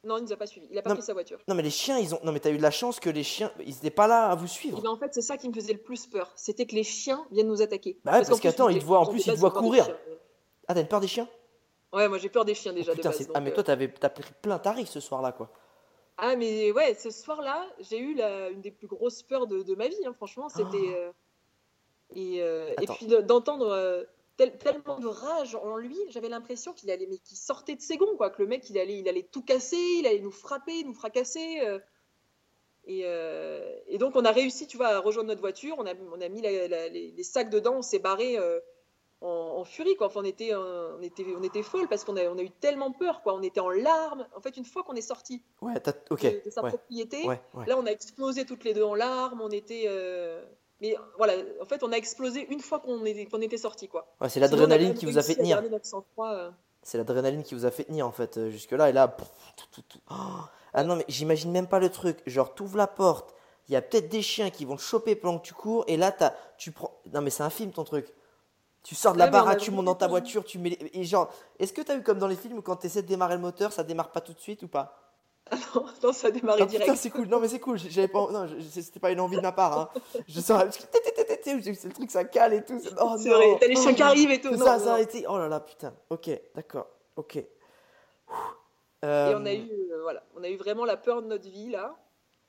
Non, 0.03 0.17
il 0.19 0.25
nous 0.25 0.33
a 0.33 0.37
pas 0.37 0.47
suivis. 0.47 0.67
Il 0.71 0.77
a 0.79 0.83
pas 0.83 0.91
Non, 0.91 0.97
pris 0.97 1.05
sa 1.05 1.13
voiture. 1.13 1.39
Non 1.47 1.55
mais 1.55 1.63
les 1.63 1.71
chiens, 1.71 1.99
ils 1.99 2.15
ont. 2.15 2.21
Non 2.25 2.33
mais 2.33 2.41
t'as 2.41 2.51
eu 2.51 2.57
de 2.57 2.63
la 2.63 2.71
chance 2.71 2.99
que 3.01 3.11
les 3.11 3.23
chiens, 3.23 3.53
ils 3.65 3.77
étaient 3.77 3.91
pas 3.91 4.07
là 4.09 4.31
à 4.31 4.35
vous 4.35 4.47
Et 4.47 4.49
suivre. 4.49 4.81
ben, 4.81 4.89
en 4.91 4.97
fait, 4.97 5.13
c'est 5.15 5.21
ça 5.21 5.37
qui 5.37 5.47
me 5.49 5.53
faisait 5.55 5.75
le 5.75 5.79
plus 5.79 6.07
peur. 6.07 6.33
C'était 6.37 6.65
que 6.67 6.75
les 6.75 6.85
chiens 6.85 7.25
viennent 7.31 7.49
nous 7.49 7.61
attaquer. 7.63 7.99
Bah 8.03 8.13
ouais, 8.19 8.25
parce 8.27 8.41
qu'attends, 8.41 8.69
ils 8.71 8.79
te 8.81 8.85
voient- 8.85 9.01
en 9.01 9.07
plus, 9.07 9.27
ils 9.27 9.35
te 9.35 9.39
voient 9.39 9.51
courir. 9.51 9.87
Ah 10.69 10.75
t'as 10.75 10.81
une 10.81 10.89
peur 10.89 11.01
des 11.01 11.07
chiens? 11.07 11.29
Ouais, 11.93 12.09
moi 12.09 12.17
j'ai 12.19 12.31
peur 12.31 12.45
des 12.47 12.55
chiens 12.55 12.73
déjà 12.73 12.93
Oh, 12.93 12.95
de 12.95 12.97
Putain, 12.97 13.11
base. 13.11 13.19
c'est- 13.19 13.25
donc, 13.27 13.37
ah 13.37 13.41
mais 13.41 13.51
euh, 13.51 13.55
toi 13.55 13.63
t'avais 13.63 13.89
t'as 13.93 14.09
pris 14.09 14.25
plein 14.41 14.59
tarif 14.59 14.89
ce 14.89 15.01
soir-là 15.01 15.33
quoi. 15.33 15.51
Ah, 16.17 16.35
mais 16.35 16.73
ouais, 16.73 16.95
ce 16.95 17.11
soir-là, 17.11 17.67
j'ai 17.81 17.99
eu 17.99 18.15
la, 18.15 18.49
une 18.49 18.61
des 18.63 18.71
plus 18.71 18.87
grosses 18.87 19.23
peurs 19.23 19.47
de, 19.47 19.63
de 19.63 19.75
ma 19.75 19.89
vie, 19.89 19.97
hein, 20.07 20.13
franchement. 20.15 20.49
C'était. 20.49 20.65
Oh. 20.75 20.95
euh, 20.97 21.11
et, 22.15 22.43
euh, 22.43 22.73
et 22.81 22.87
puis 22.87 23.07
de- 23.07 23.21
d'entendre 23.21 23.69
euh, 23.69 24.05
tel- 24.37 24.57
tellement 24.59 24.99
de 24.99 25.07
rage 25.07 25.55
en 25.55 25.77
lui, 25.77 25.97
j'avais 26.11 26.29
l'impression 26.29 26.73
qu'il 26.73 26.91
allait, 26.91 27.07
mais 27.07 27.19
qu'il 27.19 27.37
sortait 27.37 27.77
de 27.77 27.81
ses 27.83 27.97
gonds, 27.97 28.17
quoi. 28.17 28.31
Que 28.31 28.43
le 28.43 28.49
mec, 28.49 28.69
il 28.71 28.79
allait, 28.79 28.99
il 28.99 29.09
allait 29.09 29.29
tout 29.31 29.43
casser, 29.43 29.77
il 29.77 30.07
allait 30.07 30.21
nous 30.21 30.31
frapper, 30.31 30.83
nous 30.85 30.95
fracasser. 30.95 31.61
euh. 31.63 31.79
et, 32.87 33.05
et 33.89 33.99
donc, 33.99 34.17
on 34.17 34.25
a 34.25 34.33
réussi, 34.33 34.67
tu 34.67 34.77
vois, 34.77 34.89
à 34.89 34.99
rejoindre 35.01 35.29
notre 35.29 35.41
voiture. 35.41 35.77
On 35.79 35.87
a, 35.87 35.93
on 36.13 36.21
a 36.21 36.29
mis 36.29 36.41
la- 36.43 36.67
la- 36.69 36.89
les, 36.89 37.13
les 37.13 37.23
sacs 37.23 37.51
dedans, 37.51 37.77
on 37.77 37.83
s'est 37.83 37.99
barré 37.99 38.39
en, 39.21 39.29
en 39.29 39.65
furie, 39.65 39.97
quoi. 39.97 40.07
Enfin, 40.07 40.21
on 40.23 40.25
était, 40.25 40.55
on 40.55 41.01
était, 41.03 41.27
on 41.39 41.43
était 41.43 41.63
folle 41.63 41.89
parce 41.89 42.05
qu'on 42.05 42.17
a, 42.17 42.25
on 42.25 42.39
a 42.39 42.43
eu 42.43 42.51
tellement 42.51 42.91
peur, 42.91 43.23
quoi. 43.23 43.35
On 43.35 43.43
était 43.43 43.61
en 43.61 43.69
larmes. 43.71 44.27
En 44.35 44.41
fait, 44.41 44.57
une 44.57 44.65
fois 44.65 44.83
qu'on 44.83 44.95
est 44.95 45.03
sorti 45.03 45.43
Ouais, 45.61 45.75
de, 46.41 46.45
de 46.47 46.51
sa 46.51 46.63
ouais, 46.63 46.71
propriété, 46.71 47.27
ouais. 47.27 47.67
Là, 47.67 47.77
on 47.79 47.85
a 47.87 47.91
explosé 47.91 48.47
toutes 48.47 48.65
les 48.65 48.73
deux 48.75 48.83
en 48.83 48.95
larmes. 48.95 49.41
On 49.43 49.51
était. 49.51 49.85
Euh, 50.83 50.87
Mais 50.87 50.97
voilà, 51.17 51.35
en 51.61 51.65
fait, 51.65 51.83
on 51.83 51.93
a 51.93 51.97
explosé 51.97 52.47
une 52.51 52.61
fois 52.61 52.79
qu'on 52.81 53.05
était, 53.05 53.59
sortis, 53.59 53.89
quoi. 53.89 54.07
Ouais, 54.21 54.29
c'est 54.29 54.41
l'adrénaline 54.41 54.95
qui 54.95 55.07
vous 55.07 55.19
a 55.19 55.23
fait 55.23 55.35
tenir. 55.37 55.63
euh. 56.19 56.51
C'est 56.83 56.99
l'adrénaline 56.99 57.43
qui 57.43 57.55
vous 57.55 57.67
a 57.67 57.71
fait 57.71 57.85
tenir 57.85 58.07
en 58.07 58.11
fait 58.13 58.39
euh, 58.39 58.51
jusque-là 58.51 58.89
et 58.89 58.93
là. 58.93 59.09
pff, 59.09 59.29
tout, 59.57 59.67
tout, 59.71 59.83
tout. 59.83 60.01
Oh. 60.11 60.15
Ah 60.73 60.85
non 60.85 60.97
mais 60.97 61.05
j'imagine 61.09 61.51
même 61.51 61.67
pas 61.67 61.79
le 61.79 61.91
truc. 61.91 62.23
Genre 62.27 62.55
t'ouvres 62.55 62.79
la 62.79 62.87
porte, 62.87 63.35
il 63.69 63.73
y 63.73 63.77
a 63.77 63.83
peut-être 63.83 64.09
des 64.09 64.23
chiens 64.23 64.49
qui 64.51 64.65
vont 64.65 64.77
te 64.77 64.81
choper 64.81 65.15
pendant 65.17 65.39
que 65.39 65.47
tu 65.47 65.53
cours 65.53 65.85
et 65.89 65.97
là 65.99 66.11
t'as, 66.13 66.33
tu 66.57 66.71
prends. 66.73 66.99
Non 67.13 67.21
mais 67.21 67.29
c'est 67.31 67.43
un 67.43 67.51
film 67.51 67.71
ton 67.73 67.85
truc. 67.85 68.07
Tu 68.83 68.95
sors 68.95 69.13
de 69.13 69.19
la 69.19 69.27
Ouais, 69.27 69.31
baraque, 69.31 69.59
tu 69.59 69.71
montes 69.73 69.85
dans 69.85 69.95
ta 69.95 70.09
voiture, 70.09 70.43
tu 70.45 70.59
mets 70.59 70.71
les- 70.71 70.91
et 70.95 71.05
genre. 71.05 71.31
Est-ce 71.59 71.75
que 71.75 71.83
t'as 71.83 71.97
eu 71.97 72.03
comme 72.03 72.19
dans 72.19 72.29
les 72.29 72.37
films 72.37 72.57
où 72.59 72.63
quand 72.63 72.77
t'essaies 72.77 73.03
de 73.03 73.09
démarrer 73.09 73.35
le 73.35 73.43
moteur, 73.43 73.73
ça 73.73 73.83
démarre 73.85 74.11
pas 74.11 74.23
tout 74.23 74.33
de 74.33 74.41
suite 74.41 74.63
ou 74.63 74.69
pas? 74.69 75.10
non, 75.75 75.85
non, 76.03 76.13
ça 76.13 76.29
a 76.29 76.31
démarré 76.31 76.63
Ah, 76.63 76.67
putain 76.67 76.79
direct. 76.85 77.01
c'est 77.01 77.11
cool. 77.11 77.27
Non 77.27 77.41
mais 77.41 77.49
c'est 77.49 77.59
cool. 77.61 77.79
J'avais 77.79 78.09
pas. 78.09 78.31
Non 78.31 78.47
c'était 78.71 79.01
pas 79.01 79.11
une 79.11 79.21
envie 79.21 79.37
de 79.37 79.43
ma 79.43 79.53
part. 79.53 79.79
Hein. 79.79 79.89
Je 80.29 80.41
sors 80.41 80.63
c'est 80.71 81.55
le 81.55 81.93
truc 81.93 82.11
ça 82.11 82.25
cale 82.25 82.55
et 82.55 82.65
tout. 82.65 82.79
c'est- 82.81 82.91
Oh 83.01 83.17
C'est 83.19 83.31
vrai, 83.31 83.57
t'as 83.61 83.67
les 83.67 83.77
chiens 83.77 83.95
qui 83.95 84.03
arrivent 84.03 84.31
et 84.31 84.41
tout. 84.41 84.51
Tout 84.51 84.57
non, 84.57 84.65
ça, 84.65 84.79
non. 84.79 84.85
ça 84.85 84.95
a 84.95 85.01
été. 85.01 85.25
Oh 85.29 85.39
là 85.39 85.49
là, 85.49 85.61
putain. 85.61 85.95
Ok, 86.11 86.31
d'accord. 86.55 86.87
Ok. 87.17 87.37
Et 87.37 87.47
Euh, 89.05 89.39
on 89.39 89.47
a 89.47 89.55
eu, 89.55 89.71
euh, 89.93 90.03
voilà, 90.03 90.23
on 90.37 90.43
a 90.45 90.49
eu 90.49 90.57
vraiment 90.57 90.85
la 90.85 90.97
peur 90.97 91.23
de 91.23 91.27
notre 91.27 91.49
vie 91.49 91.71
là. 91.71 91.97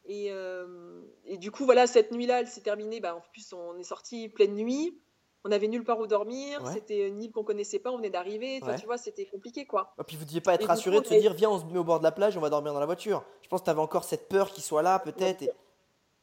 Et, 0.05 0.27
euh, 0.31 1.01
et 1.25 1.37
du 1.37 1.49
coup, 1.51 1.63
voilà, 1.65 1.87
cette 1.87 2.11
nuit-là, 2.11 2.41
elle 2.41 2.47
s'est 2.47 2.61
terminée. 2.61 2.99
Bah, 2.99 3.15
en 3.15 3.21
plus, 3.31 3.53
on 3.53 3.77
est 3.77 3.83
sorti 3.83 4.29
pleine 4.29 4.55
nuit. 4.55 4.99
On 5.43 5.51
avait 5.51 5.67
nulle 5.67 5.83
part 5.83 5.99
où 5.99 6.05
dormir. 6.07 6.63
Ouais. 6.63 6.73
C'était 6.73 7.07
une 7.07 7.21
île 7.23 7.31
qu'on 7.31 7.43
connaissait 7.43 7.79
pas. 7.79 7.91
On 7.91 7.97
venait 7.97 8.09
d'arriver. 8.11 8.61
Ouais. 8.63 8.77
Tu 8.79 8.85
vois, 8.85 8.97
c'était 8.97 9.25
compliqué, 9.25 9.65
quoi. 9.65 9.93
Et 9.99 10.03
puis 10.03 10.15
vous 10.17 10.25
deviez 10.25 10.41
pas 10.41 10.53
être 10.53 10.67
rassuré 10.67 11.01
de 11.01 11.05
se 11.05 11.13
dire 11.15 11.33
viens 11.33 11.49
on 11.49 11.59
se 11.59 11.65
met 11.65 11.79
au 11.79 11.83
bord 11.83 11.97
de 11.99 12.03
la 12.03 12.11
plage 12.11 12.37
on 12.37 12.41
va 12.41 12.49
dormir 12.49 12.73
dans 12.73 12.79
la 12.79 12.85
voiture. 12.85 13.23
Je 13.41 13.47
pense 13.49 13.61
que 13.61 13.65
t'avais 13.65 13.81
encore 13.81 14.03
cette 14.03 14.27
peur 14.29 14.51
qu'il 14.51 14.63
soit 14.63 14.81
là 14.83 14.99
peut-être. 14.99 15.41
et- 15.41 15.51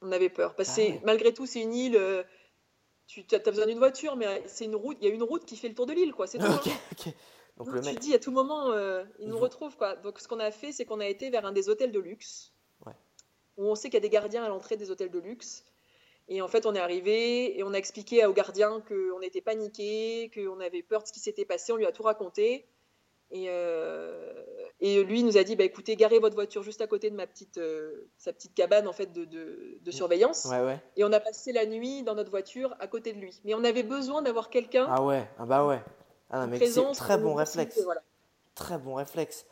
On 0.02 0.12
avait 0.12 0.28
peur. 0.30 0.54
Parce 0.54 0.68
que 0.76 0.80
Ah 0.80 0.84
ouais. 0.84 1.00
malgré 1.04 1.34
tout, 1.34 1.46
c'est 1.46 1.60
une 1.60 1.74
île. 1.74 1.96
euh, 1.96 2.22
tu 3.08 3.24
as 3.34 3.38
besoin 3.38 3.66
d'une 3.66 3.78
voiture, 3.78 4.14
mais 4.16 4.42
c'est 4.46 4.66
une 4.66 4.76
route. 4.76 4.96
Il 5.00 5.08
y 5.08 5.10
a 5.10 5.14
une 5.14 5.22
route 5.22 5.44
qui 5.44 5.56
fait 5.56 5.68
le 5.68 5.74
tour 5.74 5.86
de 5.86 5.92
l'île, 5.94 6.12
quoi. 6.12 6.26
C'est 6.26 6.38
tout. 6.38 6.44
hein. 6.44 6.60
Donc 7.56 7.66
Donc, 7.66 7.74
le 7.74 7.80
tu 7.80 7.86
mec. 7.88 7.98
dis 7.98 8.14
à 8.14 8.20
tout 8.20 8.30
moment, 8.30 8.70
euh, 8.70 9.02
il 9.18 9.28
nous 9.28 9.38
retrouve 9.38 9.76
quoi. 9.76 9.96
Donc 9.96 10.20
ce 10.20 10.28
qu'on 10.28 10.38
a 10.38 10.52
fait, 10.52 10.70
c'est 10.70 10.84
qu'on 10.84 11.00
a 11.00 11.06
été 11.08 11.28
vers 11.30 11.44
un 11.44 11.50
des 11.50 11.68
hôtels 11.68 11.90
de 11.90 11.98
luxe, 11.98 12.52
où 13.56 13.64
on 13.64 13.74
sait 13.74 13.88
qu'il 13.88 13.94
y 13.94 13.96
a 13.96 14.00
des 14.00 14.10
gardiens 14.10 14.44
à 14.44 14.48
l'entrée 14.48 14.76
des 14.76 14.92
hôtels 14.92 15.10
de 15.10 15.18
luxe. 15.18 15.64
Et 16.28 16.42
en 16.42 16.48
fait, 16.48 16.66
on 16.66 16.74
est 16.74 16.78
arrivé 16.80 17.58
et 17.58 17.62
on 17.62 17.72
a 17.72 17.78
expliqué 17.78 18.24
aux 18.26 18.32
gardiens 18.34 18.82
qu'on 18.86 19.20
était 19.22 19.40
paniqués, 19.40 20.30
qu'on 20.34 20.60
avait 20.60 20.82
peur 20.82 21.02
de 21.02 21.06
ce 21.08 21.12
qui 21.12 21.20
s'était 21.20 21.44
passé. 21.46 21.72
On 21.72 21.76
lui 21.76 21.86
a 21.86 21.92
tout 21.92 22.02
raconté. 22.02 22.66
Et, 23.30 23.46
euh, 23.48 24.32
et 24.80 25.02
lui 25.04 25.22
nous 25.22 25.36
a 25.36 25.44
dit, 25.44 25.54
bah, 25.56 25.64
écoutez, 25.64 25.96
garez 25.96 26.18
votre 26.18 26.34
voiture 26.34 26.62
juste 26.62 26.80
à 26.80 26.86
côté 26.86 27.10
de 27.10 27.16
ma 27.16 27.26
petite, 27.26 27.58
euh, 27.58 28.08
sa 28.16 28.32
petite 28.32 28.54
cabane 28.54 28.86
en 28.88 28.92
fait 28.92 29.12
de, 29.12 29.24
de- 29.26 29.78
de 29.80 29.90
surveillance. 29.90 30.46
Ouais 30.46 30.60
ouais. 30.64 30.78
Et 30.96 31.04
on 31.04 31.12
a 31.12 31.20
passé 31.20 31.52
la 31.52 31.66
nuit 31.66 32.02
dans 32.02 32.14
notre 32.14 32.30
voiture 32.30 32.74
à 32.80 32.86
côté 32.86 33.12
de 33.12 33.18
lui. 33.20 33.40
Mais 33.44 33.54
on 33.54 33.64
avait 33.64 33.82
besoin 33.82 34.22
d'avoir 34.22 34.48
quelqu'un. 34.50 34.86
Ah 34.88 35.02
ouais. 35.02 35.28
Ah 35.38 35.44
bah 35.46 35.66
ouais. 35.66 35.80
Ah 36.30 36.46
non 36.46 36.46
mais 36.52 36.66
c'est 36.66 36.92
très 36.92 37.16
bon 37.18 37.34
réflexe. 37.34 37.80
voilà. 37.84 38.02
Très 38.54 38.78
bon 38.78 38.94
réflexe. 38.94 39.46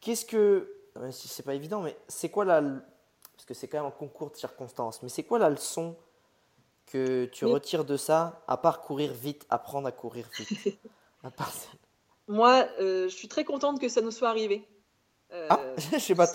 Qu'est-ce 0.00 0.24
que 0.24 0.72
si 1.10 1.28
c'est 1.28 1.42
pas 1.44 1.54
évident 1.54 1.82
mais 1.82 1.96
c'est 2.08 2.28
quoi 2.30 2.44
la 2.44 2.60
parce 2.62 3.44
que 3.46 3.54
c'est 3.54 3.68
quand 3.68 3.78
même 3.78 3.86
un 3.86 3.90
concours 3.92 4.30
de 4.32 4.36
circonstances 4.36 5.02
mais 5.02 5.08
c'est 5.08 5.22
quoi 5.22 5.38
la 5.38 5.48
leçon 5.50 5.96
que 6.90 7.26
tu 7.26 7.44
retires 7.44 7.84
de 7.84 7.96
ça 7.96 8.42
à 8.46 8.56
part 8.56 8.80
courir 8.80 9.12
vite 9.12 9.46
apprendre 9.50 9.86
à 9.86 9.92
courir 9.92 10.28
vite 10.38 10.78
à 11.22 11.30
part 11.30 11.52
ça. 11.52 11.68
Moi, 12.28 12.66
euh, 12.80 13.08
je 13.08 13.14
suis 13.14 13.28
très 13.28 13.44
contente 13.44 13.80
que 13.80 13.88
ça 13.88 14.00
nous 14.00 14.10
soit 14.10 14.28
arrivé. 14.28 14.66
Euh, 15.32 15.46
Ah 15.50 15.60
je 15.92 15.98
sais 15.98 16.14
pas. 16.14 16.26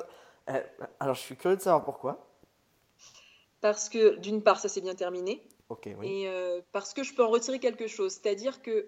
Euh, 0.50 0.62
alors 1.00 1.16
je 1.16 1.22
suis 1.22 1.36
curieux 1.36 1.58
de 1.58 1.62
savoir 1.62 1.84
pourquoi. 1.84 2.28
Parce 3.62 3.90
que, 3.90 4.16
d'une 4.18 4.44
part, 4.44 4.60
ça 4.60 4.70
s'est 4.70 4.82
bien 4.82 4.96
terminé. 4.96 5.42
Ok 5.70 5.90
oui. 5.98 6.08
Et 6.08 6.30
euh, 6.30 6.62
parce 6.72 6.94
que 6.94 7.04
je 7.04 7.14
peux 7.16 7.24
en 7.24 7.30
retirer 7.30 7.60
quelque 7.60 7.88
chose. 7.88 8.14
C'est-à-dire 8.14 8.62
que 8.62 8.88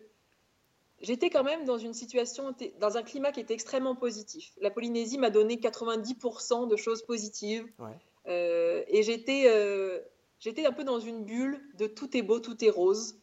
j'étais 0.99 1.29
quand 1.29 1.43
même 1.43 1.65
dans 1.65 1.77
une 1.77 1.93
situation, 1.93 2.53
dans 2.79 2.97
un 2.97 3.03
climat 3.03 3.31
qui 3.31 3.39
était 3.39 3.55
extrêmement 3.55 3.95
positif. 3.95 4.53
La 4.61 4.69
Polynésie 4.69 5.17
m'a 5.17 5.31
donné 5.31 5.55
90% 5.55 6.67
de 6.67 6.75
choses 6.75 7.01
positives. 7.01 7.65
Ouais. 7.79 7.97
Euh, 8.27 8.83
et 8.87 9.03
j'étais 9.03 9.45
euh, 9.47 9.99
j'étais 10.39 10.65
un 10.65 10.71
peu 10.71 10.83
dans 10.83 10.99
une 10.99 11.23
bulle 11.25 11.61
de 11.75 11.87
tout 11.87 12.15
est 12.15 12.21
beau, 12.21 12.39
tout 12.39 12.63
est 12.63 12.69
rose. 12.69 13.19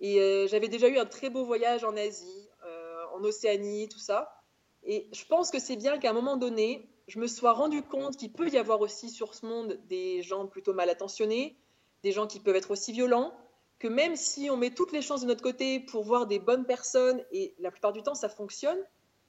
Et 0.00 0.20
euh, 0.20 0.46
j'avais 0.48 0.68
déjà 0.68 0.88
eu 0.88 0.98
un 0.98 1.06
très 1.06 1.30
beau 1.30 1.44
voyage 1.44 1.84
en 1.84 1.96
Asie, 1.96 2.48
euh, 2.66 3.04
en 3.14 3.22
Océanie, 3.24 3.88
tout 3.88 3.98
ça. 3.98 4.40
Et 4.82 5.08
je 5.12 5.24
pense 5.24 5.50
que 5.50 5.58
c'est 5.58 5.76
bien 5.76 5.98
qu'à 5.98 6.10
un 6.10 6.12
moment 6.12 6.36
donné, 6.36 6.88
je 7.08 7.18
me 7.18 7.26
sois 7.26 7.52
rendu 7.52 7.82
compte 7.82 8.16
qu'il 8.16 8.32
peut 8.32 8.48
y 8.48 8.58
avoir 8.58 8.80
aussi 8.80 9.10
sur 9.10 9.34
ce 9.34 9.46
monde 9.46 9.78
des 9.88 10.22
gens 10.22 10.46
plutôt 10.46 10.74
mal 10.74 10.90
intentionnés, 10.90 11.56
des 12.02 12.12
gens 12.12 12.26
qui 12.26 12.40
peuvent 12.40 12.56
être 12.56 12.70
aussi 12.70 12.92
violents, 12.92 13.34
que 13.78 13.88
même 13.88 14.16
si 14.16 14.50
on 14.50 14.56
met 14.56 14.70
toutes 14.70 14.92
les 14.92 15.02
chances 15.02 15.22
de 15.22 15.26
notre 15.26 15.42
côté 15.42 15.80
pour 15.80 16.04
voir 16.04 16.26
des 16.26 16.38
bonnes 16.38 16.64
personnes, 16.64 17.22
et 17.32 17.54
la 17.58 17.70
plupart 17.70 17.92
du 17.92 18.02
temps 18.02 18.14
ça 18.14 18.28
fonctionne, 18.28 18.78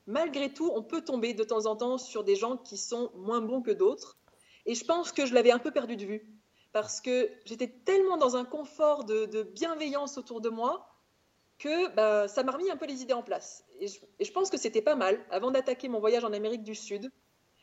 malgré 0.08 0.54
tout, 0.54 0.72
on 0.74 0.84
peut 0.84 1.04
tomber 1.04 1.34
de 1.34 1.44
temps 1.44 1.66
en 1.66 1.76
temps 1.76 1.98
sur 1.98 2.24
des 2.24 2.36
gens 2.36 2.58
qui 2.58 2.78
sont 2.78 3.12
moins 3.16 3.42
bons 3.42 3.62
que 3.62 3.72
d'autres. 3.72 4.18
Et 4.66 4.76
je 4.76 4.86
pense 4.86 5.12
que 5.12 5.26
je 5.26 5.34
l'avais 5.34 5.52
un 5.52 5.60
peu 5.60 5.72
perdu 5.72 5.96
de 5.96 6.06
vue, 6.06 6.28
parce 6.76 7.00
que 7.00 7.32
j'étais 7.46 7.70
tellement 7.70 8.18
dans 8.18 8.36
un 8.36 8.44
confort 8.44 9.06
de, 9.06 9.28
de 9.28 9.44
bienveillance 9.44 10.18
autour 10.18 10.42
de 10.42 10.50
moi 10.50 10.86
que 11.58 11.88
bah, 11.96 12.28
ça 12.28 12.44
m'a 12.44 12.52
remis 12.52 12.70
un 12.70 12.76
peu 12.76 12.86
les 12.86 13.02
idées 13.02 13.14
en 13.14 13.24
place. 13.24 13.64
Et 13.80 13.88
je, 13.88 14.02
et 14.20 14.26
je 14.26 14.32
pense 14.34 14.50
que 14.50 14.58
c'était 14.58 14.82
pas 14.82 14.96
mal, 14.96 15.26
avant 15.32 15.52
d'attaquer 15.52 15.88
mon 15.88 16.02
voyage 16.02 16.26
en 16.26 16.34
Amérique 16.34 16.64
du 16.64 16.76
Sud, 16.76 17.10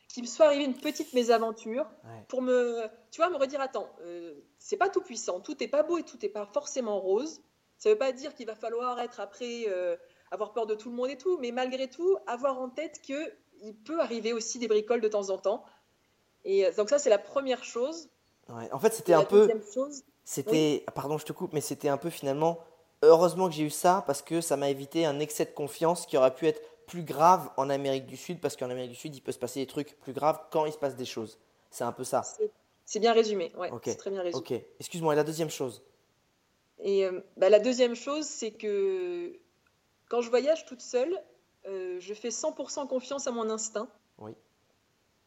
qu'il 0.09 0.23
me 0.23 0.27
soit 0.29 0.47
arrivé 0.47 0.65
une 0.65 0.79
petite 0.79 1.13
mésaventure 1.13 1.85
Ouais. 2.05 2.25
pour 2.29 2.41
me, 2.41 2.87
tu 3.11 3.21
vois, 3.21 3.29
me 3.29 3.37
redire 3.37 3.61
attends, 3.61 3.91
euh, 4.01 4.33
c'est 4.59 4.79
pas 4.79 4.89
tout 4.89 5.03
puissant, 5.03 5.41
tout 5.41 5.55
n'est 5.61 5.69
pas 5.69 5.83
beau 5.83 5.99
et 5.99 6.05
tout 6.05 6.17
n'est 6.23 6.31
pas 6.31 6.47
forcément 6.47 6.99
rose. 6.99 7.43
Ça 7.77 7.91
veut 7.91 7.99
pas 7.99 8.13
dire 8.13 8.35
qu'il 8.35 8.47
va 8.47 8.55
falloir 8.55 8.99
être 8.99 9.21
après, 9.21 9.65
euh, 9.69 9.95
avoir 10.31 10.55
peur 10.55 10.65
de 10.65 10.75
tout 10.75 10.89
le 10.89 10.97
monde 10.97 11.11
et 11.11 11.19
tout, 11.19 11.37
mais 11.37 11.51
malgré 11.51 11.91
tout, 11.91 12.17
avoir 12.27 12.59
en 12.59 12.71
tête 12.71 13.03
que 13.07 13.31
il 13.61 13.77
peut 13.77 14.01
arriver 14.01 14.33
aussi 14.33 14.59
des 14.59 14.69
bricoles 14.69 15.03
de 15.03 15.09
temps 15.09 15.29
en 15.29 15.37
temps. 15.37 15.67
Et 16.45 16.65
euh, 16.65 16.73
donc 16.73 16.89
ça, 16.89 16.99
c'est 16.99 17.11
la 17.11 17.19
première 17.19 17.63
chose. 17.63 18.09
Ouais. 18.53 18.71
En 18.73 18.79
fait 18.79 18.93
c'était 18.93 19.15
un 19.15 19.25
peu 19.25 19.49
C'était, 20.25 20.85
pardon, 20.95 21.19
je 21.19 21.25
te 21.25 21.33
coupe, 21.33 21.53
mais 21.53 21.61
c'était 21.61 21.89
un 21.89 21.97
peu 21.97 22.11
finalement, 22.11 22.59
heureusement 23.03 23.49
que 23.49 23.55
j'ai 23.55 23.65
eu 23.65 23.71
ça 23.71 24.05
parce 24.07 24.23
que 24.23 24.41
ça 24.41 24.57
m'a 24.57 24.71
évité 24.71 25.05
un 25.05 25.19
excès 25.19 25.45
de 25.45 25.51
confiance 25.51 26.07
qui 26.07 26.17
aurait 26.17 26.35
pu 26.35 26.47
être 26.47 26.61
plus 26.87 27.03
grave 27.03 27.51
en 27.57 27.71
Amérique 27.71 28.07
du 28.07 28.17
Sud 28.17 28.41
parce 28.41 28.57
qu'en 28.57 28.71
Amérique 28.71 28.91
du 28.91 28.97
Sud, 28.97 29.15
il 29.17 29.21
peut 29.21 29.33
se 29.33 29.39
passer 29.39 29.61
des 29.61 29.67
trucs 29.67 29.99
plus 30.01 30.13
graves 30.13 30.41
quand 30.51 30.67
il 30.67 30.73
se 30.73 30.79
passe 30.79 30.95
des 30.97 31.05
choses. 31.05 31.39
C'est 31.71 31.85
un 31.85 31.93
peu 31.93 32.05
ça. 32.05 32.23
c'est- 32.85 33.01
bien 33.01 33.13
résumé. 33.15 33.53
Ouais, 33.57 33.71
c'est 33.85 33.97
très 33.97 34.11
bien 34.11 34.23
résumé. 34.23 34.45
Ok, 34.59 34.63
excuse-moi, 34.79 35.15
et 35.15 35.17
la 35.17 35.25
deuxième 35.25 35.51
chose? 35.51 35.83
Et 36.79 37.07
euh, 37.07 37.21
bah, 37.37 37.49
la 37.49 37.59
deuxième 37.61 37.95
chose, 37.95 38.27
c'est 38.27 38.51
que 38.51 39.33
quand 40.09 40.21
je 40.21 40.29
voyage 40.29 40.67
toute 40.67 40.83
seule, 40.83 41.17
euh, 41.67 41.99
je 42.01 42.13
fais 42.13 42.31
100% 42.31 42.87
confiance 42.87 43.27
à 43.27 43.31
mon 43.31 43.49
instinct 43.49 43.89
Oui. 44.19 44.33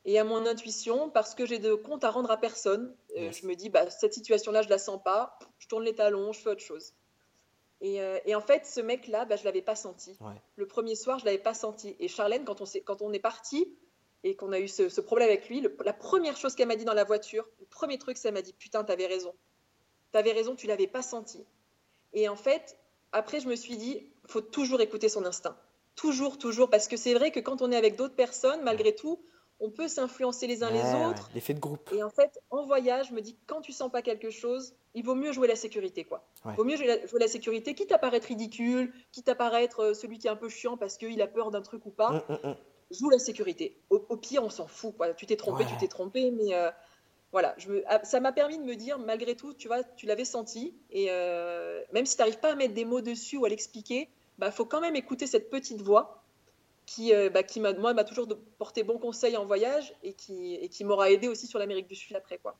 Et 0.05 0.19
à 0.19 0.23
mon 0.23 0.45
intuition 0.45 1.09
parce 1.09 1.35
que 1.35 1.45
j'ai 1.45 1.59
de 1.59 1.73
compte 1.73 2.03
à 2.03 2.11
rendre 2.11 2.31
à 2.31 2.37
personne. 2.37 2.95
Euh. 3.17 3.31
Je 3.31 3.45
me 3.47 3.55
dis, 3.55 3.69
bah, 3.69 3.89
cette 3.89 4.13
situation-là, 4.13 4.61
je 4.61 4.69
la 4.69 4.77
sens 4.77 5.01
pas, 5.03 5.37
je 5.59 5.67
tourne 5.67 5.83
les 5.83 5.95
talons, 5.95 6.31
je 6.31 6.39
fais 6.39 6.49
autre 6.51 6.61
chose. 6.61 6.93
Et, 7.81 8.01
euh, 8.01 8.19
et 8.25 8.35
en 8.35 8.41
fait, 8.41 8.65
ce 8.65 8.79
mec-là, 8.79 9.25
bah, 9.25 9.35
je 9.35 9.43
l'avais 9.43 9.61
pas 9.61 9.75
senti. 9.75 10.15
Ouais. 10.21 10.41
Le 10.55 10.65
premier 10.67 10.95
soir, 10.95 11.19
je 11.19 11.25
l'avais 11.25 11.37
pas 11.39 11.53
senti. 11.53 11.95
Et 11.99 12.07
Charlène, 12.07 12.45
quand 12.45 12.61
on, 12.61 12.65
s'est- 12.65 12.81
quand 12.81 13.01
on 13.01 13.11
est 13.13 13.19
parti 13.19 13.67
et 14.23 14.35
qu'on 14.35 14.51
a 14.53 14.59
eu 14.59 14.67
ce, 14.67 14.89
ce 14.89 15.01
problème 15.01 15.27
avec 15.27 15.49
lui, 15.49 15.59
le- 15.61 15.75
la 15.83 15.93
première 15.93 16.37
chose 16.37 16.55
qu'elle 16.55 16.67
m'a 16.67 16.75
dit 16.77 16.85
dans 16.85 16.93
la 16.93 17.03
voiture, 17.03 17.47
le 17.59 17.65
premier 17.65 17.97
truc, 17.97 18.17
c'est 18.17 18.31
m'a 18.31 18.41
dit, 18.41 18.53
putain, 18.53 18.83
t'avais 18.83 19.07
raison. 19.07 19.33
T'avais 20.11 20.31
raison, 20.31 20.55
tu 20.55 20.67
l'avais 20.67 20.87
pas 20.87 21.01
senti. 21.01 21.43
Et 22.13 22.29
en 22.29 22.35
fait, 22.37 22.77
après, 23.11 23.39
je 23.39 23.47
me 23.47 23.55
suis 23.55 23.75
dit, 23.77 24.07
faut 24.27 24.41
toujours 24.41 24.81
écouter 24.81 25.09
son 25.09 25.25
instinct. 25.25 25.57
Toujours, 25.95 26.37
toujours. 26.37 26.69
Parce 26.69 26.87
que 26.87 26.95
c'est 26.97 27.13
vrai 27.13 27.31
que 27.31 27.39
quand 27.39 27.61
on 27.61 27.71
est 27.71 27.75
avec 27.77 27.97
d'autres 27.97 28.15
personnes, 28.15 28.61
malgré 28.63 28.95
tout, 28.95 29.19
on 29.59 29.69
peut 29.69 29.87
s'influencer 29.87 30.47
les 30.47 30.63
uns 30.63 30.71
Ouais, 30.71 30.81
les 30.81 31.05
autres. 31.05 31.29
L'effet 31.33 31.53
de 31.53 31.59
groupe. 31.59 31.89
Et 31.93 32.03
en 32.03 32.09
fait, 32.09 32.39
en 32.49 32.65
voyage, 32.65 33.09
je 33.09 33.13
me 33.13 33.21
dis, 33.21 33.37
quand 33.47 33.61
tu 33.61 33.71
sens 33.71 33.91
pas 33.91 34.01
quelque 34.01 34.29
chose, 34.29 34.75
il 34.93 35.03
vaut 35.03 35.15
mieux 35.15 35.31
jouer 35.31 35.47
la 35.47 35.55
sécurité, 35.55 36.03
quoi. 36.03 36.27
Ouais. 36.43 36.53
Il 36.53 36.55
vaut 36.57 36.63
mieux 36.63 36.75
jouer 36.75 36.87
la, 36.87 37.05
jouer 37.05 37.19
la 37.19 37.27
sécurité, 37.27 37.73
quitte 37.73 37.91
à 37.91 37.97
paraître 37.97 38.27
ridicule, 38.27 38.93
quitte 39.11 39.29
à 39.29 39.35
paraître 39.35 39.79
euh, 39.81 39.93
celui 39.93 40.19
qui 40.19 40.27
est 40.27 40.29
un 40.29 40.35
peu 40.35 40.49
chiant 40.49 40.77
parce 40.77 40.97
qu'il 40.97 41.21
a 41.21 41.27
peur 41.27 41.51
d'un 41.51 41.61
truc 41.61 41.85
ou 41.85 41.91
pas. 41.91 42.09
Hum, 42.09 42.21
hum, 42.29 42.39
hum. 42.43 42.55
joue 42.91 43.09
la 43.09 43.19
sécurité. 43.19 43.79
Au, 43.89 44.17
pire, 44.17 44.43
on 44.43 44.49
s'en 44.49 44.67
fout. 44.67 44.93
Tu 45.17 45.25
t'es 45.25 45.37
trompé, 45.37 45.65
tu 45.65 45.77
t'es 45.77 45.87
trompé, 45.87 46.31
mais 46.31 46.53
euh, 46.53 46.69
voilà, 47.31 47.53
je 47.57 47.69
me, 47.69 47.83
ah, 47.87 48.03
ça 48.03 48.19
m'a 48.19 48.31
permis 48.31 48.57
de 48.57 48.63
me 48.63 48.75
dire, 48.75 48.97
malgré 48.99 49.35
tout, 49.35 49.53
tu 49.53 49.67
vois, 49.67 49.83
tu 49.83 50.05
l'avais 50.05 50.25
senti, 50.25 50.73
et 50.89 51.07
euh, 51.09 51.81
même 51.91 52.05
si 52.05 52.15
tu 52.15 52.21
n'arrives 52.21 52.39
pas 52.39 52.51
à 52.51 52.55
mettre 52.55 52.73
des 52.73 52.85
mots 52.85 53.01
dessus 53.01 53.37
ou 53.37 53.45
à 53.45 53.49
l'expliquer, 53.49 54.09
bah, 54.37 54.51
faut 54.51 54.65
quand 54.65 54.81
même 54.81 54.95
écouter 54.95 55.27
cette 55.27 55.49
petite 55.49 55.81
voix 55.81 56.24
qui, 56.85 57.13
euh, 57.13 57.29
bah, 57.29 57.43
qui 57.43 57.59
m'a, 57.59 57.73
moi, 57.73 57.93
m'a 57.93 58.03
toujours 58.03 58.27
porté 58.57 58.83
bon 58.83 58.97
conseil 58.97 59.37
en 59.37 59.45
voyage 59.45 59.93
et 60.03 60.13
qui, 60.13 60.55
et 60.55 60.69
qui 60.69 60.83
m'aura 60.83 61.09
aidé 61.09 61.27
aussi 61.27 61.47
sur 61.47 61.59
l'Amérique 61.59 61.87
du 61.87 61.95
Sud 61.95 62.15
après, 62.15 62.37
quoi. 62.37 62.55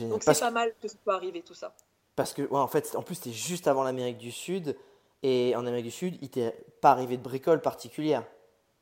Donc 0.00 0.22
c'est 0.22 0.40
pas 0.40 0.50
mal 0.50 0.74
que 0.80 0.88
ce 0.88 0.96
soit 1.02 1.14
arrivé 1.14 1.42
tout 1.42 1.54
ça. 1.54 1.74
Parce 2.16 2.32
que, 2.32 2.42
ouais, 2.42 2.58
en 2.58 2.66
fait, 2.66 2.96
en 2.96 3.02
plus, 3.02 3.16
c'était 3.16 3.32
juste 3.32 3.68
avant 3.68 3.84
l'Amérique 3.84 4.18
du 4.18 4.32
Sud. 4.32 4.76
Et 5.22 5.54
en 5.56 5.66
Amérique 5.66 5.86
du 5.86 5.90
Sud, 5.90 6.18
il 6.20 6.30
t'est 6.30 6.52
pas 6.80 6.90
arrivé 6.90 7.16
de 7.16 7.22
bricole 7.22 7.60
particulière. 7.60 8.24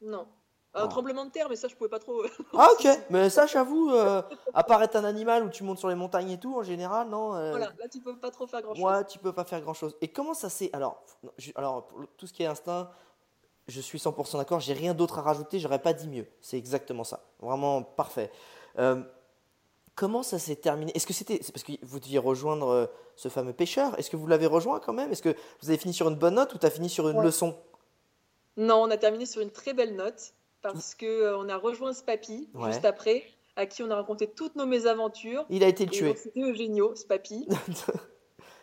Non. 0.00 0.26
Un 0.76 0.84
ah. 0.84 0.88
tremblement 0.88 1.24
de 1.24 1.30
terre, 1.30 1.48
mais 1.48 1.54
ça, 1.54 1.68
je 1.68 1.76
pouvais 1.76 1.88
pas 1.88 2.00
trop. 2.00 2.24
ah, 2.54 2.68
ok. 2.72 2.88
Mais 3.10 3.30
ça, 3.30 3.46
j'avoue, 3.46 3.92
euh, 3.92 4.22
apparaître 4.54 4.96
un 4.96 5.04
animal 5.04 5.44
où 5.44 5.48
tu 5.48 5.62
montes 5.62 5.78
sur 5.78 5.88
les 5.88 5.94
montagnes 5.94 6.30
et 6.30 6.40
tout, 6.40 6.56
en 6.56 6.64
général, 6.64 7.08
non. 7.08 7.36
Euh, 7.36 7.50
voilà, 7.50 7.72
là, 7.78 7.88
tu 7.88 8.00
peux 8.00 8.16
pas 8.16 8.32
trop 8.32 8.48
faire 8.48 8.60
grand 8.60 8.74
chose. 8.74 8.82
Ouais, 8.82 9.04
tu 9.04 9.20
peux 9.20 9.32
pas 9.32 9.44
faire 9.44 9.60
grand 9.60 9.74
chose. 9.74 9.96
Et 10.00 10.08
comment 10.08 10.34
ça 10.34 10.48
s'est. 10.48 10.70
Alors, 10.72 11.00
alors, 11.54 11.86
pour 11.86 12.00
tout 12.16 12.26
ce 12.26 12.32
qui 12.32 12.42
est 12.42 12.46
instinct, 12.46 12.90
je 13.68 13.80
suis 13.80 13.98
100% 13.98 14.38
d'accord, 14.38 14.60
j'ai 14.60 14.74
rien 14.74 14.94
d'autre 14.94 15.18
à 15.18 15.22
rajouter, 15.22 15.58
j'aurais 15.58 15.80
pas 15.80 15.92
dit 15.92 16.08
mieux. 16.08 16.26
C'est 16.40 16.58
exactement 16.58 17.04
ça. 17.04 17.24
Vraiment 17.40 17.82
parfait. 17.82 18.30
Euh, 18.78 19.02
comment 19.94 20.22
ça 20.22 20.38
s'est 20.38 20.56
terminé? 20.56 20.92
Est-ce 20.94 21.06
que 21.06 21.12
c'était. 21.12 21.38
C'est 21.42 21.52
parce 21.52 21.64
que 21.64 21.72
vous 21.82 22.00
deviez 22.00 22.18
rejoindre 22.18 22.68
euh, 22.68 22.86
ce 23.16 23.28
fameux 23.28 23.52
pêcheur? 23.52 23.98
Est-ce 23.98 24.10
que 24.10 24.16
vous 24.16 24.26
l'avez 24.26 24.46
rejoint 24.46 24.80
quand 24.80 24.92
même? 24.92 25.10
Est-ce 25.12 25.22
que 25.22 25.34
vous 25.62 25.68
avez 25.70 25.78
fini 25.78 25.94
sur 25.94 26.08
une 26.08 26.16
bonne 26.16 26.34
note 26.34 26.54
ou 26.54 26.58
tu 26.58 26.66
as 26.66 26.70
fini 26.70 26.88
sur 26.88 27.08
une 27.08 27.22
leçon? 27.22 27.56
Non, 28.56 28.82
on 28.82 28.90
a 28.90 28.96
terminé 28.96 29.26
sur 29.26 29.40
une 29.40 29.50
très 29.50 29.72
belle 29.72 29.96
note 29.96 30.34
parce 30.62 30.94
qu'on 30.94 31.06
euh, 31.06 31.36
on 31.36 31.48
a 31.48 31.56
rejoint 31.56 31.92
ce 31.92 32.02
papy 32.02 32.48
juste 32.66 32.84
après, 32.84 33.24
à 33.56 33.66
qui 33.66 33.82
on 33.82 33.90
a 33.90 33.96
raconté 33.96 34.26
toutes 34.26 34.56
nos 34.56 34.66
mésaventures. 34.66 35.44
Il 35.50 35.64
a 35.64 35.68
été 35.68 35.86
tué. 35.86 36.14
C'était 36.16 36.40
Eugenio, 36.40 36.94
ce 36.94 37.04
papy. 37.04 37.48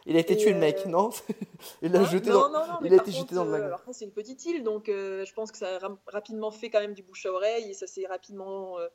Il 0.05 0.15
a 0.15 0.19
été 0.19 0.35
tué, 0.35 0.53
le 0.53 0.59
mec, 0.59 0.85
non? 0.85 1.11
Il 1.81 1.91
l'a 1.91 2.03
jeté 2.03 2.29
dans... 2.29 2.49
non, 2.49 2.65
non, 2.65 2.79
Il 2.83 2.93
a 2.93 2.97
été 2.97 3.11
jeté 3.11 3.35
dans 3.35 3.45
le 3.45 3.51
lac. 3.51 3.61
Alors, 3.63 3.81
c'est 3.91 4.05
une 4.05 4.11
petite 4.11 4.43
île, 4.45 4.63
donc 4.63 4.89
euh, 4.89 5.25
je 5.25 5.33
pense 5.33 5.51
que 5.51 5.57
ça 5.57 5.77
a 5.77 5.97
rapidement 6.07 6.51
fait 6.51 6.69
quand 6.69 6.79
même 6.79 6.93
du 6.93 7.03
bouche 7.03 7.25
à 7.25 7.31
oreille 7.31 7.69
et 7.69 7.73
ça 7.73 7.87
s'est 7.87 8.07
rapidement, 8.07 8.79
euh, 8.79 8.87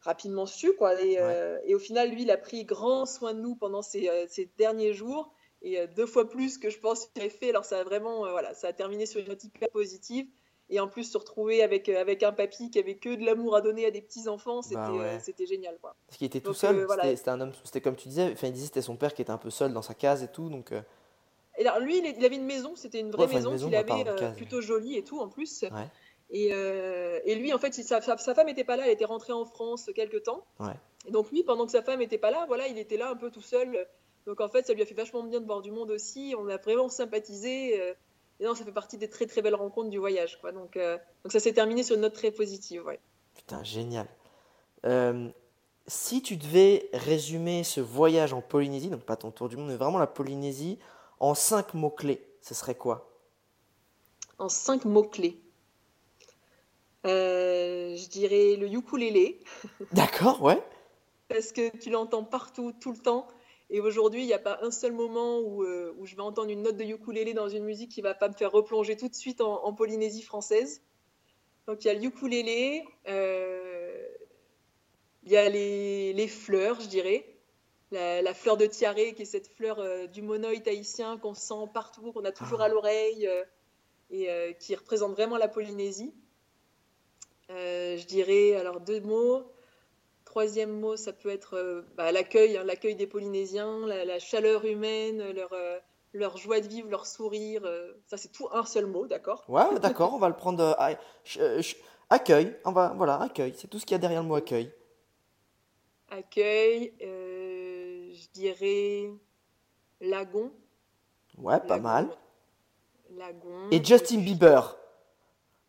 rapidement 0.00 0.46
su. 0.46 0.72
Quoi. 0.74 0.94
Euh, 0.94 1.58
et, 1.64 1.74
au 1.74 1.78
final, 1.78 2.10
lui, 2.10 2.22
il 2.22 2.30
a 2.30 2.38
pris 2.38 2.64
grand 2.64 3.04
soin 3.06 3.34
de 3.34 3.40
nous 3.40 3.54
pendant 3.54 3.82
ces, 3.82 4.08
ces 4.28 4.50
derniers 4.56 4.94
jours 4.94 5.32
et 5.62 5.86
deux 5.88 6.06
fois 6.06 6.28
plus 6.28 6.56
que 6.56 6.70
je 6.70 6.78
pense 6.78 7.06
qu'il 7.06 7.20
avait 7.20 7.30
fait. 7.30 7.50
Alors, 7.50 7.66
ça 7.66 7.80
a 7.80 7.84
vraiment, 7.84 8.20
voilà, 8.30 8.54
ça 8.54 8.68
a 8.68 8.72
terminé 8.72 9.04
sur 9.04 9.20
une 9.20 9.28
note 9.28 9.44
hyper 9.44 9.68
positive 9.70 10.26
et 10.70 10.80
en 10.80 10.88
plus 10.88 11.04
se 11.04 11.18
retrouver 11.18 11.62
avec, 11.62 11.88
euh, 11.88 12.00
avec 12.00 12.22
un 12.22 12.32
papy 12.32 12.70
qui 12.70 12.78
avait 12.78 12.94
que 12.94 13.14
de 13.14 13.24
l'amour 13.24 13.56
à 13.56 13.60
donner 13.60 13.84
à 13.86 13.90
des 13.90 14.00
petits 14.00 14.28
enfants 14.28 14.62
c'était 14.62 14.76
bah 14.76 14.90
euh, 14.92 15.46
génial 15.46 15.76
quoi. 15.80 15.96
Parce 16.06 16.16
qu'il 16.16 16.26
était 16.26 16.40
tout 16.40 16.54
seul 16.54 16.76
euh, 16.76 17.16
c'était 17.16 17.30
un 17.30 17.40
homme 17.40 17.52
c'était 17.64 17.80
comme 17.80 17.96
tu 17.96 18.08
disais 18.08 18.30
enfin 18.32 18.46
il 18.46 18.52
disait 18.52 18.66
c'était 18.66 18.82
son 18.82 18.96
père 18.96 19.12
qui 19.12 19.22
était 19.22 19.32
un 19.32 19.38
peu 19.38 19.50
seul 19.50 19.72
dans 19.72 19.82
sa 19.82 19.94
case 19.94 20.22
et 20.22 20.28
tout 20.28 20.48
donc 20.48 20.72
et 21.58 21.66
alors 21.66 21.80
lui 21.80 21.98
il 21.98 22.24
avait 22.24 22.36
une 22.36 22.46
maison 22.46 22.76
c'était 22.76 23.00
une 23.00 23.10
vraie 23.10 23.26
maison, 23.26 23.56
qu'il 23.56 23.74
avait 23.74 24.34
plutôt 24.36 24.60
jolie 24.60 24.96
et 24.96 25.04
tout 25.04 25.20
en 25.20 25.28
plus. 25.28 25.64
Et, 26.32 26.50
et, 26.50 27.34
lui 27.34 27.52
en 27.52 27.58
fait 27.58 27.74
sa, 27.74 28.00
sa, 28.00 28.16
femme 28.16 28.46
n'était 28.46 28.62
pas 28.62 28.76
là 28.76 28.84
elle 28.86 28.92
était 28.92 29.04
rentrée 29.04 29.32
en 29.32 29.44
France 29.44 29.90
quelque 29.94 30.16
temps. 30.16 30.44
Et 31.06 31.10
donc 31.10 31.30
lui 31.32 31.42
pendant 31.42 31.66
que 31.66 31.72
sa 31.72 31.82
femme 31.82 31.98
n'était 31.98 32.18
pas 32.18 32.30
là 32.30 32.44
voilà 32.46 32.68
il 32.68 32.78
était 32.78 32.96
là 32.96 33.10
un 33.10 33.16
peu 33.16 33.30
tout 33.30 33.42
seul. 33.42 33.86
Donc 34.26 34.40
en 34.40 34.48
fait 34.48 34.66
ça 34.66 34.74
lui 34.74 34.82
a 34.82 34.86
fait 34.86 34.94
vachement 34.94 35.24
bien 35.24 35.40
de 35.40 35.46
voir 35.46 35.60
du 35.60 35.72
monde 35.72 35.90
aussi. 35.90 36.34
On 36.38 36.48
a 36.48 36.56
vraiment 36.56 36.88
sympathisé 36.88 37.96
et 38.40 38.44
non, 38.44 38.54
ça 38.54 38.64
fait 38.64 38.72
partie 38.72 38.96
des 38.96 39.08
très 39.08 39.26
très 39.26 39.42
belles 39.42 39.54
rencontres 39.54 39.90
du 39.90 39.98
voyage. 39.98 40.40
Quoi. 40.40 40.50
Donc, 40.52 40.76
euh, 40.78 40.96
donc 41.24 41.32
ça 41.32 41.40
s'est 41.40 41.52
terminé 41.52 41.82
sur 41.82 41.94
une 41.94 42.02
note 42.02 42.14
très 42.14 42.30
positive. 42.30 42.84
Ouais. 42.86 42.98
Putain, 43.34 43.62
génial. 43.62 44.08
Euh, 44.86 45.28
si 45.86 46.22
tu 46.22 46.38
devais 46.38 46.88
résumer 46.94 47.64
ce 47.64 47.82
voyage 47.82 48.32
en 48.32 48.40
Polynésie, 48.40 48.88
donc 48.88 49.02
pas 49.02 49.16
ton 49.16 49.30
tour 49.30 49.50
du 49.50 49.58
monde, 49.58 49.68
mais 49.68 49.76
vraiment 49.76 49.98
la 49.98 50.06
Polynésie, 50.06 50.78
en 51.18 51.34
cinq 51.34 51.74
mots-clés, 51.74 52.26
ce 52.40 52.54
serait 52.54 52.74
quoi? 52.74 53.10
En 54.38 54.48
cinq 54.48 54.86
mots-clés 54.86 55.38
euh, 57.04 57.94
Je 57.94 58.08
dirais 58.08 58.56
le 58.56 58.72
ukulélé. 58.72 59.40
D'accord, 59.92 60.42
ouais. 60.42 60.62
Parce 61.28 61.52
que 61.52 61.76
tu 61.76 61.90
l'entends 61.90 62.24
partout, 62.24 62.72
tout 62.80 62.92
le 62.92 62.98
temps. 62.98 63.28
Et 63.72 63.80
aujourd'hui, 63.80 64.22
il 64.22 64.26
n'y 64.26 64.32
a 64.32 64.40
pas 64.40 64.58
un 64.62 64.72
seul 64.72 64.92
moment 64.92 65.38
où, 65.38 65.62
euh, 65.62 65.94
où, 65.96 66.04
je 66.04 66.16
vais 66.16 66.22
entendre 66.22 66.50
une 66.50 66.62
note 66.62 66.76
de 66.76 66.84
ukulélé 66.84 67.34
dans 67.34 67.48
une 67.48 67.64
musique 67.64 67.92
qui 67.92 68.02
ne 68.02 68.08
va 68.08 68.14
pas 68.14 68.28
me 68.28 68.34
faire 68.34 68.50
replonger 68.50 68.96
tout 68.96 69.08
de 69.08 69.14
suite 69.14 69.40
en, 69.40 69.72
Polynésie 69.72 70.22
française. 70.22 70.82
Donc 71.68 71.84
il 71.84 71.86
y 71.86 71.90
a 71.90 71.94
le 71.94 72.02
ukulélé, 72.02 72.84
euh, 73.06 74.08
il 75.22 75.30
y 75.30 75.36
a 75.36 75.48
les, 75.48 76.12
les, 76.12 76.26
fleurs, 76.26 76.80
je 76.80 76.88
dirais. 76.88 77.24
La, 77.92 78.34
fleur 78.34 78.56
de 78.56 78.66
tiare, 78.66 78.94
qui 78.94 79.22
est 79.22 79.24
cette 79.24 79.48
fleur 79.48 79.78
euh, 79.78 80.08
du 80.08 80.22
monoï 80.22 80.62
haïtien 80.66 81.16
qu'on 81.18 81.34
sent 81.34 81.68
partout, 81.72 82.12
qu'on 82.12 82.24
a 82.24 82.32
toujours 82.32 82.60
à 82.60 82.64
ah. 82.64 82.68
l'oreille 82.68 83.28
et 84.10 84.56
qui 84.58 84.74
représente 84.74 85.12
vraiment 85.12 85.36
la 85.36 85.46
Polynésie. 85.46 86.12
je 87.48 88.04
dirais 88.06 88.56
alors 88.56 88.80
deux 88.80 89.00
mots. 89.00 89.44
Troisième 90.30 90.78
mot, 90.78 90.96
ça 90.96 91.12
peut 91.12 91.28
être 91.28 91.56
euh, 91.56 91.82
bah, 91.96 92.12
l'accueil, 92.12 92.56
hein, 92.56 92.62
l'accueil 92.62 92.94
des 92.94 93.08
Polynésiens, 93.08 93.84
la, 93.84 94.20
chaleur 94.20 94.64
humaine, 94.64 95.32
leur, 95.32 95.52
euh, 95.52 95.76
leur 96.12 96.36
joie 96.36 96.60
de 96.60 96.68
vivre, 96.68 96.88
leur 96.88 97.04
sourire. 97.04 97.62
Euh, 97.64 97.94
ça, 98.06 98.16
c'est 98.16 98.30
tout 98.30 98.46
un 98.52 98.64
seul 98.64 98.86
mot, 98.86 99.08
d'accord? 99.08 99.42
Ouais, 99.48 99.76
d'accord, 99.82 100.14
on 100.14 100.18
va 100.18 100.28
le 100.28 100.36
prendre. 100.36 100.76
accueil, 102.10 102.56
on 102.64 102.70
va, 102.70 102.94
voilà, 102.96 103.20
accueil, 103.22 103.54
c'est 103.56 103.66
tout 103.66 103.80
ce 103.80 103.84
qu'il 103.84 103.96
y 103.96 103.96
a 103.96 103.98
derrière 103.98 104.22
le 104.22 104.28
mot 104.28 104.36
accueil. 104.36 104.72
Accueil, 106.10 106.94
je 107.00 108.28
dirais 108.32 109.10
lagon. 110.00 110.52
Ouais, 111.38 111.58
pas 111.58 111.80
mal. 111.80 112.08
Lagon. 113.16 113.68
Et 113.72 113.82
Justin 113.82 114.20
Bieber. 114.20 114.76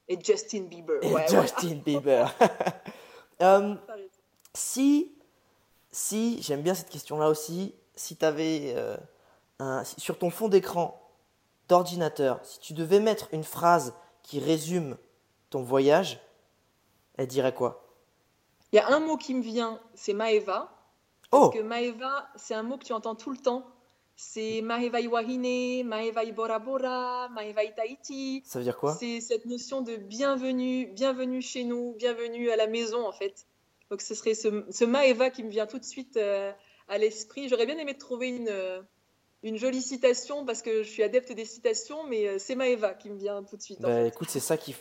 Et 0.08 0.20
Justin 0.24 0.66
Bieber. 0.66 1.00
Et 1.02 1.28
Justin 1.28 1.82
Bieber. 1.84 2.32
um, 3.40 3.80
si, 4.54 5.12
si 5.92 6.42
j'aime 6.42 6.62
bien 6.62 6.74
cette 6.74 6.90
question-là 6.90 7.30
aussi, 7.30 7.74
si 7.96 8.16
tu 8.16 8.26
avais 8.26 8.74
euh, 8.76 8.98
un, 9.60 9.84
sur 9.84 10.18
ton 10.18 10.30
fond 10.30 10.48
d'écran 10.48 10.98
d'ordinateur, 11.68 12.40
si 12.44 12.60
tu 12.60 12.74
devais 12.74 13.00
mettre 13.00 13.30
une 13.32 13.44
phrase 13.44 13.94
qui 14.24 14.40
résume 14.40 14.98
ton 15.50 15.62
voyage, 15.64 16.20
elle 17.18 17.28
dirait 17.28 17.54
quoi? 17.54 17.88
Il 18.72 18.78
y 18.78 18.80
a 18.80 18.88
un 18.90 19.00
mot 19.00 19.18
qui 19.18 19.34
me 19.34 19.42
vient, 19.42 19.80
c'est 19.94 20.14
Maeva. 20.14 20.72
Parce 21.30 21.48
oh. 21.48 21.50
que 21.50 21.62
Maeva, 21.62 22.28
c'est 22.36 22.54
un 22.54 22.64
mot 22.64 22.78
que 22.78 22.86
tu 22.86 22.94
entends 22.94 23.16
tout 23.16 23.32
le 23.32 23.38
temps. 23.38 23.66
C'est 24.16 24.62
Mahevai 24.62 25.08
Wahine, 25.08 25.88
Mahevai 25.88 26.32
Bora 26.32 26.60
Bora, 26.60 27.30
Mahevai 27.30 27.74
Tahiti. 27.76 28.44
Ça 28.46 28.60
veut 28.60 28.66
dire 28.66 28.78
quoi? 28.78 28.94
C'est 28.94 29.20
cette 29.20 29.46
notion 29.46 29.82
de 29.82 29.96
bienvenue, 29.96 30.88
bienvenue 30.88 31.42
chez 31.42 31.64
nous, 31.64 31.96
bienvenue 31.98 32.52
à 32.52 32.56
la 32.56 32.68
maison 32.68 33.08
en 33.08 33.12
fait. 33.12 33.48
Donc 33.92 34.02
ce 34.02 34.16
serait 34.16 34.36
ce, 34.36 34.86
Maeva 34.86 35.30
qui 35.30 35.44
me 35.44 35.50
vient 35.50 35.68
tout 35.68 35.78
de 35.78 35.84
suite 35.84 36.16
euh, 36.16 36.54
à 36.88 36.98
l'esprit. 36.98 37.50
J'aurais 37.50 37.66
bien 37.66 37.78
aimé 37.78 37.98
trouver 37.98 38.30
une, 38.30 38.48
euh, 38.48 38.82
une 39.44 39.58
jolie 39.58 39.82
citation 39.82 40.46
parce 40.46 40.62
que 40.62 40.82
je 40.82 40.90
suis 40.90 41.04
adepte 41.04 41.34
des 41.34 41.44
citations, 41.44 42.08
mais 42.08 42.26
euh, 42.26 42.38
c'est 42.40 42.56
Maeva 42.56 42.94
qui 42.94 43.10
me 43.10 43.18
vient 43.18 43.44
tout 43.44 43.58
de 43.58 43.62
suite. 43.62 43.82
Bah, 43.82 44.04
écoute, 44.04 44.30
c'est 44.30 44.40
ça 44.40 44.56
qu'il 44.56 44.74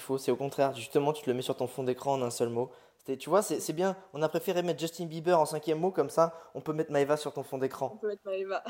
faut. 0.00 0.18
C'est 0.18 0.32
au 0.32 0.36
contraire, 0.36 0.74
justement, 0.74 1.12
tu 1.12 1.22
te 1.22 1.30
le 1.30 1.36
mets 1.36 1.42
sur 1.42 1.56
ton 1.56 1.68
fond 1.68 1.84
d'écran 1.84 2.14
en 2.14 2.22
un 2.22 2.30
seul 2.30 2.48
mot. 2.48 2.72
Tu 3.20 3.30
vois, 3.30 3.40
c'est 3.40 3.72
bien. 3.72 3.96
On 4.14 4.22
a 4.22 4.28
préféré 4.28 4.64
mettre 4.64 4.80
Justin 4.80 5.06
Bieber 5.06 5.38
en 5.38 5.46
cinquième 5.46 5.78
mot, 5.78 5.92
comme 5.92 6.10
ça, 6.10 6.34
on 6.56 6.60
peut 6.60 6.72
mettre 6.72 6.90
Maeva 6.90 7.16
sur 7.16 7.32
ton 7.32 7.44
fond 7.44 7.58
d'écran. 7.58 7.92
On 7.94 7.98
peut 7.98 8.08
mettre 8.08 8.22
Maeva. 8.24 8.64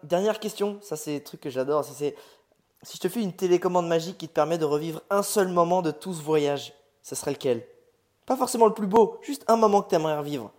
dernière 0.02 0.40
question, 0.40 0.80
ça 0.82 0.96
c'est 0.96 1.14
le 1.18 1.22
truc 1.22 1.42
que 1.42 1.50
j'adore. 1.50 1.84
Si 1.84 2.14
je 2.82 2.98
te 2.98 3.08
fais 3.08 3.22
une 3.22 3.32
télécommande 3.32 3.86
magique 3.86 4.18
qui 4.18 4.26
te 4.26 4.32
permet 4.32 4.58
de 4.58 4.64
revivre 4.64 5.02
un 5.08 5.22
seul 5.22 5.46
moment 5.46 5.82
de 5.82 5.92
tout 5.92 6.14
ce 6.14 6.20
voyage, 6.20 6.74
ce 7.02 7.14
serait 7.14 7.30
lequel? 7.30 7.64
Pas 8.28 8.36
forcément 8.36 8.66
le 8.66 8.74
plus 8.74 8.86
beau, 8.86 9.18
juste 9.22 9.42
un 9.48 9.56
moment 9.56 9.80
que 9.80 9.88
tu 9.88 9.94
aimerais 9.94 10.18
revivre. 10.18 10.52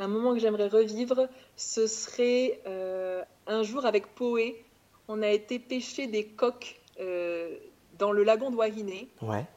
Un 0.00 0.08
moment 0.08 0.34
que 0.34 0.40
j'aimerais 0.40 0.66
revivre, 0.66 1.28
ce 1.54 1.86
serait 1.86 2.60
euh, 2.66 3.22
un 3.46 3.62
jour 3.62 3.86
avec 3.86 4.12
Poé. 4.16 4.64
On 5.06 5.22
a 5.22 5.28
été 5.28 5.60
pêcher 5.60 6.08
des 6.08 6.26
coques 6.26 6.80
euh, 6.98 7.56
dans 8.00 8.10
le 8.10 8.24
lagon 8.24 8.50
de 8.50 8.56
Wahine, 8.56 9.06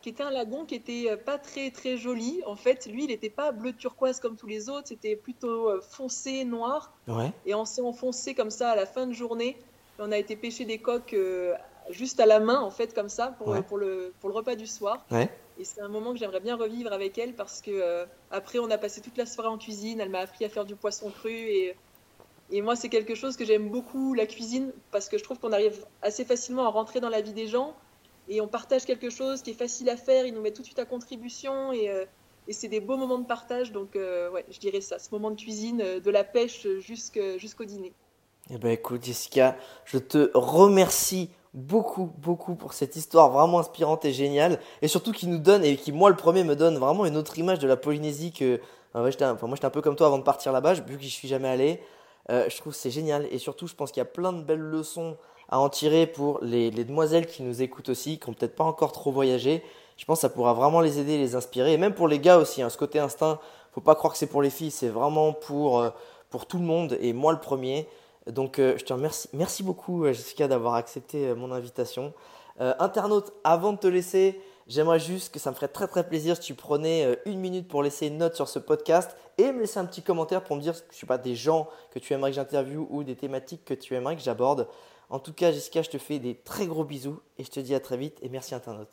qui 0.03 0.09
était 0.09 0.21
un 0.21 0.29
lagon 0.29 0.65
qui 0.65 0.75
était 0.75 1.05
euh, 1.09 1.17
pas 1.17 1.39
très 1.39 1.71
très 1.71 1.97
joli. 1.97 2.43
En 2.45 2.55
fait, 2.55 2.85
lui, 2.85 3.05
il 3.05 3.07
n'était 3.07 3.31
pas 3.31 3.51
bleu 3.51 3.73
turquoise 3.73 4.19
comme 4.19 4.35
tous 4.35 4.45
les 4.45 4.69
autres, 4.69 4.89
c'était 4.89 5.15
plutôt 5.15 5.81
foncé 5.81 6.45
noir. 6.45 6.93
Et 7.47 7.55
on 7.55 7.65
s'est 7.65 7.81
enfoncé 7.81 8.35
comme 8.35 8.51
ça 8.51 8.69
à 8.69 8.75
la 8.75 8.85
fin 8.85 9.07
de 9.07 9.13
journée. 9.13 9.57
On 9.97 10.11
a 10.11 10.17
été 10.19 10.35
pêcher 10.35 10.65
des 10.65 10.77
coques 10.77 11.15
juste 11.89 12.19
à 12.19 12.27
la 12.27 12.39
main, 12.39 12.59
en 12.59 12.69
fait, 12.69 12.93
comme 12.93 13.09
ça, 13.09 13.29
pour, 13.29 13.55
pour, 13.63 13.79
le, 13.79 14.13
pour 14.19 14.29
le 14.29 14.35
repas 14.35 14.55
du 14.55 14.67
soir. 14.67 15.03
Et 15.57 15.63
c'est 15.63 15.81
un 15.81 15.87
moment 15.87 16.11
que 16.11 16.19
j'aimerais 16.19 16.39
bien 16.39 16.55
revivre 16.55 16.91
avec 16.91 17.17
elle 17.17 17.33
parce 17.33 17.61
que 17.61 17.71
euh, 17.71 18.05
après 18.31 18.59
on 18.59 18.69
a 18.71 18.77
passé 18.77 19.01
toute 19.01 19.17
la 19.17 19.25
soirée 19.25 19.49
en 19.49 19.57
cuisine. 19.57 19.99
Elle 19.99 20.09
m'a 20.09 20.19
appris 20.19 20.45
à 20.45 20.49
faire 20.49 20.65
du 20.65 20.75
poisson 20.75 21.09
cru 21.09 21.31
et, 21.31 21.75
et 22.51 22.61
moi 22.61 22.75
c'est 22.75 22.89
quelque 22.89 23.15
chose 23.15 23.37
que 23.37 23.45
j'aime 23.45 23.69
beaucoup 23.69 24.13
la 24.13 24.25
cuisine 24.25 24.73
parce 24.91 25.07
que 25.07 25.17
je 25.17 25.23
trouve 25.23 25.39
qu'on 25.39 25.53
arrive 25.53 25.85
assez 26.01 26.25
facilement 26.25 26.65
à 26.65 26.69
rentrer 26.69 26.99
dans 26.99 27.09
la 27.09 27.21
vie 27.21 27.33
des 27.33 27.47
gens 27.47 27.75
et 28.27 28.41
on 28.41 28.47
partage 28.47 28.85
quelque 28.85 29.09
chose 29.09 29.41
qui 29.41 29.51
est 29.51 29.55
facile 29.55 29.89
à 29.89 29.97
faire, 29.97 30.25
ils 30.25 30.33
nous 30.33 30.41
mettent 30.41 30.55
tout 30.55 30.61
de 30.61 30.67
suite 30.67 30.79
à 30.79 30.85
contribution 30.85 31.71
et, 31.71 31.91
et 32.47 32.53
c'est 32.53 32.67
des 32.67 32.79
beaux 32.79 32.97
moments 32.97 33.19
de 33.19 33.25
partage. 33.27 33.71
Donc, 33.71 33.91
ouais, 33.93 34.43
je 34.49 34.57
dirais 34.57 34.81
ça, 34.81 34.97
ce 34.97 35.09
moment 35.11 35.29
de 35.29 35.39
cuisine, 35.39 35.77
de 35.77 36.09
la 36.09 36.23
pêche 36.23 36.65
jusqu'au 36.79 37.65
dîner. 37.65 37.93
Eh 38.51 38.57
ben 38.59 38.69
écoute 38.69 39.03
Jessica, 39.03 39.57
je 39.85 39.97
te 39.97 40.29
remercie 40.35 41.31
beaucoup, 41.55 42.11
beaucoup 42.17 42.55
pour 42.55 42.73
cette 42.73 42.95
histoire 42.97 43.31
vraiment 43.31 43.59
inspirante 43.59 44.05
et 44.05 44.13
géniale. 44.13 44.59
Et 44.81 44.87
surtout 44.87 45.13
qui 45.13 45.25
nous 45.25 45.39
donne, 45.39 45.63
et 45.63 45.77
qui 45.77 45.91
moi 45.91 46.09
le 46.09 46.15
premier 46.15 46.43
me 46.43 46.55
donne 46.55 46.77
vraiment 46.77 47.05
une 47.05 47.17
autre 47.17 47.39
image 47.39 47.59
de 47.59 47.67
la 47.67 47.77
Polynésie 47.77 48.31
que... 48.31 48.59
moi 48.93 49.09
j'étais 49.09 49.23
un 49.25 49.69
peu 49.69 49.81
comme 49.81 49.95
toi 49.95 50.07
avant 50.07 50.19
de 50.19 50.23
partir 50.23 50.51
là-bas, 50.51 50.73
vu 50.73 50.97
que 50.97 51.03
je 51.03 51.09
suis 51.09 51.27
jamais 51.27 51.47
allé. 51.47 51.81
Euh, 52.29 52.49
je 52.49 52.57
trouve 52.57 52.73
c'est 52.73 52.91
génial. 52.91 53.27
Et 53.31 53.39
surtout 53.39 53.67
je 53.67 53.73
pense 53.73 53.91
qu'il 53.91 54.01
y 54.01 54.05
a 54.05 54.05
plein 54.05 54.33
de 54.33 54.43
belles 54.43 54.59
leçons 54.59 55.17
à 55.47 55.59
en 55.59 55.69
tirer 55.69 56.07
pour 56.07 56.39
les, 56.41 56.71
demoiselles 56.71 57.25
qui 57.25 57.41
nous 57.41 57.61
écoutent 57.61 57.89
aussi, 57.89 58.19
qui 58.19 58.29
n'ont 58.29 58.33
peut-être 58.33 58.55
pas 58.55 58.63
encore 58.63 58.91
trop 58.91 59.11
voyagé. 59.11 59.63
Je 59.95 60.03
pense 60.03 60.17
que 60.17 60.21
ça 60.21 60.29
pourra 60.29 60.53
vraiment 60.53 60.81
les 60.81 60.99
aider, 60.99 61.17
les 61.17 61.35
inspirer. 61.35 61.73
Et 61.73 61.77
même 61.77 61.93
pour 61.93 62.09
les 62.09 62.19
gars 62.19 62.37
aussi, 62.37 62.61
hein, 62.61 62.69
ce 62.69 62.77
côté 62.77 62.99
instinct, 62.99 63.39
faut 63.71 63.81
pas 63.81 63.95
croire 63.95 64.11
que 64.11 64.19
c'est 64.19 64.27
pour 64.27 64.41
les 64.41 64.49
filles, 64.49 64.71
c'est 64.71 64.89
vraiment 64.89 65.31
pour, 65.31 65.79
euh, 65.79 65.89
pour 66.29 66.47
tout 66.47 66.57
le 66.57 66.65
monde, 66.65 66.97
et 66.99 67.13
moi 67.13 67.31
le 67.31 67.39
premier. 67.39 67.87
Donc 68.27 68.59
euh, 68.59 68.77
je 68.77 68.85
te 68.85 68.93
remercie. 68.93 69.29
Merci 69.33 69.63
beaucoup 69.63 70.05
euh, 70.05 70.13
Jessica 70.13 70.47
d'avoir 70.47 70.75
accepté 70.75 71.27
euh, 71.27 71.35
mon 71.35 71.51
invitation. 71.51 72.13
internaute, 72.57 73.33
avant 73.43 73.73
de 73.73 73.77
te 73.77 73.87
laisser, 73.87 74.39
j'aimerais 74.67 74.99
juste 74.99 75.33
que 75.33 75.39
ça 75.39 75.49
me 75.51 75.55
ferait 75.55 75.67
très 75.67 75.87
très 75.87 76.07
plaisir 76.07 76.37
si 76.37 76.41
tu 76.41 76.53
prenais 76.53 77.19
une 77.25 77.39
minute 77.39 77.67
pour 77.67 77.83
laisser 77.83 78.07
une 78.07 78.17
note 78.17 78.33
sur 78.33 78.47
ce 78.47 78.59
podcast 78.59 79.17
et 79.37 79.51
me 79.51 79.59
laisser 79.59 79.77
un 79.77 79.85
petit 79.85 80.01
commentaire 80.01 80.41
pour 80.41 80.55
me 80.55 80.61
dire, 80.61 80.73
je 80.73 80.97
sais 80.97 81.05
pas, 81.05 81.17
des 81.17 81.35
gens 81.35 81.67
que 81.91 81.99
tu 81.99 82.13
aimerais 82.13 82.31
que 82.31 82.35
j'interviewe 82.35 82.87
ou 82.89 83.03
des 83.03 83.17
thématiques 83.17 83.65
que 83.65 83.73
tu 83.73 83.93
aimerais 83.93 84.15
que 84.15 84.21
j'aborde. 84.21 84.69
En 85.09 85.19
tout 85.19 85.33
cas, 85.33 85.51
Jessica, 85.51 85.81
je 85.81 85.89
te 85.89 85.97
fais 85.97 86.17
des 86.17 86.35
très 86.35 86.65
gros 86.65 86.85
bisous 86.85 87.19
et 87.37 87.43
je 87.43 87.51
te 87.51 87.59
dis 87.59 87.75
à 87.75 87.81
très 87.81 87.97
vite 87.97 88.17
et 88.21 88.29
merci 88.29 88.55
internaute. 88.55 88.87